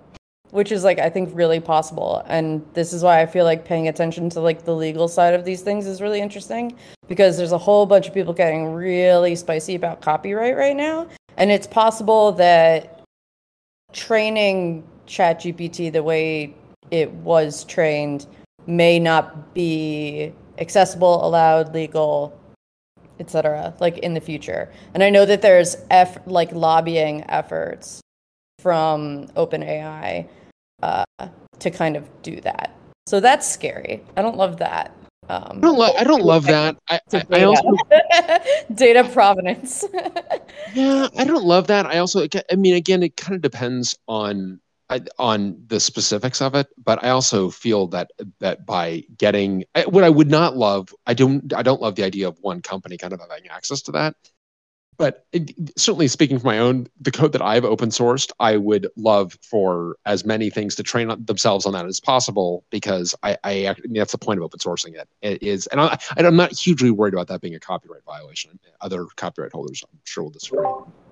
which 0.53 0.71
is 0.71 0.84
like 0.84 0.99
I 0.99 1.09
think 1.09 1.31
really 1.34 1.59
possible. 1.59 2.21
And 2.27 2.63
this 2.75 2.93
is 2.93 3.01
why 3.01 3.21
I 3.21 3.25
feel 3.25 3.43
like 3.43 3.65
paying 3.65 3.88
attention 3.88 4.30
to 4.30 4.39
like 4.39 4.65
the 4.65 4.75
legal 4.75 5.07
side 5.07 5.34
of 5.34 5.45
these 5.45 5.63
things 5.63 5.88
is 5.88 5.99
really 5.99 6.21
interesting 6.21 6.77
because 7.07 7.38
there's 7.38 7.51
a 7.51 7.57
whole 7.57 7.88
bunch 7.88 8.07
of 8.07 8.13
people 8.13 8.34
getting 8.34 8.71
really 8.71 9.35
spicy 9.35 9.73
about 9.73 10.01
copyright 10.01 10.55
right 10.55 10.75
now. 10.75 11.07
And 11.38 11.49
it's 11.49 11.65
possible 11.65 12.34
that 12.34 13.01
training 13.93 14.84
ChatGPT 15.07 15.91
the 15.91 16.03
way 16.03 16.53
it 16.91 17.11
was 17.11 17.63
trained 17.63 18.27
may 18.67 18.99
not 18.99 19.55
be 19.55 20.34
accessible, 20.59 21.25
allowed, 21.25 21.73
legal, 21.73 22.39
etc. 23.19 23.73
like 23.80 23.97
in 23.97 24.13
the 24.13 24.21
future. 24.21 24.71
And 24.93 25.01
I 25.01 25.09
know 25.09 25.25
that 25.25 25.41
there's 25.41 25.77
eff- 25.89 26.19
like 26.27 26.51
lobbying 26.51 27.23
efforts 27.27 28.01
from 28.59 29.25
OpenAI 29.30 30.27
uh, 30.81 31.05
to 31.59 31.71
kind 31.71 31.95
of 31.95 32.09
do 32.21 32.39
that. 32.41 32.75
So 33.07 33.19
that's 33.19 33.49
scary. 33.49 34.03
I 34.15 34.21
don't 34.21 34.37
love 34.37 34.57
that. 34.57 34.95
Um, 35.29 35.57
I 35.57 35.61
don't, 35.61 35.77
lo- 35.77 35.93
I 35.97 36.03
don't 36.03 36.23
love 36.23 36.45
that. 36.45 36.77
I, 36.89 36.99
I, 37.13 37.25
I 37.31 37.43
also 37.43 37.77
data 38.73 39.09
provenance. 39.11 39.85
yeah, 40.73 41.07
I 41.17 41.23
don't 41.23 41.45
love 41.45 41.67
that. 41.67 41.85
I 41.85 41.99
also, 41.99 42.27
I 42.51 42.55
mean, 42.55 42.75
again, 42.75 43.03
it 43.03 43.15
kind 43.17 43.35
of 43.35 43.41
depends 43.41 43.97
on 44.07 44.59
on 45.17 45.59
the 45.67 45.79
specifics 45.79 46.39
of 46.39 46.53
it, 46.53 46.67
but 46.83 47.03
I 47.03 47.09
also 47.09 47.49
feel 47.49 47.87
that 47.87 48.11
that 48.39 48.65
by 48.65 49.03
getting 49.17 49.63
what 49.87 50.03
I 50.03 50.09
would 50.09 50.29
not 50.29 50.55
love, 50.55 50.93
I 51.07 51.15
don't 51.15 51.51
I 51.53 51.63
don't 51.63 51.81
love 51.81 51.95
the 51.95 52.03
idea 52.03 52.27
of 52.27 52.37
one 52.41 52.61
company 52.61 52.97
kind 52.97 53.13
of 53.13 53.19
having 53.19 53.47
access 53.49 53.81
to 53.83 53.91
that 53.93 54.15
but 54.98 55.26
it, 55.32 55.52
certainly 55.78 56.07
speaking 56.07 56.40
for 56.40 56.45
my 56.45 56.60
own 56.60 56.88
the 57.02 57.11
code 57.11 57.32
that 57.32 57.41
i've 57.41 57.65
open 57.65 57.90
sourced 57.90 58.32
i 58.40 58.57
would 58.57 58.88
love 58.95 59.38
for 59.41 59.98
as 60.06 60.26
many 60.26 60.49
things 60.49 60.76
to 60.76 60.84
train 60.84 61.07
themselves 61.26 61.65
on 61.65 61.74
that 61.74 61.86
as 61.86 61.99
possible 61.99 62.64
because 62.70 63.15
i, 63.24 63.38
I, 63.44 63.68
I 63.68 63.76
mean, 63.84 63.94
that's 63.94 64.11
the 64.11 64.18
point 64.18 64.40
of 64.40 64.44
open 64.44 64.60
sourcing 64.60 64.95
it, 64.95 65.07
it 65.22 65.41
is 65.44 65.68
and, 65.68 65.82
I, 65.82 65.98
i'm 66.18 66.36
not 66.36 66.52
hugely 66.57 66.91
worried 66.91 67.14
about 67.14 67.28
that 67.28 67.41
being 67.41 67.56
a 67.56 67.60
copyright 67.60 68.03
violation. 68.06 68.60
Other 68.82 69.06
copyright 69.15 69.52
holders 69.52 69.84
i'm 69.84 69.99
sure 70.03 70.24
will 70.24 70.32
disagree. 70.32 70.68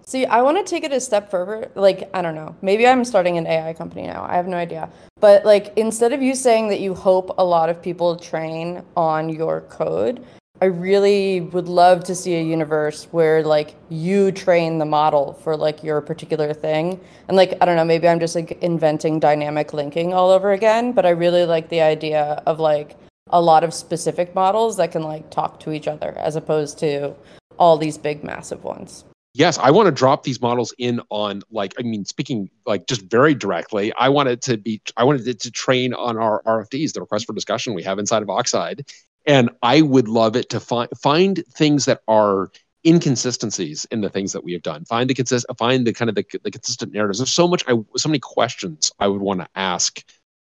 See 0.05 0.25
i 0.25 0.41
want 0.41 0.57
to 0.57 0.69
take 0.69 0.83
it 0.83 0.91
a 0.91 0.99
step 0.99 1.29
further. 1.29 1.71
Like 1.75 2.09
i 2.13 2.21
don't 2.21 2.35
know. 2.35 2.55
Maybe 2.61 2.87
i'm 2.87 3.05
starting 3.05 3.37
an 3.37 3.47
ai 3.47 3.73
company 3.73 4.07
now. 4.07 4.25
I 4.27 4.35
have 4.35 4.47
no 4.47 4.57
idea. 4.57 4.89
But 5.19 5.45
like 5.45 5.73
instead 5.77 6.13
of 6.13 6.21
you 6.21 6.35
saying 6.35 6.69
that 6.69 6.79
you 6.79 6.93
hope 6.93 7.35
a 7.37 7.43
lot 7.43 7.69
of 7.69 7.81
people 7.81 8.17
train 8.17 8.83
on 8.95 9.29
your 9.29 9.61
code 9.61 10.25
I 10.61 10.65
really 10.65 11.41
would 11.41 11.67
love 11.67 12.03
to 12.03 12.13
see 12.13 12.35
a 12.35 12.43
universe 12.43 13.05
where 13.09 13.43
like 13.43 13.73
you 13.89 14.31
train 14.31 14.77
the 14.77 14.85
model 14.85 15.33
for 15.33 15.57
like 15.57 15.83
your 15.83 16.01
particular 16.01 16.53
thing. 16.53 16.99
And 17.27 17.35
like 17.35 17.57
I 17.59 17.65
don't 17.65 17.75
know, 17.75 17.83
maybe 17.83 18.07
I'm 18.07 18.19
just 18.19 18.35
like 18.35 18.51
inventing 18.61 19.19
dynamic 19.19 19.73
linking 19.73 20.13
all 20.13 20.29
over 20.29 20.51
again, 20.51 20.91
but 20.91 21.03
I 21.03 21.09
really 21.09 21.45
like 21.45 21.69
the 21.69 21.81
idea 21.81 22.43
of 22.45 22.59
like 22.59 22.95
a 23.31 23.41
lot 23.41 23.63
of 23.63 23.73
specific 23.73 24.35
models 24.35 24.77
that 24.77 24.91
can 24.91 25.01
like 25.01 25.31
talk 25.31 25.59
to 25.61 25.71
each 25.71 25.87
other 25.87 26.13
as 26.19 26.35
opposed 26.35 26.77
to 26.79 27.15
all 27.57 27.77
these 27.77 27.97
big 27.97 28.23
massive 28.23 28.63
ones. 28.63 29.03
Yes, 29.33 29.57
I 29.57 29.71
want 29.71 29.87
to 29.87 29.91
drop 29.91 30.23
these 30.23 30.41
models 30.41 30.75
in 30.77 31.01
on 31.09 31.41
like 31.49 31.73
I 31.79 31.81
mean 31.81 32.05
speaking 32.05 32.51
like 32.67 32.85
just 32.85 33.01
very 33.03 33.33
directly. 33.33 33.91
I 33.93 34.09
wanted 34.09 34.43
to 34.43 34.57
be 34.57 34.79
I 34.95 35.05
wanted 35.05 35.27
it 35.27 35.39
to 35.39 35.49
train 35.49 35.95
on 35.95 36.17
our 36.17 36.43
RFDs, 36.43 36.93
the 36.93 37.01
request 37.01 37.25
for 37.25 37.33
discussion 37.33 37.73
we 37.73 37.81
have 37.81 37.97
inside 37.97 38.21
of 38.21 38.29
Oxide, 38.29 38.85
and 39.25 39.49
I 39.61 39.81
would 39.81 40.07
love 40.07 40.35
it 40.35 40.49
to 40.49 40.59
find 40.59 40.89
find 40.97 41.43
things 41.53 41.85
that 41.85 42.01
are 42.07 42.51
inconsistencies 42.85 43.85
in 43.91 44.01
the 44.01 44.09
things 44.09 44.33
that 44.33 44.43
we 44.43 44.53
have 44.53 44.63
done. 44.63 44.85
Find 44.85 45.09
the 45.09 45.13
consist, 45.13 45.45
find 45.57 45.85
the 45.85 45.93
kind 45.93 46.09
of 46.09 46.15
the, 46.15 46.25
the 46.43 46.51
consistent 46.51 46.93
narratives. 46.93 47.19
There's 47.19 47.31
so 47.31 47.47
much, 47.47 47.63
I 47.67 47.75
so 47.97 48.09
many 48.09 48.19
questions 48.19 48.91
I 48.99 49.07
would 49.07 49.21
want 49.21 49.41
to 49.41 49.47
ask 49.55 50.03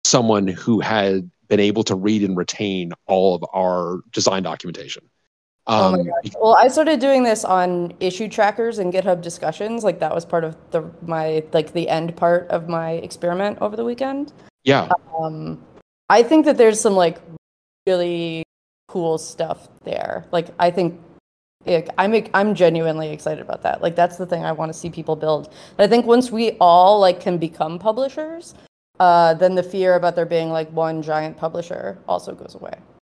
someone 0.03 0.47
who 0.47 0.79
had 0.79 1.29
been 1.47 1.59
able 1.59 1.83
to 1.85 1.95
read 1.95 2.23
and 2.23 2.35
retain 2.35 2.91
all 3.05 3.35
of 3.35 3.45
our 3.53 4.01
design 4.11 4.43
documentation. 4.43 5.03
Um, 5.67 5.95
oh 5.95 5.97
my 5.97 6.03
gosh. 6.03 6.33
Well, 6.39 6.57
I 6.57 6.67
started 6.69 6.99
doing 6.99 7.23
this 7.23 7.43
on 7.43 7.93
issue 7.99 8.29
trackers 8.29 8.79
and 8.79 8.93
GitHub 8.93 9.21
discussions. 9.21 9.83
Like 9.83 9.99
that 9.99 10.13
was 10.13 10.25
part 10.25 10.43
of 10.43 10.55
the 10.71 10.89
my 11.01 11.43
like 11.51 11.73
the 11.73 11.89
end 11.89 12.15
part 12.15 12.47
of 12.49 12.69
my 12.69 12.91
experiment 12.91 13.57
over 13.59 13.75
the 13.75 13.83
weekend. 13.83 14.31
Yeah. 14.63 14.89
Um, 15.17 15.61
I 16.09 16.23
think 16.23 16.45
that 16.45 16.57
there's 16.57 16.79
some 16.79 16.93
like 16.93 17.19
really 17.85 18.43
cool 18.87 19.17
stuff 19.17 19.67
there. 19.83 20.25
Like 20.31 20.47
I 20.59 20.71
think 20.71 20.99
I'm 21.97 22.27
I'm 22.33 22.55
genuinely 22.55 23.09
excited 23.09 23.41
about 23.41 23.63
that. 23.63 23.81
Like 23.81 23.95
that's 23.95 24.17
the 24.17 24.25
thing 24.25 24.43
I 24.43 24.51
want 24.51 24.71
to 24.71 24.77
see 24.77 24.89
people 24.89 25.15
build. 25.15 25.47
And 25.77 25.85
I 25.85 25.87
think 25.87 26.05
once 26.05 26.31
we 26.31 26.51
all 26.59 26.99
like 26.99 27.19
can 27.19 27.37
become 27.37 27.79
publishers, 27.79 28.55
uh, 28.99 29.33
then 29.33 29.55
the 29.55 29.63
fear 29.63 29.95
about 29.95 30.15
there 30.15 30.25
being 30.25 30.49
like 30.49 30.71
one 30.71 31.01
giant 31.01 31.37
publisher 31.37 31.97
also 32.07 32.33
goes 32.33 32.55
away. 32.55 32.73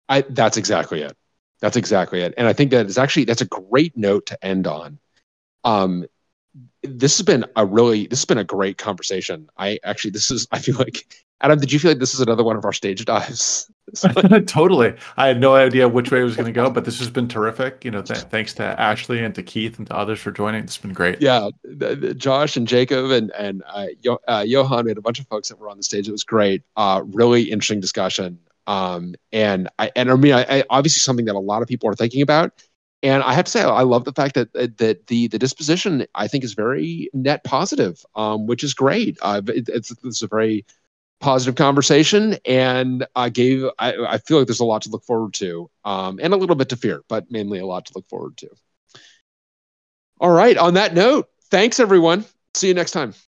I 0.10 0.22
that's 0.30 0.57
exactly 0.57 1.02
it. 1.02 1.15
That's 1.61 1.77
exactly 1.77 2.22
it. 2.22 2.34
And 2.38 2.48
I 2.48 2.53
think 2.53 2.72
that 2.72 2.88
is 2.88 2.98
actually 2.98 3.26
that's 3.26 3.41
a 3.41 3.45
great 3.48 3.95
note 3.95 4.26
to 4.27 4.45
end 4.45 4.68
on. 4.68 4.99
Um, 5.64 6.06
this 6.84 7.18
has 7.18 7.26
been 7.26 7.45
a 7.56 7.65
really 7.65 8.07
this 8.07 8.19
has 8.19 8.26
been 8.26 8.38
a 8.38 8.43
great 8.43 8.77
conversation. 8.77 9.49
I 9.57 9.80
actually 9.84 10.11
this 10.11 10.31
is 10.31 10.48
I 10.52 10.60
feel 10.60 10.76
like 10.76 11.06
Adam, 11.41 11.59
did 11.59 11.72
you 11.72 11.80
feel 11.80 11.91
like 11.91 11.99
this 11.99 12.13
is 12.13 12.19
another 12.19 12.43
one 12.43 12.55
of 12.55 12.65
our 12.65 12.73
stage 12.73 13.03
dives? 13.05 13.69
totally. 14.45 14.95
I 15.18 15.27
had 15.27 15.39
no 15.39 15.55
idea 15.55 15.89
which 15.89 16.11
way 16.11 16.22
it 16.22 16.23
was 16.23 16.35
going 16.35 16.45
to 16.45 16.51
go, 16.51 16.69
but 16.69 16.85
this 16.85 16.99
has 16.99 17.09
been 17.09 17.27
terrific. 17.27 17.84
You 17.84 17.91
know, 17.91 18.01
th- 18.01 18.19
thanks 18.19 18.53
to 18.55 18.63
Ashley 18.80 19.23
and 19.23 19.35
to 19.35 19.43
Keith 19.43 19.77
and 19.77 19.88
to 19.88 19.95
others 19.95 20.19
for 20.19 20.31
joining. 20.31 20.63
It's 20.63 20.77
been 20.77 20.93
great. 20.93 21.22
Yeah, 21.22 21.49
the, 21.63 21.95
the 21.95 22.13
Josh 22.13 22.55
and 22.55 22.68
Jacob 22.68 23.11
and 23.11 23.31
and 23.31 23.63
uh, 23.68 23.88
Yo- 24.01 24.19
uh, 24.27 24.45
Johan, 24.47 24.85
we 24.85 24.91
had 24.91 24.97
a 24.97 25.01
bunch 25.01 25.19
of 25.19 25.27
folks 25.27 25.49
that 25.49 25.59
were 25.59 25.69
on 25.69 25.77
the 25.77 25.84
stage. 25.84 26.07
It 26.07 26.11
was 26.11 26.23
great. 26.23 26.63
Uh, 26.77 27.03
really 27.05 27.43
interesting 27.43 27.80
discussion. 27.81 28.39
Um, 28.68 29.15
and 29.34 29.68
I 29.80 29.91
and 29.95 30.11
I 30.11 30.15
mean, 30.15 30.34
I, 30.34 30.45
I, 30.47 30.63
obviously 30.69 30.99
something 30.99 31.26
that 31.26 31.35
a 31.35 31.39
lot 31.39 31.61
of 31.61 31.68
people 31.68 31.89
are 31.89 31.95
thinking 31.95 32.22
about. 32.22 32.53
And 33.03 33.23
I 33.23 33.34
have 33.34 33.45
to 33.45 33.51
say, 33.51 33.63
I 33.63 33.81
love 33.81 34.05
the 34.05 34.13
fact 34.13 34.35
that 34.35 34.53
that 34.53 35.07
the 35.07 35.27
the 35.27 35.39
disposition 35.39 36.05
I 36.13 36.27
think 36.27 36.43
is 36.43 36.53
very 36.53 37.09
net 37.13 37.43
positive, 37.43 38.05
um, 38.15 38.45
which 38.45 38.63
is 38.63 38.76
great. 38.76 39.18
Uh, 39.22 39.41
it, 39.47 39.68
it's 39.69 39.91
it's 40.03 40.22
a 40.22 40.27
very 40.27 40.65
positive 41.22 41.56
conversation 41.56 42.38
and 42.45 43.06
I 43.15 43.30
gave 43.30 43.65
I, 43.80 43.93
I 43.93 44.18
feel 44.18 44.39
like 44.39 44.48
there's 44.48 44.60
a 44.60 44.65
lot 44.65 44.81
to 44.84 44.89
look 44.89 45.06
forward 45.06 45.34
to 45.35 45.69
um, 45.85 46.19
and 46.22 46.34
a 46.34 46.38
little 46.38 46.56
bit 46.56 46.69
to 46.69 46.76
fear 46.76 47.03
but 47.07 47.31
mainly 47.31 47.60
a 47.60 47.65
lot 47.65 47.85
to 47.88 47.93
look 47.95 48.07
forward 48.10 48.38
to 48.38 48.49
All 50.19 50.31
right. 50.31 50.57
On 50.57 50.76
that 50.76 50.93
note, 50.93 51.30
thanks 51.49 51.80
everyone. 51.80 52.26
See 52.53 52.68
you 52.68 52.73
next 52.73 52.91
time. 52.91 53.14